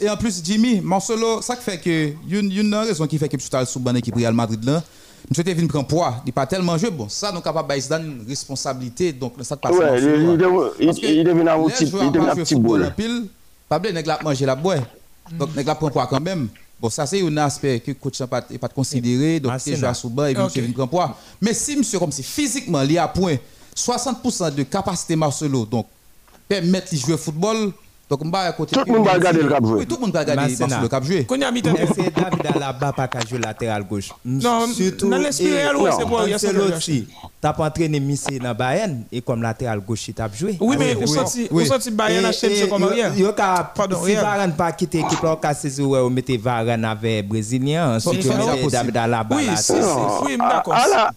Et, 0.00 0.08
en, 0.10 0.16
plus, 0.16 0.42
Jimmy, 0.44 0.80
Marcelo, 0.82 1.40
ça 1.42 1.54
fait 1.54 1.78
que, 1.78 2.08
une, 2.28 2.50
une 2.50 2.74
raison 2.74 3.06
qui 3.06 3.18
fait 3.18 3.28
que 3.28 3.36
tu 3.36 3.46
as 3.56 3.64
sous 3.66 3.78
ban 3.78 3.94
équipe 3.94 4.16
Real 4.16 4.34
Madrid 4.34 4.62
là, 4.64 4.82
monsieur 5.28 5.44
te 5.44 5.50
venu 5.50 5.66
prendre 5.68 5.86
poids, 5.86 6.16
il 6.24 6.26
n'est 6.26 6.32
pas 6.32 6.46
tellement 6.46 6.76
joué. 6.78 6.90
Bon, 6.90 7.08
ça, 7.08 7.28
nous 7.28 7.34
sommes 7.34 7.42
capables 7.42 7.74
de 7.74 7.88
donner 7.88 8.04
une 8.06 8.28
responsabilité. 8.28 9.12
Donc, 9.12 9.34
ça 9.42 9.56
passe. 9.56 9.72
Ouais, 9.76 9.98
il- 9.98 10.04
il 10.04 10.38
il- 10.80 10.88
il 12.06 12.12
devient 12.12 12.28
un 12.30 12.34
petit- 12.44 12.54
il 12.54 12.84
en 12.86 12.90
pile, 12.90 13.26
pas 13.68 13.78
bien, 13.78 13.92
nèg 13.92 14.06
la 14.06 14.18
manger 14.22 14.46
la 14.46 14.54
boire. 14.56 14.78
Donc, 15.32 15.54
nèg 15.54 15.66
la 15.66 15.74
prend 15.74 15.90
poids 15.90 16.06
quand 16.06 16.20
même. 16.20 16.48
Bon, 16.80 16.88
ça, 16.88 17.04
c'est 17.06 17.22
un 17.22 17.36
aspect 17.36 17.78
que 17.80 17.90
le 17.90 17.94
coach 17.94 18.18
n'a 18.20 18.26
pas, 18.26 18.40
pas 18.42 18.68
considéré. 18.68 19.38
Donc, 19.38 19.52
Ah, 19.54 19.56
il 19.58 19.60
c'est 19.60 19.76
joue 19.76 19.86
à 19.86 19.94
sous 19.94 20.08
banc 20.08 20.24
et 20.26 20.34
monsieur 20.34 20.62
vient 20.62 20.72
prendre 20.72 20.88
poids. 20.90 21.16
Mais 21.40 21.52
si 21.52 21.76
monsieur, 21.76 21.98
comme 21.98 22.10
si 22.12 22.22
physiquement, 22.22 22.80
il 22.82 22.92
est 22.94 22.98
à 22.98 23.06
point, 23.06 23.36
60% 23.74 24.50
de 24.50 24.62
capacité 24.64 25.14
Marcelo, 25.16 25.66
donc, 25.66 25.86
permettre 26.48 26.90
de 26.92 26.96
jouer 26.98 27.14
au 27.14 27.18
football, 27.18 27.72
donc, 28.10 28.24
on 28.24 28.30
va 28.30 28.40
à 28.40 28.52
côté. 28.52 28.74
Tout 28.74 28.82
le 28.84 28.92
monde 28.92 29.06
va 29.06 29.12
regarder 29.12 29.40
le 29.42 29.48
cap 29.48 29.64
jouer. 29.64 29.78
Oui, 29.78 29.86
tout 29.86 29.94
le 29.94 30.00
monde 30.00 30.12
va 30.12 30.20
regarder. 30.20 30.56
Marcelo 30.58 30.88
cap 30.88 31.04
jouer. 31.04 31.26
Y 31.30 31.44
a 31.44 31.52
que 31.52 32.42
David 32.42 32.56
Alaba 32.56 32.92
pas 32.92 33.06
qu'à 33.06 33.20
jouer 33.20 33.38
latéral 33.38 33.84
gauche 33.84 34.10
Non, 34.24 34.66
dans 35.02 35.16
l'esprit 35.18 35.52
réel, 35.52 35.76
ouais, 35.76 35.90
c'est 35.96 36.04
pour- 36.04 36.22
il 36.24 36.30
y 36.30 36.34
a 36.34 36.38
ça, 36.38 36.48
Ancelotti, 36.48 37.06
t'as 37.40 37.52
pas 37.52 37.66
entraîné 37.66 38.00
Missé 38.00 38.40
dans 38.40 38.52
Bayern 38.52 39.04
et 39.12 39.20
comme 39.20 39.42
latéral 39.42 39.78
gauche, 39.80 40.08
il 40.08 40.14
t'a 40.14 40.28
joué. 40.32 40.56
Oui, 40.60 40.74
mais 40.76 40.96
on 40.96 41.00
oui. 41.52 41.62
on 41.62 41.64
sentit 41.66 41.90
Bayern 41.92 42.24
a 42.24 42.32
cherché 42.32 42.68
comme 42.68 42.82
rien. 42.82 43.12
Yo 43.14 43.32
Pardon, 43.32 43.98
si 44.04 44.12
Real. 44.12 44.24
Varane 44.24 44.52
pas 44.56 44.72
quitter 44.72 44.98
l'équipe 45.02 45.20
ka 45.40 45.54
saisi 45.54 45.80
ouais, 45.82 46.00
on 46.00 46.10
mettait 46.10 46.36
Varane 46.36 46.84
avec 46.84 47.28
brésilien, 47.28 47.94
ensuite 47.96 48.26
on 48.26 48.32
c'est 48.44 48.54
mettait. 48.56 48.70
David 48.70 48.96
Alaba 48.96 49.36
Oui, 49.36 49.48
c'est- 49.56 49.74
Oui, 50.24 50.36
d'accord. 50.36 50.74
à 50.74 50.88
la- 50.88 51.10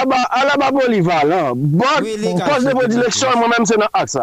à 0.00 0.04
bas- 0.06 0.16
à 0.30 0.44
la 0.44 0.56
bas 0.56 0.72
polyvalent. 0.72 1.52
Bon, 1.54 1.84
poste 2.00 2.64
de 2.64 2.68
c'est 2.68 2.74
prédilection, 2.74 3.28
moi-même, 3.36 3.64
c'est 3.64 3.76
dans 3.78 3.86
l'axe. 3.94 4.18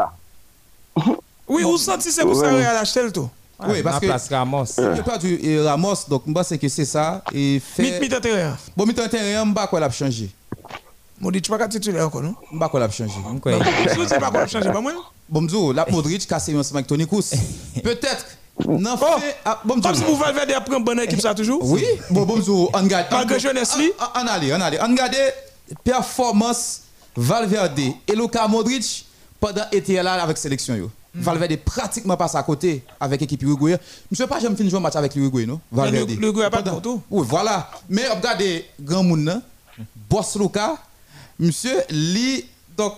Oui, 1.50 1.64
on 1.66 1.78
sentit 1.78 2.12
c'est 2.12 2.22
pour 2.24 2.36
ça. 2.36 2.50
Real 2.52 2.76
a 2.76 2.80
acheté 2.80 3.02
le 3.04 3.12
tout. 3.12 3.30
Oui, 3.68 3.82
parce 3.84 3.96
la 3.96 4.00
que 4.00 4.06
place 4.06 4.30
Ramos. 4.30 4.66
perdu 5.04 5.38
et 5.44 5.60
Ramos, 5.62 5.96
donc 6.08 6.24
je 6.26 6.32
pense 6.32 6.50
que 6.50 6.68
c'est 6.70 6.86
ça. 6.86 7.22
Et 7.34 7.60
fait. 7.60 8.00
Mit 8.00 8.08
mit 8.10 8.22
terrain. 8.22 8.56
Bon, 8.78 8.86
mi 8.86 8.94
terrain, 8.94 9.10
je 9.12 9.18
ne 9.18 9.48
sais 9.50 9.54
pas 9.54 9.68
quoi 9.68 9.80
l'a 9.82 9.90
changé. 9.90 10.30
Modric 11.20 11.50
pas 11.50 11.58
qu'à 11.58 11.68
titulaire 11.68 12.08
encore 12.08 12.22
non. 12.22 12.36
Je 12.40 12.46
ne 12.48 12.54
sais 12.54 12.60
pas 12.60 12.70
quoi 12.70 12.80
l'a 12.80 12.90
changé. 12.90 13.14
Quoi, 13.42 13.52
Je 13.52 14.02
dis 14.06 14.20
pas 14.20 14.32
qu'on 14.32 14.48
changer 14.48 14.72
pas 14.72 14.80
moi. 14.80 14.94
Bon, 15.28 15.42
m'dou, 15.42 15.74
la 15.74 15.86
Modric 15.90 16.26
cassé 16.26 16.56
ensemble 16.58 16.78
avec 16.78 16.88
Tony 16.88 17.06
Kroos. 17.06 17.22
Peut-être. 17.84 18.26
Non, 18.68 18.96
Oh, 19.02 19.20
fait. 19.20 19.36
ah, 19.44 19.60
Bon, 19.66 19.80
Comme 19.82 19.96
si 19.96 20.04
vous 20.04 20.16
Valverde 20.16 20.52
a 20.52 20.62
pris 20.62 20.76
une 20.78 20.84
bonne 20.84 21.00
équipe 21.02 21.20
ça 21.22 21.34
toujours? 21.36 21.60
Oui, 21.64 21.84
bon, 22.10 22.26
bon, 22.26 22.42
on 22.74 22.78
regarde. 22.78 23.08
Malgré 23.12 23.36
on- 23.36 23.40
jeunesse 23.40 23.78
li. 23.78 23.92
on- 24.00 24.22
On 24.22 24.28
allait, 24.28 24.54
on 24.54 24.62
allait. 24.62 24.80
On 24.82 24.88
regarde 24.88 25.16
performance 25.84 26.82
Valverde 27.16 27.80
et 28.08 28.16
Luka 28.16 28.48
Modric 28.48 29.06
pendant 29.40 29.64
été 29.72 30.02
là 30.02 30.14
avec 30.24 30.38
sélection. 30.38 30.76
Yo. 30.76 30.90
Mm. 31.16 31.22
Valverde 31.22 31.56
pratiquement 31.58 32.16
passe 32.16 32.36
à 32.36 32.44
côté 32.44 32.84
avec 33.00 33.20
l'équipe 33.22 33.42
Uruguay. 33.44 33.78
Monsieur 34.12 34.28
pas 34.28 34.40
jamais 34.40 34.56
fini 34.56 34.70
jouer 34.70 34.78
un 34.80 34.82
match 34.82 34.96
avec 34.96 35.16
l'Uruguay, 35.16 35.46
non? 35.46 35.60
Valverde. 35.72 36.12
l'Uruguay 36.12 36.50
pas 36.52 36.62
de 36.62 36.70
retour. 36.70 37.02
Oui, 37.10 37.26
voilà. 37.28 37.70
Mais 37.90 38.08
regardez, 38.08 38.66
grand 38.80 39.04
monde, 39.04 39.22
nan, 39.22 39.42
Boss 40.10 40.36
Luka, 40.36 40.78
monsieur, 41.40 41.82
lui, 41.90 42.46
donc, 42.78 42.94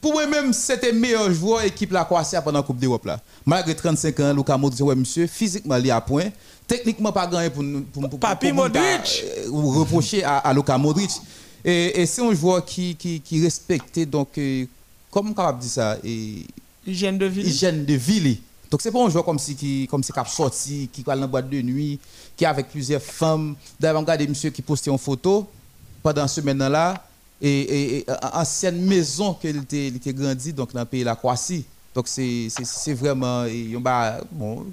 pour 0.00 0.12
moi-même, 0.12 0.52
c'était 0.52 0.92
le 0.92 0.98
meilleur 1.00 1.32
joueur 1.32 1.62
équipe 1.62 1.90
la 1.90 2.04
Croatie 2.04 2.36
pendant 2.44 2.60
la 2.60 2.62
Coupe 2.62 2.78
d'Europe. 2.78 3.04
là. 3.06 3.18
Malgré 3.44 3.74
35 3.74 4.20
ans, 4.20 4.32
Luka 4.32 4.56
Modric, 4.56 4.80
ouais, 4.86 4.94
monsieur, 4.94 5.26
physiquement, 5.26 5.76
il 5.76 5.90
à 5.90 6.00
point. 6.00 6.26
Techniquement, 6.68 7.10
pas 7.10 7.26
gagné 7.26 7.50
pour, 7.50 7.64
pour, 7.92 8.08
pour, 8.10 8.20
Papi 8.20 8.52
Modric. 8.52 9.24
euh, 9.46 9.50
reprocher 9.50 10.22
à, 10.22 10.38
à 10.38 10.52
Luka 10.54 10.78
Modric. 10.78 11.10
Et, 11.64 12.00
et 12.02 12.06
c'est 12.06 12.22
un 12.24 12.32
joueur 12.34 12.64
qui, 12.64 12.94
qui, 12.94 13.20
qui 13.20 13.42
respectait, 13.42 14.06
donc, 14.06 14.28
euh, 14.38 14.64
comment 15.10 15.30
on 15.30 15.34
capable 15.34 15.58
de 15.58 15.62
dire 15.64 15.72
ça 15.72 15.96
et, 16.04 16.46
Hygiène 16.86 17.18
de 17.18 17.26
vie. 17.26 17.42
hygiène 17.42 17.84
de 17.84 17.94
vie. 17.94 18.40
Donc 18.70 18.82
c'est 18.82 18.90
pas 18.90 19.02
un 19.04 19.08
joueur 19.10 19.24
comme 19.24 19.38
si 19.38 19.54
qui 19.54 19.86
comme 19.88 20.02
si 20.02 20.12
a 20.14 20.24
sorti, 20.24 20.88
qui 20.92 21.02
va 21.02 21.14
dans 21.14 21.20
la 21.22 21.26
boîte 21.26 21.48
de 21.48 21.62
nuit, 21.62 21.98
qui 22.36 22.44
est 22.44 22.48
avec 22.48 22.68
plusieurs 22.68 23.02
femmes. 23.02 23.54
D'ailleurs, 23.78 24.00
regardez 24.00 24.26
monsieur 24.26 24.50
qui 24.50 24.62
postait 24.62 24.90
une 24.90 24.98
photo 24.98 25.46
pendant 26.02 26.26
ce 26.26 26.40
semaine 26.40 26.58
là 26.58 27.04
et, 27.40 27.48
et, 27.60 27.98
et 27.98 28.06
en- 28.10 28.40
ancienne 28.40 28.80
maison 28.84 29.34
qu'il 29.34 29.56
était 29.58 29.88
il 29.88 29.96
était 29.96 30.12
grandi 30.12 30.52
donc 30.52 30.72
dans 30.72 30.80
le 30.80 30.86
pays 30.86 31.00
de 31.00 31.06
la 31.06 31.14
Croatie. 31.16 31.64
Donc 31.94 32.08
c'est 32.08 32.92
vraiment 32.92 33.44
et, 33.46 33.74
on 33.74 33.80
va 33.80 34.20
bon 34.30 34.66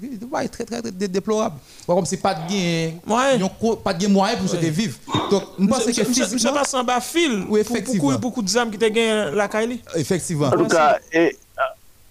très 0.52 0.64
très, 0.64 0.82
très 0.82 0.92
dé- 0.92 1.08
déplorable. 1.08 1.56
Pas 1.86 1.94
Comme 1.94 2.04
si 2.04 2.16
pas 2.18 2.34
de 2.34 2.40
gain, 2.50 2.92
Ouais. 3.06 3.42
ont 3.42 3.76
pas 3.76 3.94
de 3.94 4.06
moyen 4.08 4.36
pour 4.36 4.48
se 4.50 4.56
Ouais. 4.56 4.68
vivre. 4.70 4.98
Donc 5.30 5.42
je 5.58 5.66
pense 5.66 5.84
que 5.84 5.88
Monsieur 5.88 6.04
physiquement 6.04 6.52
passe 6.52 6.74
en 6.74 6.84
bas 6.84 7.00
fil. 7.00 7.46
Oui, 7.48 7.62
pour- 7.64 7.76
effectivement. 7.76 8.08
Beaucoup 8.08 8.20
beaucoup 8.20 8.42
de 8.42 8.48
zam 8.48 8.70
qui 8.70 8.76
te 8.76 8.84
gagne 8.86 9.34
la 9.34 9.48
Kylie. 9.48 9.80
effectivement. 9.94 10.48
En 10.48 10.50
tout 10.58 10.66
cas, 10.66 10.98
et, 11.12 11.34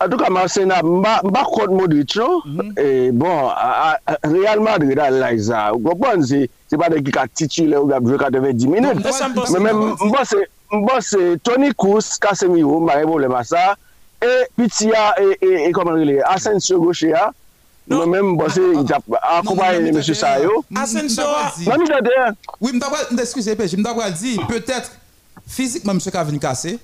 en 0.06 0.10
tout 0.10 0.18
cas, 0.18 0.30
Marcena, 0.30 0.82
mba 0.84 1.22
mba 1.24 1.44
contre 1.44 1.72
Modric, 1.72 2.16
non? 2.16 2.42
Et 2.78 3.12
bon, 3.12 3.48
à, 3.50 3.98
à, 4.06 4.18
Real 4.24 4.60
Madrid, 4.60 4.96
là, 4.96 5.10
là, 5.10 5.38
ça, 5.38 5.72
vous 5.74 5.80
comprenez, 5.80 6.26
c'est, 6.26 6.50
c'est 6.70 6.78
pas 6.78 6.90
des 6.90 7.02
qui 7.04 7.18
a 7.18 7.28
titulaire 7.28 7.84
ou 7.84 7.88
qui 7.88 7.94
a 7.94 8.00
joué 8.00 8.18
90 8.18 8.68
minutes. 8.68 8.92
Mais 9.04 9.12
ça 9.12 9.30
me 9.30 9.36
pense- 9.36 9.50
Mais 9.52 9.60
même, 9.60 9.96
moi, 10.02 10.22
c'est, 10.24 10.50
moi, 10.72 10.98
c'est 11.02 11.42
Tony 11.44 11.74
Kroos, 11.76 12.00
Casemiro, 12.20 12.80
m'a 12.80 12.98
un 12.98 13.04
problème 13.06 13.34
à 13.34 13.44
ça. 13.44 13.76
Et 14.22 14.46
Pitia, 14.58 15.16
et, 15.22 15.46
et, 15.46 15.66
et 15.68 15.72
comment 15.72 15.96
il 15.98 16.10
est, 16.12 16.22
Asensio 16.24 16.80
Gaucher, 16.80 17.14
Non. 17.88 17.98
moi-même, 17.98 18.38
bon, 18.38 18.46
c'est, 18.50 18.62
il 18.62 18.94
a 18.94 19.38
accompagné 19.40 19.90
M. 19.90 20.02
Sayo. 20.02 20.64
Asensio, 20.76 21.24
Non, 21.68 21.76
mais 21.78 21.86
j'adore. 21.86 22.34
Oui, 22.62 22.72
je 22.74 22.78
m'dabra- 22.78 23.22
excusez, 23.22 23.56
je 23.68 23.76
m'dabra 23.78 24.10
dit, 24.12 24.40
peut-être 24.48 24.92
physiquement, 25.48 25.94
monsieur 25.94 26.12
a 26.16 26.24
venu 26.24 26.40
casser. 26.40 26.80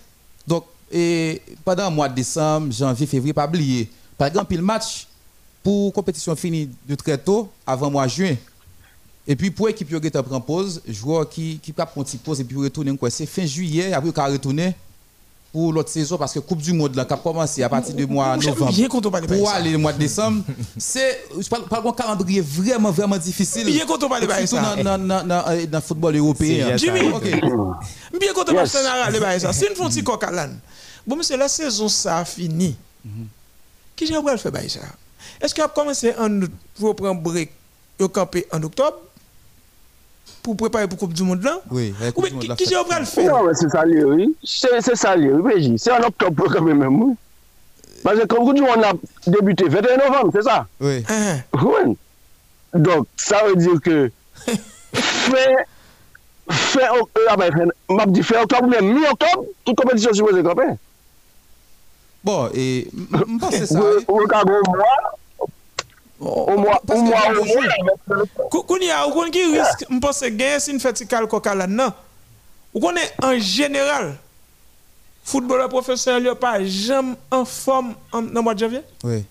Donc, 0.45 0.65
et 0.91 1.41
pendant 1.63 1.89
le 1.89 1.95
mois 1.95 2.09
de 2.09 2.15
décembre, 2.15 2.71
janvier, 2.71 3.05
février, 3.05 3.33
pas 3.33 3.47
oublier. 3.47 3.89
Par 4.17 4.27
exemple, 4.27 4.55
le 4.55 4.61
match 4.61 5.07
pour 5.63 5.93
compétition 5.93 6.35
finie 6.35 6.69
de 6.87 6.95
très 6.95 7.17
tôt, 7.17 7.49
avant 7.65 7.91
mois 7.91 8.05
de 8.05 8.11
juin. 8.11 8.35
Et 9.27 9.35
puis 9.35 9.51
pour 9.51 9.67
l'équipe 9.67 9.87
qui 9.87 10.09
prend 10.09 10.41
pause, 10.41 10.81
joueur 10.87 11.29
qui 11.29 11.59
qui 11.61 11.71
prend 11.71 11.87
une 11.97 12.03
petite 12.03 12.23
pause 12.23 12.39
et 12.41 12.43
puis 12.43 12.57
retourner 12.57 12.95
quoi, 12.97 13.09
c'est 13.11 13.27
fin 13.27 13.45
juillet 13.45 13.93
après 13.93 14.09
il 14.09 14.31
retourner 14.31 14.73
pour 15.51 15.73
l'autre 15.73 15.89
saison 15.89 16.17
parce 16.17 16.33
que 16.33 16.39
Coupe 16.39 16.61
du 16.61 16.73
Monde 16.73 16.95
là 16.95 17.05
qui 17.05 17.13
a 17.13 17.17
commencé 17.17 17.63
à 17.63 17.69
partir 17.69 17.95
du 17.95 18.05
mois 18.05 18.37
J'aime 18.39 18.53
novembre 18.53 18.71
de 19.21 19.37
pour 19.37 19.49
aller 19.49 19.71
le 19.71 19.77
mois 19.77 19.93
de 19.93 19.97
décembre, 19.97 20.43
c'est 20.77 21.23
je 21.39 21.47
parle 21.47 21.65
pas 21.65 21.81
un 21.83 21.91
calendrier 21.91 22.41
vraiment 22.41 22.91
vraiment 22.91 23.17
difficile. 23.17 23.65
Bien 23.65 23.85
quand 23.87 24.03
on 24.03 24.09
parle 24.09 24.27
de 24.27 24.45
ça. 24.45 24.75
dans 24.83 24.97
le 25.71 25.79
football 25.81 26.15
européen. 26.15 26.67
C'est 26.71 26.77
Jimmy. 26.77 26.99
Bien 28.19 28.33
quand 28.35 28.49
on 28.49 28.53
Yes. 28.53 28.55
parle 28.55 28.63
de 28.63 28.67
ça, 28.67 29.09
le 29.11 29.19
bail 29.19 29.39
ça. 29.41 29.53
Si 29.53 29.63
nous 29.63 29.69
faisons 29.75 29.85
un 29.85 29.89
petit 29.89 30.03
coq 30.03 30.23
à 30.23 30.31
l'âne. 30.31 30.59
Bon, 31.07 31.15
monsieur, 31.15 31.37
la 31.37 31.47
saison, 31.47 31.87
ça 31.87 32.19
a 32.19 32.25
fini. 32.25 32.75
Qui 33.95 34.05
j'ai 34.05 34.13
le 34.13 34.37
faire 34.37 34.69
ça? 34.69 34.79
Est-ce 35.41 35.53
qu'il 35.55 35.63
a 35.63 35.67
commencé 35.67 36.13
en 36.19 36.29
août 36.41 36.51
pour 36.79 36.95
prendre 36.95 37.19
break 37.21 37.51
au 37.99 38.07
campé 38.07 38.45
en 38.51 38.61
octobre? 38.61 38.97
Pour 40.41 40.55
préparer 40.55 40.87
pour 40.87 40.97
Coupe 40.97 41.13
du 41.13 41.23
Monde 41.23 41.43
là? 41.43 41.59
Oui, 41.69 41.93
Coupe 42.13 42.27
du 42.27 42.33
Monde, 42.33 42.47
la 42.47 42.55
qui 42.55 42.65
j'ai 42.65 42.75
le 42.75 43.05
faire? 43.05 43.31
Non, 43.37 43.43
mais 43.47 43.53
c'est 43.53 43.69
ça, 43.69 43.83
oui. 43.85 44.35
C'est 44.43 44.95
ça, 44.95 45.15
oui. 45.17 45.75
C'est 45.77 45.91
en 45.91 46.01
octobre 46.03 46.47
quand 46.51 46.61
même, 46.61 47.01
oui. 47.01 47.15
Parce 48.03 48.19
que 48.19 48.35
vous 48.39 48.53
dites, 48.53 48.63
on 48.63 48.81
a 48.81 48.93
débuté 49.27 49.65
21 49.67 49.97
novembre, 49.97 50.31
c'est 50.33 50.43
ça? 50.43 50.65
Oui. 50.79 51.03
Hein, 51.09 51.37
Oui. 51.53 51.97
Donc, 52.73 53.07
ça 53.17 53.43
veut 53.45 53.55
dire 53.55 53.81
que 53.81 54.11
fin, 54.93 55.33
fin, 56.49 56.79
euh, 56.95 57.25
ah 57.29 57.35
ben, 57.35 57.51
fin, 57.51 57.93
m'a 57.93 58.05
dit 58.05 58.23
fin 58.23 58.41
octobre, 58.41 58.67
même 58.67 58.93
mi-octobre, 58.93 59.45
toute 59.65 59.75
compétition 59.75 60.13
supposée 60.13 60.43
camper. 60.43 60.73
Bon, 62.23 62.49
et 62.53 62.87
je 62.93 63.37
pense 63.39 63.49
que 63.49 63.55
c'est 63.57 63.65
ça. 63.65 63.79
Au 66.19 67.45
jeu- 67.45 67.53
mois. 68.15 68.25
Kou- 68.51 68.63
Koun 68.63 68.81
ya, 68.83 69.05
ou 69.07 69.11
kon 69.13 69.31
ki 69.31 69.43
risk, 69.53 69.85
m 69.89 69.99
pense 70.03 70.23
gen 70.37 70.59
si 70.59 70.73
n 70.73 70.79
fè 70.79 70.91
ti 70.93 71.05
kal 71.07 71.27
koka 71.27 71.55
la 71.55 71.67
nan. 71.67 71.91
Ou 72.73 72.79
konen 72.83 73.03
en 73.23 73.37
général, 73.39 74.15
footballeur 75.23 75.69
professionnel 75.69 76.25
yo 76.25 76.35
pa 76.35 76.57
jam 76.63 77.15
en 77.31 77.45
forme 77.45 77.95
en- 78.11 78.21
nan 78.21 78.43
mois 78.43 78.53
de 78.53 78.59
janvier? 78.59 78.81
Oui. 79.03 79.23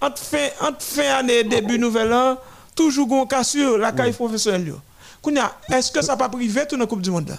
Entre 0.00 0.22
fin, 0.22 0.48
entre 0.60 0.82
fin 0.82 1.14
année 1.18 1.38
et 1.38 1.44
début 1.44 1.78
nouvel 1.78 2.12
an, 2.12 2.36
toujours 2.74 3.06
gon 3.06 3.26
cas 3.26 3.44
sur 3.44 3.78
la 3.78 3.92
caille 3.92 4.12
professionnelle 4.12 4.68
yo. 4.68 4.76
Kounya, 5.22 5.52
est-ce 5.72 5.90
que 5.90 6.02
ça 6.02 6.16
pas 6.16 6.28
privé 6.28 6.66
tout 6.68 6.76
dans 6.76 6.86
Coupe 6.86 7.00
du 7.02 7.10
Monde 7.10 7.36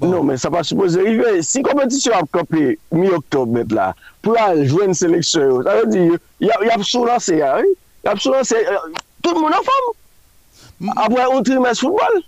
Non, 0.00 0.22
mais 0.22 0.36
ça 0.36 0.48
va 0.48 0.62
supposer 0.62 1.00
arriver. 1.00 1.42
Si 1.42 1.62
compétition 1.62 2.12
a 2.14 2.22
campé 2.30 2.78
mi-octobre, 2.90 3.52
maintenant, 3.52 3.76
là, 3.76 3.94
pour 4.20 4.38
aller 4.40 4.66
jouer 4.66 4.86
une 4.86 4.94
sélection, 4.94 5.62
ça 5.62 5.80
veut 5.80 5.86
dire, 5.86 6.18
il 6.40 6.46
y 6.46 6.50
a, 6.50 6.54
il 6.62 6.66
y 6.66 6.70
a 6.70 6.82
sous 6.82 7.04
lancé, 7.04 7.42
hein, 7.42 7.56
oui. 7.60 7.68
Il 8.04 8.08
y 8.08 8.10
a 8.10 8.16
sous 8.16 8.32
lancé, 8.32 8.56
euh, 8.56 8.76
tout 9.22 9.34
le 9.34 9.40
monde 9.40 9.52
en 9.52 9.62
forme. 9.62 10.92
Après 10.96 11.22
un 11.22 11.42
trimestre 11.42 11.80
football. 11.80 12.22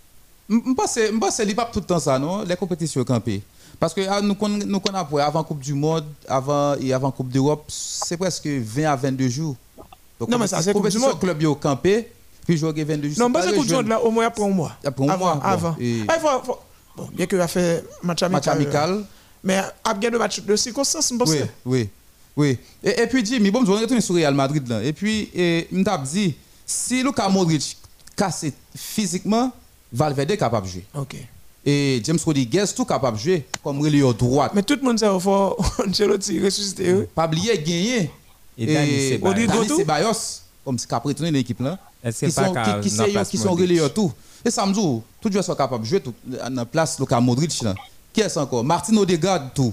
Je 0.49 0.75
pense 0.75 0.95
que 0.95 1.07
je 1.07 1.19
pense 1.19 1.37
que 1.37 1.45
c'est 1.45 1.55
pas 1.55 1.71
tout 1.73 1.81
le 1.81 1.87
temps 1.87 1.99
ça, 1.99 2.19
non? 2.19 2.45
Les 2.45 2.57
compétitions 2.57 3.03
campées. 3.03 3.43
Parce 3.81 3.93
que 3.93 4.03
ah, 4.09 4.21
nous 4.21 4.35
connaissons 4.35 4.67
nous 4.69 4.79
connaissons 4.81 5.03
après, 5.03 5.23
avant 5.23 5.43
Coupe 5.43 5.61
du 5.61 5.75
Monde, 5.75 6.05
avant 6.29 6.75
et 6.77 6.93
avant 6.93 7.11
Coupe 7.11 7.29
d'Europe, 7.29 7.65
c'est 7.69 8.17
presque 8.17 8.47
20 8.47 8.85
à 8.85 8.97
22 8.97 9.29
jours. 9.29 9.57
Donc, 10.21 10.29
Non, 10.29 10.39
mais 10.39 10.47
ça, 10.47 10.63
c'est 10.63 10.73
Coupe 10.73 10.89
du 10.89 10.99
Monde. 10.99 11.19
club 11.19 11.43
yo 11.43 11.55
campé, 11.55 12.09
puis 12.47 12.57
jouer 12.57 12.73
22 12.85 13.09
jours. 13.09 13.29
Non, 13.29 13.41
le 13.41 13.53
Coupe 13.53 13.67
du. 13.67 13.75
Monde 13.75 13.89
là, 13.89 14.01
au 14.01 14.11
moins 14.11 14.27
après 14.27 14.45
un 14.45 14.49
mois. 14.49 14.73
Après 14.85 15.05
un 15.05 15.09
avant, 15.11 15.37
mois, 15.37 16.43
bon, 16.47 16.57
Et- 16.97 17.01
Bon, 17.01 17.09
bien 17.13 17.27
qu'il 17.27 17.41
a 17.41 17.49
fait 17.49 17.85
match 18.03 18.23
amical. 18.23 18.59
Match 18.59 18.63
amical. 18.63 19.05
Mais 19.43 19.61
a 19.83 19.95
bien 19.95 20.11
de 20.11 20.19
match 20.19 20.41
de 20.41 20.57
circonstance, 20.57 21.11
je 21.13 21.17
pense. 21.17 21.31
Oui, 21.31 21.39
oui, 21.67 21.89
oui. 22.37 22.59
Et, 22.83 23.03
et 23.03 23.07
puis, 23.07 23.25
Jimmy, 23.25 23.51
bon, 23.51 23.65
je 23.65 23.71
vais 23.73 23.79
retourner 23.79 24.01
sur 24.01 24.15
Real 24.15 24.35
Madrid 24.35 24.67
là. 24.69 24.83
Et 24.83 24.93
puis, 24.93 25.29
et, 25.35 25.69
je 25.71 25.77
dit, 26.05 26.35
si 26.65 27.03
Luka 27.03 27.29
Modric 27.29 27.77
casse 28.17 28.47
physiquement, 28.75 29.53
Valverde 29.93 30.31
est 30.33 30.37
capable 30.37 30.67
de 30.67 30.73
jouer. 30.73 30.85
Ok. 30.97 31.17
Et 31.67 32.01
James 32.05 32.19
Rodriguez 32.25 32.65
tout 32.77 32.85
capable 32.85 33.17
de 33.17 33.23
jouer 33.23 33.47
comme 33.63 33.81
relayeur 33.81 34.15
droite. 34.15 34.53
Mais 34.55 34.63
tout 34.63 34.75
le 34.77 34.83
monde 34.83 34.99
sait 34.99 35.09
qu'il 35.09 35.21
faut 35.21 35.57
Ancelotti 35.89 36.41
ressusciter. 36.45 36.93
oui. 36.95 37.05
Pas 37.15 37.27
oublier 37.27 37.57
gagner. 37.59 38.11
Et. 38.59 39.19
Rodrigo 39.23 39.53
Dani? 39.65 39.69
Ceballos, 39.79 40.13
comme 40.65 40.79
c'est 40.79 40.89
retourner 40.93 41.31
dans 41.31 41.37
l'équipe 41.39 41.61
là. 41.61 41.79
Est-ce 42.03 42.21
que 42.21 42.27
Qui 42.27 42.33
pas 42.35 42.47
sont, 42.47 42.53
qu'à- 42.53 42.81
qui, 42.83 42.91
qui, 42.91 43.31
qui 43.31 43.39
sont 43.39 43.53
relayeurs 43.55 43.93
tout? 43.93 44.13
Et 44.45 44.51
ça 44.51 44.67
me 44.67 44.73
dit, 44.75 44.81
tout 45.21 45.31
joueur 45.33 45.43
sont 45.45 45.55
capables 45.55 45.83
de 45.83 45.89
jouer 45.89 46.01
tout, 46.01 46.15
en 46.43 46.65
place 46.67 46.99
Luka 47.01 47.19
Modric 47.21 47.63
là. 47.63 47.75
Qui 48.13 48.21
est-ce 48.21 48.39
encore? 48.39 48.63
Martin 48.63 48.97
Odegaard 48.97 49.53
tout. 49.55 49.73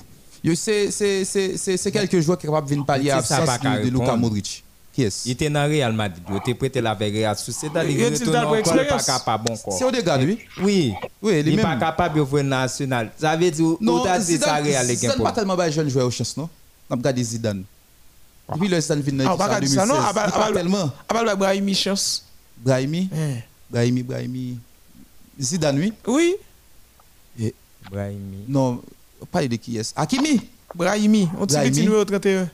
C'est 0.56 0.89
c'est- 0.91 1.23
c'est- 1.26 1.57
c'est- 1.57 1.77
c'est 1.77 1.91
quelques 1.91 2.19
joueurs 2.22 2.38
qui 2.38 2.48
sont 2.48 2.53
capables 2.53 2.68
de 2.68 2.72
venir 2.73 2.85
pallier 2.85 3.11
à 3.11 3.15
l'absence 3.18 3.39
de, 3.39 3.43
de 3.43 3.89
Luka 3.89 3.99
répondre. 4.06 4.18
Modric. 4.18 4.64
Qui 4.93 5.03
est-ce? 5.03 5.27
Il 5.27 5.31
était 5.34 5.49
dans 5.49 5.64
Real 5.69 5.93
Madrid, 5.93 6.23
il 6.30 6.35
était 6.38 6.53
prêté 6.53 6.81
la 6.81 6.93
Real 6.93 7.38
Sociedad, 7.38 7.85
il 7.88 7.91
il 7.98 8.88
pas 8.88 8.99
capable 9.03 9.52
encore. 9.52 9.73
C'est 9.77 9.85
Odegaard, 9.85 10.19
oui. 10.19 10.39
Oui. 10.61 10.93
Oui, 11.22 11.43
Il 11.45 11.56
n'est 11.56 11.61
pas 11.61 11.76
capable 11.77 12.19
de 12.19 12.26
jouer 12.26 12.43
national. 12.43 13.11
Ça 13.18 13.35
veut 13.38 13.52
dire, 13.52 13.65
Non, 13.80 13.99
dit 14.03 14.07
ça 14.10 14.19
Zidane, 14.19 14.64
Real 14.65 14.89
est 14.89 14.95
Zidane 14.95 15.22
pas 15.22 15.31
tellement 15.31 15.56
de 15.56 15.69
jeunes 15.69 15.89
joueurs 15.89 16.07
au 16.07 16.11
chance, 16.11 16.35
non? 16.35 16.49
On 16.89 16.93
a 16.93 16.98
regardé 16.98 17.23
Zidane. 17.23 17.64
Depuis 18.52 18.68
le 18.68 18.81
Zidane 18.81 19.02
vient 19.02 19.14
dans 19.14 19.23
l'équipe 19.23 19.31
on 19.34 19.35
va 19.38 19.45
en 19.45 19.48
pas 19.49 19.60
dire 19.61 19.69
ça, 19.69 19.85
non? 19.85 19.93
2016. 19.93 20.14
Il 20.26 20.31
pas 20.31 20.52
tellement. 20.53 20.91
Le 21.31 21.35
Brahimi 21.35 21.76
chance. 21.76 22.23
Brahimi? 22.57 23.10
Brahimi, 23.72 24.03
Brahimi. 24.03 24.57
Zidane, 25.39 25.80
oui. 25.80 25.93
Oui, 26.07 26.35
Brahimi. 27.89 28.45
Non, 28.48 28.81
pas 29.31 29.48
de 29.48 29.56
qui 29.56 29.77
est. 29.77 29.93
Hakimi. 29.95 30.41
Brahimi. 30.76 31.27
On 31.39 31.45
dit 31.45 31.53
Brahimi. 31.56 31.72
petit 31.76 31.84
numéro 31.84 32.06
31. 32.06 32.49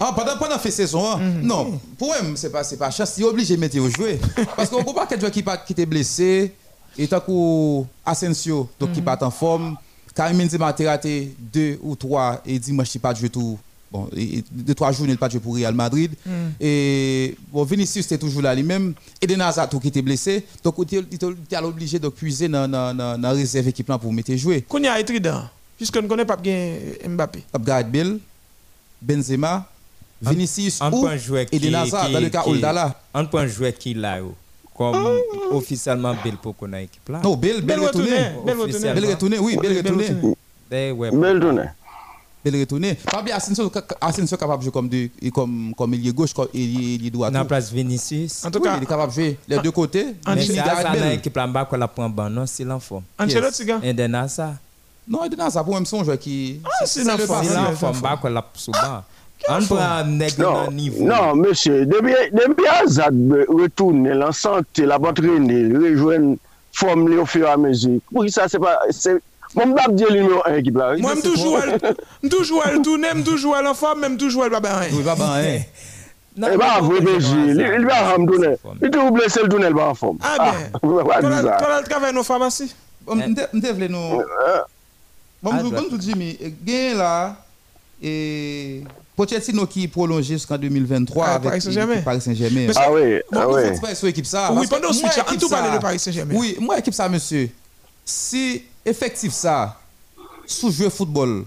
Ah, 0.00 0.12
pendant, 0.14 0.36
pendant 0.38 0.58
fait 0.58 0.70
saison, 0.70 1.04
hein? 1.10 1.18
Mhm. 1.18 1.40
non. 1.42 1.80
Pour 1.98 2.12
eux, 2.14 2.34
c'est 2.36 2.50
pas, 2.50 2.62
c'est 2.62 2.76
pas 2.76 2.90
chance. 2.90 3.14
Il 3.18 3.24
est 3.24 3.26
obligé 3.26 3.56
de 3.56 3.60
mettre 3.60 3.78
au 3.80 3.88
jouer. 3.90 4.20
Parce 4.56 4.70
qu'on 4.70 4.78
ne 4.78 4.84
peut 4.84 4.94
pas 4.94 5.06
quelqu'un 5.06 5.30
qui, 5.30 5.42
pas- 5.42 5.56
qui 5.56 5.72
était 5.72 5.86
blessé. 5.86 6.52
Et 6.96 7.08
tant 7.08 7.18
que 7.20 7.82
Asensio, 8.06 8.68
donc 8.78 8.92
qui 8.92 9.00
Mhm. 9.00 9.04
pas 9.04 9.18
en 9.22 9.30
forme. 9.32 9.76
Karim 10.14 10.38
Benzema 10.38 10.68
a 10.68 10.84
raté 10.84 11.34
deux 11.52 11.76
ou 11.82 11.96
trois 11.96 12.40
et 12.46 12.56
dimanche, 12.60 12.94
il 12.94 13.00
pas 13.00 13.12
joué 13.14 13.28
tout. 13.28 13.58
Bon, 13.94 14.08
et- 14.16 14.38
et 14.38 14.44
deux, 14.50 14.74
trois 14.74 14.90
jours, 14.90 15.06
il 15.06 15.12
n'a 15.12 15.16
pas 15.16 15.28
joué 15.28 15.38
pour 15.38 15.54
Real 15.54 15.72
Madrid. 15.72 16.10
Mhm. 16.26 16.32
Et 16.60 17.36
bon, 17.52 17.62
Vinicius 17.62 18.04
était 18.06 18.18
toujours 18.18 18.42
là 18.42 18.52
lui-même. 18.52 18.92
Et 19.22 19.24
Eden 19.24 19.40
Hazard 19.40 19.68
tout 19.68 19.78
qui 19.78 19.86
était 19.86 20.02
blessé. 20.02 20.44
Donc, 20.64 20.74
il 20.78 20.98
était- 21.12 21.26
obligé 21.62 22.00
de 22.00 22.08
puiser 22.08 22.48
dans 22.48 22.66
la 23.20 23.30
réserve 23.30 23.68
équipe 23.68 23.88
là 23.88 23.96
pour 23.96 24.12
mettre 24.12 24.34
jouer. 24.34 24.62
Qu'on 24.62 24.82
y 24.82 24.88
a 24.88 25.00
Trident. 25.04 25.44
Puisque 25.76 25.96
ne 25.96 26.08
connaît 26.08 26.24
pas 26.24 26.34
bien 26.36 26.76
Mbappé. 27.08 27.44
Gareth 27.60 27.92
Bale, 27.92 28.18
Benzema, 29.00 29.64
Vinicius 30.20 30.80
ou 30.80 31.06
un 31.06 31.16
qui 31.44 31.56
Eden 31.56 31.76
Hazard, 31.76 32.06
qui- 32.06 32.12
dans 32.14 32.20
le 32.20 32.28
cas 32.30 32.42
Oldala. 32.46 33.00
Un 33.14 33.46
joueur 33.46 33.74
qui 33.74 33.94
là, 33.94 34.18
yo. 34.18 34.34
comme 34.76 35.06
officiellement 35.52 36.16
Bell 36.24 36.34
pour 36.42 36.56
qu'on 36.56 36.72
a 36.72 36.82
équipe 36.82 37.08
là. 37.08 37.20
Non, 37.22 37.36
Bale 37.36 37.60
Belle 37.62 37.78
retourné. 37.78 38.10
Bale 38.44 39.06
retourné, 39.06 39.38
oui, 39.38 39.56
Belle 39.56 39.76
retourné. 39.76 40.06
retournée. 40.08 40.36
Ben 40.68 40.92
Bale 42.44 42.60
retourné. 42.60 42.94
Pas 43.10 43.22
bien 43.22 43.36
Asensio, 43.36 43.70
Asensio 44.00 44.36
capable 44.36 44.58
de 44.58 44.64
jouer 44.64 44.72
comme, 44.72 44.88
de, 44.88 45.08
comme, 45.32 45.72
comme 45.76 45.94
ailier 45.94 46.12
gauche 46.12 46.34
comme 46.34 46.48
ailier 46.52 46.94
ailier 46.96 47.10
droit. 47.10 47.30
On 47.30 47.34
a 47.34 47.40
tout. 47.40 47.46
place 47.48 47.72
Vinicius. 47.72 48.44
En 48.44 48.50
tout 48.50 48.58
Oui, 48.58 48.64
cas, 48.64 48.76
il 48.76 48.82
est 48.82 48.86
capable 48.86 49.10
de 49.12 49.14
jouer 49.14 49.38
les 49.48 49.58
deux 49.58 49.70
côtés. 49.70 50.14
En 50.26 50.36
ça, 50.38 50.84
dans 50.94 51.08
l'équipe 51.10 51.32
bas 51.34 51.64
qu'on 51.64 51.76
la 51.76 51.88
prend 51.88 52.08
ban, 52.10 52.28
non, 52.28 52.44
c'est 52.46 52.64
l'enfant. 52.64 53.02
Ancelotti, 53.18 53.64
gars. 53.64 53.80
Et 53.82 53.92
de 53.94 54.06
ça, 54.28 54.54
Non, 55.08 55.24
Eden 55.24 55.40
Hazard, 55.40 55.64
pour 55.64 55.74
même 55.74 55.86
son 55.86 56.04
joueur 56.04 56.18
qui. 56.18 56.60
Ah, 56.64 56.84
c'est 56.86 57.04
l'enfant. 57.04 57.42
c'est 57.42 57.54
Ah, 57.54 57.70
l'enfant, 57.70 57.92
bas 57.92 58.18
qu'on 58.20 58.28
la 58.28 58.44
sous. 58.54 58.72
On 59.48 59.62
prend 59.64 60.04
Non, 60.04 60.64
dans 60.64 60.70
niveau. 60.70 61.04
non, 61.04 61.36
monsieur, 61.36 61.84
depuis, 61.86 62.14
depuis 62.32 62.64
euh, 62.66 63.44
retourne, 63.48 64.08
la 64.08 64.32
santé, 64.32 64.86
la 64.86 64.96
rejoindre 64.96 66.36
forme 66.72 67.18
au 67.18 67.26
fur 67.26 67.46
et 67.46 67.50
à 67.50 67.56
mesure. 67.56 68.00
Pour 68.12 68.28
ça, 68.28 68.48
c'est 68.48 68.58
pas. 68.58 68.80
Le 69.56 70.20
numéro 70.22 70.42
1 70.46 70.54
équipe 70.56 70.76
là. 70.76 70.94
Moi, 70.98 71.12
je 71.16 71.20
toujours 71.22 71.58
je 72.22 72.28
toujours 72.28 72.62
le 72.72 72.82
tourner, 72.82 73.08
je 73.16 73.22
toujours 73.22 73.56
le 73.62 73.74
forme, 73.74 74.00
même 74.00 74.16
toujours 74.16 74.44
le 74.44 74.50
baba. 74.50 74.80
Oui, 74.92 75.02
pas 75.02 75.14
bien, 75.14 75.24
hein. 75.26 75.58
Non, 76.36 76.48
Eh 76.52 76.56
bien, 76.56 76.66
mais 76.74 76.80
vous, 76.80 76.90
pourquoi 76.96 77.18
BJ, 77.18 77.26
je 77.26 77.36
il 77.78 77.84
vois 77.84 77.94
ça? 77.94 78.00
il 78.02 78.06
va 78.08 78.18
me 78.18 78.26
donner. 78.26 78.56
Il 78.82 78.90
te 78.90 79.12
blessé 79.12 79.40
le 79.42 79.48
tunnel, 79.48 79.72
va 79.72 79.88
en 79.90 79.94
forme. 79.94 80.18
Ah, 80.20 80.36
bien. 80.40 80.54
on 80.82 80.88
va 80.88 81.04
Quand 81.20 81.28
dire 81.28 81.38
elle 81.38 81.44
ça. 81.44 81.56
quand 81.60 81.78
elle 81.78 81.84
travaille 81.88 82.12
dans 82.12 82.18
la 82.18 82.24
pharmacie? 82.24 82.74
Bon, 83.06 83.14
m'te- 83.14 83.48
m'te 83.52 83.72
vle 83.72 83.86
nou... 83.88 84.22
Bon, 85.42 85.50
Ah, 85.52 85.56
m'tou- 85.62 85.70
doit- 85.70 85.80
bon, 85.82 85.86
m'tou 85.90 86.00
Jimmy, 86.00 86.36
eh, 86.40 86.52
gen 86.66 86.96
la, 86.98 87.36
et 88.02 88.82
Pochettino 89.14 89.66
qui 89.66 89.86
prolonge 89.86 90.24
jusqu'en 90.24 90.58
2023 90.58 91.24
Ah, 91.24 91.34
avec 91.34 91.48
Paris 91.50 91.60
Saint-Germain. 91.60 92.00
Paris 92.04 92.20
Ah 92.74 92.92
oui, 92.92 93.20
Bon, 93.30 93.38
ah 93.40 93.46
vous 93.46 93.54
oui. 93.54 93.62
faites 93.62 93.80
pas 93.80 93.94
sur 93.94 94.08
équipe 94.08 94.26
ça? 94.26 94.50
Oui, 94.52 94.66
pendant 94.68 94.90
équipe 94.90 95.38
tout 95.38 95.48
de 95.48 95.78
Paris 95.80 95.98
Saint-Germain. 96.00 96.34
Oui, 96.36 96.56
moi, 96.60 96.78
équipe 96.78 96.94
ça, 96.94 97.08
monsieur. 97.08 97.50
Si 98.04 98.62
effectif 98.84 99.32
ça, 99.32 99.78
sous 100.46 100.70
jouer 100.70 100.90
football, 100.90 101.44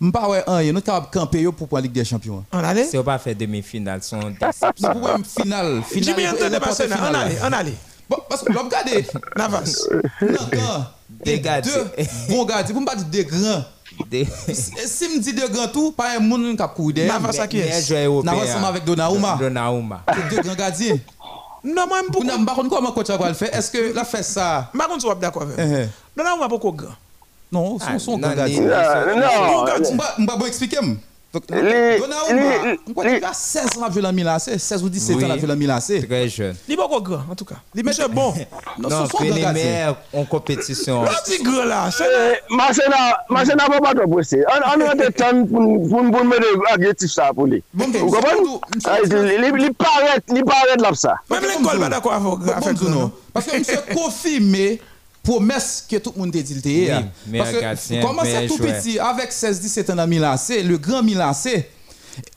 je 0.00 0.06
ne 0.06 0.10
pas 0.10 0.28
ouais, 0.28 0.42
un, 0.46 0.72
nous 0.72 0.80
capable 0.80 1.06
de 1.06 1.12
camper 1.18 1.40
yo 1.42 1.52
pour 1.52 1.68
prendre 1.68 1.82
la 1.82 1.86
Ligue 1.86 1.92
des 1.92 2.04
Champions. 2.04 2.44
On 2.52 2.58
allait 2.58 2.84
Si 2.84 2.96
on 2.98 3.04
pas 3.04 3.18
faire 3.18 3.34
demi-finale, 3.36 4.02
son 4.02 4.18
Nous 4.18 4.30
déception. 4.40 4.92
pouvons 4.92 5.08
même 5.12 5.24
finale, 5.24 5.82
finale. 5.82 6.04
Jimmy, 6.16 6.28
on 6.28 6.36
te 6.36 6.44
dépasse, 6.50 6.80
n'importe 6.80 6.80
on 6.80 6.96
finale. 7.06 7.16
allait, 7.16 7.38
on 7.42 7.52
allait. 7.52 7.74
Bon, 8.08 8.16
parce 8.28 8.42
que, 8.42 8.52
l'homme 8.52 8.66
regardez, 8.66 9.06
Navas. 9.36 9.86
gardiens. 11.40 11.72
deux 11.96 12.04
bons 12.28 12.44
gardiens, 12.44 12.72
pour 12.74 12.80
ne 12.82 12.86
pas 12.86 12.96
dire 12.96 13.06
des 13.06 13.24
grands. 13.24 13.64
Des- 14.10 14.26
Si 14.26 15.08
me 15.08 15.20
dit 15.20 15.32
de 15.32 15.46
grand 15.46 15.68
tout, 15.68 15.92
pas 15.92 16.16
un 16.16 16.20
monde 16.20 16.56
qui 16.56 16.62
a 16.62 16.68
couru 16.68 16.92
derrière. 16.92 17.14
Navas. 17.20 17.32
Navas 18.24 18.44
ensemble 18.44 18.66
avec 18.66 18.84
Donnarumma. 18.84 19.36
Donnarumma. 19.40 20.02
Deux 20.30 20.40
grands 20.42 20.54
gardiens. 20.54 20.98
Non, 21.64 21.86
moi, 21.88 21.98
Pour 22.12 22.24
nous, 22.24 22.44
par 22.44 22.54
contre, 22.56 22.68
comment 22.68 22.92
coach 22.92 23.08
va 23.08 23.28
le 23.28 23.34
faire? 23.34 23.54
Est-ce 23.56 23.70
que 23.70 23.94
la 23.94 24.04
fait 24.04 24.22
ça 24.22 24.70
Par 24.76 24.86
contre, 24.88 25.00
tu 25.00 25.08
vas 25.08 25.14
d'accord 25.14 25.42
avec 25.42 25.56
Eh, 25.58 25.66
moi. 25.66 25.78
eh. 25.80 25.88
Pas 26.14 26.22
grand. 26.72 26.88
Non, 27.50 27.78
Ah, 27.80 27.92
son 27.92 27.98
son 27.98 28.10
non, 28.12 28.18
grand 28.18 28.30
les- 28.30 28.36
gardien. 28.36 28.60
Non, 28.62 28.68
non. 28.68 30.26
Je 30.36 30.42
vais 30.42 30.48
expliquer. 30.48 30.78
Donc, 31.34 33.04
qu'il 33.04 33.24
a 33.24 33.32
16 33.32 33.78
ans 33.78 33.84
à 33.84 33.90
jouer 33.90 34.02
dans 34.02 34.12
Milan 34.12 34.34
AC, 34.34 34.56
16 34.58 34.82
ou 34.84 34.88
17 34.88 35.16
ans 35.24 35.30
à 35.30 35.38
jouer 35.38 35.48
dans 35.48 35.56
Milan 35.56 35.76
AC. 35.76 36.06
Très 36.06 36.28
jeune. 36.28 36.54
Il 36.68 36.76
pas 36.76 36.86
grand, 37.00 37.22
en 37.30 37.34
tout 37.34 37.44
cas. 37.44 37.56
Il 37.74 37.80
est 37.80 38.08
bon. 38.08 38.32
Non, 38.78 38.88
Non, 38.88 39.06
son 39.06 39.18
son 39.18 39.24
en 40.12 40.24
compétition. 40.24 41.04
Petit 41.04 41.42
grand 41.42 41.64
là, 41.64 41.90
c'est 41.90 42.04
Eh, 42.04 42.54
Masena, 42.54 43.18
Masena 43.30 43.66
va 43.68 43.78
pas 43.80 43.94
trop 43.94 44.08
pressé. 44.08 44.42
On 44.48 44.80
on 44.82 44.88
a 44.88 44.94
des 44.94 45.12
temps 45.12 45.44
pour 45.46 45.88
pour 45.88 46.10
pour 46.10 46.24
mettre 46.24 46.46
adjectif 46.72 47.10
ça 47.12 47.30
pour 47.34 47.46
lui. 47.46 47.62
Bon, 47.72 47.84
Vous 47.84 47.92
monsieur, 47.92 48.06
comprenez? 48.06 48.40
monsieur, 48.74 48.90
Ah, 48.90 48.98
monsieur, 49.02 49.38
Il 49.38 49.44
il- 49.44 49.62
il 49.64 49.74
paraît, 49.74 50.20
il 50.34 50.44
paraît 50.44 50.76
là 50.78 50.90
ça. 50.94 51.14
Même 51.30 51.40
Ok, 51.44 51.48
l'école 51.58 51.78
le 55.26 55.32
promesse 55.32 55.84
que 55.88 55.96
tout 55.96 56.12
le 56.14 56.20
monde 56.20 56.36
a 56.36 56.42
dit 56.42 56.54
le 56.54 56.70
hier. 56.70 57.02
Oui, 57.30 57.38
Parce 57.38 57.50
que 57.52 58.46
tout 58.46 58.58
petit? 58.58 58.98
Avec 58.98 59.30
16-17 59.32 59.92
ans 59.92 60.06
dans 60.06 60.36
C, 60.36 60.62
le 60.62 60.78
grand 60.78 61.02
Milan 61.02 61.32
C. 61.32 61.68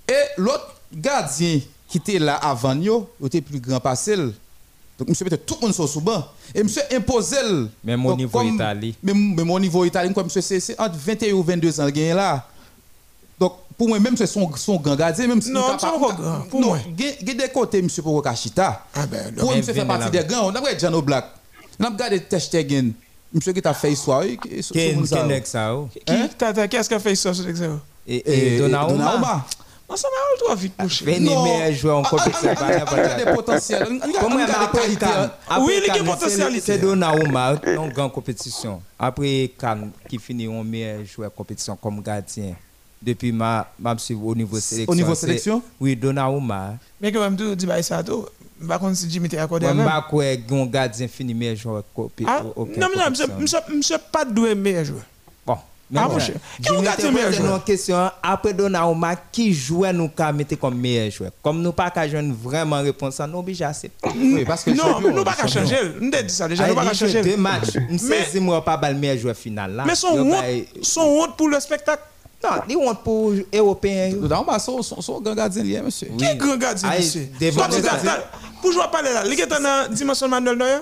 Et 0.09 0.13
l'autre 0.37 0.75
gardien 0.93 1.59
qui 1.87 1.97
était 1.97 2.19
là 2.19 2.35
avant 2.35 2.75
nous, 2.75 3.07
il 3.19 3.27
était 3.27 3.41
plus 3.41 3.59
grand 3.59 3.79
passé. 3.79 4.15
Donc 4.15 5.09
monsieur 5.09 5.25
tout 5.29 5.57
le 5.61 5.67
monde 5.67 5.75
sur 5.75 5.87
sous 5.87 6.01
banc 6.01 6.25
et 6.55 6.63
monsieur 6.63 6.81
imposait 6.91 7.43
le- 7.43 7.69
Même 7.83 8.03
au 8.03 8.15
niveau 8.15 8.39
comme- 8.39 8.55
Italie. 8.55 8.95
Même, 9.03 9.35
même 9.35 9.51
au 9.51 9.59
niveau 9.59 9.85
italien 9.85 10.11
comme 10.11 10.25
monsieur 10.25 10.41
c'est 10.41 10.79
entre 10.79 10.95
21 10.97 11.33
ou 11.33 11.43
22 11.43 11.79
ans 11.79 11.85
le 11.85 11.91
gain 11.91 12.15
là. 12.15 12.47
Donc 13.39 13.53
pour 13.77 13.87
moi 13.89 13.99
même 13.99 14.17
c'est 14.17 14.25
son 14.25 14.51
son 14.55 14.77
grand 14.77 14.95
gardien 14.95 15.27
même 15.27 15.39
si 15.39 15.51
Non, 15.51 15.61
il 15.67 15.79
c'est 15.79 15.85
pas- 15.85 15.97
grand, 16.15 16.41
pour 16.49 16.59
non, 16.61 16.67
moi. 16.69 16.79
il 16.97 17.27
y 17.27 17.29
a 17.29 17.33
des 17.35 17.49
côtés 17.53 17.79
monsieur 17.83 18.01
pour 18.01 18.23
Kachita. 18.23 18.87
Ah 18.95 19.05
ben, 19.05 19.35
Pour 19.35 19.55
monsieur 19.55 19.71
fait 19.73 19.85
partie 19.85 20.09
des 20.09 20.23
grands, 20.23 20.47
on 20.47 20.55
a 20.55 20.77
Jano 20.79 21.03
Black. 21.03 21.25
On 21.79 21.83
a 21.85 21.89
regardé 21.89 22.19
Ter 22.21 22.41
Stegen. 22.41 22.93
Monsieur 23.33 23.53
qui 23.53 23.61
t'a 23.61 23.73
fait 23.73 23.91
histoire. 23.91 24.21
oui, 24.21 24.37
qui- 24.41 24.63
sur- 24.63 24.73
sur 24.73 24.73
Ken 24.75 25.05
ça. 25.05 25.17
Kenek 25.21 25.45
ça. 25.47 25.75
oh. 25.75 25.89
Qui, 25.93 25.99
Hein? 26.13 26.29
t'as- 26.37 26.53
t'as- 26.53 26.67
qu'est-ce 26.67 26.89
qu'a 26.89 26.99
fait 26.99 27.15
ça 27.15 27.33
sur 27.33 27.45
l'examen 27.45 27.79
Et 28.07 28.15
Et 28.17 28.55
et 28.55 28.57
Donnarumma. 28.59 28.97
Donnarumma. 28.97 29.45
Non, 29.89 29.95
ça 29.95 30.07
m'a 30.09 30.45
trop 30.45 30.55
vite 30.55 30.73
couché. 30.77 31.05
Venez 31.05 31.33
Non. 31.33 31.43
meilleur 31.43 31.71
joueur 31.73 31.97
en 31.97 32.01
Ah, 32.01 32.07
ah, 32.07 32.09
compétition. 32.09 32.49
ah, 32.49 32.55
ah, 32.59 32.83
ah, 32.87 32.91
Regarde 32.95 33.19
les 33.25 33.33
potentiels. 33.33 33.83
Regarde- 33.83 34.11
Comment 34.19 34.35
regarde 34.35 34.49
les 34.49 34.65
après 34.65 34.81
qualités. 34.81 35.05
Cannes 35.05 35.29
après 35.47 35.61
Oui, 35.65 35.73
il 35.77 35.79
y 35.79 35.83
a 35.89 35.93
Cannes, 35.93 35.97
une 36.05 36.11
potentialité. 36.11 36.59
C'est 36.61 36.73
c'est 36.73 36.77
Donnarumma 36.79 37.53
en 37.77 37.87
grande 37.89 38.11
compétition. 38.13 38.81
Après 38.99 39.51
Cannes, 39.57 39.91
qui 40.09 40.17
finit 40.17 40.47
en 40.47 40.63
meilleur 40.63 41.05
joueur 41.05 41.33
compétition 41.33 41.75
comme 41.75 42.01
gardien. 42.01 42.55
Depuis 43.01 43.31
ma, 43.31 43.67
au 43.79 44.35
niveau 44.35 44.59
sélection. 44.59 44.91
Au 44.91 44.95
niveau 44.95 45.13
c'est- 45.15 45.27
sélection? 45.27 45.61
Oui, 45.79 45.95
Donnarumma. 45.95 46.75
Mais 46.99 47.11
quand 47.11 47.19
même, 47.21 47.37
tu 47.37 47.55
dis 47.55 47.65
bah, 47.65 47.81
ça, 47.83 48.03
tout. 48.03 48.25
Par 48.67 48.79
contre, 48.79 48.95
si 48.95 49.09
Jimmy 49.09 49.29
même. 49.75 49.87
je 49.87 50.07
crois 50.07 50.35
qu'un 50.37 50.65
gardien 50.65 51.07
finit 51.07 51.33
meilleur 51.33 51.55
joueur 51.57 51.83
compé- 51.95 52.25
Ah, 52.27 52.41
non, 52.43 52.53
non, 52.57 52.65
monsieur, 53.09 53.27
compétition. 53.27 53.37
monsieur, 53.39 53.59
monsieur 53.75 53.97
pas 54.11 54.25
doué 54.25 54.55
meilleur 54.55 54.85
joueur. 54.85 55.03
Bon. 55.45 55.57
Ah, 55.95 56.07
mon 56.09 56.19
cher. 56.19 56.35
Qui 56.57 56.63
Jimmy 56.63 56.77
on 56.77 56.81
gardien 56.81 57.11
meilleur 57.11 57.29
te 57.31 57.35
pose 57.37 57.45
joueur 57.45 57.55
une 57.57 57.63
question. 57.63 58.09
Après 58.23 58.53
Donnarumma, 58.53 59.15
qui 59.31 59.53
jouait 59.53 59.93
nous 59.93 60.09
qu'à 60.09 60.31
mettre 60.31 60.55
comme 60.57 60.75
meilleur 60.75 61.11
joueur? 61.11 61.31
Comme 61.43 61.61
nous 61.61 61.71
pas 61.71 61.91
qu'à 61.91 62.07
jouer 62.07 62.29
vraiment 62.31 62.81
réponse, 62.81 63.19
à 63.19 63.27
nous 63.27 63.37
obligé 63.39 63.63
à 63.63 63.69
accepter. 63.69 64.09
Oui, 64.15 64.43
parce 64.43 64.63
que 64.63 64.71
Non, 64.71 64.83
champion, 64.83 65.13
nous 65.13 65.23
pas 65.23 65.33
qu'à 65.35 65.47
champion. 65.47 65.61
changer. 65.69 65.91
Nous 66.01 66.09
t'ai 66.11 66.23
dit 66.23 66.33
ça 66.33 66.47
déjà, 66.47 66.63
Ah, 66.65 66.67
nous 66.69 66.75
pas 66.75 66.83
il 66.83 66.87
qu'à 66.89 66.93
joue 66.93 67.05
changer. 67.05 67.21
deux 67.21 67.37
matchs. 67.37 67.71
Je 67.73 67.79
Mais- 68.07 68.25
sais 68.25 68.39
moi 68.39 68.65
pas 68.65 68.77
le 68.91 68.97
meilleur 68.97 69.17
joueur 69.17 69.35
final 69.35 69.71
là. 69.75 69.83
Mais 69.85 69.95
son 69.95 70.07
pour 71.37 71.47
le 71.47 71.59
spectacle. 71.59 72.01
Non, 72.43 72.49
honte 72.75 73.03
pour 73.03 73.33
européen. 73.51 74.11
son. 75.89 76.11
Qui 76.17 76.23
est 76.25 76.37
à 78.83 78.87
parler 78.89 79.13
là, 79.13 79.23
il 79.25 79.39
est 79.39 79.45
dans 79.47 79.91
dimension 79.93 80.27
Manuel 80.27 80.57
Neuer 80.57 80.77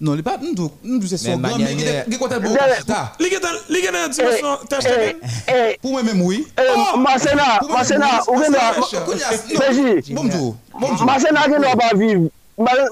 Non, 0.00 0.14
il 0.14 0.22
pas. 0.22 0.36
Nous, 0.40 0.70
nous, 0.84 1.06
c'est 1.06 1.16
son 1.16 1.36
Mais 1.38 1.48
grand, 1.48 1.58
mais 1.58 1.72
il 1.72 1.82
est 1.86 2.04
il 2.06 2.14
est 2.14 2.18
content 2.18 2.40
pour 2.40 2.52
Mais- 2.52 2.58
Kachita. 2.58 3.12
Il 3.18 3.26
est 3.26 3.40
dans 3.40 3.48
il 3.68 3.76
est 3.76 3.92
dans 3.92 4.08
dimension 4.08 4.58
Eh, 4.88 5.16
eh, 5.48 5.78
Pour 5.82 5.92
oui. 5.92 6.00
eh, 6.10 6.14
moi-même, 6.14 7.02
Masena, 7.02 7.58
oui. 7.62 7.68
ou 7.68 7.72
Masena, 7.72 8.06
da- 8.06 8.22
non, 8.28 9.58
Péji, 9.58 10.14
Bonjour. 10.14 10.56
Bonjour. 10.78 11.06
Masena 11.06 11.42
gen 11.48 11.60
nan 11.60 11.76
pa 11.76 11.88
vive, 11.96 12.28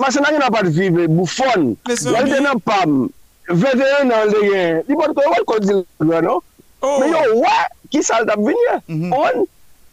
Masena 0.01 0.29
gen 0.31 0.39
nan 0.41 0.51
pa 0.51 0.63
vive 0.65 1.07
Buffon. 1.09 1.77
Mais 1.87 1.97
ça, 1.97 2.11
Yal 2.11 2.25
oui. 2.25 2.31
gen 2.31 2.43
nan 2.43 2.61
pam, 2.61 3.09
21 3.49 4.05
nan 4.05 4.29
le 4.33 4.41
gen, 4.51 4.83
li 4.89 4.95
pot 4.97 5.15
ko 5.15 5.23
wal 5.31 5.45
ko 5.47 5.59
di 5.61 5.73
lwa 6.01 6.21
no? 6.23 6.43
Oh, 6.83 6.99
Men 7.01 7.11
yo 7.15 7.39
wè, 7.41 7.57
ki 7.91 8.03
sal 8.03 8.27
tap 8.27 8.39
vinye? 8.39 8.81
On? 9.15 9.47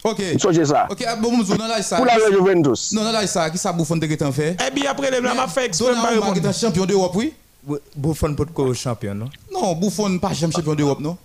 Ok. 0.02 0.22
soje 0.38 0.64
sa, 0.64 0.86
Ok, 0.90 1.04
ah, 1.06 1.16
bon, 1.16 1.36
bonjour, 1.36 1.58
non, 1.58 1.66
là, 1.66 1.82
ça. 1.82 1.96
pou 1.98 2.04
la 2.04 2.14
Juventus. 2.30 2.92
Non, 2.92 3.04
non, 3.04 3.12
là, 3.12 3.26
ça. 3.26 3.50
Qui 3.50 3.58
ça, 3.58 3.72
Bouffon, 3.72 3.96
de 3.96 4.06
Gétan 4.06 4.32
fait? 4.32 4.56
Et 4.66 4.70
puis 4.74 4.86
après, 4.86 5.10
le 5.10 5.20
m'a 5.20 5.46
fait 5.46 5.66
exprès 5.66 5.88
Donnarumma, 5.94 6.32
qui 6.32 6.46
est 6.46 6.52
champion 6.52 6.86
d'Europe, 6.86 7.12
oui? 7.16 7.34
Buffon 7.94 8.34
pour 8.34 8.64
le 8.64 8.72
champion, 8.74 9.14
non? 9.14 9.28
Non, 9.52 9.74
Bouffon, 9.74 10.18
pas 10.18 10.32
jamais 10.32 10.52
champion 10.52 10.74
d'Europe, 10.74 11.00
non? 11.00 11.16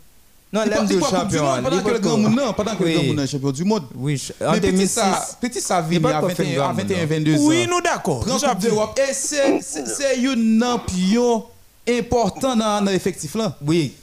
Non, 0.51 0.61
pas- 0.67 0.83
du 0.83 0.99
champion. 0.99 1.43
Pendant 1.63 1.81
que 1.81 1.89
le 1.91 1.99
grand 1.99 2.17
monde, 2.17 2.35
non, 2.35 2.53
pendant 2.53 2.75
que 2.75 2.83
le 2.83 2.93
grand 2.93 3.03
monde 3.03 3.19
est 3.21 3.27
champion 3.27 3.51
du 3.51 3.63
monde. 3.63 3.83
Oui, 3.95 4.21
en 4.41 4.51
Mais 4.51 4.59
petit 4.61 4.71
2006. 4.71 4.93
ça, 4.93 5.27
petit 5.41 5.59
ça 5.61 5.85
Il 5.89 6.01
pas 6.01 6.17
à 6.17 6.21
qu'on 6.21 6.29
fait 6.29 6.43
21, 6.43 6.53
le 6.55 6.61
à 6.61 6.63
grand 6.65 6.73
21, 6.73 6.97
monde, 6.99 7.07
22 7.09 7.35
ans. 7.35 7.39
Oui, 7.47 7.67
nous 7.69 7.81
d'accord. 7.81 8.19
Grand 8.25 8.35
Nous 8.35 8.45
avons- 8.45 8.59
d'Europe. 8.59 8.99
Et 8.99 9.13
c'est 9.13 9.41
un 9.43 10.59
champion 10.59 11.45
important 11.89 12.55
dans 12.55 12.81
l'effectif 12.85 13.35
là. 13.35 13.55
Oui. 13.65 13.93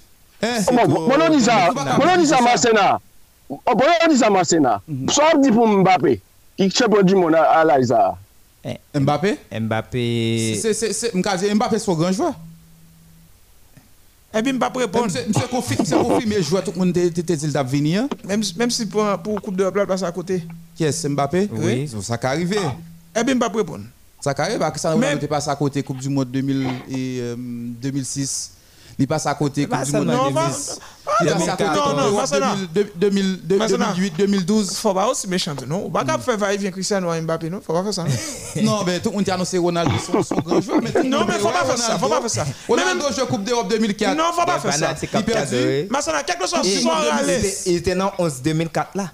Hein? 0.42 0.58
Bon, 0.86 1.08
on 1.10 1.30
di 1.36 1.42
sa, 1.42 1.70
bon, 1.72 1.80
on 2.14 2.18
di 2.20 2.26
sa 2.26 2.40
Masena, 2.40 2.98
Oh, 3.66 3.74
bon, 3.74 3.84
on 4.04 4.08
di 4.08 4.16
sa 4.16 4.30
Masena, 4.30 4.80
so 5.12 5.22
ap 5.22 5.40
di 5.42 5.50
pou 5.52 5.66
Mbappé, 5.66 6.20
ki 6.56 6.70
champion 6.70 7.02
du 7.02 7.14
monde 7.14 7.36
a 7.36 7.64
la 7.64 7.80
isa. 7.80 8.14
Mbappé 8.94 9.38
Mbappé. 9.60 10.58
C'est 10.60 10.72
c'est 10.74 10.92
c'est 10.92 11.14
m'ka 11.14 11.36
dire 11.36 11.54
Mbappé 11.54 11.78
c'est 11.78 11.90
un 11.90 11.94
grand 11.94 12.12
joueur. 12.12 12.34
Et 14.34 14.42
puis, 14.42 14.52
m'a 14.52 14.70
pas 14.70 14.80
répondre. 14.80 15.06
Monsieur 15.06 15.46
confirme 15.50 15.80
monsieur 15.82 15.98
confirme 15.98 16.42
joueur 16.42 16.64
tout 16.64 16.72
le 16.72 16.78
monde 16.78 16.92
dit 16.92 17.12
il 17.16 17.52
t'a 17.52 17.62
venir. 17.62 18.04
Même, 18.24 18.42
même 18.56 18.70
si 18.70 18.86
pour, 18.86 19.04
pour 19.18 19.42
Coupe 19.42 19.56
de 19.56 19.64
la 19.64 19.70
place 19.70 20.02
à 20.02 20.10
côté. 20.10 20.42
Qui 20.74 20.84
est 20.84 21.08
Mbappé 21.08 21.50
Oui. 21.52 21.90
Ça 22.00 22.16
qui 22.16 22.26
arrivé. 22.26 22.56
Et 23.14 23.24
puis, 23.24 23.34
m'a 23.34 23.50
pas 23.50 23.58
répondre. 23.58 23.84
Ça 24.20 24.32
qui 24.32 24.40
arrive 24.40 24.58
que 24.72 24.80
ça 24.80 24.96
n'était 24.96 25.28
pas 25.28 25.50
à 25.50 25.56
côté 25.56 25.82
Coupe 25.82 25.98
du 25.98 26.08
monde 26.08 26.30
2000 26.30 26.66
et 26.88 27.18
euh, 27.20 27.36
2006. 27.36 28.52
Il 28.98 29.06
passe 29.08 29.26
à 29.26 29.34
côté 29.34 29.66
Pas 29.66 29.84
du 29.84 29.90
ça, 29.90 29.98
monde 29.98 30.08
non, 30.08 30.30
2010. 30.30 30.34
va- 30.34 31.12
Il 31.22 31.26
passe 31.32 31.48
à 31.48 31.52
côté 31.52 31.64
Non, 31.64 31.70
Coupe 31.72 31.86
non, 31.96 31.96
d'Europe 32.02 32.20
Masana. 32.20 32.54
2000, 32.98 33.40
2000, 33.44 33.58
Masana. 33.58 33.86
2008 33.96 34.14
2012. 34.18 34.76
Faut 34.76 34.94
pas 34.94 35.06
aussi 35.08 35.28
méchant, 35.28 35.54
non? 35.66 35.90
Pas 35.90 36.04
qu'à 36.04 36.18
faire 36.18 36.36
va-et-vient 36.36 36.70
Cristiano 36.70 37.10
Mbappé, 37.22 37.50
non? 37.50 37.60
Faut 37.66 37.72
pas 37.72 37.82
faire 37.82 37.94
ça. 37.94 38.04
non? 38.62 38.82
Mais 38.86 39.00
tout 39.00 39.10
le 39.10 39.16
monde 39.16 39.28
a 39.28 39.34
annoncé 39.34 39.58
Ronaldo 39.58 39.92
son, 39.98 40.36
grand 40.36 40.60
joueur. 40.60 40.80
Mais 40.82 41.02
Non, 41.04 41.24
mais 41.26 41.34
faut 41.38 41.48
pas 41.48 41.64
faire 41.64 41.78
ça, 41.78 41.98
faut 41.98 42.08
pas 42.08 42.20
faire 42.20 42.30
ça. 42.30 42.46
Ronaldo 42.68 43.04
joue 43.16 43.26
Coupe 43.26 43.44
d'Europe 43.44 43.68
2004. 43.70 44.16
Non, 44.16 44.24
faut 44.34 44.44
pas 44.44 44.58
faire 44.60 44.74
ça. 44.74 44.94
C'est 44.96 45.08
Il 45.12 45.24
perdu. 45.24 45.86
Masana, 45.90 46.22
quelque 46.22 46.46
chose 46.46 46.62
l'aise. 46.64 47.44
était- 47.44 47.70
il 47.70 47.76
était 47.76 47.94
dans 47.94 48.12
11 48.18 48.42
2004 48.42 48.96
là. 48.96 49.10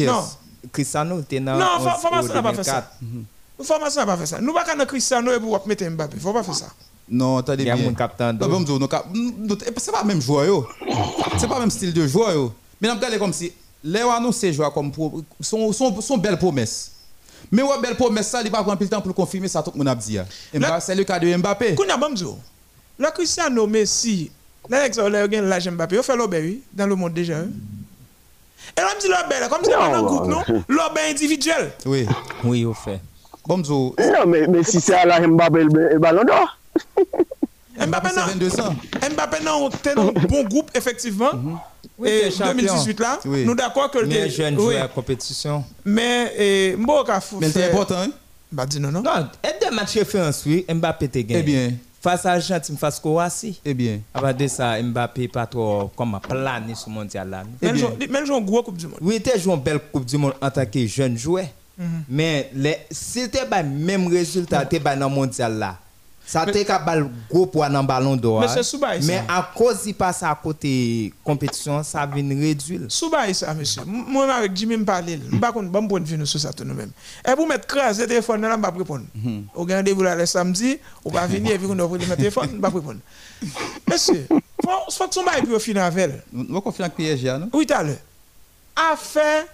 Non. 0.00 0.24
Cristiano 0.72 1.20
était 1.20 1.40
dans 1.40 1.56
Non, 1.56 1.66
11 1.78 1.84
faut, 1.84 2.00
faut 2.00 2.08
pas 2.10 2.22
au 2.22 2.26
ça, 2.26 2.42
pas 2.42 2.52
faire 2.54 2.64
ça. 2.64 2.90
2004. 3.00 3.26
Faut 3.62 3.78
pas 3.78 3.90
ça, 3.90 4.06
pas 4.06 4.16
faire 4.16 4.26
ça. 4.28 4.40
Nous 4.40 4.52
pas 4.52 4.64
qu'à 4.64 4.84
Cristiano 4.86 5.32
et 5.32 5.38
pour 5.38 5.62
mettre 5.66 5.84
Mbappé. 5.84 6.16
Faut 6.18 6.32
pas 6.32 6.42
faire 6.42 6.54
ça. 6.54 6.66
Non, 7.08 7.38
attendez 7.38 7.64
bien. 7.64 7.74
Il 7.74 7.78
y 7.78 7.80
a 7.80 7.82
bien. 7.82 7.90
mon 7.90 7.96
captain. 7.96 8.32
Non, 8.32 8.48
bon, 8.48 8.60
non, 8.60 8.78
non 8.78 9.56
eh, 9.66 9.70
c'est 9.76 9.92
pas 9.92 10.04
même 10.04 10.20
joueur 10.20 10.46
yo. 10.46 10.66
C'est 11.36 11.48
pas 11.48 11.58
même 11.58 11.70
style 11.70 11.92
de 11.92 12.06
joueur 12.06 12.32
yo. 12.32 12.52
Mais 12.80 12.90
on 12.90 12.94
regarde 12.94 13.18
comme 13.18 13.32
si 13.32 13.52
les 13.82 14.00
annoncé 14.00 14.52
joueurs 14.52 14.72
comme 14.72 14.90
son 15.40 15.72
son 15.72 16.00
son 16.00 16.18
belle 16.18 16.38
promesse. 16.38 16.92
Mais 17.52 17.62
ouais 17.62 17.78
belle 17.80 17.96
promesse 17.96 18.28
ça, 18.28 18.40
il 18.42 18.50
va 18.50 18.62
prendre 18.62 18.76
plus 18.78 18.86
de 18.86 18.90
temps 18.90 19.02
pour 19.02 19.14
confirmer 19.14 19.48
ça 19.48 19.62
tout 19.62 19.72
mon 19.74 19.86
a 19.86 19.94
dit. 19.94 20.18
c'est 20.80 20.94
le 20.94 21.04
cas 21.04 21.18
de 21.18 21.36
Mbappé. 21.36 21.74
Kounya 21.74 21.96
Bamzo. 21.96 22.38
Le 22.98 23.10
Cristiano 23.10 23.66
Messi, 23.66 24.30
l'ex 24.70 24.98
le 24.98 25.26
gagne 25.26 25.44
l'âge 25.44 25.68
Mbappé, 25.68 25.96
il 25.96 26.02
fait 26.02 26.16
l'obé 26.16 26.62
dans 26.72 26.86
le 26.86 26.94
monde 26.94 27.12
déjà. 27.12 27.40
Et 28.76 28.80
là, 28.80 28.88
je 29.00 29.08
l'obé, 29.08 29.48
comme 29.50 29.62
c'est 29.62 29.74
un 29.74 29.90
non, 29.90 30.02
groupe, 30.04 30.26
non 30.26 30.42
L'obé 30.68 31.00
individuel. 31.10 31.72
Oui. 31.84 32.06
Oui, 32.42 32.64
au 32.64 32.72
fait. 32.72 33.00
Bamzo. 33.46 33.94
Non, 33.98 34.26
mais, 34.26 34.46
mais 34.46 34.62
si 34.62 34.80
c'est 34.80 34.94
à 34.94 35.04
la 35.04 35.26
Mbappé, 35.26 35.64
le 35.64 35.98
ballon 35.98 36.24
d'or. 36.24 36.58
Mbappé, 37.76 37.86
Mbappé, 37.88 38.08
c'est 38.10 38.20
non. 38.20 38.26
22 38.26 38.60
ans. 38.60 38.76
Mbappé, 39.12 39.36
non, 39.44 39.68
dans 39.96 40.02
un 40.08 40.12
bon 40.26 40.44
groupe, 40.44 40.70
effectivement. 40.74 41.30
Oui, 41.98 42.08
Et 42.08 42.20
t'es 42.22 42.30
champion. 42.30 42.54
2018 42.54 43.00
là, 43.00 43.18
Oui. 43.24 43.44
nous 43.44 43.54
d'accord 43.54 43.90
que 43.90 43.98
le 43.98 44.06
Mais 44.06 44.28
jeune 44.30 44.58
oui, 44.58 44.76
à 44.76 44.88
compétition. 44.88 45.64
mais 45.84 46.32
et 46.38 46.76
fou 47.20 47.38
Mais 47.40 47.50
c'est 47.50 47.68
important, 47.70 47.96
hein? 47.98 48.10
Bah 48.50 48.66
dis 48.66 48.78
non 48.80 48.90
non. 48.92 49.02
Non, 49.02 49.28
et 49.42 49.64
des 49.64 49.70
matchs 49.74 49.94
référence, 49.98 50.42
oui, 50.46 50.64
Mbappé 50.72 51.08
te 51.08 51.18
gagné. 51.18 51.40
Eh 51.40 51.42
bien, 51.42 51.72
Face 52.00 52.26
à 52.26 52.32
Argentine, 52.32 52.76
face 52.76 52.98
à 52.98 53.00
Croatie. 53.00 53.60
eh 53.64 53.72
bien. 53.74 54.00
Après 54.12 54.34
de 54.34 54.46
ça, 54.46 54.80
Mbappé 54.82 55.28
pas 55.28 55.46
trop 55.46 55.90
comme 55.96 56.18
plané 56.20 56.74
sur 56.74 56.88
le 56.90 56.94
mondial 56.96 57.30
là. 57.30 57.42
Eh 57.62 57.66
même 58.08 58.26
joué 58.26 58.36
une 58.38 58.44
gros 58.44 58.62
coupe 58.62 58.76
du 58.76 58.86
monde. 58.86 58.98
Oui, 59.00 59.14
il 59.14 59.18
était 59.18 59.38
joué 59.38 59.54
une 59.54 59.60
belle 59.60 59.80
Coupe 59.92 60.04
du 60.04 60.16
Monde 60.18 60.34
en 60.40 60.50
tant 60.50 60.66
que 60.66 60.86
jeune 60.86 61.16
joueur. 61.16 61.46
Mhm. 61.78 61.86
Mais 62.08 62.50
les, 62.54 62.76
si 62.90 63.22
c'était 63.22 63.46
pas 63.46 63.62
le 63.62 63.68
même 63.70 64.06
résultat, 64.08 64.60
c'était 64.60 64.80
pas 64.80 64.94
dans 64.96 65.08
le 65.08 65.14
mondial 65.14 65.58
là. 65.58 65.78
Ça 66.26 66.46
te 66.46 66.62
ka 66.64 66.78
bal 66.78 67.10
gros 67.28 67.46
poids 67.46 67.68
dans 67.68 67.84
ballon 67.84 68.16
d'or. 68.16 68.40
Mais 68.40 68.46
hein. 68.46 68.62
c'est. 68.62 69.06
Mais 69.06 69.22
à 69.28 69.50
cause 69.54 69.82
il 69.86 69.94
passe 69.94 70.22
à 70.22 70.34
côté 70.34 71.12
compétition, 71.22 71.82
ça 71.82 72.06
vient 72.06 72.26
réduire. 72.28 72.80
Sous 72.88 73.10
bail 73.10 73.34
ça, 73.34 73.52
monsieur. 73.52 73.82
Moi, 73.84 74.32
avec 74.32 74.56
Jimmy, 74.56 74.76
me 74.76 74.84
parle. 74.84 75.04
Je 75.08 75.34
ne 75.34 75.38
pas 75.38 75.52
bon 75.52 75.86
point 75.86 76.00
de 76.00 76.06
vue 76.06 76.26
sur 76.26 76.40
ça 76.40 76.52
tout 76.52 76.64
nous-mêmes. 76.64 76.92
Et 77.28 77.34
vous 77.34 77.46
mettre 77.46 77.66
crasse 77.66 77.98
le 77.98 78.06
téléphone, 78.06 78.40
là, 78.40 78.48
je 78.50 78.56
ne 78.56 78.56
vais 78.56 78.70
pas 78.70 78.78
répondre. 78.78 79.04
Au 79.54 79.64
rendez-vous 79.64 80.02
là 80.02 80.14
le 80.14 80.26
samedi, 80.26 80.78
on 81.04 81.10
va 81.10 81.26
venir 81.26 81.52
et 81.52 81.58
puis 81.58 81.66
on 81.66 81.74
va 81.74 81.86
prendre 81.86 82.08
le 82.08 82.16
téléphone, 82.16 82.60
pas 82.60 82.68
répondre. 82.68 83.00
Monsieur, 83.90 84.26
faut, 84.28 84.90
faut 84.90 85.08
que 85.08 85.14
son 85.14 85.24
bail 85.24 85.42
puis 85.42 85.52
au 85.52 85.58
final 85.58 85.84
avec 85.84 86.04
elle. 86.04 86.22
Avec 86.78 86.94
PSG, 86.94 87.38
non 87.38 87.50
Oui, 87.52 87.66
t'as 87.66 87.82
le. 87.82 87.96
A 88.76 88.96
fait 88.96 89.46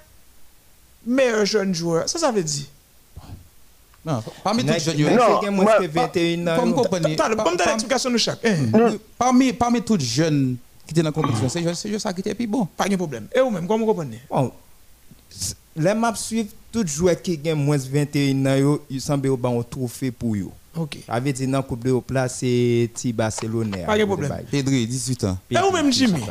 meilleur 1.04 1.44
jeune 1.44 1.74
joueur. 1.74 2.08
Ça, 2.08 2.18
ça 2.18 2.30
veut 2.30 2.42
dire. 2.42 2.66
Non, 4.04 4.22
parmi 4.42 4.64
tous 4.64 4.72
les 4.72 4.80
jeunes, 4.80 5.50
moi, 5.50 5.78
que 5.78 5.86
21 5.86 6.46
ans. 6.46 6.72
comme 6.72 6.88
par- 7.56 7.66
l'explication 7.68 8.10
nous 8.10 8.18
chaque. 8.18 8.38
Eh, 8.42 8.54
oui, 8.72 8.98
parmi 9.18 9.52
parmi 9.52 9.82
tous 9.82 9.96
les 9.96 10.04
jeunes 10.04 10.56
qui 10.86 10.92
étaient 10.92 11.02
dans 11.02 11.08
la 11.08 11.12
compétition, 11.12 11.48
c'est 11.48 11.88
juste 11.88 12.00
ça 12.02 12.12
qui 12.12 12.20
était 12.20 12.34
plus 12.34 12.46
bon. 12.46 12.66
Pas 12.76 12.88
de 12.88 12.96
problème. 12.96 13.26
Et 13.34 13.40
vous-même, 13.40 13.66
comment 13.66 13.84
vous 13.84 13.90
comprenez? 13.92 14.20
Bon, 14.30 14.52
les 15.76 15.94
maps 15.94 16.14
suivent 16.14 16.52
tout 16.72 16.86
joueur 16.86 17.20
qui 17.20 17.36
gagne 17.36 17.58
moins 17.58 17.76
de 17.76 17.82
21 17.82 18.46
ans, 18.46 18.78
il 18.88 19.00
semble 19.00 19.28
au 19.28 19.36
ban 19.36 19.60
un 19.60 19.62
trophée 19.62 20.10
pour 20.10 20.34
eux. 20.34 20.48
Ok. 20.76 20.98
Ça 21.06 21.20
veut 21.20 21.32
dire 21.32 21.48
dans 21.48 21.58
la 21.58 21.62
Coupe 21.62 21.84
de 21.84 21.98
place, 22.00 22.38
c'est 22.38 22.88
ti 22.94 23.12
Barcelone. 23.12 23.76
Pas 23.84 23.98
de 23.98 24.04
problème. 24.04 24.32
Pedri, 24.50 24.86
18 24.86 25.24
ans. 25.24 25.38
Et 25.50 25.56
vous-même, 25.58 25.92
Jimmy? 25.92 26.22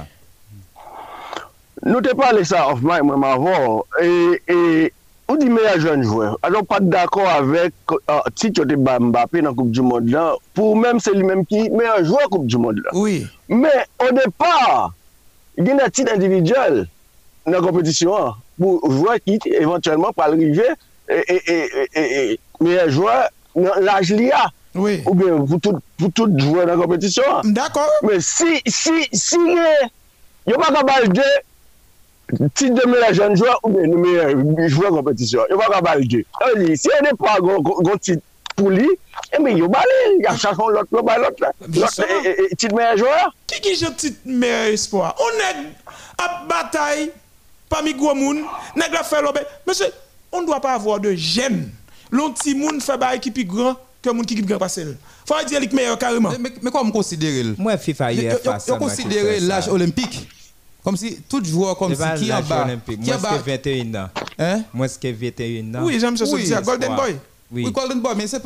Nou 1.85 2.01
te 2.03 2.11
pale 2.11 2.41
sa 2.43 2.65
off 2.73 2.81
mic 2.83 3.03
mwen 3.07 3.19
mavon, 3.21 3.83
e, 4.03 4.07
e, 4.51 4.89
Ou 5.29 5.37
di 5.37 5.45
meya 5.45 5.75
a 5.75 5.77
joun 5.77 6.01
jwè, 6.01 6.27
a 6.41 6.49
pat 6.65 6.85
d'akor 6.89 7.27
avèk 7.29 7.91
uh, 7.93 8.25
tit 8.33 8.57
yo 8.57 8.63
te 8.65 8.73
ba 8.81 8.95
Mbappé 8.97 9.43
nan 9.45 9.53
Koupe 9.53 9.69
du 9.69 9.83
Monde 9.85 10.09
lan, 10.09 10.39
pou 10.57 10.73
mèm 10.73 10.97
se 10.97 11.11
li 11.13 11.21
mèm 11.21 11.43
ki 11.45 11.67
meya 11.69 11.99
a 11.99 12.01
jwè 12.01 12.23
Koupe 12.31 12.47
du 12.49 12.57
Monde 12.57 12.81
lan. 12.81 12.95
Oui. 12.97 13.19
Mè, 13.53 13.69
o 14.01 14.07
depa, 14.17 14.89
gen 15.61 15.83
a 15.85 15.89
tit 15.93 16.09
individuel 16.09 16.81
nan 17.45 17.61
kompetisyon 17.61 18.15
an, 18.17 18.39
pou 18.57 18.81
jwè 18.89 19.19
ki 19.21 19.37
eventuellement 19.59 20.17
pal 20.17 20.33
rive, 20.39 20.65
e, 21.05 21.19
e, 21.21 21.37
e, 21.37 21.59
e, 21.85 22.01
e, 22.01 22.23
meya 22.65 22.87
jwè 22.89 23.19
nan 23.61 23.85
laj 23.85 24.15
li 24.17 24.31
a. 24.33 24.47
Oui. 24.73 24.97
Ou 25.05 25.13
ben, 25.13 25.45
pou 25.45 26.09
tout 26.09 26.41
jwè 26.41 26.65
nan 26.65 26.81
kompetisyon 26.81 27.37
an. 27.37 27.53
D'akon. 27.53 27.93
Mè, 28.09 28.17
si, 28.17 28.57
si, 28.65 29.05
si, 29.13 29.43
yo 30.49 30.57
pa 30.57 30.73
kabal 30.73 31.05
de... 31.13 31.29
tit 32.53 32.71
de 32.71 32.87
meilleur 32.87 33.13
jeune 33.13 33.35
joueur 33.35 33.59
ou 33.63 33.69
bien 33.69 33.87
de 33.87 33.95
meilleur 33.95 34.69
joueur 34.69 34.91
compétition. 34.91 35.41
Yo 35.49 35.57
pa 35.57 35.67
kabal 35.73 36.07
de. 36.07 36.25
On 36.41 36.59
dit, 36.59 36.77
si 36.77 36.87
yon 36.87 37.03
n'est 37.03 37.17
pas 37.17 37.37
gon, 37.39 37.61
gon 37.61 37.97
tit 37.97 38.19
pou 38.55 38.69
li, 38.69 38.87
eh 39.31 39.41
bien, 39.41 39.55
yo 39.55 39.67
balé, 39.67 40.19
y 40.19 40.25
a 40.25 40.35
chachon 40.37 40.67
l'autre, 40.67 40.87
yo 40.91 41.01
balé 41.01 41.23
l'autre. 41.23 41.53
L'autre, 41.73 41.93
sûr. 41.93 42.05
eh, 42.07 42.27
eh, 42.27 42.47
eh, 42.51 42.55
tit 42.55 42.69
meilleur 42.69 42.97
joueur. 42.97 43.35
Qui 43.47 43.61
qui 43.61 43.75
j'ai 43.75 43.87
petit 43.87 44.15
meilleur 44.25 44.73
espoir? 44.73 45.15
On 45.19 45.37
est 45.39 45.67
à 46.17 46.45
bataille 46.47 47.11
parmi 47.67 47.93
gros 47.93 48.15
moun, 48.15 48.43
nèg 48.75 48.93
la 48.93 49.03
fait 49.03 49.21
l'obé. 49.21 49.41
Monsieur, 49.67 49.87
on 50.31 50.41
ne 50.41 50.45
doit 50.45 50.59
pas 50.59 50.73
avoir 50.73 50.99
de 50.99 51.13
gêne. 51.13 51.69
L'on 52.11 52.31
petit 52.31 52.55
moun 52.55 52.81
fait 52.81 52.97
bail 52.97 53.19
qui 53.19 53.31
plus 53.31 53.45
grand 53.45 53.75
que 54.01 54.09
moun 54.09 54.25
qui 54.25 54.35
qui 54.35 54.41
grand 54.41 54.57
passer. 54.57 54.85
Faut 55.25 55.35
dire 55.45 55.59
qu'il 55.59 55.75
meilleur 55.75 55.97
carrément. 55.97 56.31
Mais, 56.39 56.71
comment 56.71 56.89
considérer 56.91 57.43
le? 57.43 57.55
Moi, 57.57 57.77
FIFA, 57.77 58.11
yo 58.13 58.31
m'a 58.45 58.77
considérer 58.77 59.35
fait 59.35 59.39
ça? 59.41 59.45
l'âge 59.45 59.67
olympique? 59.69 60.27
Comme 60.83 60.97
si 60.97 61.17
tout 61.27 61.43
joueur 61.43 61.77
comme 61.77 61.93
C'est 61.93 62.01
pas 62.01 62.17
si 62.17 62.25
qui 62.25 62.33
en 62.33 62.41
bas 62.41 62.63
olympique. 62.65 63.01
qui 63.01 63.13
en 63.13 63.19
bas 63.19 63.37
que 63.37 63.49
21 63.49 64.03
ans. 64.05 64.09
hein? 64.37 64.61
Moins 64.73 64.87
que 64.87 65.11
21 65.11 65.75
ans. 65.75 65.83
Oui, 65.83 65.97
j'aime 65.99 66.15
ce 66.17 66.23
Oui, 66.23 66.49
Golden. 66.63 66.95
Boy. 66.95 67.15
oui. 67.51 67.65
Oui. 67.65 67.71
Golden 67.71 67.99
Boy 68.01 68.13
mais 68.15 68.27
c'est 68.27 68.41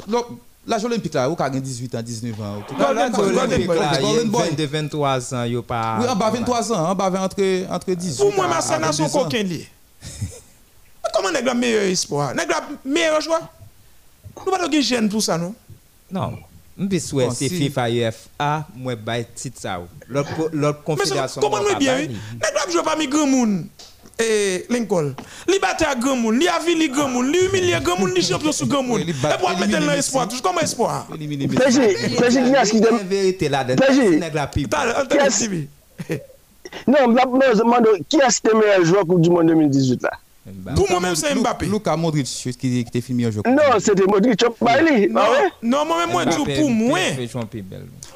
l'âge 0.66 0.86
olympique 0.86 1.14
là 1.14 1.30
ou 1.30 1.36
ka 1.36 1.52
gen 1.52 1.62
18 1.62 1.96
ans 1.96 2.02
19 2.02 2.42
ans 2.42 2.58
tout. 2.68 2.76
Golden 2.76 3.12
Golden 3.12 3.36
Golden 3.36 3.66
Boy, 3.66 3.68
Boy. 3.68 3.80
là, 3.80 4.00
Golden 4.02 4.30
Boy. 4.30 4.50
22, 4.50 4.66
23 4.66 5.34
ans, 5.36 5.44
il 5.44 5.62
pas. 5.62 5.98
Oui, 6.02 6.08
en 6.08 6.16
bas 6.16 6.30
23 6.32 6.72
ans, 6.74 6.90
en 6.90 6.96
bas 6.96 7.12
entre 7.22 7.70
entre 7.70 7.92
18 7.94 8.18
Pour 8.18 8.34
moi, 8.34 8.48
ma 8.48 8.62
son 8.94 9.04
22 9.04 9.18
ans. 9.18 9.24
coquin 9.24 9.46
Comment 11.14 11.32
nèg 11.32 11.46
la 11.46 11.54
meilleur 11.54 11.84
espoir? 11.84 12.34
Nèg 12.34 12.50
la 12.50 12.64
meilleur 12.86 13.22
joueur? 13.22 13.42
Nous 14.36 14.52
pas 14.52 14.68
de 14.68 14.82
gêne 14.82 15.10
pour 15.10 15.22
ça 15.22 15.38
non? 15.38 15.54
Non. 16.12 16.40
Je 16.78 17.00
souhaite 17.00 17.34
FIFA 17.34 17.90
UEFA, 17.90 18.68
moi, 18.76 18.96
bail 18.96 19.28
titre 19.36 19.60
ça. 19.60 19.80
L'autre 20.08 20.84
confédération. 20.84 21.42
bien, 21.80 21.94
pas 21.94 22.00
oui. 22.00 22.10
Nèg 22.10 22.72
jouer 22.72 22.84
parmi 22.84 23.08
grand 23.08 23.28
moun? 23.28 23.68
Et 24.20 24.66
Lincoln. 24.70 25.16
Li 25.48 25.60
à 25.64 25.96
grand 25.96 26.16
moun, 26.16 26.40
li 26.40 26.48
avili 26.48 26.90
grand 26.90 27.10
moun, 27.10 27.32
li 27.32 27.46
humilié 27.46 27.80
grand 27.82 28.00
moun, 28.00 28.14
li 28.14 28.22
champion 28.22 28.52
sous 28.52 28.68
grand 28.68 28.84
li 28.98 29.10
Et 29.10 29.14
pour 29.40 29.50
mettre 29.58 29.80
dans 29.80 29.92
espoir, 29.92 30.28
toujours 30.28 30.44
comme 30.44 30.60
espoir? 30.60 31.08
Qui 31.12 31.28
dem... 32.80 33.00
une 33.02 33.08
vérité 33.08 33.50
là-dedans. 33.50 33.86
Péji. 33.88 34.02
C'est 34.02 34.20
nèg 34.20 34.34
la 34.34 34.48
pipe. 34.48 34.76
Non, 36.88 37.08
mwen 37.08 37.30
mwen 37.30 37.54
demande, 37.58 37.88
qui 38.10 38.18
est-ce 38.18 38.42
qui 38.42 38.48
est 38.48 38.54
meilleur 38.54 38.84
joueur 38.84 39.06
Coupe 39.06 39.22
du 39.22 39.30
Monde 39.30 39.48
2018 39.48 40.02
là? 40.02 40.12
Pour 40.76 40.90
moi-même, 40.90 41.16
c'est 41.16 41.34
Mbappé. 41.36 41.68
Luka 41.68 41.96
Modric 41.96 42.26
qui 42.28 42.54
qui 42.58 42.80
était 42.82 43.02
filmé 43.02 43.32
jour. 43.32 43.44
Non, 43.48 43.80
c'était 43.80 44.06
Modric, 44.06 44.44
Bailey. 44.62 45.08
Non, 45.08 45.22
Ah 45.24 45.32
ouais? 45.32 45.50
non, 45.62 45.86
moi-même, 45.86 46.12
moi, 46.12 46.24
je 46.26 46.30
dis 46.44 46.60
pour 46.60 46.70
moi. 46.70 47.00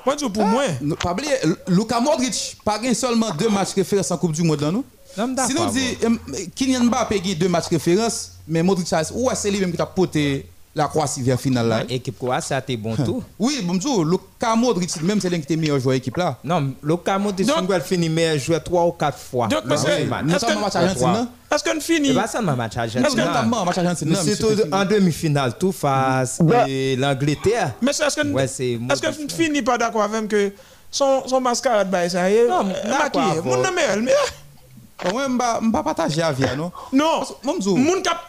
Moi, 0.06 0.16
je 0.20 0.26
dis 0.26 0.32
pour 0.32 0.46
moi. 0.46 0.64
Ne 0.82 0.94
Pas 0.96 1.14
oublier, 1.14 1.32
Luka 1.68 2.00
Modric, 2.00 2.58
pas 2.66 2.80
seulement 2.94 3.32
deux 3.32 3.50
matchs 3.50 3.74
référence 3.74 4.12
en 4.12 4.18
Coupe 4.18 4.34
du 4.34 4.44
Monde 4.44 4.62
là, 4.62 4.72
non 4.72 4.84
Non, 5.18 5.36
Si 5.48 5.54
nous 5.54 5.62
euh, 5.62 6.18
Kylian 6.54 6.86
Mbappé 6.86 7.20
gagne 7.22 7.36
deux 7.36 7.48
matchs 7.50 7.68
référence, 7.68 8.34
mais 8.48 8.62
Modric 8.62 8.88
ouais 8.92 9.36
c'est 9.36 9.50
lui 9.52 9.60
même 9.60 9.72
qui 9.74 9.82
a 9.82 9.86
porté 9.86 10.46
la 10.78 10.88
Croatie 10.88 11.22
vers 11.22 11.40
finale 11.40 11.68
là. 11.68 11.84
Équipe 11.90 12.18
quoi, 12.18 12.40
ça 12.40 12.58
a 12.58 12.60
été 12.60 12.78
bon 12.78 12.96
tout. 12.96 13.24
Oui, 13.40 13.60
bon 13.64 13.74
Dieu, 13.76 13.90
Luka 14.06 14.56
Modric 14.56 15.02
même 15.02 15.20
c'est 15.20 15.30
lui 15.30 15.38
qui 15.40 15.44
était 15.44 15.56
meilleur 15.58 15.80
joueur 15.80 15.96
équipe 15.96 16.16
là. 16.18 16.38
Non, 16.44 16.72
le 16.82 16.96
Camo 16.98 17.32
de 17.32 17.44
Donc- 17.44 17.58
Sunguel 17.58 17.82
finit 17.82 18.10
meilleur 18.10 18.38
joueur 18.38 18.64
trois 18.64 18.86
ou 18.86 18.92
quatre 18.92 19.18
fois. 19.18 19.48
Donc, 19.48 19.64
dans 19.66 19.70
monsieur, 19.74 19.90
ce 20.00 20.04
match. 20.06 20.24
Nous 20.26 20.36
Est-ce 20.36 20.46
sommes 20.46 20.56
que- 20.56 20.62
match 20.62 20.76
Argentine 20.76 21.08
non 21.08 21.28
Est-ce 21.52 21.64
qu'on 21.64 21.80
finit? 21.82 22.14
Pas 22.14 22.28
seulement 22.28 22.56
match 22.56 22.74
Est-ce 22.78 22.98
argentin. 22.98 23.10
que 23.10 23.28
notamment 23.28 23.66
match 23.66 23.78
Argentine 23.78 24.10
monsieur, 24.10 24.68
en 24.72 24.86
demi-finale, 24.86 25.58
tout 25.58 25.72
face 25.72 26.38
Bah. 26.42 26.66
et 26.68 26.96
l'Angleterre. 26.96 27.74
Mais 27.82 27.92
est-ce 27.92 28.22
qu'on 28.22 28.32
Ouais, 28.34 28.48
c'est 28.48 28.72
est-ce 28.92 29.02
qu'on 29.02 29.28
finit 29.36 29.62
pas 29.62 29.78
d'accord 29.78 30.04
avec 30.04 30.14
même 30.14 30.28
que 30.28 30.52
son, 30.92 31.24
son 31.28 31.42
mascarade, 31.42 31.90
bah, 31.90 32.08
ça 32.10 32.30
y 32.30 32.36
est, 32.36 32.48
Non, 32.48 32.64
maquillé. 32.64 33.42
Mon 33.44 33.58
nom 33.58 33.64
est. 33.64 35.08
Au 35.08 35.12
moins 35.12 35.28
m'pa 35.28 35.60
m'pa 35.62 35.84
partager 35.84 36.24
avis 36.24 36.44
non? 36.58 36.72
Non, 36.92 37.22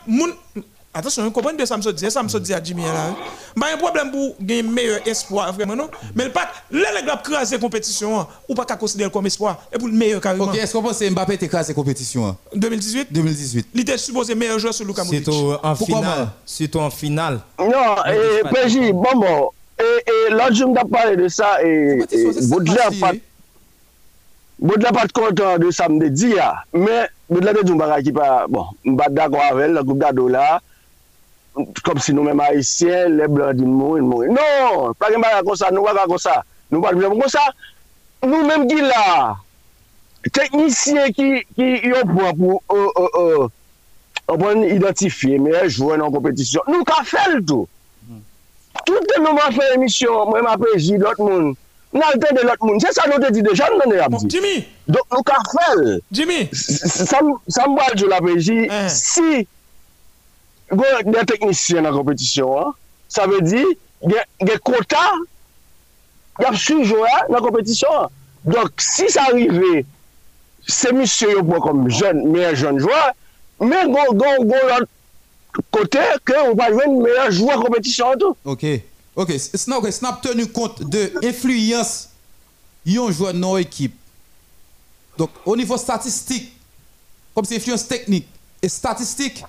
Mon 0.06 0.26
attention, 0.94 1.22
vous 1.24 1.30
comprenez 1.30 1.58
de 1.58 1.64
ça 1.64 1.76
me 1.76 1.92
dit, 1.92 2.10
ça 2.10 2.22
me 2.22 2.38
dit 2.38 2.54
à 2.54 2.62
Jimmy 2.62 2.82
là. 2.82 3.14
Bah, 3.56 3.66
un 3.72 3.76
problème 3.76 4.10
pour 4.10 4.36
gagner 4.40 4.62
meilleur 4.62 5.06
espoir, 5.06 5.52
vraiment, 5.52 5.76
non? 5.76 5.88
Mais 6.14 6.24
le 6.24 6.30
pas, 6.30 6.48
là, 6.70 6.88
les 6.98 7.06
gars, 7.06 7.20
craser 7.22 7.58
compétition, 7.58 8.20
hein, 8.20 8.28
ou 8.48 8.54
pas 8.54 8.64
qu'à 8.64 8.76
considérer 8.76 9.10
comme 9.10 9.26
espoir, 9.26 9.58
et 9.72 9.78
pour 9.78 9.88
le 9.88 9.94
meilleur 9.94 10.20
carrément. 10.20 10.44
OK, 10.44 10.56
est-ce 10.56 10.72
qu'on 10.72 10.82
pense 10.82 10.98
que 10.98 11.08
Mbappé 11.10 11.34
était 11.34 11.46
écrasé 11.46 11.74
compétition 11.74 12.26
hein, 12.26 12.36
2018, 12.54 13.08
2018 13.12 13.68
il 13.74 13.80
était 13.80 13.98
supposé 13.98 14.34
meilleur 14.34 14.58
joueur 14.58 14.74
sur 14.74 14.84
Luka 14.84 15.04
Modric. 15.04 15.24
Surtout 15.24 15.54
en 15.62 15.74
finale. 15.74 16.28
Surtout 16.44 16.78
en 16.80 16.90
finale. 16.90 17.40
Non, 17.58 17.68
Mais 18.06 18.16
et 18.38 18.42
pas 18.42 18.48
Péji, 18.50 18.92
bon 18.92 19.14
bon, 19.16 19.50
et, 19.80 20.28
et 20.28 20.30
l'autre 20.30 20.54
jour, 20.54 20.72
m'ta 20.72 20.84
parlé 20.84 21.16
de 21.16 21.28
ça, 21.28 21.62
et, 21.62 22.04
Baudelaire 22.48 22.90
pas. 23.00 23.12
Baudelaire 24.58 24.92
pas 24.92 25.06
content 25.08 25.58
de 25.58 25.70
ça, 25.70 25.88
me 25.88 26.08
dit, 26.08 26.34
ah. 26.40 26.64
mais 26.72 27.08
Baudelaire 27.30 27.62
dit, 27.62 27.72
m'pa 27.72 28.02
qui 28.02 28.12
pas, 28.12 28.46
bon, 28.48 28.66
m'pa 28.84 29.08
d'accord 29.08 29.42
avec 29.50 29.66
elle, 29.66 29.72
la 29.74 29.82
coupe 29.82 29.98
d'ado 29.98 30.28
là, 30.28 30.60
kom 31.86 32.00
si 32.02 32.14
nou 32.16 32.26
men 32.26 32.38
ma 32.38 32.50
isyen, 32.56 33.16
le 33.18 33.28
blan 33.30 33.58
di 33.58 33.66
moun, 33.66 34.06
moun. 34.08 34.32
Non, 34.34 34.94
pa 34.98 35.10
gen 35.12 35.24
baga 35.24 35.42
kon 35.46 35.58
sa, 35.58 35.72
nou 35.74 35.86
baga 35.86 36.06
kon 36.10 36.20
sa. 36.22 36.40
Nou 36.72 36.84
baga 36.84 37.10
kon 37.12 37.32
sa, 37.32 37.44
nou 38.26 38.42
men 38.48 38.66
ki 38.70 38.80
la, 38.84 39.36
teknisyen 40.34 41.14
ki 41.16 41.70
yo 41.88 42.02
pou 42.10 42.26
an 42.28 42.36
pou, 42.38 42.58
an 42.74 42.84
uh, 42.88 43.06
uh, 43.06 43.46
uh, 43.46 44.34
pou 44.34 44.66
identifiye, 44.68 45.40
me 45.42 45.54
jwen 45.68 46.04
an 46.04 46.14
kompetisyon. 46.14 46.68
Nou 46.70 46.86
ka 46.88 47.00
fel 47.08 47.40
tou. 47.48 47.68
Mm. 48.08 48.20
Touten 48.84 49.24
nou 49.24 49.38
man 49.38 49.56
fe 49.56 49.72
emisyon, 49.76 50.28
mwen 50.32 50.46
ma 50.48 50.58
peji 50.60 51.00
lot 51.02 51.22
moun. 51.22 51.56
nan 51.92 52.20
ten 52.20 52.34
de 52.36 52.42
lot 52.44 52.60
moun. 52.60 52.80
Se 52.82 52.92
sa 52.92 53.06
nou 53.08 53.20
te 53.22 53.30
di 53.32 53.42
de 53.44 53.54
jan 53.56 53.76
nan 53.80 53.92
de 53.92 54.00
ap 54.02 54.12
bon, 54.12 54.24
di. 54.24 54.36
Jimmy! 54.36 54.56
Dok 54.92 55.06
nou 55.14 55.24
ka 55.26 55.38
fel. 55.52 55.84
Jimmy! 56.14 56.40
Sa 56.52 57.22
mbwa 57.68 57.88
djou 57.94 58.10
la 58.12 58.20
peji, 58.24 58.58
eh. 58.66 58.88
si 58.92 59.46
il 60.72 60.78
y 60.78 60.84
a 60.84 61.02
des 61.02 61.26
techniciens 61.26 61.82
dans 61.82 61.90
la 61.90 61.96
compétition, 61.96 62.60
hein, 62.60 62.74
ça 63.08 63.26
veut 63.26 63.40
dire 63.40 63.66
il 64.02 64.10
y 64.10 64.16
a 64.16 64.24
des 64.40 64.58
quotas, 64.58 65.12
sous 66.54 66.84
joueur 66.84 67.08
dans 67.28 67.34
la 67.34 67.40
compétition. 67.40 67.88
Donc 68.44 68.70
si 68.78 69.08
ça 69.10 69.26
monsieur 70.92 71.32
yo 71.32 71.42
prend 71.42 71.60
comme 71.60 71.90
jeune, 71.90 72.28
meilleur 72.30 72.54
jeune 72.54 72.78
joueur, 72.78 73.12
mais 73.60 73.86
go 73.86 74.14
go 74.14 74.24
l'autre 74.44 74.86
côté 75.70 75.98
que 76.24 76.50
on 76.50 76.54
va 76.54 76.70
jouer 76.70 76.86
meilleur 76.86 77.30
joueur 77.30 77.60
compétition 77.60 78.12
et 78.12 78.18
tout. 78.18 78.36
OK. 78.44 78.64
OK, 79.16 79.32
snap 79.36 80.22
tenu 80.22 80.46
compte 80.46 80.84
de 80.84 81.10
influence 81.24 82.10
yon 82.86 83.10
joueur 83.10 83.34
dans 83.34 83.56
équipe. 83.56 83.96
Donc 85.16 85.30
au 85.44 85.56
niveau 85.56 85.76
statistique 85.76 86.52
comme 87.34 87.44
c'est 87.44 87.56
influence 87.56 87.88
technique 87.88 88.28
et 88.62 88.68
statistique 88.68 89.42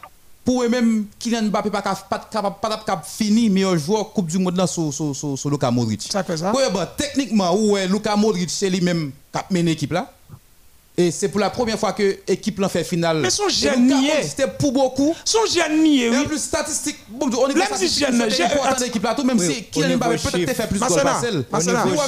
pour 0.49 0.63
eux-mêmes, 0.63 1.05
Kylian 1.19 1.43
Mbappé 1.43 1.69
pas 1.69 1.83
cap- 1.83 2.09
pas 2.09 2.27
capable 2.31 3.03
fini 3.05 3.51
meilleur 3.51 3.77
joueur 3.77 4.11
Coupe 4.11 4.25
du 4.25 4.39
Monde 4.39 4.57
là 4.57 4.65
sur 4.65 4.91
sur 4.91 5.15
sur 5.15 5.47
Luka 5.51 5.69
Modric. 5.69 6.01
Ça 6.11 6.23
fait 6.23 6.37
ça. 6.37 6.51
Ouais, 6.55 6.71
bon, 6.71 6.87
techniquement, 6.97 7.55
ouais, 7.55 7.87
Luka 7.87 8.15
Modric 8.15 8.49
c'est 8.49 8.67
lui-même 8.67 9.11
qui 9.31 9.37
a 9.37 9.45
mené 9.51 9.69
l'équipe 9.73 9.91
là. 9.93 10.11
Et 10.97 11.11
c'est 11.11 11.29
pour 11.29 11.39
la 11.39 11.51
première 11.51 11.77
fois 11.79 11.93
que 11.93 12.17
l'équipe 12.27 12.57
là 12.59 12.67
fait 12.67 12.83
finale. 12.83 13.19
Mais 13.21 13.29
son 13.29 13.43
eh. 13.47 14.23
C'était 14.23 14.47
pour 14.47 14.71
beaucoup. 14.71 15.13
Son 15.23 15.45
génie, 15.45 16.01
Et 16.01 16.09
en 16.09 16.21
oui. 16.21 16.25
plus, 16.27 16.39
statistique, 16.41 16.97
bon, 17.07 17.29
on 17.41 17.47
est 17.47 17.53
Même 17.53 17.67
si 17.75 17.87
c'est 17.87 18.05
j'ai- 18.29 18.43
important 18.43 18.75
d'équipe 18.83 19.03
là, 19.03 19.13
tout, 19.13 19.23
même 19.23 19.37
Oui, 19.37 19.53
si 19.53 19.63
Kylian 19.65 19.97
Mbappé 19.97 20.17
peut-être 20.17 20.55
fait 20.55 20.67
plus 20.67 20.79
de 20.79 20.85
goals 20.87 21.03
Marcel. 21.03 21.45
Oui, 21.53 21.59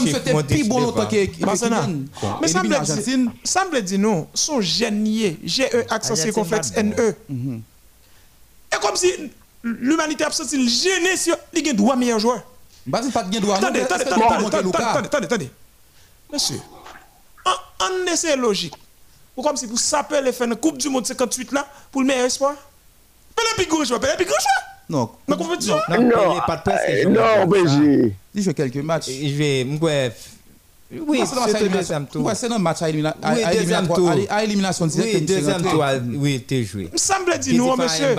niveau 0.03 0.15
c'était 0.17 0.43
plus 0.43 0.67
bon 0.67 0.79
longtemps 0.81 1.05
que. 1.05 1.25
Bon, 1.45 1.51
Mais 2.41 2.47
ça 2.47 2.63
me 2.63 2.69
dit, 3.05 3.29
ça 3.43 3.65
me 3.71 3.81
dit 3.81 3.97
non, 3.99 4.27
son 4.33 4.59
génie, 4.61 5.37
G-E, 5.45 5.85
accent 5.91 6.15
circonflexe. 6.15 6.71
N-E. 6.75 7.15
Et 8.81 8.85
comme 8.85 8.95
si 8.95 9.31
l'humanité 9.63 10.23
a 10.23 10.31
senti 10.31 10.57
le 10.57 10.67
gêné 10.67 11.09
il 11.53 11.67
y 11.67 11.69
a 11.69 11.73
droit 11.73 11.95
meilleur 11.95 12.19
joueur. 12.19 12.43
Bah, 12.85 12.99
c'est 13.03 13.11
pas 13.11 13.23
de 13.23 13.29
bien 13.29 13.39
droit. 13.39 13.57
Attendez, 13.57 13.81
attendez, 13.81 14.03
attendez, 14.03 14.55
attendez, 15.07 15.25
attendez. 15.25 15.51
Monsieur, 16.31 16.59
en, 17.45 17.85
en 17.85 18.11
essai 18.11 18.35
logique, 18.35 18.73
ou 19.35 19.43
comme 19.43 19.57
si 19.57 19.65
vous 19.65 19.77
sapez 19.77 20.21
les 20.21 20.31
faire 20.31 20.47
une 20.47 20.55
Coupe 20.55 20.77
du 20.77 20.89
Monde 20.89 21.05
58 21.05 21.51
là, 21.51 21.67
pour 21.91 22.01
le 22.01 22.07
meilleur 22.07 22.25
espoir. 22.25 22.55
Pelé 23.35 23.47
plus 23.55 23.67
gros 23.67 23.83
joueur, 23.83 23.99
Pelé 23.99 24.15
plus 24.15 24.25
gros 24.25 24.33
joueur. 24.39 24.71
Non, 24.89 25.09
Mais 25.27 25.35
le 25.37 25.41
à 30.91 31.25
c'est 31.25 31.35
le 31.35 31.39
élimination. 31.49 31.69
deuxième 31.77 32.05
tour. 32.07 32.25
Ouais, 32.25 32.35
c'est 32.35 32.49
dans 32.49 32.57
le 32.57 32.61
match 32.63 32.81
à 32.81 32.89
élimina- 32.89 33.15
à- 33.21 33.33
Oui, 33.33 33.43
à 33.43 33.47
deuxième 33.53 33.85
éliminatoire- 33.85 33.97
tour. 33.97 34.09
à- 34.29 34.33
à 34.35 34.43
élimination 34.43 34.87
directe. 34.87 35.15
Oui, 35.15 35.21
deuxième 35.21 35.61
tour, 35.61 35.85
oui, 36.17 36.39
t'es 36.47 36.63
joué. 36.63 36.89
Il 36.93 36.99
semble 36.99 37.37
dire 37.39 37.53
nous, 37.57 37.75
monsieur. 37.77 38.15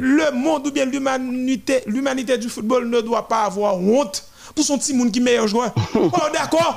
Le 0.00 0.30
monde 0.32 0.66
ou 0.66 0.70
bien 0.70 0.84
l'humanité, 0.84 1.82
l'humanité 1.86 2.38
du 2.38 2.48
football 2.48 2.88
ne 2.88 3.00
doit 3.00 3.26
pas 3.28 3.44
avoir 3.44 3.76
honte 3.78 4.24
pour 4.54 4.64
son 4.64 4.78
petit 4.78 4.94
monde 4.94 5.10
qui 5.12 5.18
est 5.20 5.22
meilleur 5.22 5.46
joueur. 5.46 5.72
oh, 5.94 6.10
d'accord. 6.32 6.76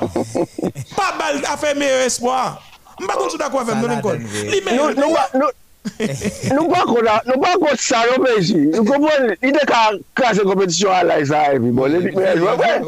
Pas 0.96 1.14
mal 1.18 1.42
à 1.52 1.56
faire 1.56 1.76
meilleur 1.76 2.00
espoir. 2.06 2.62
Je 3.00 3.04
ne 3.04 3.28
suis 3.28 3.38
pas 3.38 3.44
d'accord 3.44 3.60
avec 3.62 3.74
Ça 3.74 3.80
moi. 3.80 3.88
la 3.88 3.96
non, 3.96 4.00
donne, 4.02 4.18
Nicole. 4.22 4.30
oui. 4.44 4.50
Li 4.50 4.58
Nou 4.60 4.64
meilleur- 4.70 4.94
nou 4.94 5.14
pa- 5.14 5.30
nou- 5.34 6.54
nou 6.54 6.68
pa 6.70 6.82
kon 6.86 7.00
la- 7.02 7.22
nou 7.26 7.40
pa 7.40 7.54
kon 7.58 7.76
sa 7.78 8.02
nou 8.10 8.22
beji. 8.22 8.56
Nou 8.70 8.84
kompon, 8.84 9.32
li 9.42 9.50
de 9.52 9.64
ka 9.66 9.90
krase 10.14 10.44
kompetisyon 10.46 10.92
a 10.92 11.02
la 11.02 11.16
isa 11.20 11.40
evi 11.54 11.70
bon. 11.74 11.88
Le 11.90 12.02
dik 12.04 12.14
meyaj 12.14 12.38
wè. 12.38 12.78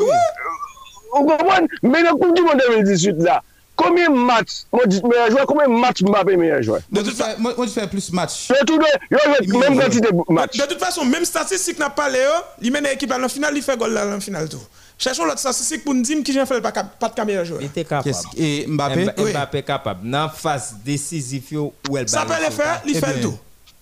Oui. 1.14 1.20
Ou 1.20 1.26
kompon, 1.26 1.68
men 1.82 2.04
nou 2.04 2.16
Coupe 2.18 2.34
du 2.36 2.42
Monde 2.42 2.60
2018 2.68 3.16
la, 3.22 3.42
combien 3.76 4.08
match 4.10 4.64
Modric 4.72 5.02
meilleur 5.04 5.30
joueur, 5.30 5.46
combien 5.46 5.68
match 5.68 6.02
Mbappé 6.02 6.36
meilleur 6.36 6.62
joueur? 6.62 6.80
Moi, 6.90 7.02
je 7.04 7.10
fais- 7.10 7.36
moi, 7.38 7.54
moi, 7.56 7.66
je 7.66 7.72
fais 7.72 7.86
plus 7.86 8.12
match. 8.12 8.48
Yo 8.50 8.56
tout 8.66 8.78
de, 8.78 9.58
même 9.58 9.76
de. 9.76 10.00
De 10.00 10.66
toute 10.68 10.78
façon, 10.78 11.04
même 11.04 11.24
statistique 11.24 11.78
n'a 11.78 11.90
pas 11.90 12.08
Léo, 12.08 12.30
il 12.60 12.72
mène 12.72 12.84
l'équipe 12.84 13.10
à 13.12 13.18
la 13.18 13.28
finale, 13.28 13.56
il 13.56 13.62
fait 13.62 13.76
goal 13.76 13.92
là, 13.92 14.06
en 14.06 14.20
finale 14.20 14.48
tout. 14.48 14.60
Cherchons 14.96 15.24
l'autre 15.24 15.40
statistique 15.40 15.82
pour 15.84 15.92
nous 15.94 16.02
dire 16.02 16.22
qui 16.22 16.32
j'ai 16.32 16.46
fait 16.46 16.60
pas 16.60 16.70
de 16.72 17.24
meilleur 17.24 17.44
joueur. 17.44 17.60
Il 17.62 17.66
était 17.66 17.84
capable. 17.84 18.14
Et 18.36 18.64
Mbappé? 18.66 19.04
Mbappé 19.04 19.32
Mbappé 19.32 19.62
capable. 19.62 20.08
Dans 20.10 20.28
phase 20.28 20.74
décisive, 20.84 21.60
où 21.60 21.72
elle 21.96 22.08
Ça 22.08 22.24
peut 22.24 22.32
le 22.44 22.50
faire, 22.50 22.80
il 22.86 22.96
Eh 22.96 23.00
fait 23.00 23.20
tout. 23.20 23.36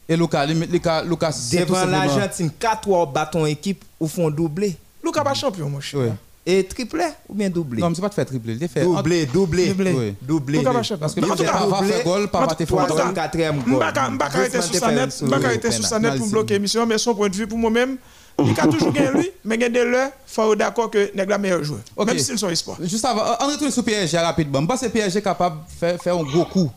Et 0.09 0.17
Lucas, 0.17 0.47
Lucas, 0.47 1.03
Lucas, 1.05 1.35
Devant 1.53 1.85
l'Argentine, 1.85 2.51
4 2.59 2.89
ou 2.89 3.07
bâton 3.07 3.47
équipe 3.47 3.85
ou 4.01 4.09
font 4.09 4.31
doublé. 4.31 4.77
Lucas 5.05 5.23
pas 5.23 5.35
champion, 5.35 5.69
mon 5.69 5.81
cher. 5.81 6.13
Et 6.45 6.65
triplé 6.65 7.05
ou 7.29 7.35
bien 7.35 7.49
doublé? 7.49 7.81
Non, 7.81 7.89
mais 7.89 7.95
c'est 7.95 8.01
pas 8.01 8.09
de 8.09 8.15
faire 8.15 8.27
triplé. 8.27 8.59
Il 8.61 8.69
fait 8.69 8.83
Doublé, 8.83 9.27
doublé. 9.27 9.69
Doublé. 9.69 9.93
Oui. 9.93 10.15
Doublé. 10.21 10.61
Parce 10.63 11.15
que 11.15 11.21
En 11.21 11.29
tout 11.29 11.37
fait 11.37 11.45
cas, 11.45 11.53
pas 11.53 11.67
doublé, 11.67 11.93
faire 11.93 12.05
goal, 12.05 12.29
pas 12.29 12.47
tout 12.49 12.57
cas, 12.57 12.85
Troisième, 12.85 13.15
quatrième 13.15 13.63
goal. 13.63 13.77
Mbaka 13.77 14.11
Mbaka 14.11 14.39
arrêter 14.39 14.61
sur 14.61 14.75
sa 14.75 14.91
net, 14.91 15.23
Mbaka 15.23 15.41
te 15.41 15.47
arrêter 15.47 15.69
un 15.69 15.71
sa 15.71 15.99
net 16.01 16.17
pour 16.19 16.27
bloquer 16.29 16.55
l'émission, 16.55 16.85
mais 16.85 16.99
son 16.99 17.15
point 17.15 17.29
de 17.29 17.37
vue 17.37 17.47
pour 17.47 17.59
moi-même, 17.59 17.97
il 18.41 18.59
a 18.59 18.67
toujours 18.67 18.93
gagné 18.93 19.11
lui, 19.21 19.31
mais 19.45 19.63
a 19.63 19.69
des 19.69 19.85
l'heure, 19.85 20.11
il 20.29 20.35
faut 20.35 20.57
d'accord 20.57 20.91
que 20.91 21.15
n'est 21.15 21.25
la 21.27 21.39
meilleur 21.39 21.63
joueur. 21.63 21.81
Même 22.05 22.19
s'ils 22.19 22.39
sont 22.39 22.49
espoirs. 22.49 22.79
Juste 22.83 23.05
avant, 23.05 23.23
on 23.41 23.47
retourne 23.47 23.71
sur 23.71 23.85
PSG 23.85 24.19
rapidement. 24.19 24.61
Je 24.63 24.67
pense 24.67 24.81
que 24.81 24.89
PSG 24.89 25.21
est 25.21 25.23
capable 25.23 25.59
de 25.59 25.71
faire, 25.79 26.03
faire 26.03 26.17
un 26.17 26.25
gros 26.25 26.45
coup 26.47 26.69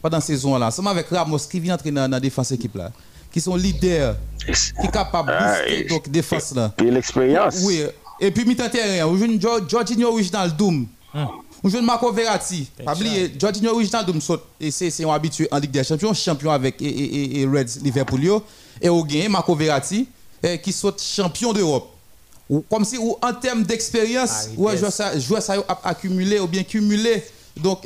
pendant 0.00 0.18
la 0.18 0.20
saison 0.20 0.56
là. 0.58 0.70
Seulement 0.70 0.90
avec 0.90 1.08
Ramos 1.08 1.38
qui 1.38 1.58
vient 1.58 1.74
entrer 1.74 1.90
dans 1.90 2.08
la 2.08 2.20
défense 2.20 2.52
équipe 2.52 2.76
là, 2.76 2.92
qui 3.32 3.40
sont 3.40 3.56
leaders, 3.56 4.14
qui 4.46 4.54
sont 4.54 4.86
capables 4.92 5.32
de 5.32 5.38
booster 5.38 5.84
donc 5.88 6.08
défense 6.08 6.54
là. 6.54 6.72
Puis 6.76 6.88
l'expérience. 6.88 7.62
Oui. 7.64 7.82
Et 8.22 8.30
puis 8.30 8.44
mi-temps 8.44 8.68
terrain, 8.68 9.06
on 9.08 9.16
joue 9.16 9.26
Jorginho 9.68 10.08
original 10.08 10.56
Doom. 10.56 10.86
On 11.64 11.68
joue 11.68 11.82
Marco 11.82 12.10
Verratti. 12.12 12.68
Pas 12.84 12.94
oublier, 12.94 13.32
Jorginho 13.38 13.72
original 13.74 14.06
Doom. 14.06 14.20
Et 14.60 14.70
c'est 14.70 14.90
c'est 14.90 15.04
un 15.04 15.10
habitué 15.10 15.48
en 15.50 15.58
Ligue 15.58 15.72
des 15.72 15.82
Champions, 15.84 16.14
champion 16.14 16.50
avec 16.52 16.80
et, 16.80 16.86
et, 16.86 17.14
et- 17.38 17.40
et 17.42 17.46
Reds 17.46 17.80
Liverpool. 17.82 18.20
Et 18.80 18.88
au 18.88 19.02
gain 19.04 19.28
Marco 19.28 19.54
Verratti 19.56 20.06
eh, 20.42 20.58
qui 20.60 20.72
saute 20.72 21.02
champion 21.02 21.52
d'Europe. 21.52 21.88
Ou 22.48 22.60
Comme 22.70 22.84
si 22.84 22.96
ou, 22.98 23.16
en 23.22 23.32
termes 23.34 23.62
d'expérience, 23.64 24.30
Paredes. 24.56 24.58
ouais, 24.58 24.76
joueur 25.20 25.42
ça, 25.42 25.54
a 25.68 25.80
accumulé 25.88 26.38
ou 26.38 26.46
bien 26.46 26.62
cumulé 26.62 27.22
donc 27.56 27.80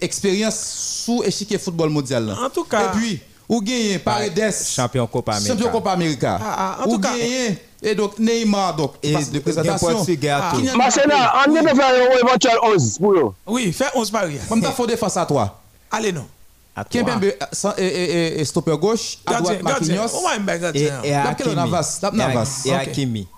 expérience 0.00 1.02
sous 1.04 1.22
échiquier 1.22 1.58
football 1.58 1.90
mondial. 1.90 2.30
En 2.30 2.50
tout 2.50 2.64
cas- 2.64 2.92
Et 2.94 2.98
puis, 2.98 3.20
ou 3.48 3.60
gagné 3.60 3.98
Paredes. 3.98 4.54
Champion 4.74 5.06
Copa 5.06 5.32
América. 5.32 5.52
Champion 5.54 5.70
Copa 5.70 5.92
América. 5.92 6.38
Ah, 6.42 6.76
ah, 6.80 6.88
ou 6.88 6.98
gagné 6.98 7.58
et 7.82 7.94
donc 7.94 8.18
Neymar 8.18 8.76
donc 8.76 8.92
Et 9.02 9.12
passe 9.12 9.30
de 9.30 9.38
présentation. 9.40 10.04
Ah. 10.30 10.52
Mbappé. 10.54 11.12
an 11.42 11.54
gen 11.54 11.66
te 11.66 11.74
fè 11.76 11.88
yon 11.98 12.14
eventual 12.20 12.60
11 12.68 12.98
pou 13.00 13.14
yo. 13.16 13.34
Oui, 13.46 13.72
fais 13.72 13.90
11 13.94 14.10
barrières. 14.12 14.46
Comme 14.48 14.60
t'as 14.62 14.70
faux 14.72 14.86
défense 14.86 15.16
à 15.16 15.26
toi. 15.26 15.58
Allez, 15.90 16.12
non. 16.12 16.26
À 16.74 16.84
toi. 16.84 17.00
Kimpembe 17.02 17.32
sans- 17.52 17.74
et, 17.76 17.84
et, 17.84 18.36
et, 18.36 18.40
et 18.40 18.44
stopper 18.44 18.76
gauche, 18.78 19.18
à 19.26 19.40
droite. 19.40 19.62
Marquinhos. 19.62 20.08
On 20.14 20.28
un 20.28 20.72
Et, 20.72 21.14
Hakimi. 21.14 21.54
Navas, 21.54 22.62
Et. 22.64 22.72
Hakimi. 22.72 23.28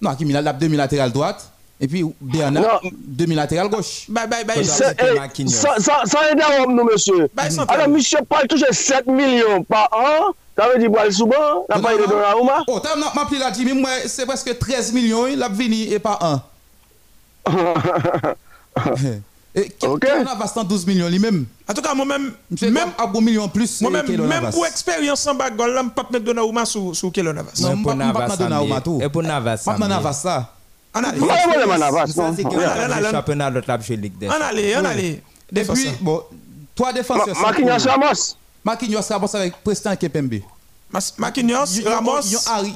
Non, 0.00 0.10
Hakimi 0.10 0.32
là, 0.32 0.52
demi-latéral 0.52 1.12
droite. 1.12 1.50
Et 1.82 1.88
puis 1.88 2.04
Bernard, 2.20 2.82
demi-latéral 2.92 3.68
gauche. 3.70 4.04
Bye, 4.08 4.26
bye, 4.28 4.44
bye. 4.44 4.62
Ça, 4.64 4.74
Se- 4.74 4.84
c'était 4.90 5.12
eh, 5.14 5.18
Marquinhos. 5.18 5.50
San 5.50 5.80
san 5.80 6.20
interromp 6.32 6.74
nou, 6.74 6.84
monsye. 6.84 7.12
Bay 7.34 7.50
son 7.50 7.62
Alors, 7.62 7.88
monsye 7.88 8.18
pal 8.28 8.46
touche 8.46 8.64
7 8.70 9.06
milyon 9.06 9.64
pa 9.64 9.88
an, 9.90 10.34
ta 10.54 10.68
ve 10.68 10.78
di 10.82 10.90
pal 10.92 11.10
souban, 11.10 11.64
la 11.70 11.78
pa 11.80 11.94
yi 11.94 11.98
de 12.02 12.06
Donnarumma? 12.06 12.64
Oh, 12.68 12.80
t'as 12.80 12.96
m'a 12.96 13.06
appelé 13.22 13.38
là, 13.40 13.50
Jimmy, 13.50 13.72
moi, 13.80 13.88
c'est 14.06 14.26
presque 14.26 14.58
13 14.58 14.92
millions, 14.92 15.26
il 15.26 15.42
a 15.42 15.48
venu 15.48 15.74
et 15.88 15.98
pas 15.98 16.18
un. 16.20 16.42
et 19.54 19.72
Ok. 19.82 20.04
Navas, 20.24 20.52
dans 20.54 20.64
12 20.64 20.86
millions 20.86 21.08
lui-même? 21.08 21.46
En 21.68 21.72
tout 21.74 21.80
cas, 21.82 21.94
moi-même, 21.94 22.32
Monsieur, 22.50 22.70
même, 22.70 22.84
même 22.88 22.94
à 22.98 23.06
bon 23.06 23.20
million 23.22 23.48
plus. 23.48 23.80
moi-même, 23.80 24.06
même 24.26 24.50
pour 24.50 24.66
expérience 24.66 25.26
en 25.26 25.34
bas, 25.34 25.46
je 25.48 25.62
ne 25.64 25.82
peux 25.88 26.02
pas 26.02 26.06
mettre 26.12 26.24
Donnarumma 26.26 26.64
sur, 26.66 26.94
sur 26.94 27.10
Keylor 27.10 27.32
Navas. 27.34 27.52
Non, 27.60 27.82
pour 27.82 27.94
m'pa 27.94 28.04
Navas, 28.04 28.26
pas 28.28 28.36
Donnarumma 28.36 28.74
Sambi. 28.76 28.84
tout. 28.84 29.00
Et 29.02 29.08
pour 29.08 29.22
Navas, 29.22 29.62
Maintenant, 29.66 29.86
Sambi. 29.86 29.88
Navas 29.88 30.22
là. 30.24 30.52
On 30.94 31.04
allait, 31.04 31.18
le 31.18 33.10
championnat 33.10 33.50
de 33.50 33.62
la 33.66 33.76
Ligue 33.76 34.18
des 34.18 34.28
on 34.28 34.32
allait, 34.32 34.76
on 34.76 34.84
allait. 34.84 35.08
Et 35.08 35.22
Défense. 35.52 35.78
puis, 35.78 35.90
bon, 36.00 36.22
trois 36.74 36.92
défenseurs. 36.92 37.34
Ma- 37.36 37.42
Marquinhos. 37.42 37.78
Ramos. 37.88 38.36
Marquinhos 38.64 39.00
Ramos 39.08 39.34
avec 39.36 39.54
Preston 39.64 39.96
Kepembe. 39.96 40.40
Marquinhos, 41.18 41.66
Ramos, 41.86 42.20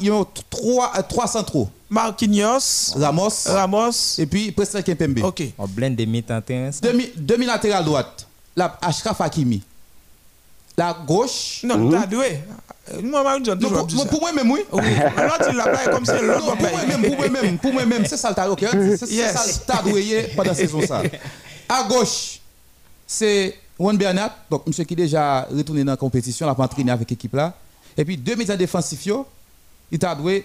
Ils 0.00 0.10
ont, 0.12 0.24
trois, 0.48 0.92
euh, 0.96 1.02
trois 1.08 1.26
centraux. 1.26 1.68
Marquinhos, 1.90 2.94
Ramos 2.96 3.30
Ramos. 3.46 3.90
et 4.18 4.26
puis 4.26 4.52
Preston 4.52 4.82
Kepembe. 4.82 5.18
Ok. 5.24 5.42
On 5.58 5.66
blende 5.66 5.96
des 5.96 6.06
mi-temps. 6.06 6.40
Demi, 6.82 7.10
demi 7.16 7.46
latéral 7.46 7.84
droite. 7.84 8.26
La 8.56 8.78
Ashraf 8.80 9.20
Hakimi. 9.20 9.62
La 10.76 10.96
gauche. 11.06 11.60
Non, 11.64 11.90
t'as 11.90 12.06
doué. 12.06 12.40
Euh, 12.92 13.00
Moi, 13.02 13.22
Marie 13.22 13.44
John, 13.44 13.58
Non, 13.58 13.68
toujours 13.68 13.78
pour, 13.78 13.86
dit 13.86 13.96
ça. 13.98 14.06
pour 14.06 14.20
moi-même, 14.20 14.50
oui. 14.50 14.60
Oui. 14.72 14.82
L'autre, 15.16 15.48
il 15.50 15.56
l'a 15.56 15.68
pas 15.68 15.88
comme 15.88 16.04
c'est 16.04 16.20
Non, 16.20 16.32
l'autre. 16.34 16.56
pour 16.56 16.70
moi-même, 16.70 17.02
pour 17.02 17.16
moi-même, 17.16 17.58
pour 17.58 17.72
moi-même, 17.72 18.06
c'est 18.06 18.16
ça 18.16 18.28
le 18.30 18.34
tas, 18.34 18.50
ok? 18.50 18.64
C'est 18.98 19.06
ça 19.32 19.44
le 19.46 19.66
tas 19.66 19.82
doué 19.82 20.30
pendant 20.36 20.50
la 20.50 20.54
saison 20.54 20.80
ça. 20.86 21.00
À 21.68 21.84
gauche, 21.84 22.40
c'est 23.06 23.56
Juan 23.78 23.96
Bernat, 23.96 24.36
donc 24.50 24.66
monsieur 24.66 24.84
qui 24.84 24.94
est 24.94 24.96
déjà 24.96 25.42
retourné 25.50 25.82
dans 25.84 25.92
la 25.92 25.96
compétition, 25.96 26.46
il 26.46 26.50
a 26.50 26.54
pas 26.54 26.64
entraîné 26.64 26.90
avec 26.92 27.08
l'équipe 27.08 27.34
là. 27.34 27.54
Et 27.96 28.04
puis 28.04 28.16
deux 28.16 28.36
médias 28.36 28.56
défensifs, 28.56 29.08
il 29.90 29.98
t'a 29.98 30.14
doué 30.14 30.44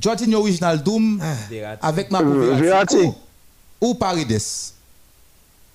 Jorginho 0.00 0.40
Original 0.40 0.82
Doom 0.82 1.20
Ah. 1.22 1.76
avec 1.88 2.10
Marco 2.10 2.28
Euh, 2.28 2.54
Verratti 2.54 2.96
ou, 3.80 3.94
Paredes. 3.94 4.38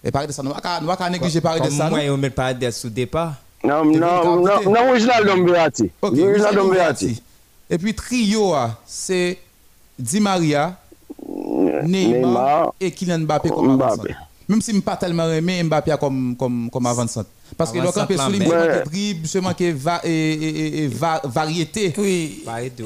Et 0.03 0.11
Paredes, 0.11 0.31
ça, 0.31 0.43
nous 0.43 0.53
va 0.53 0.61
pas- 0.61 0.79
nous 0.79 0.87
va 0.87 0.95
pas 0.95 1.09
négliger 1.09 1.41
Paredes 1.41 1.71
moi, 1.73 1.99
on 2.09 2.17
met 2.17 2.29
pas 2.29 2.53
des 2.53 2.71
sous 2.71 2.89
départ. 2.89 3.33
Nan, 3.63 3.91
nan, 3.91 3.91
ven 3.91 3.99
nan, 3.99 4.45
kapite. 4.45 4.69
nan 4.71 4.89
orijinal 4.89 5.25
dom 5.25 5.45
Verratti. 5.45 5.91
Ok, 6.01 6.13
Orijinal 6.13 6.53
Verratti. 6.55 7.05
Verratti. 7.05 7.21
Et 7.69 7.77
puis 7.77 7.93
trio, 7.93 8.53
ah, 8.53 8.77
c'est 8.85 9.39
Di 9.99 10.19
Maria, 10.19 10.77
Neymar, 11.83 12.73
et 12.79 12.91
Kylian 12.91 13.19
Mbappé 13.19 13.49
comme 13.49 13.75
Mbappé. 13.75 14.11
avançant. 14.11 14.19
Même 14.47 14.61
si 14.61 14.71
je 14.71 14.77
ne 14.77 14.81
pas 14.81 14.95
tellement 14.95 15.29
aimé 15.31 15.63
Mbappé 15.63 15.95
comme, 15.99 16.35
comme 16.71 16.85
avançant. 16.85 17.25
Parce 17.57 17.71
que 17.71 17.79
le 17.79 17.87
B. 18.37 18.43
il 18.43 18.47
Ouais. 18.47 18.57
manque 18.57 18.85
dribble, 18.85 19.27
va, 19.73 19.99
et, 20.03 20.83
et 20.83 20.87
va, 20.87 21.21
variété. 21.23 21.93
Oui. 21.97 22.43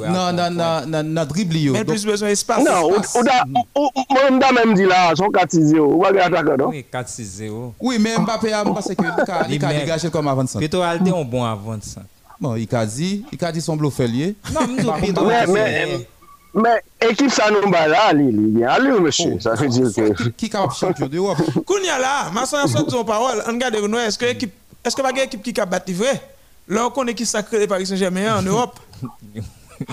Non, 0.10 0.31
non, 0.31 0.49
non, 0.49 0.81
non, 0.88 1.03
non, 1.03 1.26
dribble. 1.26 1.72
Mais 1.72 1.84
plus 1.84 2.06
besoin 2.06 2.30
d'espace. 2.30 2.64
Nan, 2.64 2.84
ou, 2.84 2.95
ou 2.95 3.23
da, 3.23 3.43
ou, 3.76 3.89
ou, 3.98 4.03
mwen 4.14 4.35
mda 4.38 4.52
men 4.53 4.73
di 4.73 4.85
la, 4.85 5.11
son 5.15 5.27
4-6-0, 5.30 5.80
ou 5.80 5.99
wage 6.02 6.18
ataka 6.23 6.56
non? 6.57 6.69
Oui, 6.69 6.85
4-6-0. 6.91 7.73
Oui, 7.81 7.98
mais 7.99 8.15
Mbappé 8.18 8.53
a 8.53 8.64
parce 8.64 8.88
que 8.88 8.93
il 9.49 9.64
a- 9.65 9.68
a 9.68 9.73
dégagé 9.73 10.10
comme 10.10 10.27
avançant. 10.27 10.60
Plutôt, 10.60 10.81
Alde, 10.81 11.11
on 11.14 11.26
bon 11.26 11.43
avant 11.43 11.77
ça. 11.81 12.02
Bon, 12.39 12.56
il 12.56 12.68
a 12.73 12.85
dit, 12.85 13.23
il 13.31 13.45
a 13.45 13.52
dit 13.52 13.61
son 13.61 13.76
bluff 13.76 13.99
lié. 13.99 14.35
Non, 14.53 14.61
mais, 15.48 15.88
mais 16.53 17.10
équipe 17.10 17.31
ça 17.31 17.45
nous 17.49 17.69
bat 17.69 17.88
là, 17.88 18.07
a 18.07 18.10
allez, 18.10 18.99
monsieur. 18.99 19.39
Ça 19.39 19.53
veut 19.53 19.68
dire 19.69 19.88
que. 19.95 20.30
Qui 20.30 20.45
est 20.48 20.49
capable 20.49 20.73
champion 20.73 21.07
d'Europe 21.07 21.38
Kounya 21.65 21.98
là, 21.99 22.30
ma 22.34 22.45
soeur 22.45 22.68
son 22.68 23.03
parole, 23.06 23.41
on 23.48 23.52
regarde 23.53 23.76
est-ce 23.76 24.18
que 24.18 24.26
équipe 24.26 24.52
est-ce 24.83 24.95
que 24.95 25.01
pas 25.01 25.11
une 25.11 25.17
équipe 25.19 25.41
qui 25.43 25.59
a 25.59 25.65
battu 25.65 25.93
vrai 25.93 26.21
Là 26.67 26.87
on 26.87 26.91
connaît 26.91 27.13
qui 27.13 27.25
sacré 27.25 27.59
le 27.59 27.67
Paris 27.67 27.85
Saint-Germain 27.85 28.37
en 28.37 28.41
Europe. 28.41 28.79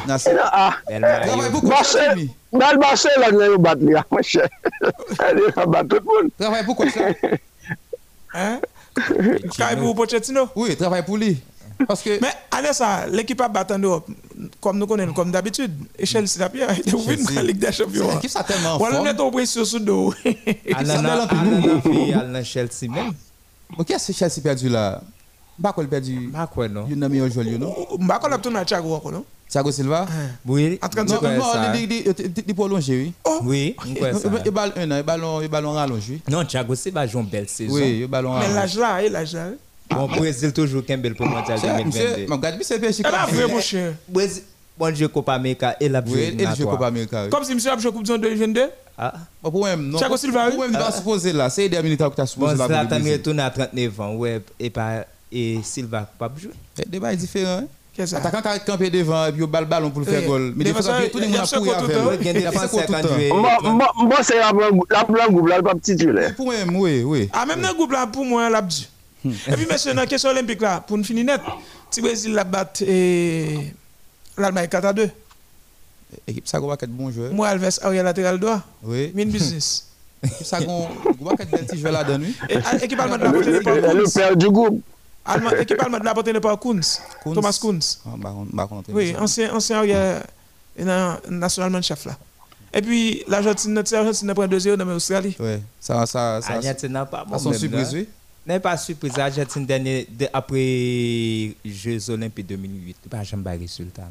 Nasser. 0.06 0.36
Ah, 0.38 0.74
Belle 0.86 1.00
Mario. 1.00 1.26
Travaille 1.32 1.50
beaucoup, 1.50 1.72
Jimmy. 1.92 2.30
dans 2.52 2.72
le 2.72 2.78
Barcelone, 2.78 3.50
nous 3.52 3.58
bat 3.58 3.74
là, 3.80 4.04
mon 4.10 4.22
cher. 4.22 4.48
Elle 5.26 5.40
va 5.56 5.66
battre 5.66 5.88
tout 5.88 5.96
le 5.96 6.02
monde. 6.04 6.30
Travaille 6.38 6.64
beaucoup, 6.66 6.88
ça. 6.90 7.00
Hein 8.34 8.60
Kai 9.56 9.76
pour 9.78 9.94
Pochettino. 9.94 10.48
Oui, 10.56 10.76
travaille 10.76 11.04
pour 11.04 11.16
lui. 11.16 11.40
Parce 11.86 12.02
que. 12.02 12.20
Mais 12.20 12.28
allez 12.50 12.72
ça, 12.72 13.06
l'équipe 13.06 13.40
a 13.40 13.48
battu 13.48 13.72
en 13.74 13.78
Europe 13.78 14.08
comme 14.60 14.78
nous 14.78 14.86
connaissons 14.86 15.12
comme 15.12 15.30
d'habitude. 15.30 15.72
Et 15.98 16.04
Chelsea 16.06 16.38
la 16.38 16.48
pierre, 16.48 16.68
il 16.76 16.88
est 16.88 16.94
ouvert 16.94 17.16
dans 17.16 17.34
la 17.34 17.42
Ligue 17.42 17.58
des 17.58 17.72
Champions. 17.72 18.10
L'équipe, 18.14 18.30
ça 18.30 18.42
tellement 18.44 18.74
en 18.74 18.76
On 18.76 18.84
va 18.84 18.90
forme. 18.90 19.04
mettre 19.04 19.24
au 19.24 19.30
pression 19.30 19.64
sur 19.64 19.78
le 19.78 19.84
dos. 19.84 20.14
Alain 20.74 21.26
fait 21.82 22.12
Alain 22.12 22.42
Chelsea 22.44 22.88
même. 22.90 23.12
Mais 23.76 23.84
qu'est-ce 23.84 24.12
que 24.12 24.12
Chelsea 24.18 24.40
perdu 24.42 24.68
là 24.68 25.00
Bah, 25.58 25.72
quoi, 25.72 25.84
il 25.84 25.90
perdu. 25.90 26.30
Pas 26.32 26.46
quoi 26.46 26.68
non. 26.68 26.86
Il 26.88 26.96
y 26.98 27.02
a 27.02 27.04
un 27.04 27.08
meilleur 27.08 27.30
joueur, 27.30 27.46
non? 27.58 27.74
Mba 27.98 28.18
kon 28.18 28.32
ap 28.32 28.40
tourner 28.42 28.58
à 28.60 28.64
Thiago 28.64 28.88
Wako, 28.94 29.10
non? 29.10 29.24
Thiago 29.48 29.72
Silva? 29.72 30.06
Oui. 30.46 30.78
En 30.82 30.88
train 30.88 31.04
de 31.04 31.10
Non, 31.10 31.18
il- 31.74 32.44
il 32.46 32.54
prolongé, 32.54 32.94
oui. 32.96 33.12
Oui, 33.42 33.76
ouais, 34.00 34.12
ça. 34.12 34.28
Il 34.44 34.50
ballon 34.50 34.72
un 34.76 34.90
an, 34.90 35.02
ballon 35.48 35.72
rallongé. 35.72 36.20
Non, 36.30 36.44
Thiago 36.44 36.74
Silva 36.74 37.06
joue 37.06 37.20
une 37.20 37.26
belle 37.26 37.48
saison. 37.48 37.72
Oui, 37.74 38.00
il 38.02 38.06
ballon 38.06 38.34
Mais 38.34 38.40
rallongé. 38.40 38.54
l'âge 38.54 38.76
là, 38.78 39.02
et 39.02 39.08
l'âge 39.08 39.32
là. 39.34 39.48
Bon, 39.90 40.06
Brésil 40.06 40.52
toujours 40.52 40.84
Kembel 40.84 41.14
pour 41.14 41.24
mondial 41.26 41.58
C'est- 41.58 41.84
Monsieur, 41.84 42.02
2022. 42.02 42.26
mais 42.28 42.34
regarde, 42.36 42.58
c'est 42.62 42.78
PSG 42.78 43.02
Eh 43.06 43.10
ben, 43.10 43.24
qui 43.26 43.34
vrai, 43.36 43.46
mon 43.52 43.60
cher. 43.60 43.94
Brésil, 44.06 44.42
bon 44.78 44.92
Dieu, 44.94 45.08
Copa 45.08 45.34
América 45.34 45.76
et 45.80 45.88
la 45.88 46.00
Oui, 46.06 46.12
et 46.12 46.14
le 46.14 46.20
jeu 46.20 46.26
éliminatoire. 46.32 46.70
Copa 46.70 46.86
América. 46.86 47.24
oui. 47.24 47.30
Comme 47.30 47.44
si 47.44 47.54
monsieur 47.54 47.72
a 47.72 47.78
joué 47.78 47.90
Coupe 47.92 48.04
du 48.04 48.12
Monde 48.12 48.20
2022. 48.22 48.62
Ah. 48.96 49.12
Bon, 49.42 49.50
Pour 49.50 49.64
même, 49.64 49.88
non. 49.88 49.98
Thiago 49.98 50.16
Silva, 50.16 50.50
Pour 50.50 50.64
va 50.66 50.90
supposer 50.92 51.32
là. 51.32 51.48
C'est 51.50 51.68
des 51.68 51.80
militaires 51.82 52.10
que 52.10 52.16
tu 52.16 52.20
as 52.20 52.24
Bon, 52.24 52.48
supposé 52.48 52.56
là. 52.56 52.66
Zlatan 52.66 52.96
retourne 53.10 53.40
à 53.40 53.50
39 53.50 54.00
ans, 54.00 54.14
ouais, 54.16 54.40
et, 54.58 54.70
pas, 54.70 55.04
et 55.30 55.60
Silva 55.62 56.08
pas 56.18 56.30
jouer. 56.36 56.50
Le 56.78 56.84
débat 56.90 57.12
est 57.12 57.16
différent. 57.16 57.60
hein. 57.62 57.66
Qu'est-ce 57.94 58.14
que 58.14 58.20
ça? 58.22 58.28
Attaquant 58.28 58.42
qui 58.42 58.48
a 58.48 58.58
campé 58.60 58.90
devant 58.90 59.26
et 59.26 59.32
puis 59.32 59.42
il 59.42 59.46
bat 59.48 59.60
le 59.60 59.66
ballon 59.66 59.90
pour 59.90 60.00
le 60.00 60.06
faire 60.06 60.22
goal. 60.22 60.52
Mais 60.56 60.62
des 60.64 60.72
fois, 60.72 60.82
tout 61.10 61.18
le 61.18 61.24
il 61.24 61.30
y 61.30 61.32
monde 61.36 61.40
a 61.52 61.56
couru 61.58 61.70
avec. 61.70 62.20
il 62.24 62.40
y 62.40 62.46
a. 62.46 63.32
Moi, 63.34 63.50
moi, 63.64 63.92
moi, 63.96 64.16
c'est 64.22 64.38
la 64.38 64.52
blanc 64.52 64.66
la 64.90 65.02
blanc 65.04 65.26
groupe 65.30 65.48
là, 65.48 65.56
le 65.58 65.62
pas 65.64 65.74
titulaire. 65.82 66.34
Pour 66.36 66.48
même, 66.48 66.74
oui, 66.76 67.02
oui. 67.04 67.28
Ah, 67.32 67.44
même 67.46 67.60
dans 67.60 67.68
le 67.70 67.74
groupe 67.74 67.90
là, 67.92 68.06
pour 68.06 68.24
moi, 68.24 68.48
l'a 68.48 68.62
dit. 68.62 68.88
Et 69.24 69.52
puis, 69.52 69.66
monsieur, 69.70 69.92
dans 69.94 70.00
la 70.02 70.06
question 70.06 70.30
olympique 70.30 70.60
là, 70.62 70.80
pour 70.86 70.96
nous 70.96 71.02
finir 71.04 71.24
net, 71.24 71.40
si 71.90 72.00
Brésil 72.00 72.32
la 72.34 72.44
bat 72.44 72.70
et 72.82 73.72
l'Allemagne 74.38 74.68
4 74.68 74.84
à 74.84 74.92
2. 74.92 75.10
Équipe 76.26 76.48
ça 76.48 76.58
va 76.60 76.74
être 76.74 76.86
bon 76.90 77.10
joueur. 77.10 77.32
Moi, 77.32 77.48
Alves, 77.48 77.68
arrière 77.82 78.04
latéral 78.04 78.38
droit. 78.38 78.62
Oui. 78.82 79.12
Min 79.14 79.26
business. 79.26 79.86
Équipe 80.22 80.46
ça 80.46 80.58
va 80.60 80.64
être 81.38 81.50
bel 81.50 81.66
petit 81.66 81.78
joueur 81.78 81.92
là-dedans, 81.92 82.24
oui. 82.24 82.36
Ah, 82.64 82.76
équipe 82.82 82.98
allemande 82.98 83.20
la 83.22 83.28
Le, 83.30 83.32
portée 83.42 83.60
par 83.62 83.74
le 83.94 84.02
Kunz. 84.04 84.14
père 84.14 84.36
du 84.36 84.48
groupe. 84.50 84.82
Équipe 85.60 85.80
allemande 85.82 86.04
la 86.04 86.14
portée 86.14 86.32
par 86.40 86.58
Kunz. 86.58 87.00
Thomas 87.22 87.58
Kunz. 87.60 88.00
Ah, 88.06 88.10
bah, 88.16 88.32
bah, 88.52 88.68
Oui, 88.88 89.14
ancien, 89.18 89.54
ancien 89.54 89.78
arrière 89.78 90.22
dans 90.78 91.18
nationalement 91.30 91.82
chef 91.82 92.04
là. 92.06 92.16
Et 92.72 92.82
puis, 92.82 93.24
l'Argentine, 93.28 93.72
notre 93.72 93.94
Argentine 93.94 94.32
prend 94.34 94.46
2-0 94.46 94.76
dans 94.76 94.84
l'Australie. 94.84 95.34
Ouais, 95.40 95.60
ça, 95.80 96.04
ça, 96.06 96.40
ça. 96.42 96.52
Argentine 96.54 96.92
n'a 96.92 97.06
pas 97.06 97.20
Ça 97.20 97.24
bon. 97.24 97.38
sont 97.38 97.50
même, 97.50 97.58
surprises, 97.58 97.94
là. 97.94 98.00
oui. 98.00 98.08
N'est 98.46 98.60
pas 98.60 98.76
surprise. 98.76 99.18
Argentine, 99.18 99.66
dernier, 99.66 100.06
de- 100.10 100.28
après 100.32 101.54
Jeux 101.64 102.10
Olympiques 102.10 102.46
2008, 102.46 102.96
pas 103.10 103.22
jamais 103.22 103.54
de 103.56 103.60
résultat. 103.62 104.08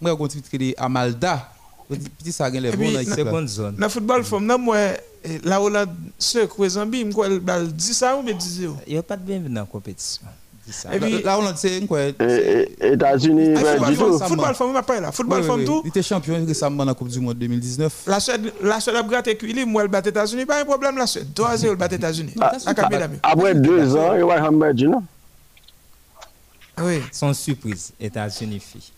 Moi, 0.00 0.12
on 0.12 0.16
continue 0.16 0.42
de 0.52 0.58
dire 0.58 0.74
Amalda. 0.76 1.50
Petit 1.88 2.32
ça, 2.32 2.46
a 2.46 2.50
les 2.50 2.70
bons 2.72 2.92
dans 2.92 2.98
là. 2.98 3.04
Seconde 3.16 3.48
zone. 3.48 3.76
Dans 3.76 3.86
le 3.86 3.90
football, 3.90 4.24
femme, 4.24 4.46
non, 4.46 4.58
moi, 4.58 4.78
eh, 5.22 5.38
la 5.44 5.60
Hollande, 5.60 5.94
ceux 6.18 6.46
qui 6.46 6.68
Zambie, 6.68 7.04
moi, 7.04 7.26
elle 7.26 7.40
balle 7.40 7.72
10 7.72 7.94
ça 7.94 8.16
ou 8.16 8.22
bien 8.22 8.34
10 8.34 8.48
0. 8.60 8.76
Il 8.86 8.92
n'y 8.94 8.98
a 8.98 9.02
pas 9.02 9.16
de 9.16 9.22
bienvenue 9.22 9.48
dans 9.54 9.60
la 9.62 9.66
compétition. 9.66 10.22
Et 10.92 10.98
puis- 10.98 11.22
Là, 11.22 11.38
on 11.38 11.46
a 11.46 11.52
dit 11.52 11.86
quoi 11.86 12.00
États-Unis, 12.04 13.54
Ah, 13.56 13.60
football, 13.76 14.18
femme, 14.18 14.28
football, 14.54 15.02
là. 15.02 15.12
Femme, 15.12 15.64
tout. 15.64 15.82
Il 15.84 15.88
était 15.88 16.02
champion 16.02 16.44
récemment 16.46 16.76
dans 16.78 16.84
la 16.86 16.94
Coupe 16.94 17.08
du 17.08 17.20
Monde 17.20 17.34
2019. 17.38 17.92
La 18.06 18.18
Suède, 18.20 18.52
la 18.62 18.80
Suède 18.80 18.96
a 18.96 19.02
gratté 19.02 19.32
équilibre, 19.32 19.70
moi, 19.70 19.82
elle 19.82 19.88
bat 19.88 20.00
les 20.00 20.08
États-Unis, 20.08 20.46
pas 20.46 20.60
un 20.60 20.64
problème, 20.64 20.96
la 20.96 21.06
Suède. 21.06 21.28
3-0, 21.34 21.70
elle 21.72 21.76
bat 21.76 21.88
les 21.88 21.96
États-Unis. 21.96 22.34
Ah. 22.40 22.52
Après 23.22 23.54
deux 23.54 23.94
ans, 23.96 24.14
il 24.16 24.24
va 24.24 24.38
jamais 24.42 24.74
dire 24.74 24.90
non. 24.90 25.02
Oui, 26.80 27.00
Sans 27.12 27.32
surprise, 27.34 27.92
États-Unis 28.00 28.58
fille. 28.60 28.90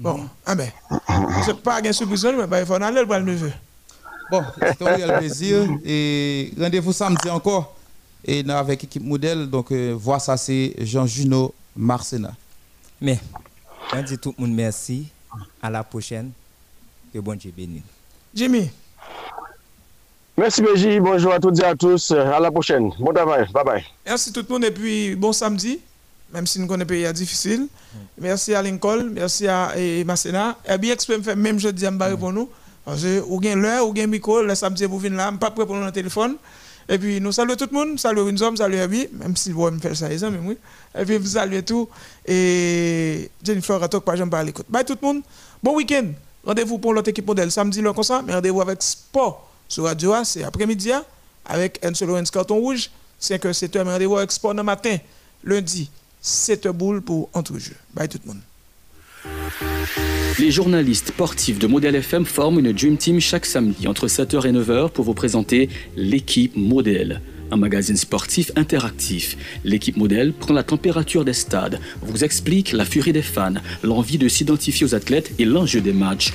bon, 0.00 0.28
ah 0.44 0.54
ben, 0.56 0.70
c'est 1.44 1.56
pas 1.58 1.78
une 1.80 1.92
surprise, 1.92 2.24
mais 2.24 2.46
bah, 2.46 2.60
il 2.60 2.66
faut 2.66 2.74
aller 2.74 3.00
le 3.04 3.20
neveu. 3.20 3.52
Bon, 4.30 4.42
c'était 4.68 4.88
un 4.88 4.94
réel 4.94 5.18
plaisir. 5.18 5.68
Et 5.84 6.52
rendez-vous 6.58 6.92
samedi 6.92 7.28
encore. 7.28 7.76
Et 8.24 8.42
nous, 8.42 8.54
avec 8.54 8.82
l'équipe 8.82 9.02
modèle, 9.02 9.48
donc, 9.50 9.72
euh, 9.72 9.92
voir 9.98 10.20
ça, 10.20 10.36
c'est 10.36 10.74
Jean-Juno 10.78 11.52
Marcena. 11.76 12.32
Mais, 13.00 13.18
on 13.92 14.02
dit 14.02 14.16
tout 14.18 14.34
le 14.38 14.44
monde 14.44 14.54
merci. 14.54 15.08
À 15.62 15.70
la 15.70 15.82
prochaine. 15.82 16.30
Que 17.12 17.18
bon 17.18 17.34
Dieu 17.36 17.52
bénisse. 17.56 17.82
Jimmy, 18.34 18.70
Merci, 20.36 20.62
BJ. 20.62 20.98
Bonjour 20.98 21.32
à 21.34 21.38
toutes 21.38 21.60
et 21.60 21.64
à 21.64 21.74
tous. 21.74 22.10
À 22.10 22.40
la 22.40 22.50
prochaine. 22.50 22.90
Bon 22.98 23.12
travail. 23.12 23.46
Bye 23.52 23.64
bye. 23.64 23.84
merci 24.06 24.32
tout 24.32 24.44
le 24.48 24.52
monde 24.52 24.64
et 24.64 24.70
puis 24.70 25.14
bon 25.14 25.30
samedi, 25.32 25.78
même 26.32 26.46
si 26.46 26.58
nous 26.58 26.66
connaissons 26.66 26.88
pays 26.88 27.04
à 27.04 27.12
difficile. 27.12 27.66
Merci 28.18 28.54
à 28.54 28.62
Lincoln, 28.62 29.10
merci 29.12 29.46
à 29.46 29.74
Masséna. 30.06 30.56
Et 30.66 30.78
bien, 30.78 30.94
fait 30.96 31.36
même 31.36 31.58
jeudi 31.58 31.84
à 31.86 31.90
me 31.90 31.98
barrer 31.98 32.16
pour 32.16 32.32
nous. 32.32 32.48
Parce 32.84 33.02
que 33.02 33.22
ou 33.26 33.38
bien 33.40 33.56
l'heure, 33.56 33.86
ou 33.86 33.92
bien 33.92 34.06
micro, 34.06 34.42
le 34.42 34.54
samedi 34.54 34.88
pour 34.88 34.98
venir 34.98 35.18
là, 35.18 35.30
je 35.32 35.36
pas 35.36 35.50
prêt 35.50 35.66
pour 35.66 35.76
nous 35.76 35.84
dans 35.84 35.92
téléphone. 35.92 36.36
Et 36.88 36.98
puis 36.98 37.20
nous 37.20 37.32
saluons 37.32 37.56
tout 37.56 37.68
le 37.70 37.76
monde, 37.76 37.98
saluons 37.98 38.24
Winsom, 38.24 38.56
saluons 38.56 38.78
Herbie, 38.78 39.08
même 39.12 39.36
si 39.36 39.52
vous 39.52 39.70
me 39.70 39.78
faire 39.78 39.96
ça, 39.96 40.08
les 40.08 40.22
amis, 40.22 40.38
oui. 40.42 40.58
Et 40.98 41.04
puis 41.04 41.16
vous 41.16 41.26
saluez 41.26 41.62
tout. 41.62 41.88
Et 42.26 43.30
Jennifer 43.42 43.78
Ratok, 43.80 44.04
par 44.04 44.14
exemple, 44.14 44.36
à 44.36 44.42
l'écoute. 44.42 44.66
Bye 44.68 44.84
tout 44.84 44.98
le 45.00 45.06
monde. 45.06 45.22
Bon 45.62 45.76
week-end. 45.76 46.06
Rendez-vous 46.44 46.78
pour 46.78 46.92
l'autre 46.92 47.08
équipe 47.08 47.26
modèle 47.26 47.50
samedi, 47.52 47.80
le 47.80 47.92
comme 47.92 48.02
ça, 48.02 48.22
mais 48.26 48.34
rendez-vous 48.34 48.60
avec 48.60 48.82
Sport 48.82 49.48
sur 49.68 49.84
Radio 49.84 50.12
A, 50.12 50.24
c'est 50.24 50.42
après-midi, 50.42 50.92
hein, 50.92 51.04
avec 51.44 51.78
un 51.84 51.94
seul 51.94 52.10
Owens 52.10 52.24
carton 52.24 52.56
rouge. 52.56 52.90
5h, 53.20 53.52
7h, 53.52 53.84
mais 53.84 53.92
rendez-vous 53.92 54.16
avec 54.16 54.32
Sport 54.32 54.52
le 54.52 54.64
matin, 54.64 54.96
lundi, 55.44 55.88
7h 56.22 56.72
boule 56.72 57.00
pour 57.00 57.30
entre-jeux. 57.32 57.76
Bye 57.94 58.08
tout 58.08 58.18
le 58.24 58.32
monde. 58.32 58.42
Les 60.38 60.50
journalistes 60.50 61.08
sportifs 61.08 61.58
de 61.58 61.66
Modèle 61.66 61.94
FM 61.94 62.24
forment 62.24 62.58
une 62.60 62.72
Dream 62.72 62.96
Team 62.96 63.20
chaque 63.20 63.46
samedi 63.46 63.86
entre 63.86 64.08
7h 64.08 64.46
et 64.46 64.52
9h 64.52 64.90
pour 64.90 65.04
vous 65.04 65.14
présenter 65.14 65.68
l'équipe 65.96 66.56
Modèle, 66.56 67.20
un 67.50 67.56
magazine 67.56 67.96
sportif 67.96 68.50
interactif. 68.56 69.36
L'équipe 69.64 69.96
Modèle 69.96 70.32
prend 70.32 70.54
la 70.54 70.62
température 70.62 71.24
des 71.24 71.34
stades, 71.34 71.80
vous 72.00 72.24
explique 72.24 72.72
la 72.72 72.84
furie 72.84 73.12
des 73.12 73.22
fans, 73.22 73.54
l'envie 73.82 74.18
de 74.18 74.28
s'identifier 74.28 74.86
aux 74.86 74.94
athlètes 74.94 75.32
et 75.38 75.44
l'enjeu 75.44 75.80
des 75.80 75.92
matchs. 75.92 76.32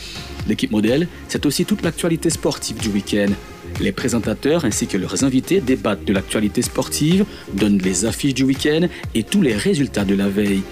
L'équipe 0.48 0.72
Modèle, 0.72 1.08
c'est 1.28 1.46
aussi 1.46 1.66
toute 1.66 1.82
l'actualité 1.82 2.30
sportive 2.30 2.78
du 2.78 2.90
week-end. 2.90 3.34
Les 3.80 3.92
présentateurs 3.92 4.66
ainsi 4.66 4.88
que 4.88 4.98
leurs 4.98 5.24
invités 5.24 5.62
débattent 5.62 6.06
de 6.06 6.14
l'actualité 6.14 6.62
sportive, 6.62 7.26
donnent 7.54 7.80
les 7.80 8.06
affiches 8.06 8.34
du 8.34 8.44
week-end 8.44 8.88
et 9.16 9.24
tous 9.24 9.42
les 9.42 9.56
résultats 9.56 10.06
de 10.06 10.16
la 10.16 10.28
veille. 10.28 10.64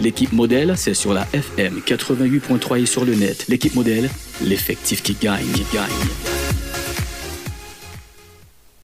L'équipe 0.00 0.32
modèle, 0.32 0.74
c'est 0.76 0.94
sur 0.94 1.12
la 1.12 1.26
FM 1.32 1.80
88.3 1.86 2.82
et 2.82 2.86
sur 2.86 3.04
le 3.04 3.14
net. 3.14 3.46
L'équipe 3.48 3.74
modèle, 3.74 4.08
l'effectif 4.42 5.02
qui 5.02 5.16
gagne, 5.20 5.46
gagne. 5.72 5.90